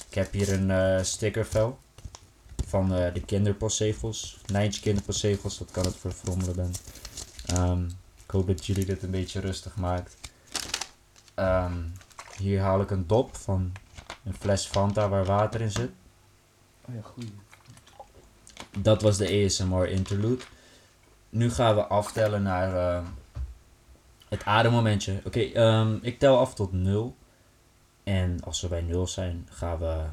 Ik 0.10 0.14
heb 0.14 0.32
hier 0.32 0.54
een 0.54 0.72
eh, 0.72 1.04
stickervel 1.04 1.80
van 2.68 2.94
eh, 2.94 3.14
de 3.14 3.22
kinderpostzegels. 3.22 4.38
Nijntje 4.52 4.82
kinderpostzegels, 4.82 5.58
dat 5.58 5.72
kan 5.72 5.86
het 5.86 5.96
voor 5.96 6.12
frommelen 6.12 6.56
ben. 6.56 6.72
Ehm, 7.46 7.86
ik 8.24 8.32
hoop 8.32 8.48
dat 8.48 8.66
jullie 8.66 8.86
dit 8.86 9.04
een 9.04 9.12
beetje 9.12 9.40
rustig 9.40 9.76
maakt. 9.76 10.18
Ehm, 11.34 11.84
hier 12.38 12.62
haal 12.62 12.82
ik 12.82 12.92
een 12.92 13.08
dop 13.08 13.36
van 13.36 13.72
een 14.24 14.34
fles 14.34 14.66
Fanta 14.66 15.10
waar 15.10 15.26
water 15.26 15.62
in 15.62 15.72
zit. 15.72 15.92
oh 16.88 16.96
ja, 16.96 17.02
goeie. 17.02 17.34
Dat 18.78 19.02
was 19.02 19.18
de 19.18 19.46
ASMR 19.46 19.88
interlude. 19.88 20.44
Nu 21.30 21.52
gaan 21.52 21.76
we 21.76 21.86
aftellen 21.86 22.44
naar 22.44 22.98
eh, 22.98 23.08
het 24.36 24.46
ademmomentje. 24.46 25.22
Oké, 25.24 25.40
ehm, 25.40 25.98
ik 26.02 26.20
tel 26.20 26.38
af 26.38 26.54
tot 26.54 26.72
0. 26.72 27.16
En 28.04 28.44
als 28.44 28.62
we 28.62 28.68
bij 28.68 28.82
0 28.82 29.08
zijn, 29.08 29.48
gaan 29.52 29.78
we 29.78 30.04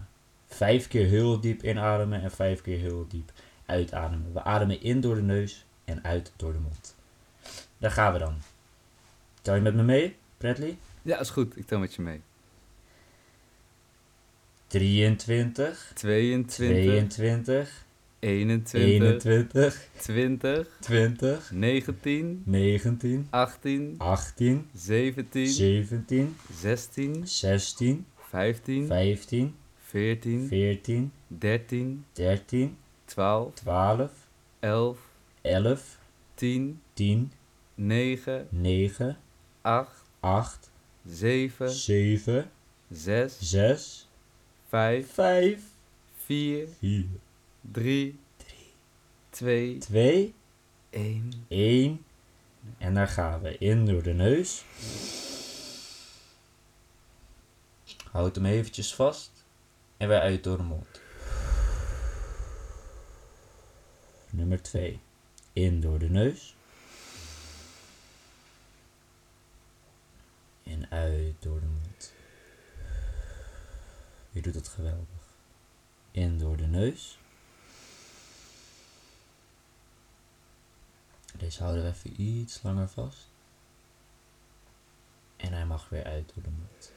vijf 0.46 0.88
keer 0.88 1.06
heel 1.06 1.40
diep 1.40 1.62
inademen 1.64 2.22
en 2.22 2.30
vijf 2.30 2.60
keer 2.60 2.78
heel 2.78 3.06
diep 3.08 3.32
uitademen. 3.66 4.32
We 4.32 4.42
ademen 4.42 4.82
in 4.82 5.00
door 5.00 5.14
de 5.14 5.22
neus 5.22 5.64
en 5.84 6.04
uit 6.04 6.32
door 6.36 6.52
de 6.52 6.58
mond. 6.58 6.96
Daar 7.78 7.90
gaan 7.90 8.12
we 8.12 8.18
dan. 8.18 8.34
Tel 9.42 9.54
je 9.54 9.60
met 9.60 9.74
me 9.74 9.82
mee, 9.82 10.16
Bradley? 10.36 10.78
Ja, 11.02 11.18
is 11.18 11.30
goed. 11.30 11.56
Ik 11.56 11.66
tel 11.66 11.78
met 11.78 11.94
je 11.94 12.02
mee. 12.02 12.20
23, 14.66 15.90
22, 15.94 16.76
22, 16.76 17.84
21, 18.22 19.18
21, 19.18 19.72
20, 19.98 20.64
20, 20.80 21.40
19, 21.50 22.44
19, 22.46 23.26
18, 23.32 23.96
18, 23.98 24.68
17, 24.72 25.48
17, 25.48 26.36
16, 26.48 27.26
16, 27.26 28.06
15, 28.30 28.88
15, 28.88 29.54
14, 29.90 30.48
14, 30.48 31.10
13, 31.40 32.04
13, 32.14 32.76
12, 33.08 33.52
12, 33.56 34.10
11, 34.62 34.96
11, 35.42 35.98
10, 36.36 36.80
10, 36.94 37.32
9, 37.76 38.46
9, 38.52 39.16
8, 39.64 39.86
8, 40.22 40.70
7, 41.04 41.68
7, 41.68 42.48
6, 42.92 43.38
6, 43.40 44.06
5, 44.70 45.04
5, 45.16 45.58
4, 46.28 46.68
4, 46.80 47.04
3, 47.70 48.18
2, 49.30 49.78
2, 49.78 50.34
1. 50.90 51.32
1. 51.48 52.04
En 52.78 52.94
daar 52.94 53.08
gaan 53.08 53.40
we 53.40 53.58
in 53.58 53.86
door 53.86 54.02
de 54.02 54.12
neus. 54.12 54.64
Houd 58.10 58.34
hem 58.34 58.46
eventjes 58.46 58.94
vast. 58.94 59.30
En 59.96 60.08
weer 60.08 60.20
uit 60.20 60.44
door 60.44 60.56
de 60.56 60.62
mond. 60.62 61.00
Nummer 64.30 64.62
2. 64.62 65.00
In 65.52 65.80
door 65.80 65.98
de 65.98 66.10
neus. 66.10 66.54
En 70.62 70.90
uit 70.90 71.34
door 71.38 71.60
de 71.60 71.66
mond. 71.66 72.12
Je 74.30 74.42
doet 74.42 74.54
het 74.54 74.68
geweldig. 74.68 75.36
In 76.10 76.38
door 76.38 76.56
de 76.56 76.66
neus. 76.66 77.18
Deze 81.42 81.62
houden 81.62 81.82
we 81.82 81.88
even 81.88 82.20
iets 82.20 82.62
langer 82.62 82.88
vast. 82.88 83.28
En 85.36 85.52
hij 85.52 85.66
mag 85.66 85.88
weer 85.88 86.04
uit 86.04 86.32
door 86.34 86.42
de 86.42 86.50
mond. 86.50 86.92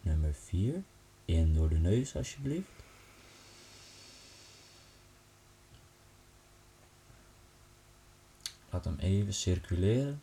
Nummer 0.00 0.34
4. 0.34 0.82
In 1.24 1.54
door 1.54 1.68
de 1.68 1.78
neus 1.78 2.16
alsjeblieft. 2.16 2.70
Laat 8.70 8.84
hem 8.84 8.98
even 8.98 9.34
circuleren. 9.34 10.22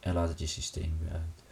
En 0.00 0.14
laat 0.14 0.28
het 0.28 0.38
je 0.38 0.46
systeem 0.46 0.98
weer 0.98 1.12
uit. 1.12 1.42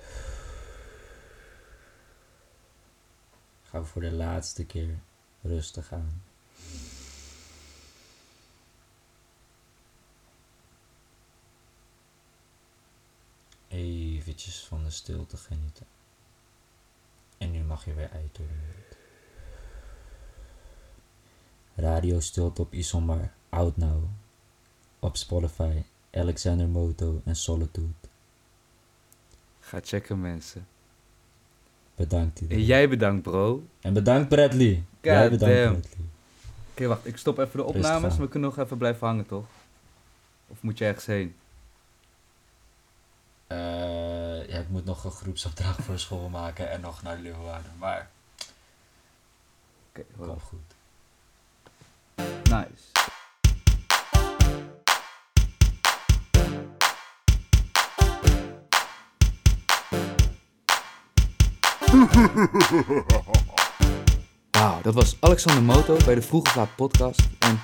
Ga 3.62 3.82
voor 3.82 4.02
de 4.02 4.12
laatste 4.12 4.64
keer 4.64 4.98
rustig 5.42 5.92
aan. 5.92 6.22
Eventjes 13.68 14.64
van 14.68 14.84
de 14.84 14.90
stilte 14.90 15.36
genieten. 15.36 15.86
En 17.38 17.50
nu 17.50 17.62
mag 17.62 17.84
je 17.84 17.94
weer 17.94 18.10
uit 18.12 18.36
door 18.36 18.46
de 18.46 18.52
mond. 18.54 18.96
Radio 21.74 22.20
stilte 22.20 22.60
op 22.62 22.72
Isomar, 22.72 23.32
Out 23.48 23.76
Now. 23.76 24.04
Op 24.98 25.16
Spotify, 25.16 25.82
Alexander 26.12 26.68
Moto 26.68 27.20
en 27.24 27.36
Solitude. 27.36 27.92
Ga 29.60 29.80
checken, 29.82 30.20
mensen. 30.20 30.66
Bedankt 31.94 32.36
En 32.36 32.42
iedereen. 32.42 32.64
jij 32.64 32.88
bedankt, 32.88 33.22
bro. 33.22 33.66
En 33.80 33.92
bedankt 33.94 34.28
Bradley. 34.28 34.84
Jij 35.00 35.30
bedankt 35.30 35.54
damn. 35.56 35.80
Bradley. 35.80 36.06
Wacht. 36.84 37.06
Ik 37.06 37.16
stop 37.16 37.38
even 37.38 37.56
de 37.56 37.64
opnames. 37.64 38.16
We 38.16 38.28
kunnen 38.28 38.48
nog 38.48 38.64
even 38.64 38.78
blijven 38.78 39.06
hangen, 39.06 39.26
toch? 39.26 39.46
Of 40.46 40.62
moet 40.62 40.78
je 40.78 40.84
ergens 40.84 41.06
heen? 41.06 41.36
Eh, 43.46 44.48
ja, 44.48 44.58
ik 44.58 44.68
moet 44.68 44.84
nog 44.84 45.04
een 45.04 45.10
groepsopdracht 45.10 45.82
voor 45.82 45.98
school 45.98 46.28
maken 46.28 46.70
en 46.70 46.80
nog 46.80 47.02
naar 47.02 47.18
Leeuwarden. 47.18 47.72
Maar 47.78 48.10
Oké, 49.96 50.04
wel 50.16 50.26
wel 50.26 50.38
goed. 50.38 50.74
Nice. 52.50 52.94
Wauw, 64.56 64.82
dat 64.82 64.94
was 64.94 65.16
Alexander 65.20 65.62
Moto 65.62 65.96
bij 66.04 66.14
de 66.14 66.22
Vroeg 66.22 66.42
of 66.42 66.54
Laat 66.54 66.76
podcast. 66.76 67.28
En 67.38 67.60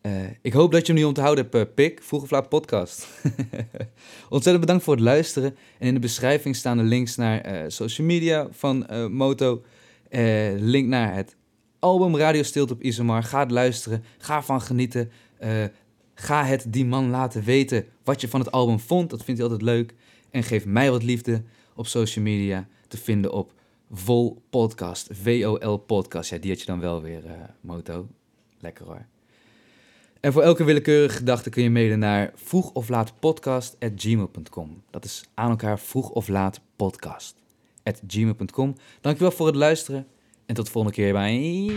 eh, 0.00 0.12
ik 0.42 0.52
hoop 0.52 0.72
dat 0.72 0.86
je 0.86 0.92
hem 0.92 1.00
nu 1.00 1.06
onthouden 1.06 1.44
hebt, 1.44 1.68
eh, 1.68 1.74
Pik. 1.74 2.02
Vroeg 2.02 2.22
of 2.22 2.30
Laat 2.30 2.48
podcast. 2.48 3.06
Ontzettend 4.28 4.60
bedankt 4.60 4.84
voor 4.84 4.94
het 4.94 5.02
luisteren. 5.02 5.56
En 5.78 5.86
in 5.86 5.94
de 5.94 6.00
beschrijving 6.00 6.56
staan 6.56 6.76
de 6.76 6.82
links 6.82 7.16
naar 7.16 7.40
eh, 7.40 7.64
social 7.68 8.06
media 8.06 8.48
van 8.50 8.86
Moto. 9.10 9.62
Link 10.56 10.88
naar 10.88 11.14
het 11.14 11.36
album 11.78 12.16
Radio 12.16 12.42
Stilte 12.42 12.72
op 12.72 12.82
Isomar. 12.82 13.22
Ga 13.22 13.40
het 13.40 13.50
luisteren. 13.50 14.04
Ga 14.18 14.36
ervan 14.36 14.60
genieten. 14.60 15.10
Ga 16.14 16.44
het 16.44 16.64
die 16.68 16.84
man 16.84 17.10
laten 17.10 17.42
weten 17.42 17.84
wat 18.04 18.20
je 18.20 18.28
van 18.28 18.40
het 18.40 18.50
album 18.50 18.80
vond. 18.80 19.10
Dat 19.10 19.24
vindt 19.24 19.40
hij 19.40 19.50
altijd 19.50 19.68
leuk. 19.68 19.94
En 20.30 20.42
geef 20.42 20.64
mij 20.64 20.90
wat 20.90 21.02
liefde 21.02 21.42
op 21.74 21.86
social 21.86 22.24
media 22.24 22.68
te 22.88 22.96
vinden 22.96 23.32
op 23.32 23.54
Vol 23.90 24.42
Podcast. 24.50 25.08
V-O-L 25.12 25.76
Podcast. 25.76 26.30
Ja, 26.30 26.38
die 26.38 26.50
had 26.50 26.60
je 26.60 26.66
dan 26.66 26.80
wel 26.80 27.02
weer, 27.02 27.26
eh, 27.26 27.32
Moto. 27.60 28.08
Lekker 28.60 28.84
hoor. 28.84 29.06
En 30.20 30.32
voor 30.32 30.42
elke 30.42 30.64
willekeurige 30.64 31.16
gedachte 31.16 31.50
kun 31.50 31.62
je 31.62 31.70
mailen 31.70 31.98
naar 31.98 32.32
vroeg 32.34 32.72
of 32.72 32.88
laat 32.88 33.12
podcast 33.20 33.76
gmail.com. 33.96 34.82
Dat 34.90 35.04
is 35.04 35.24
aan 35.34 35.50
elkaar 35.50 35.78
vroeg 35.78 36.10
of 36.10 36.28
laat 36.28 36.60
podcast 36.76 37.34
gmail.com. 38.06 38.74
Dankjewel 39.00 39.30
voor 39.30 39.46
het 39.46 39.56
luisteren 39.56 40.06
en 40.46 40.54
tot 40.54 40.64
de 40.64 40.70
volgende 40.70 40.96
keer 40.96 41.12
bij... 41.12 41.70